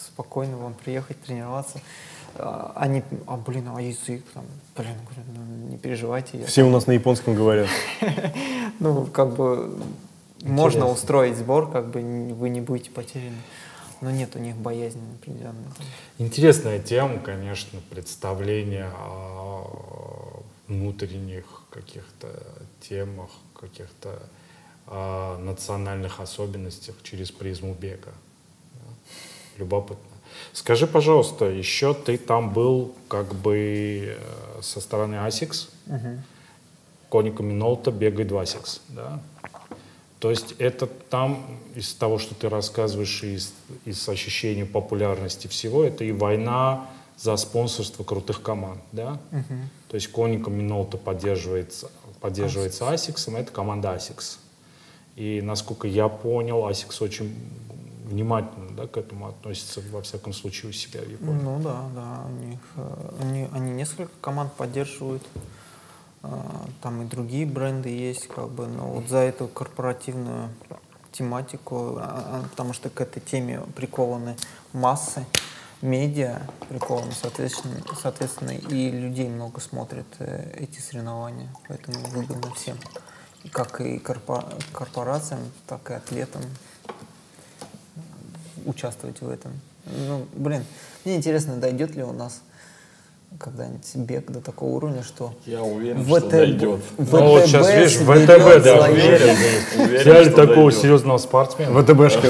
спокойно 0.07 0.57
вам 0.57 0.73
приехать, 0.73 1.22
тренироваться. 1.22 1.80
А, 2.35 2.73
Они, 2.75 3.03
а, 3.27 3.37
блин, 3.37 3.69
а 3.75 3.81
язык 3.81 4.23
там, 4.33 4.45
блин, 4.75 4.95
ну, 5.35 5.69
не 5.69 5.77
переживайте. 5.77 6.39
я 6.39 6.45
Все 6.45 6.63
у 6.63 6.69
нас 6.69 6.87
на 6.87 6.91
японском 6.91 7.35
говорят. 7.35 7.67
ну, 8.79 9.05
как 9.05 9.35
бы 9.35 9.77
можно 10.43 10.87
устроить 10.87 11.37
сбор, 11.37 11.71
как 11.71 11.89
бы 11.89 12.01
вы 12.33 12.49
не 12.49 12.61
будете 12.61 12.91
потеряны. 12.91 13.37
Но 14.01 14.09
нет 14.09 14.35
у 14.35 14.39
них 14.39 14.55
боязни 14.55 15.01
определенной. 15.21 15.67
Интересная 16.17 16.79
тема, 16.79 17.19
конечно, 17.19 17.79
представление 17.91 18.89
о 18.97 20.41
внутренних 20.67 21.45
каких-то 21.69 22.29
темах, 22.79 23.29
каких-то 23.59 24.19
а, 24.87 25.37
национальных 25.37 26.19
особенностях 26.19 26.95
через 27.03 27.31
призму 27.31 27.75
бега. 27.75 28.13
Любопытно. 29.57 30.10
Скажи, 30.53 30.88
пожалуйста, 30.88 31.45
еще 31.45 31.93
ты 31.93 32.18
там 32.18 32.51
был 32.51 32.93
как 33.07 33.34
бы 33.35 34.15
э, 34.18 34.61
со 34.61 34.81
стороны 34.81 35.15
ASICS, 35.15 35.69
Коника 37.09 37.43
Минолта 37.43 37.91
бегает 37.91 38.31
в 38.31 38.38
ASICS, 38.38 38.81
да? 38.89 39.22
То 40.19 40.30
есть 40.30 40.53
это 40.59 40.85
там, 40.85 41.59
из 41.73 41.93
того, 41.93 42.19
что 42.19 42.35
ты 42.35 42.47
рассказываешь, 42.47 43.23
из, 43.23 43.53
из 43.85 44.07
ощущения 44.07 44.65
популярности 44.65 45.47
всего, 45.47 45.84
это 45.84 46.03
и 46.03 46.11
война 46.11 46.88
за 47.18 47.35
спонсорство 47.38 48.03
крутых 48.03 48.41
команд, 48.41 48.81
да? 48.91 49.19
То 49.89 49.95
есть 49.95 50.07
Коника 50.07 50.49
Минолта 50.49 50.97
поддерживается, 50.97 51.89
поддерживается 52.19 52.85
ASICS, 52.85 53.35
это 53.38 53.51
команда 53.51 53.95
ASICS. 53.95 54.38
И 55.15 55.41
насколько 55.41 55.88
я 55.88 56.07
понял, 56.07 56.69
ASICS 56.69 57.03
очень 57.03 57.35
внимательно 58.11 58.75
да, 58.75 58.88
к 58.88 58.97
этому 58.97 59.27
относится, 59.27 59.81
во 59.91 60.01
всяком 60.01 60.33
случае, 60.33 60.69
у 60.69 60.73
себя 60.73 61.01
в 61.01 61.09
Японии. 61.09 61.41
Ну 61.41 61.59
да, 61.59 61.83
да, 61.95 62.21
у 62.25 62.45
них, 62.45 62.59
э, 62.75 63.15
они, 63.21 63.47
они 63.53 63.71
несколько 63.71 64.11
команд 64.21 64.53
поддерживают. 64.53 65.23
А, 66.23 66.65
Там 66.81 67.01
и 67.01 67.05
другие 67.05 67.45
бренды 67.45 67.89
есть, 67.89 68.27
как 68.27 68.49
бы, 68.49 68.67
но 68.67 68.85
вот 68.85 69.07
за 69.07 69.17
эту 69.17 69.47
корпоративную 69.47 70.49
тематику, 71.11 71.97
а, 71.97 72.41
а, 72.43 72.49
потому 72.49 72.73
что 72.73 72.89
к 72.89 73.01
этой 73.01 73.21
теме 73.21 73.61
прикованы 73.75 74.35
массы, 74.73 75.25
медиа 75.81 76.41
прикованы, 76.69 77.11
соответственно, 77.13 77.81
соответственно 77.99 78.51
и 78.51 78.91
людей 78.91 79.27
много 79.29 79.59
смотрят 79.59 80.05
э, 80.19 80.53
эти 80.57 80.79
соревнования, 80.79 81.49
поэтому 81.67 81.97
выгодно 82.09 82.53
всем, 82.53 82.77
как 83.51 83.81
и 83.81 83.97
корпо- 83.97 84.61
корпорациям, 84.73 85.41
так 85.65 85.89
и 85.89 85.93
атлетам 85.95 86.43
участвовать 88.65 89.21
в 89.21 89.29
этом. 89.29 89.51
Ну, 90.07 90.25
блин, 90.33 90.63
мне 91.05 91.15
интересно, 91.15 91.55
дойдет 91.55 91.95
ли 91.95 92.03
у 92.03 92.11
нас 92.13 92.41
когда-нибудь 93.39 93.95
бег 93.95 94.29
до 94.29 94.41
такого 94.41 94.69
уровня, 94.75 95.03
что 95.03 95.33
Я 95.45 95.63
уверен, 95.63 96.03
ВТБ 96.03 96.17
что 96.17 96.29
дойдет. 96.29 96.79
ВТБ 96.97 97.11
Ну 97.13 97.27
вот 97.29 97.45
сейчас, 97.45 97.73
видишь, 97.73 97.95
ВТБ, 97.97 98.63
да, 98.63 98.85
уверен. 98.89 99.35
Уверен, 99.81 100.01
Взяли 100.01 100.29
такого 100.29 100.55
дойдет. 100.69 100.81
серьезного 100.81 101.17
спортсмена. 101.17 101.81
ВТБшка. 101.81 102.27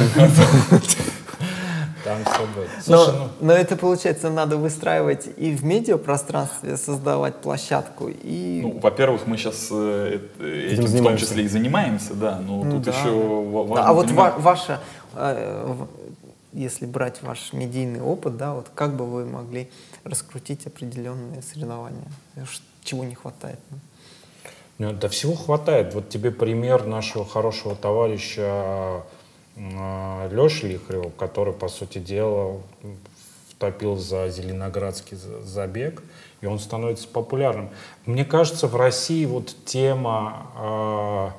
Там 2.04 2.18
все 2.26 2.42
будет. 2.56 2.70
Слушай, 2.84 3.14
Но, 3.16 3.30
но 3.42 3.54
это, 3.54 3.76
получается, 3.76 4.30
надо 4.32 4.58
выстраивать 4.58 5.30
и 5.38 5.52
в 5.54 5.64
медиапространстве, 5.64 6.76
создавать 6.78 7.36
площадку, 7.36 8.10
и... 8.10 8.62
Ну, 8.64 8.80
во-первых, 8.80 9.28
мы 9.28 9.38
сейчас 9.38 9.66
этим 9.68 10.86
в 10.86 11.04
том 11.04 11.18
числе 11.18 11.44
и 11.44 11.48
занимаемся, 11.48 12.16
да, 12.16 12.40
но 12.40 12.64
Ну 12.64 12.72
тут 12.72 12.82
да. 12.86 12.92
еще 12.92 13.12
Да, 13.12 13.60
важно 13.60 13.88
а 13.88 13.94
вот 13.94 14.10
ва- 14.12 14.34
ваша, 14.40 14.80
э, 15.14 15.76
если 16.54 16.86
брать 16.86 17.22
ваш 17.22 17.54
медийный 17.54 18.02
опыт, 18.02 18.38
да, 18.38 18.54
вот 18.54 18.70
как 18.74 18.96
бы 18.96 19.06
вы 19.06 19.26
могли 19.26 19.70
раскрутить 20.04 20.66
определенные 20.68 21.42
соревнования? 21.42 22.08
Чего 22.84 23.04
не 23.04 23.16
хватает? 23.16 23.60
ну? 23.70 24.94
Да 24.94 25.10
всего 25.10 25.36
хватает. 25.36 25.94
Вот 25.94 26.10
тебе 26.10 26.32
пример 26.32 26.86
нашего 26.86 27.26
хорошего 27.26 27.76
товарища 27.76 29.04
Леши 29.56 30.68
Лихарева, 30.68 31.12
который, 31.12 31.54
по 31.54 31.68
сути 31.68 32.00
дела, 32.00 32.62
втопил 33.50 33.96
за 33.98 34.30
Зеленоградский 34.30 35.18
за- 35.18 35.42
забег, 35.42 36.02
и 36.42 36.48
он 36.48 36.58
становится 36.58 37.08
популярным. 37.08 37.70
Мне 38.08 38.26
кажется, 38.26 38.68
в 38.68 38.76
России 38.76 39.26
вот 39.26 39.56
тема 39.66 40.48
а, 40.56 40.56
а, 40.56 41.34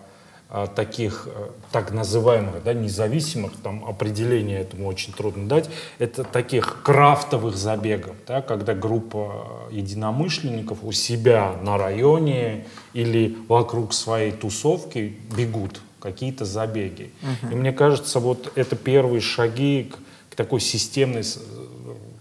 таких 0.74 1.26
э, 1.34 1.48
так 1.70 1.92
называемых, 1.92 2.62
да, 2.62 2.74
независимых, 2.74 3.52
там 3.62 3.84
определение 3.86 4.60
этому 4.60 4.86
очень 4.86 5.12
трудно 5.14 5.48
дать, 5.48 5.70
это 5.98 6.24
таких 6.24 6.82
крафтовых 6.82 7.56
забегов, 7.56 8.14
да, 8.26 8.42
когда 8.42 8.74
группа 8.74 9.68
единомышленников 9.70 10.78
у 10.82 10.92
себя 10.92 11.54
на 11.62 11.78
районе 11.78 12.66
или 12.92 13.34
вокруг 13.48 13.94
своей 13.94 14.32
тусовки 14.32 15.16
бегут 15.36 15.80
какие-то 16.00 16.44
забеги. 16.44 17.10
И 17.50 17.54
мне 17.54 17.72
кажется, 17.72 18.20
вот 18.20 18.52
это 18.54 18.76
первые 18.76 19.20
шаги 19.20 19.90
к, 19.90 20.32
к 20.32 20.34
такой 20.34 20.60
системной 20.60 21.24
с- 21.24 21.38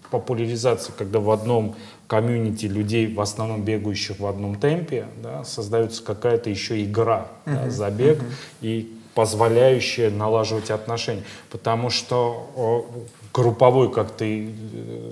популяризации, 0.09 0.93
когда 0.97 1.19
в 1.19 1.31
одном 1.31 1.75
комьюнити 2.11 2.65
людей, 2.65 3.07
в 3.07 3.21
основном 3.21 3.63
бегающих 3.63 4.19
в 4.19 4.25
одном 4.25 4.55
темпе, 4.55 5.05
да, 5.23 5.45
создается 5.45 6.03
какая-то 6.03 6.49
еще 6.49 6.83
игра, 6.83 7.27
да, 7.45 7.69
забег, 7.69 8.19
и 8.59 8.93
позволяющая 9.13 10.09
налаживать 10.09 10.71
отношения. 10.71 11.23
Потому 11.49 11.89
что 11.89 12.85
групповой, 13.33 13.93
как 13.93 14.11
ты 14.11 14.49
э, 14.49 15.11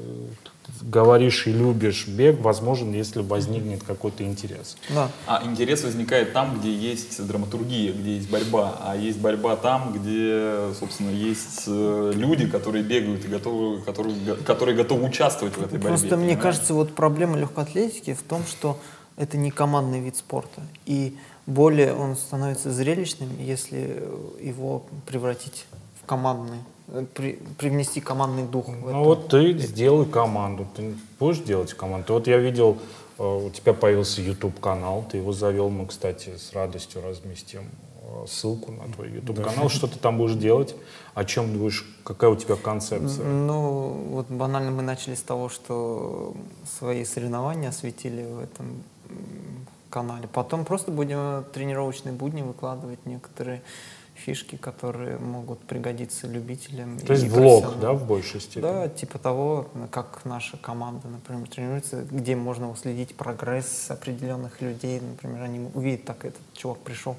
говоришь 0.82 1.48
и 1.48 1.52
любишь 1.52 2.08
бег, 2.08 2.40
возможен, 2.40 2.94
если 2.94 3.22
возникнет 3.22 3.84
какой-то 3.84 4.24
интерес. 4.24 4.78
Да. 4.90 5.10
А 5.26 5.44
интерес 5.46 5.84
возникает 5.84 6.34
там, 6.34 6.60
где 6.60 6.74
есть 6.74 7.26
драматургия, 7.26 7.92
где 7.94 8.16
есть 8.16 8.30
борьба, 8.30 8.78
а 8.82 8.96
есть 8.96 9.20
борьба 9.20 9.56
там, 9.56 9.94
где, 9.94 10.74
собственно, 10.80 11.10
есть 11.10 11.64
э, 11.68 12.12
люди, 12.16 12.48
которые 12.48 12.84
бегают 12.84 13.26
и 13.26 13.28
готовы, 13.28 13.82
которые, 13.82 14.16
которые 14.46 14.76
готовы 14.76 15.06
участвовать 15.06 15.56
в 15.56 15.62
этой 15.62 15.74
борьбе. 15.74 15.88
Просто 15.88 16.08
мне 16.08 16.16
понимаешь? 16.16 16.42
кажется, 16.42 16.74
вот 16.74 16.96
проблема 16.96 17.38
легкой 17.38 17.64
атлетики 17.64 18.14
в 18.14 18.24
том, 18.24 18.44
что 18.46 18.80
это 19.18 19.38
не 19.38 19.52
командный 19.52 20.00
вид 20.00 20.16
спорта. 20.16 20.62
И 20.86 21.18
более 21.46 21.94
он 21.94 22.16
становится 22.16 22.72
зрелищным, 22.72 23.30
если 23.40 24.04
его 24.40 24.86
превратить 25.06 25.66
в 26.02 26.06
командный, 26.06 26.60
при- 27.14 27.40
привнести 27.58 28.02
командный 28.02 28.44
дух 28.44 28.68
в 28.68 28.88
это. 28.88 28.98
Ну 28.98 29.04
вот 29.04 29.28
ты 29.30 29.58
сделай 29.58 30.06
команду, 30.06 30.68
ты 30.76 30.94
будешь 31.20 31.40
делать 31.40 31.74
команду. 31.74 32.14
Вот 32.14 32.28
я 32.28 32.38
видел, 32.38 32.78
э, 33.18 33.24
у 33.24 33.50
тебя 33.50 33.74
появился 33.74 34.22
YouTube 34.22 34.60
канал, 34.60 35.06
ты 35.10 35.18
его 35.18 35.34
завел, 35.34 35.70
мы, 35.70 35.86
кстати, 35.86 36.36
с 36.38 36.54
радостью 36.54 37.02
разместим 37.02 37.62
э, 38.02 38.26
ссылку 38.28 38.72
на 38.72 38.92
твой 38.94 39.10
YouTube 39.12 39.44
канал. 39.44 39.70
Что 39.70 39.88
ты 39.88 40.00
там 40.00 40.18
будешь 40.18 40.36
делать? 40.36 40.76
О 41.14 41.26
чем 41.26 41.58
будешь? 41.58 41.86
Какая 42.04 42.30
у 42.30 42.36
тебя 42.36 42.56
концепция? 42.56 43.26
Ну, 43.26 43.90
вот 44.12 44.28
банально 44.28 44.72
мы 44.72 44.82
начали 44.82 45.16
с 45.16 45.22
того, 45.22 45.50
что 45.50 46.34
свои 46.80 47.06
соревнования 47.06 47.70
осветили 47.70 48.24
в 48.24 48.40
этом 48.40 48.84
канале. 49.90 50.28
Потом 50.32 50.66
просто 50.66 50.92
будем 50.92 51.44
тренировочные 51.52 52.14
будни 52.14 52.42
выкладывать 52.42 53.06
некоторые 53.06 53.62
фишки, 54.26 54.56
которые 54.58 55.18
могут 55.18 55.60
пригодиться 55.60 56.28
любителям. 56.28 57.00
То 57.00 57.14
есть 57.14 57.28
влог, 57.28 57.80
да, 57.80 57.94
в 57.94 58.06
большей 58.06 58.42
степени? 58.42 58.62
Да, 58.62 58.88
типа 58.90 59.18
того, 59.20 59.68
как 59.92 60.22
наша 60.26 60.58
команда, 60.58 61.08
например, 61.08 61.48
тренируется, 61.48 62.04
где 62.12 62.36
можно 62.36 62.70
уследить 62.70 63.16
прогресс 63.16 63.90
определенных 63.90 64.62
людей. 64.62 65.00
Например, 65.02 65.44
они 65.44 65.70
увидят, 65.74 66.06
так 66.06 66.26
этот 66.26 66.42
чувак 66.54 66.80
пришел 66.80 67.16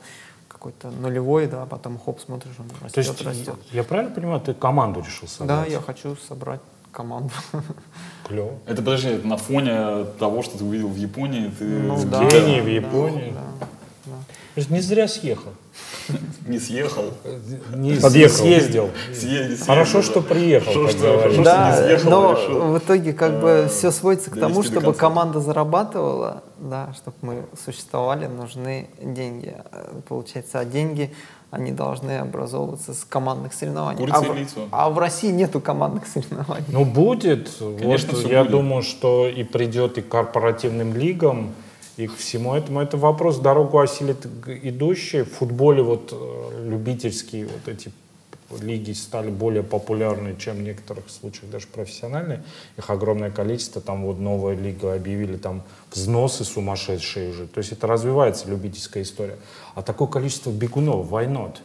какой-то 0.49 0.91
нулевой, 0.91 1.47
да, 1.47 1.63
а 1.63 1.67
потом 1.67 1.99
хоп, 1.99 2.21
смотришь, 2.21 2.53
он 2.59 2.69
То 2.69 2.85
растет, 2.85 3.07
есть, 3.07 3.23
растет. 3.23 3.55
я 3.73 3.83
правильно 3.83 4.15
понимаю, 4.15 4.41
ты 4.41 4.53
команду 4.53 5.01
решил 5.01 5.27
собрать? 5.29 5.67
Да, 5.67 5.73
я 5.73 5.81
хочу 5.81 6.17
собрать 6.17 6.61
команду. 6.93 7.33
Клево. 8.29 8.53
Это, 8.67 8.83
подожди, 8.83 9.09
это 9.11 9.27
на 9.27 9.37
фоне 9.37 10.05
того, 10.19 10.43
что 10.43 10.59
ты 10.59 10.65
увидел 10.65 10.89
в 10.89 10.97
Японии, 10.97 11.51
ты 11.59 11.65
Ну 11.65 11.95
в 11.95 12.11
да, 12.11 12.29
Кении, 12.29 12.61
в 12.61 12.65
да, 12.65 12.71
Японии. 12.71 13.33
да, 13.35 13.67
да. 14.57 14.75
Не 14.75 14.81
зря 14.81 15.09
съехал. 15.09 15.53
Не 16.47 16.59
съехал. 16.59 17.05
Не 17.75 17.97
Подъехал. 17.97 18.37
съездил. 18.37 18.91
Съездил, 19.15 19.67
Хорошо, 19.67 20.03
съездил, 20.03 20.11
что 20.11 20.21
приехал, 20.23 20.73
Хорошо, 20.73 20.87
как 20.89 20.97
что- 20.97 21.19
хорошо, 21.21 21.43
Да, 21.43 21.73
что 21.73 21.83
не 21.83 21.89
съехал, 21.89 22.11
но 22.11 22.31
а 22.31 22.35
решил. 22.35 22.61
в 22.73 22.79
итоге 22.79 23.13
как 23.13 23.41
бы 23.41 23.67
все 23.71 23.91
сводится 23.91 24.31
к 24.31 24.39
тому, 24.41 24.63
чтобы 24.63 24.95
команда 24.95 25.41
зарабатывала, 25.41 26.43
да, 26.59 26.93
чтобы 26.97 27.17
мы 27.23 27.43
существовали, 27.65 28.27
нужны 28.27 28.89
деньги. 29.03 29.55
Э, 29.73 29.87
Получается, 30.09 30.59
а 30.61 30.65
деньги, 30.65 31.13
они 31.51 31.73
должны 31.73 32.19
образовываться 32.19 32.95
с 32.95 33.05
командных 33.05 33.55
соревнований. 33.55 33.99
Курица 34.07 34.61
а, 34.61 34.65
и 34.65 34.69
а 34.71 34.91
в 34.91 34.99
России 34.99 35.31
нету 35.31 35.61
командных 35.61 36.07
соревнований. 36.07 36.67
Ну, 36.69 36.85
будет. 36.85 37.51
Конечно, 37.79 38.13
вот 38.17 38.31
я 38.31 38.41
будет. 38.41 38.51
думаю, 38.53 38.83
что 38.83 39.27
и 39.29 39.43
придет 39.43 39.99
и 39.99 40.03
к 40.03 40.09
корпоративным 40.09 40.95
лигам, 40.97 41.53
и 42.01 42.07
к 42.07 42.17
всему 42.17 42.55
этому. 42.55 42.81
Это 42.81 42.97
вопрос, 42.97 43.39
дорогу 43.39 43.79
осилит 43.79 44.27
идущие. 44.47 45.25
В 45.25 45.33
футболе 45.33 45.83
вот 45.83 46.13
э, 46.13 46.69
любительские 46.69 47.47
вот 47.47 47.69
эти 47.69 47.93
лиги 48.63 48.93
стали 48.93 49.31
более 49.31 49.63
популярны, 49.63 50.35
чем 50.39 50.57
в 50.57 50.63
некоторых 50.63 51.11
случаях 51.11 51.51
даже 51.51 51.67
профессиональные. 51.67 52.43
Их 52.79 52.91
огромное 52.91 53.31
количество. 53.31 53.81
Там 53.81 54.05
вот 54.05 54.19
новая 54.19 54.57
лига 54.57 54.95
объявили, 54.95 55.37
там 55.37 55.63
взносы 55.93 56.45
сумасшедшие 56.45 57.31
уже. 57.31 57.47
То 57.47 57.59
есть 57.59 57.73
это 57.73 57.87
развивается 57.87 58.49
любительская 58.49 59.03
история. 59.03 59.37
А 59.75 59.83
такое 59.83 60.09
количество 60.09 60.51
бегунов, 60.51 61.11
not? 61.13 61.59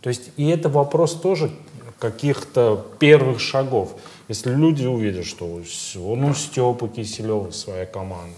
То 0.00 0.08
есть 0.08 0.30
и 0.36 0.48
это 0.48 0.68
вопрос 0.68 1.14
тоже 1.14 1.50
каких-то 1.98 2.86
первых 2.98 3.40
шагов. 3.40 3.94
Если 4.28 4.50
люди 4.54 4.86
увидят, 4.86 5.26
что 5.26 5.60
ну, 5.94 6.28
у 6.28 6.34
Степы 6.34 6.88
Киселева 6.88 7.50
своя 7.50 7.86
команда, 7.86 8.34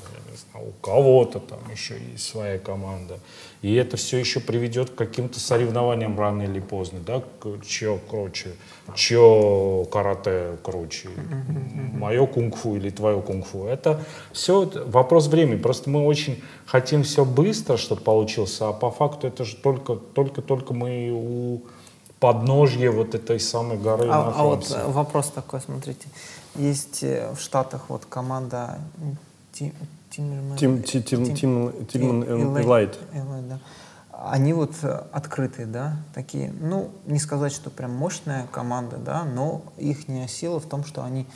знаю, 0.58 0.68
у 0.68 0.72
кого-то 0.84 1.40
там 1.40 1.58
еще 1.70 1.98
есть 2.12 2.28
своя 2.28 2.58
команда, 2.58 3.18
и 3.62 3.74
это 3.74 3.96
все 3.96 4.18
еще 4.18 4.40
приведет 4.40 4.90
к 4.90 4.94
каким-то 4.94 5.40
соревнованиям 5.40 6.18
рано 6.18 6.42
или 6.42 6.60
поздно, 6.60 7.00
да, 7.04 7.22
чье 7.66 7.98
круче, 8.08 8.50
чье 8.94 9.86
карате 9.90 10.58
круче, 10.62 11.08
мое 11.94 12.26
кунг-фу 12.26 12.76
или 12.76 12.90
твое 12.90 13.20
кунг-фу. 13.20 13.66
Это 13.66 14.00
все 14.32 14.70
вопрос 14.86 15.26
времени. 15.26 15.60
Просто 15.60 15.90
мы 15.90 16.04
очень 16.04 16.42
хотим 16.66 17.02
все 17.02 17.24
быстро, 17.24 17.76
чтобы 17.76 18.02
получилось, 18.02 18.56
а 18.60 18.72
по 18.72 18.90
факту 18.90 19.26
это 19.26 19.44
же 19.44 19.56
только, 19.56 19.96
только, 19.96 20.42
только 20.42 20.74
мы 20.74 21.10
у 21.12 21.62
подножья 22.20 22.90
вот 22.90 23.14
этой 23.14 23.38
самой 23.38 23.78
горы 23.78 24.08
А, 24.08 24.16
а 24.16 24.24
вот 24.24 24.36
находимся. 24.36 24.84
вопрос 24.88 25.28
такой, 25.28 25.60
смотрите. 25.60 26.08
Есть 26.56 27.04
э, 27.04 27.32
в 27.32 27.40
Штатах 27.40 27.82
вот 27.88 28.06
команда 28.06 28.80
Тиммерман- 30.18 30.56
Тим, 30.56 30.82
ти- 30.82 31.00
тим, 31.02 31.24
Тим- 31.24 31.36
тим, 31.36 31.86
тим. 31.86 32.24
Элайт, 33.12 33.48
да. 33.48 33.58
Они 34.10 34.52
вот 34.52 34.72
открытые, 35.12 35.66
да, 35.66 35.96
такие, 36.12 36.52
ну, 36.60 36.90
не 37.06 37.20
сказать, 37.20 37.52
что 37.52 37.70
прям 37.70 37.92
мощная 37.94 38.46
команда, 38.50 38.96
да, 38.96 39.24
но 39.24 39.62
их 39.76 39.98
сила 40.28 40.58
в 40.58 40.66
том, 40.66 40.84
что 40.84 41.04
они 41.04 41.26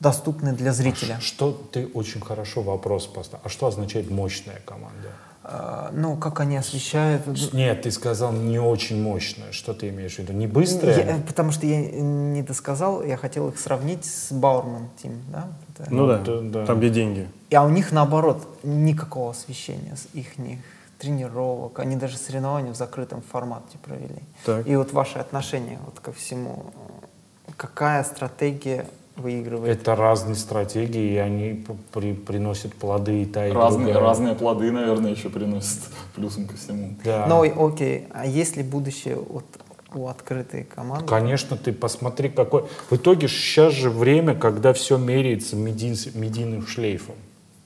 доступны 0.00 0.52
для 0.52 0.72
зрителя. 0.72 1.18
Что 1.20 1.52
ты 1.52 1.86
очень 1.86 2.20
хорошо 2.20 2.62
вопрос 2.62 3.06
поставил. 3.06 3.42
А 3.44 3.48
что 3.48 3.66
означает 3.68 4.10
мощная 4.10 4.60
команда? 4.64 5.08
А, 5.44 5.90
Ну, 5.94 6.16
как 6.16 6.40
они 6.40 6.56
освещают. 6.56 7.22
Нет, 7.54 7.82
ты 7.82 7.90
сказал 7.90 8.32
не 8.32 8.58
очень 8.60 9.00
мощная. 9.02 9.52
Что 9.52 9.72
ты 9.72 9.88
имеешь 9.88 10.16
в 10.16 10.18
виду? 10.18 10.32
Не 10.32 10.46
быстрая? 10.46 10.96
Я- 10.98 11.16
э, 11.16 11.20
потому 11.22 11.52
что 11.52 11.64
я 11.66 11.80
не 11.80 12.42
досказал, 12.42 13.02
я 13.02 13.16
хотел 13.16 13.48
их 13.48 13.58
сравнить 13.58 14.04
с 14.04 14.30
Баурман 14.32 14.88
Тим, 15.02 15.22
да? 15.32 15.48
Это- 15.78 15.94
Ну 15.94 16.06
да, 16.06 16.18
да, 16.18 16.40
да. 16.40 16.66
там 16.66 16.78
где 16.78 16.90
деньги. 16.90 17.28
А 17.54 17.64
у 17.64 17.68
них 17.70 17.92
наоборот 17.92 18.46
никакого 18.62 19.30
освещения 19.30 19.94
с 19.96 20.06
их 20.14 20.26
тренировок, 20.98 21.78
они 21.78 21.96
даже 21.96 22.16
соревнования 22.16 22.72
в 22.72 22.76
закрытом 22.76 23.22
формате 23.22 23.78
провели. 23.84 24.20
Так. 24.44 24.66
И 24.66 24.74
вот 24.76 24.92
ваши 24.92 25.18
отношения 25.18 25.78
вот 25.84 26.00
ко 26.00 26.12
всему, 26.12 26.64
какая 27.56 28.02
стратегия 28.04 28.86
выигрывает? 29.16 29.80
Это 29.80 29.94
разные 29.96 30.34
стратегии, 30.34 31.12
и 31.14 31.16
они 31.16 31.64
при- 31.92 32.14
приносят 32.14 32.74
плоды 32.74 33.22
и 33.22 33.26
та, 33.26 33.46
и 33.46 33.52
Разные, 33.52 33.86
другая. 33.86 34.02
разные 34.02 34.34
плоды, 34.34 34.70
наверное, 34.72 35.12
еще 35.12 35.28
приносят 35.30 35.80
плюсом 36.14 36.46
ко 36.46 36.56
всему. 36.56 36.94
Да. 37.04 37.26
Ну, 37.28 37.44
и- 37.44 37.50
окей, 37.56 38.08
а 38.12 38.26
есть 38.26 38.56
ли 38.56 38.62
будущее 38.62 39.16
вот 39.16 39.44
у 39.94 40.06
открытой 40.08 40.64
команды? 40.64 41.06
Конечно, 41.06 41.56
ты 41.56 41.72
посмотри, 41.72 42.28
какой... 42.28 42.64
В 42.90 42.96
итоге 42.96 43.28
сейчас 43.28 43.72
же 43.72 43.90
время, 43.90 44.34
когда 44.34 44.72
все 44.72 44.98
меряется 44.98 45.56
медин- 45.56 46.16
медийным 46.18 46.66
шлейфом. 46.66 47.14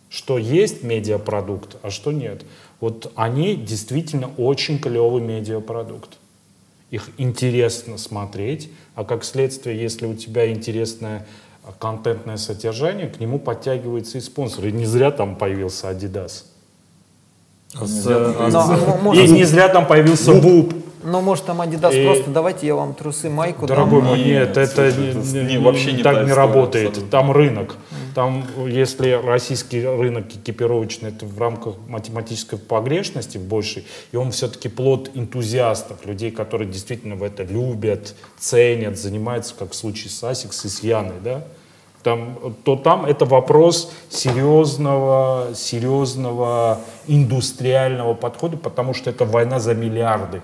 Что 0.08 0.38
есть 0.38 0.82
медиапродукт, 0.82 1.76
а 1.82 1.90
что 1.90 2.12
нет. 2.12 2.44
Вот 2.80 3.10
они 3.16 3.56
действительно 3.56 4.30
очень 4.36 4.78
клевый 4.78 5.22
медиапродукт. 5.22 6.18
Их 6.90 7.08
интересно 7.16 7.96
смотреть, 7.96 8.70
а 8.94 9.04
как 9.04 9.24
следствие, 9.24 9.80
если 9.80 10.06
у 10.06 10.14
тебя 10.14 10.52
интересное 10.52 11.26
а, 11.64 11.72
контентное 11.72 12.36
содержание, 12.36 13.08
к 13.08 13.18
нему 13.20 13.38
подтягивается 13.38 14.18
и 14.18 14.20
спонсор. 14.20 14.66
И 14.66 14.72
не 14.72 14.84
зря 14.84 15.10
там 15.10 15.36
появился 15.36 15.90
Adidas. 15.90 16.44
С, 17.72 18.06
э, 18.06 18.48
Но, 18.50 18.74
м- 18.74 18.98
И 18.98 19.02
может, 19.02 19.30
не 19.30 19.44
зря 19.44 19.68
там 19.68 19.86
появился 19.86 20.34
Буб. 20.34 20.74
Но 21.02 21.20
может 21.20 21.44
там 21.46 21.60
Adidas 21.60 21.94
И- 22.00 22.04
просто 22.04 22.30
давайте 22.30 22.66
я 22.66 22.74
вам 22.74 22.94
трусы, 22.94 23.28
майку. 23.30 23.66
Дорогой 23.66 24.02
мой, 24.02 24.22
Нет, 24.22 24.56
это, 24.56 24.82
это 24.82 24.96
не- 25.00 25.42
не- 25.52 25.58
вообще 25.58 25.92
не 25.92 26.02
так 26.02 26.14
та 26.14 26.22
не 26.22 26.28
история 26.30 26.34
работает. 26.34 26.88
абсолютно. 26.88 27.10
Там 27.10 27.32
рынок. 27.32 27.76
Там, 28.14 28.44
если 28.66 29.12
российский 29.12 29.84
рынок 29.86 30.26
экипировочный, 30.28 31.08
это 31.10 31.24
в 31.24 31.38
рамках 31.38 31.74
математической 31.88 32.58
погрешности 32.58 33.38
большей, 33.38 33.86
и 34.12 34.16
он 34.16 34.32
все-таки 34.32 34.68
плод 34.68 35.10
энтузиастов, 35.14 36.04
людей, 36.04 36.30
которые 36.30 36.68
действительно 36.70 37.14
в 37.16 37.22
это 37.22 37.42
любят, 37.42 38.14
ценят, 38.38 38.98
занимаются, 38.98 39.54
как 39.58 39.70
в 39.72 39.74
случае 39.74 40.10
с 40.10 40.22
ASICS 40.22 40.64
и 40.64 40.68
с 40.68 40.82
Яной, 40.82 41.14
да, 41.24 41.44
там, 42.02 42.36
то 42.64 42.76
там 42.76 43.06
это 43.06 43.24
вопрос 43.24 43.92
серьезного, 44.52 45.48
серьезного 45.54 46.80
индустриального 47.06 48.14
подхода, 48.14 48.56
потому 48.56 48.92
что 48.94 49.10
это 49.10 49.24
война 49.24 49.60
за 49.60 49.74
миллиарды. 49.74 50.42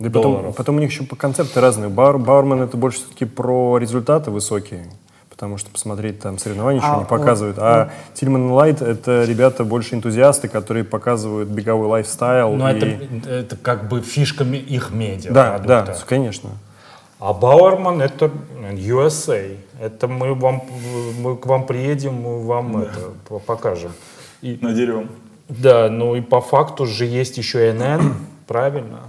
Да 0.00 0.06
и 0.06 0.10
потом, 0.10 0.52
потом 0.54 0.76
у 0.76 0.80
них 0.80 0.90
еще 0.90 1.04
концепты 1.04 1.60
разные. 1.60 1.88
Бар, 1.90 2.18
Bowerman 2.18 2.62
это 2.62 2.76
больше 2.76 2.98
все-таки 3.00 3.26
про 3.26 3.76
результаты 3.78 4.30
высокие, 4.30 4.86
потому 5.28 5.58
что 5.58 5.70
посмотреть 5.70 6.20
там 6.20 6.38
соревнования 6.38 6.80
еще 6.80 6.90
А, 6.90 6.98
не 7.00 7.04
показывают. 7.04 7.58
А 7.58 7.90
Tinman 8.14 8.48
Elite 8.48 8.80
это 8.80 9.24
ребята 9.24 9.62
больше 9.64 9.94
энтузиасты, 9.94 10.48
которые 10.48 10.84
показают 10.84 11.50
беговой 11.50 11.86
lifestyle. 11.86 12.54
Но 12.54 12.70
и- 12.70 12.76
это, 12.78 13.30
это 13.30 13.56
как 13.56 13.88
бы 13.88 14.00
фишка 14.00 14.44
ми- 14.44 14.58
их 14.58 14.90
медиа. 14.90 15.32
Да, 15.32 15.58
да, 15.58 15.82
продукта. 15.82 16.06
конечно. 16.08 16.50
А 17.18 17.34
Бауэрман 17.34 18.00
это 18.00 18.30
USA. 18.72 19.54
Это 19.78 20.08
мы 20.08 20.34
вам, 20.34 20.62
мы 21.20 21.36
к 21.36 21.44
вам 21.44 21.66
приедем, 21.66 22.14
мы 22.14 22.42
вам 22.42 22.78
это 22.78 23.10
по- 23.28 23.38
покажем. 23.38 23.92
И, 24.40 24.58
Надерем. 24.62 25.10
да, 25.50 25.90
ну 25.90 26.14
и 26.16 26.22
по 26.22 26.40
факту 26.40 26.86
же 26.86 27.04
есть 27.04 27.36
еще 27.36 27.70
NN, 27.72 28.14
правильно? 28.46 29.00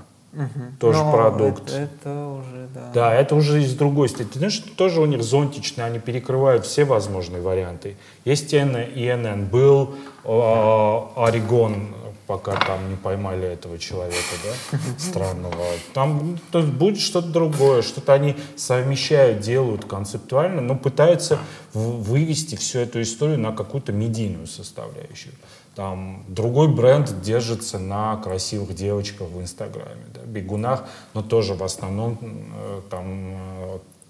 Тоже 0.79 0.99
Но 0.99 1.11
продукт. 1.11 1.69
Это, 1.69 1.77
это 1.77 2.25
уже, 2.27 2.67
да. 2.73 2.91
Да, 2.93 3.13
это 3.13 3.35
уже 3.35 3.61
из 3.61 3.73
другой. 3.75 4.07
Ты 4.07 4.25
знаешь, 4.33 4.59
тоже 4.77 5.01
у 5.01 5.05
них 5.05 5.23
зонтичные, 5.23 5.85
они 5.85 5.99
перекрывают 5.99 6.65
все 6.65 6.85
возможные 6.85 7.41
варианты. 7.41 7.97
Есть 8.23 8.53
ИНН. 8.53 9.47
Был 9.51 9.95
э, 10.23 10.29
Орегон, 10.29 11.93
пока 12.27 12.55
там 12.55 12.89
не 12.89 12.95
поймали 12.95 13.45
этого 13.45 13.77
человека, 13.77 14.35
да, 14.45 14.77
странного. 14.97 15.65
Там 15.93 16.39
то 16.49 16.59
есть 16.59 16.71
будет 16.71 17.01
что-то 17.01 17.27
другое, 17.27 17.81
что-то 17.81 18.13
они 18.13 18.37
совмещают, 18.55 19.41
делают 19.41 19.83
концептуально, 19.83 20.61
но 20.61 20.75
пытаются 20.75 21.39
вывести 21.73 22.55
всю 22.55 22.79
эту 22.79 23.01
историю 23.01 23.37
на 23.37 23.51
какую-то 23.51 23.91
медийную 23.91 24.47
составляющую. 24.47 25.33
Там 25.81 26.23
другой 26.27 26.67
бренд 26.67 27.21
держится 27.23 27.79
на 27.79 28.15
красивых 28.17 28.75
девочках 28.75 29.29
в 29.29 29.41
Инстаграме, 29.41 30.05
да, 30.13 30.21
бегунах, 30.27 30.83
но 31.15 31.23
тоже 31.23 31.55
в 31.55 31.63
основном 31.63 32.19
э, 32.21 32.81
там 32.91 33.33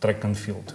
трек 0.01 0.25
and 0.25 0.35
field. 0.35 0.73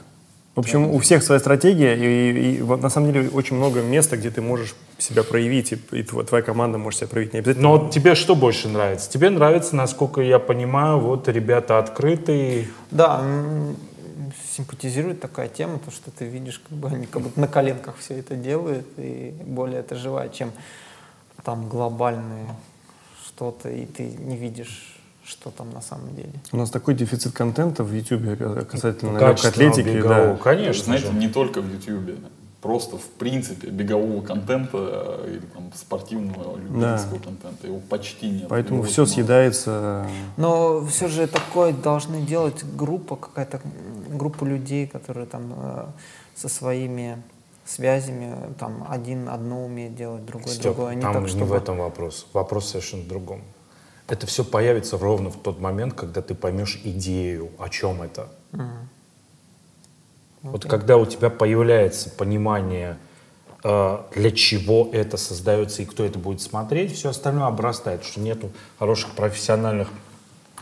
В 0.55 0.60
общем, 0.60 0.90
у 0.90 0.98
всех 1.01 1.23
своя 1.23 1.39
стратегия, 1.39 1.94
и, 1.94 2.56
и 2.56 2.62
вот 2.62 2.81
на 2.81 2.89
самом 2.89 3.12
деле 3.12 3.28
очень 3.28 3.56
много 3.56 3.82
места, 3.82 4.16
где 4.16 4.31
ты 4.31 4.40
можешь 4.40 4.74
себя 4.97 5.23
проявить, 5.23 5.73
и, 5.73 5.74
и 5.74 6.01
тво- 6.01 6.24
твоя 6.24 6.43
команда 6.43 6.78
может 6.78 7.01
себя 7.01 7.09
проявить. 7.09 7.35
Не 7.35 7.40
обязательно. 7.40 7.68
Но 7.68 7.90
тебе 7.90 8.14
что 8.14 8.35
больше 8.35 8.68
нравится? 8.68 9.10
Тебе 9.10 9.28
нравится, 9.28 9.77
насколько 9.77 10.23
я 10.23 10.39
понимаю, 10.39 10.98
вот 10.98 11.28
ребята 11.28 11.78
открытые. 11.78 12.68
Да, 12.90 13.23
симпатизирует 14.56 15.20
такая 15.20 15.48
тема, 15.48 15.78
то, 15.78 15.90
что 15.90 16.10
ты 16.10 16.24
видишь, 16.24 16.62
как 16.66 16.78
бы 16.78 16.89
они 16.89 17.05
как 17.05 17.20
будто 17.20 17.39
на 17.39 17.48
коленках 17.48 17.97
все 17.98 18.14
это 18.18 18.35
делают, 18.35 18.86
и 18.97 19.35
более 19.44 19.81
это 19.81 19.94
живая, 19.94 20.31
чем 20.31 20.52
там 21.47 21.68
глобальные 21.68 22.48
что-то, 23.24 23.70
и 23.70 23.86
ты 23.86 24.02
не 24.02 24.36
видишь, 24.36 24.98
что 25.24 25.52
там 25.52 25.70
на 25.70 25.81
самом 25.81 26.12
деле. 26.16 26.32
У 26.51 26.56
нас 26.56 26.70
такой 26.70 26.94
дефицит 26.94 27.32
контента 27.32 27.85
в 27.85 27.93
YouTube 27.94 28.36
касательно 28.68 29.18
легкоатлетики. 29.18 29.86
бегового. 29.86 30.35
Да. 30.35 30.43
Конечно 30.43 30.85
Знаете, 30.85 31.06
же. 31.06 31.12
не 31.12 31.28
только 31.28 31.60
в 31.60 31.73
YouTube, 31.73 32.18
просто 32.60 32.98
в 32.98 33.06
принципе 33.10 33.68
бегового 33.68 34.23
контента 34.23 34.77
э, 34.81 35.35
или 35.35 35.47
там 35.55 35.70
спортивного 35.73 36.56
любительского 36.56 37.20
контента 37.20 37.66
его 37.68 37.78
почти 37.78 38.28
нет. 38.28 38.48
Поэтому 38.48 38.82
все 38.82 39.02
мало. 39.02 39.12
съедается. 39.12 40.06
Но 40.36 40.85
все 40.86 41.06
же 41.06 41.28
такое 41.28 41.73
должны 41.73 42.23
делать 42.23 42.64
группа, 42.77 43.14
какая-то 43.14 43.60
группа 44.10 44.43
людей, 44.43 44.89
которые 44.89 45.27
там 45.27 45.55
э, 45.56 45.85
со 46.35 46.48
своими 46.48 47.23
связями, 47.66 48.55
там 48.59 48.86
один 48.88 49.28
одно 49.28 49.64
умеет 49.64 49.94
делать, 49.94 50.24
другой 50.24 50.52
Степ, 50.52 50.74
другое. 50.74 50.94
Не 50.94 51.02
там 51.02 51.14
так, 51.14 51.22
не 51.22 51.28
чтобы... 51.28 51.47
в 51.47 51.52
этом 51.52 51.78
вопрос. 51.78 52.26
Вопрос 52.32 52.70
совершенно 52.70 53.02
в 53.02 53.09
другом. 53.09 53.43
Это 54.09 54.26
все 54.26 54.44
появится 54.44 54.97
ровно 54.98 55.30
в 55.30 55.36
тот 55.36 55.60
момент, 55.60 55.94
когда 55.94 56.22
ты 56.22 56.34
поймешь 56.34 56.80
идею, 56.84 57.51
о 57.59 57.68
чем 57.68 58.02
это. 58.02 58.28
Вот 60.43 60.64
когда 60.64 60.97
у 60.97 61.06
тебя 61.06 61.28
появляется 61.28 62.09
понимание, 62.09 62.98
э, 63.64 63.98
для 64.14 64.30
чего 64.30 64.88
это 64.93 65.16
создается 65.16 65.82
и 65.82 65.86
кто 65.86 66.05
это 66.05 66.20
будет 66.20 66.40
смотреть, 66.40 66.93
все 66.94 67.10
остальное 67.10 67.47
обрастает, 67.47 68.05
что 68.05 68.20
нету 68.20 68.52
хороших 68.78 69.16
профессиональных 69.16 69.88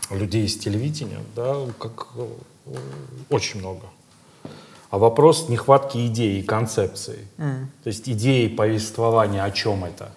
людей 0.09 0.45
из 0.45 0.57
телевидения, 0.57 1.19
да, 1.35 1.55
как 1.77 2.07
э, 2.15 2.27
очень 3.29 3.59
много. 3.59 3.85
А 4.95 4.97
вопрос 4.97 5.49
нехватки 5.49 6.07
идеи 6.07 6.39
и 6.39 6.41
концепции. 6.41 7.27
То 7.37 7.87
есть 7.87 8.07
идеи 8.07 8.47
повествования, 8.47 9.43
о 9.43 9.51
чем 9.51 9.83
это. 9.83 10.09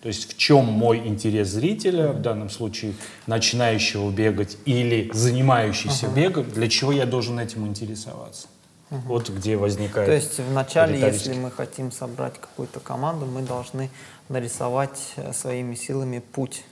То 0.00 0.06
есть 0.06 0.32
в 0.32 0.36
чем 0.36 0.66
мой 0.66 0.98
интерес 1.08 1.48
зрителя, 1.48 2.12
в 2.12 2.22
данном 2.22 2.50
случае 2.50 2.94
начинающего 3.26 4.08
бегать 4.12 4.58
или 4.64 5.10
занимающийся 5.12 6.06
бегом, 6.06 6.48
для 6.48 6.68
чего 6.68 6.92
я 6.92 7.04
должен 7.04 7.40
этим 7.40 7.66
интересоваться? 7.66 8.46
Вот 8.90 9.28
где 9.28 9.56
возникает. 9.56 10.06
То 10.06 10.14
есть 10.14 10.38
вначале, 10.38 11.00
если 11.00 11.32
мы 11.32 11.50
хотим 11.50 11.90
собрать 11.90 12.34
какую-то 12.40 12.78
команду, 12.78 13.26
мы 13.26 13.42
должны 13.42 13.90
нарисовать 14.28 15.00
э, 15.16 15.32
своими 15.32 15.74
силами 15.74 16.20
путь. 16.20 16.64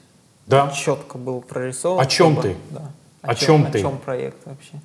Да. 0.46 0.70
Четко 0.70 1.16
был 1.18 1.40
прорисован. 1.40 2.00
О 2.00 2.06
чем 2.06 2.34
чтобы- 2.34 2.48
ты? 2.48 2.56
Да. 2.70 2.90
О 3.22 3.34
чем 3.34 3.66
о 3.66 3.70
ты? 3.70 3.80
чем 3.80 3.98
проект 3.98 4.38
вообще. 4.46 4.80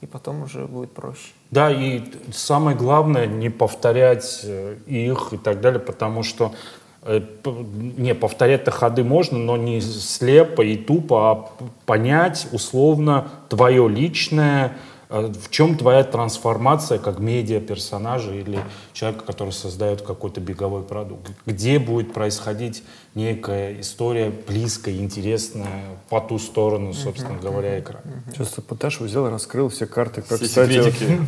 И 0.00 0.06
потом 0.06 0.42
уже 0.42 0.66
будет 0.66 0.92
проще. 0.92 1.32
Да, 1.50 1.70
и 1.70 2.02
самое 2.32 2.76
главное 2.76 3.26
не 3.26 3.50
повторять 3.50 4.40
э, 4.44 4.76
их 4.86 5.32
и 5.32 5.36
так 5.36 5.60
далее, 5.60 5.80
потому 5.80 6.22
что 6.22 6.54
э, 7.02 7.20
не 7.44 8.14
повторять-то 8.14 8.70
ходы 8.70 9.04
можно, 9.04 9.38
но 9.38 9.58
не 9.58 9.80
слепо 9.82 10.62
и 10.62 10.76
тупо, 10.76 11.30
а 11.30 11.50
понять 11.84 12.48
условно 12.52 13.28
твое 13.50 13.88
личное, 13.88 14.76
в 15.10 15.50
чем 15.50 15.76
твоя 15.76 16.04
трансформация 16.04 16.98
как 16.98 17.18
медиа 17.18 17.60
персонажа 17.60 18.32
или 18.32 18.60
человека, 18.92 19.24
который 19.26 19.52
создает 19.52 20.02
какой-то 20.02 20.40
беговой 20.40 20.82
продукт. 20.82 21.30
Где 21.46 21.78
будет 21.78 22.12
происходить 22.12 22.84
некая 23.16 23.80
история 23.80 24.32
близкая, 24.46 24.94
интересная, 24.94 25.82
по 26.08 26.20
ту 26.20 26.38
сторону, 26.38 26.92
собственно 26.92 27.38
говоря, 27.40 27.80
экрана. 27.80 28.02
Сейчас 28.32 28.50
Поташев 28.66 29.02
взял 29.02 29.26
и 29.26 29.30
раскрыл 29.30 29.68
все 29.68 29.86
карты, 29.86 30.22
как 30.22 30.38
Все 30.38 30.46
стать 30.46 30.76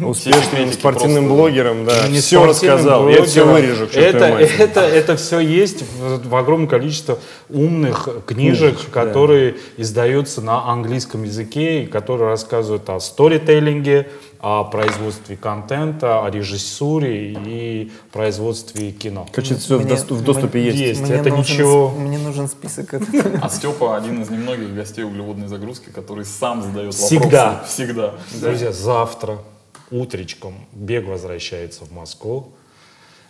успешным 0.01 0.73
спортивным 0.73 1.25
просто. 1.27 1.35
блогером. 1.35 1.85
Да, 1.85 2.03
Ну, 2.05 2.13
не 2.13 2.21
все 2.21 2.47
рассказал. 2.47 3.09
Я 3.09 3.25
все 3.25 3.45
блогером. 3.45 3.77
вырежу. 3.77 3.85
Это, 3.99 4.27
это, 4.27 4.81
это 4.81 5.17
все 5.17 5.41
есть 5.41 5.83
в, 5.83 6.29
в 6.29 6.37
огромном 6.37 6.69
количестве 6.69 7.17
умных 7.51 8.09
книжек, 8.27 8.77
Книжечек, 8.77 8.93
да. 8.93 9.05
которые 9.05 9.57
издаются 9.77 10.41
на 10.41 10.69
английском 10.71 11.25
языке 11.25 11.83
и 11.83 11.87
которые 11.87 12.29
рассказывают 12.29 12.89
о 12.91 13.01
сторителлинге, 13.01 13.72
о 14.41 14.65
производстве 14.65 15.37
контента, 15.37 16.25
о 16.25 16.31
режиссуре 16.31 17.33
и 17.33 17.93
производстве 18.13 18.91
кино. 18.93 19.27
Короче, 19.33 19.55
все 19.57 19.79
в, 19.79 19.81
Мне- 19.85 19.91
доступ- 19.91 20.19
в 20.19 20.25
доступе 20.25 20.65
есть. 20.65 20.79
Есть. 20.79 21.01
Мне 21.03 21.15
это 21.15 21.31
нужен 21.31 21.41
ничего- 21.43 21.91
Мне 21.91 22.19
нужен 22.19 22.49
список. 22.49 22.95
этого. 22.95 23.39
А 23.41 23.49
Степа 23.49 23.97
один 23.97 24.21
из 24.23 24.31
немногих 24.31 24.75
гостей 24.75 25.05
углеводной 25.05 25.49
загрузки, 25.49 25.91
который 25.91 26.25
сам 26.25 26.63
задает 26.63 26.95
Всегда. 26.95 27.51
вопросы. 27.53 27.73
Всегда. 27.73 28.15
Друзья, 28.41 28.73
завтра 28.73 29.39
утречком 29.91 30.55
бег 30.73 31.07
возвращается 31.07 31.85
в 31.85 31.93
Москву. 31.93 32.49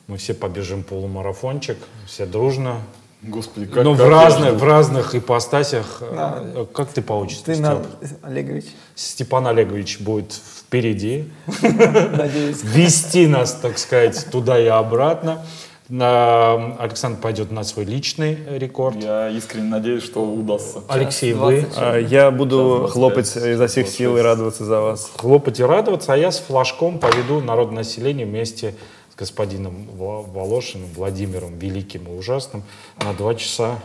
Мы 0.09 0.17
все 0.17 0.35
побежим 0.35 0.83
полумарафончик, 0.83 1.77
все 2.07 2.27
дружно. 2.27 2.77
Господи, 3.25 3.67
как 3.67 3.85
Но 3.85 3.93
в 3.95 3.99
как 3.99 4.07
я 4.07 4.11
разных, 4.13 4.55
в 4.55 4.65
разных 4.65 5.15
ипостасях. 5.15 5.99
э, 6.01 6.67
Как 6.75 6.89
ты 6.89 7.03
по 7.03 7.13
отчеству, 7.13 7.45
Ты 7.47 7.55
Степ? 7.55 7.87
Олегович, 8.23 8.65
Степан 8.95 9.47
Олегович 9.47 10.01
будет 10.01 10.33
впереди, 10.33 11.31
надеюсь. 11.63 12.63
вести 12.63 13.27
нас, 13.27 13.53
так 13.55 13.79
сказать, 13.79 14.27
туда 14.31 14.59
и 14.61 14.67
обратно. 14.67 15.43
Александр 15.91 17.21
пойдет 17.21 17.51
на 17.51 17.65
свой 17.65 17.85
личный 17.85 18.39
рекорд. 18.59 18.97
Я 19.03 19.29
искренне 19.29 19.69
надеюсь, 19.69 20.03
что 20.03 20.23
удастся. 20.25 20.81
Алексей, 20.89 21.35
вы 21.35 21.63
20. 21.63 21.73
А, 21.77 21.99
Я 21.99 22.31
буду 22.31 22.89
хлопать 22.91 23.27
25, 23.27 23.55
изо 23.55 23.67
всех 23.67 23.89
сил 23.89 24.17
и 24.17 24.21
26. 24.21 24.25
радоваться 24.25 24.65
за 24.65 24.81
вас. 24.81 25.13
хлопать 25.19 25.61
и 25.61 25.63
радоваться, 25.65 26.15
а 26.15 26.17
я 26.17 26.31
с 26.31 26.39
флажком 26.39 26.99
поведу 26.99 27.41
народное 27.41 27.79
население 27.79 28.25
вместе 28.25 28.75
с 29.13 29.17
господином 29.17 29.87
Волошиным, 29.99 30.89
Владимиром 30.95 31.59
Великим 31.59 32.07
и 32.07 32.17
Ужасным 32.17 32.63
на 33.03 33.13
два 33.13 33.35
часа. 33.35 33.79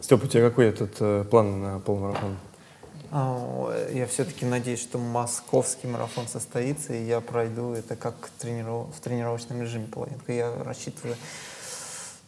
Степ, 0.00 0.24
у 0.24 0.26
тебя 0.26 0.48
какой 0.48 0.66
этот 0.66 0.96
э, 0.98 1.24
план 1.30 1.62
на 1.62 1.78
полмарафон? 1.78 2.36
А, 3.16 3.86
Я 3.92 4.06
все-таки 4.08 4.44
надеюсь, 4.44 4.80
что 4.82 4.98
московский 4.98 5.86
марафон 5.86 6.26
состоится, 6.26 6.92
и 6.94 7.04
я 7.06 7.20
пройду 7.20 7.72
это 7.72 7.94
как 7.94 8.14
трениров- 8.40 8.92
в 8.92 9.00
тренировочном 9.00 9.62
режиме 9.62 9.86
половинку. 9.86 10.32
Я 10.32 10.52
рассчитываю 10.64 11.14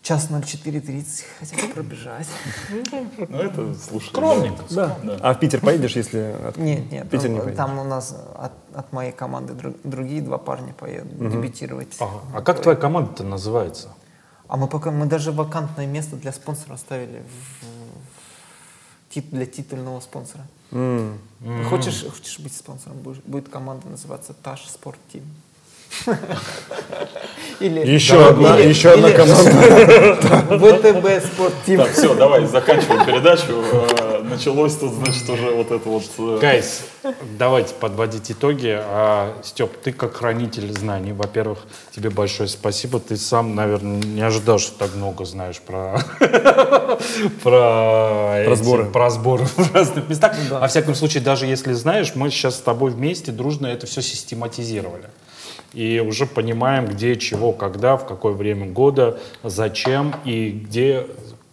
час 0.02 0.28
04.30 0.30 1.24
хотя 1.40 1.56
бы 1.56 1.72
пробежать. 1.74 2.28
Ну, 3.18 3.36
это, 3.36 3.74
слушай. 3.74 4.06
Скромненько. 4.10 4.62
Да. 4.70 4.96
А 5.20 5.34
в 5.34 5.40
Питер 5.40 5.60
поедешь, 5.60 5.96
если... 5.96 6.36
от- 6.48 6.56
Нет, 6.56 6.92
нет, 6.92 7.06
В 7.06 7.10
Питер 7.10 7.30
не 7.30 7.36
там, 7.38 7.44
поедешь? 7.46 7.56
там 7.56 7.78
у 7.80 7.84
нас 7.84 8.14
от, 8.36 8.52
от 8.72 8.92
моей 8.92 9.10
команды 9.10 9.54
друг- 9.54 9.76
другие 9.82 10.22
два 10.22 10.38
парня 10.38 10.72
поедут 10.72 11.18
дебютировать. 11.18 11.96
Ага. 11.98 12.20
А 12.32 12.42
как 12.42 12.62
твоя 12.62 12.76
команда-то 12.76 13.24
называется? 13.24 13.88
А 14.46 14.56
мы 14.56 14.68
пока 14.68 14.92
мы 14.92 15.06
даже 15.06 15.32
вакантное 15.32 15.86
место 15.88 16.14
для 16.14 16.30
спонсора 16.32 16.74
оставили 16.74 17.24
в- 17.24 19.12
тит- 19.12 19.30
для 19.30 19.46
титульного 19.46 19.98
спонсора. 19.98 20.44
М. 20.76 21.18
Хочешь, 21.68 22.04
хочешь 22.04 22.38
быть 22.40 22.54
спонсором? 22.54 22.98
Будет 22.98 23.48
команда 23.48 23.88
называться 23.88 24.34
Таш 24.34 24.66
Спорт 24.68 24.98
Тим. 25.12 25.22
Или 27.58 27.80
Еще 27.90 28.22
одна, 28.28 28.58
или- 28.60 28.68
еще 28.68 28.90
одна 28.90 29.08
или 29.08 29.16
команда. 29.16 30.16
ВТБ 30.58 31.26
Спорт 31.26 31.54
Тим. 31.64 31.80
Так, 31.80 31.90
все, 31.92 32.14
давай, 32.14 32.44
заканчиваем 32.46 33.06
передачу. 33.06 33.62
Э, 33.72 34.22
Началось 34.22 34.74
тут, 34.76 34.92
значит, 34.92 35.28
уже 35.30 35.50
вот 35.52 35.70
это 35.70 35.88
вот... 35.88 36.02
э, 36.18 36.38
Гайс, 36.40 36.82
давайте 37.38 37.72
подводить 37.74 38.30
итоги. 38.30 38.76
А, 38.78 39.32
Степ, 39.42 39.74
ты 39.82 39.92
как 39.92 40.16
хранитель 40.16 40.70
знаний, 40.72 41.12
во-первых, 41.12 41.60
тебе 41.94 42.10
большое 42.10 42.48
спасибо. 42.48 43.00
Ты 43.00 43.16
сам, 43.16 43.54
наверное, 43.54 44.02
не 44.02 44.20
ожидал, 44.20 44.58
что 44.58 44.76
так 44.78 44.94
много 44.94 45.24
знаешь 45.24 45.60
про 45.60 45.98
про 47.42 48.34
эти- 48.44 48.54
сборы. 48.54 48.84
про 48.86 49.10
сборы 49.10 49.44
в 49.44 49.74
разных 49.74 50.08
местах. 50.08 50.34
Во 50.50 50.68
всяком 50.68 50.94
случае, 50.94 51.22
даже 51.22 51.46
если 51.46 51.72
знаешь, 51.72 52.12
мы 52.14 52.30
сейчас 52.30 52.56
с 52.56 52.60
тобой 52.60 52.90
вместе 52.90 53.32
дружно 53.32 53.66
это 53.66 53.86
все 53.86 54.02
систематизировали. 54.02 55.04
И 55.76 56.00
уже 56.00 56.24
понимаем, 56.24 56.86
где, 56.86 57.16
чего, 57.16 57.52
когда, 57.52 57.98
в 57.98 58.06
какое 58.06 58.32
время 58.32 58.64
года, 58.64 59.18
зачем 59.42 60.14
и 60.24 60.50
где, 60.50 61.06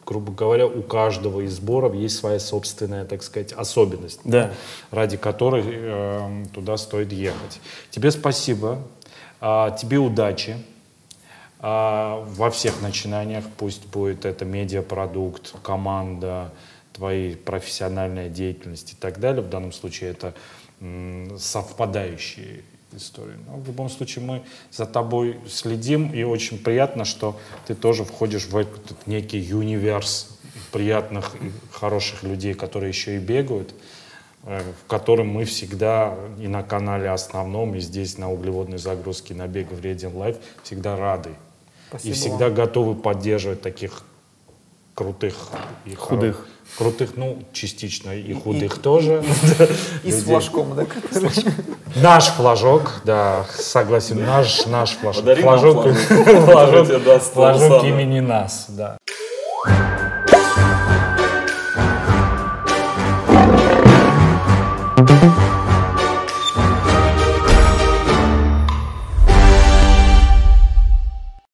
грубо 0.06 0.32
говоря, 0.32 0.66
у 0.66 0.82
каждого 0.82 1.42
из 1.42 1.56
сборов 1.56 1.94
есть 1.94 2.20
своя 2.20 2.40
собственная, 2.40 3.04
так 3.04 3.22
сказать, 3.22 3.52
особенность 3.52 4.22
Да. 4.24 4.52
ради 4.92 5.18
которой 5.18 5.64
э, 5.66 6.46
туда 6.54 6.78
стоит 6.78 7.12
ехать. 7.12 7.60
Тебе 7.90 8.12
спасибо, 8.12 8.80
а, 9.42 9.72
тебе 9.72 9.98
удачи 9.98 10.56
а, 11.60 12.24
во 12.26 12.50
всех 12.50 12.82
начинаниях, 12.82 13.44
пусть 13.58 13.88
будет 13.88 14.24
это 14.24 14.46
медиапродукт, 14.46 15.54
команда, 15.64 16.54
твои 16.94 17.36
профессиональная 17.36 18.30
деятельность 18.30 18.94
и 18.94 18.96
так 18.96 19.20
далее. 19.20 19.42
В 19.42 19.50
данном 19.50 19.74
случае 19.74 20.12
это 20.12 20.34
совпадающие 21.38 22.62
истории. 22.98 23.36
Но 23.48 23.58
в 23.58 23.68
любом 23.68 23.90
случае 23.90 24.26
мы 24.26 24.44
за 24.72 24.86
тобой 24.86 25.40
следим, 25.48 26.12
и 26.12 26.24
очень 26.24 26.58
приятно, 26.58 27.06
что 27.06 27.40
ты 27.68 27.76
тоже 27.76 28.04
входишь 28.04 28.46
в 28.48 28.58
этот 28.58 29.08
некий 29.08 29.54
универс 29.54 30.30
приятных 30.72 31.36
и 31.36 31.52
хороших 31.72 32.24
людей, 32.24 32.54
которые 32.54 32.90
еще 32.90 33.16
и 33.16 33.20
бегают, 33.20 33.74
э, 34.46 34.62
в 34.84 34.88
котором 34.88 35.28
мы 35.28 35.46
всегда 35.46 36.16
и 36.40 36.48
на 36.48 36.64
канале 36.64 37.10
основном, 37.10 37.76
и 37.76 37.80
здесь 37.80 38.18
на 38.18 38.32
углеводной 38.32 38.78
загрузке 38.78 39.34
на 39.34 39.48
Бега 39.48 39.74
в 39.74 39.82
Radiant 39.82 40.14
Life 40.16 40.38
всегда 40.64 40.96
рады. 40.96 41.32
Спасибо 41.90 42.10
и 42.10 42.18
всегда 42.18 42.50
готовы 42.50 42.96
поддерживать 42.96 43.62
таких 43.62 44.04
крутых 44.96 45.50
и 45.86 45.92
хоро- 45.92 45.98
Худых. 45.98 46.48
Крутых, 46.78 47.12
ну, 47.18 47.40
частично 47.54 48.12
и 48.12 48.34
худых 48.34 48.80
тоже. 48.80 49.24
И 50.04 50.12
с 50.12 50.24
флажком, 50.24 50.76
да? 50.76 50.86
Наш 51.96 52.28
флажок, 52.30 53.02
да, 53.06 53.46
согласен, 53.56 54.26
наш, 54.26 54.66
наш 54.66 54.92
флажок. 54.92 55.24
Флажок, 55.24 55.94
флажок, 55.94 56.88
флажок, 57.34 57.84
имени 57.84 58.20
нас, 58.20 58.66
да. 58.70 58.98